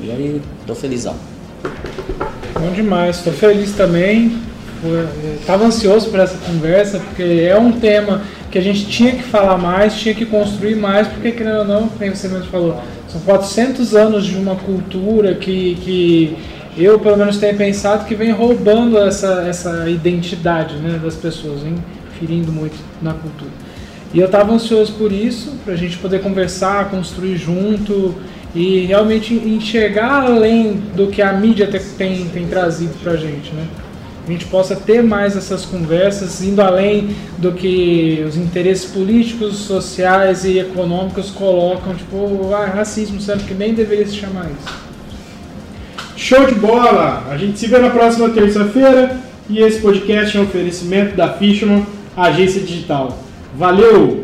E 0.00 0.10
aí, 0.10 0.42
tô 0.66 0.74
felizão. 0.74 1.16
Bom 2.58 2.70
demais, 2.72 3.18
tô 3.18 3.32
feliz 3.32 3.72
também 3.72 4.53
estava 5.40 5.64
ansioso 5.64 6.10
por 6.10 6.20
essa 6.20 6.36
conversa, 6.38 6.98
porque 6.98 7.22
é 7.22 7.58
um 7.58 7.72
tema 7.72 8.22
que 8.50 8.58
a 8.58 8.62
gente 8.62 8.86
tinha 8.86 9.12
que 9.12 9.22
falar 9.22 9.58
mais, 9.58 9.94
tinha 9.94 10.14
que 10.14 10.24
construir 10.24 10.76
mais, 10.76 11.08
porque, 11.08 11.32
querendo 11.32 11.58
ou 11.58 11.64
não, 11.64 11.88
como 11.88 12.14
você 12.14 12.28
mesmo 12.28 12.46
falou, 12.46 12.80
são 13.08 13.20
400 13.22 13.94
anos 13.94 14.24
de 14.24 14.36
uma 14.36 14.56
cultura 14.56 15.34
que, 15.34 15.76
que 15.76 16.36
eu, 16.76 16.98
pelo 16.98 17.16
menos, 17.16 17.36
tenho 17.38 17.56
pensado 17.56 18.04
que 18.04 18.14
vem 18.14 18.30
roubando 18.30 18.98
essa, 18.98 19.44
essa 19.48 19.88
identidade 19.88 20.76
né, 20.76 21.00
das 21.02 21.14
pessoas, 21.14 21.62
vem 21.62 21.74
ferindo 22.18 22.52
muito 22.52 22.76
na 23.02 23.12
cultura. 23.12 23.50
E 24.12 24.20
eu 24.20 24.26
estava 24.26 24.52
ansioso 24.52 24.92
por 24.94 25.10
isso, 25.10 25.52
para 25.64 25.74
a 25.74 25.76
gente 25.76 25.98
poder 25.98 26.20
conversar, 26.22 26.90
construir 26.90 27.36
junto 27.36 28.14
e 28.54 28.86
realmente 28.86 29.34
enxergar 29.34 30.26
além 30.26 30.74
do 30.94 31.08
que 31.08 31.20
a 31.20 31.32
mídia 31.32 31.68
tem, 31.98 32.26
tem 32.28 32.46
trazido 32.46 32.94
para 33.02 33.12
a 33.12 33.16
gente, 33.16 33.52
né? 33.52 33.66
A 34.26 34.30
gente 34.30 34.46
possa 34.46 34.74
ter 34.74 35.02
mais 35.02 35.36
essas 35.36 35.66
conversas, 35.66 36.42
indo 36.42 36.62
além 36.62 37.14
do 37.36 37.52
que 37.52 38.24
os 38.26 38.36
interesses 38.36 38.90
políticos, 38.90 39.56
sociais 39.56 40.44
e 40.44 40.58
econômicos 40.58 41.30
colocam, 41.30 41.94
tipo, 41.94 42.52
ah, 42.54 42.64
racismo, 42.64 43.20
sendo 43.20 43.44
que 43.44 43.52
nem 43.52 43.74
deveria 43.74 44.06
se 44.06 44.16
chamar 44.16 44.46
isso. 44.46 44.84
Show 46.16 46.46
de 46.46 46.54
bola! 46.54 47.26
A 47.30 47.36
gente 47.36 47.58
se 47.58 47.66
vê 47.66 47.78
na 47.78 47.90
próxima 47.90 48.30
terça-feira 48.30 49.18
e 49.50 49.58
esse 49.58 49.80
podcast 49.80 50.36
é 50.36 50.40
um 50.40 50.44
oferecimento 50.44 51.14
da 51.14 51.34
Fishman, 51.34 51.86
agência 52.16 52.62
digital. 52.62 53.18
Valeu! 53.54 54.23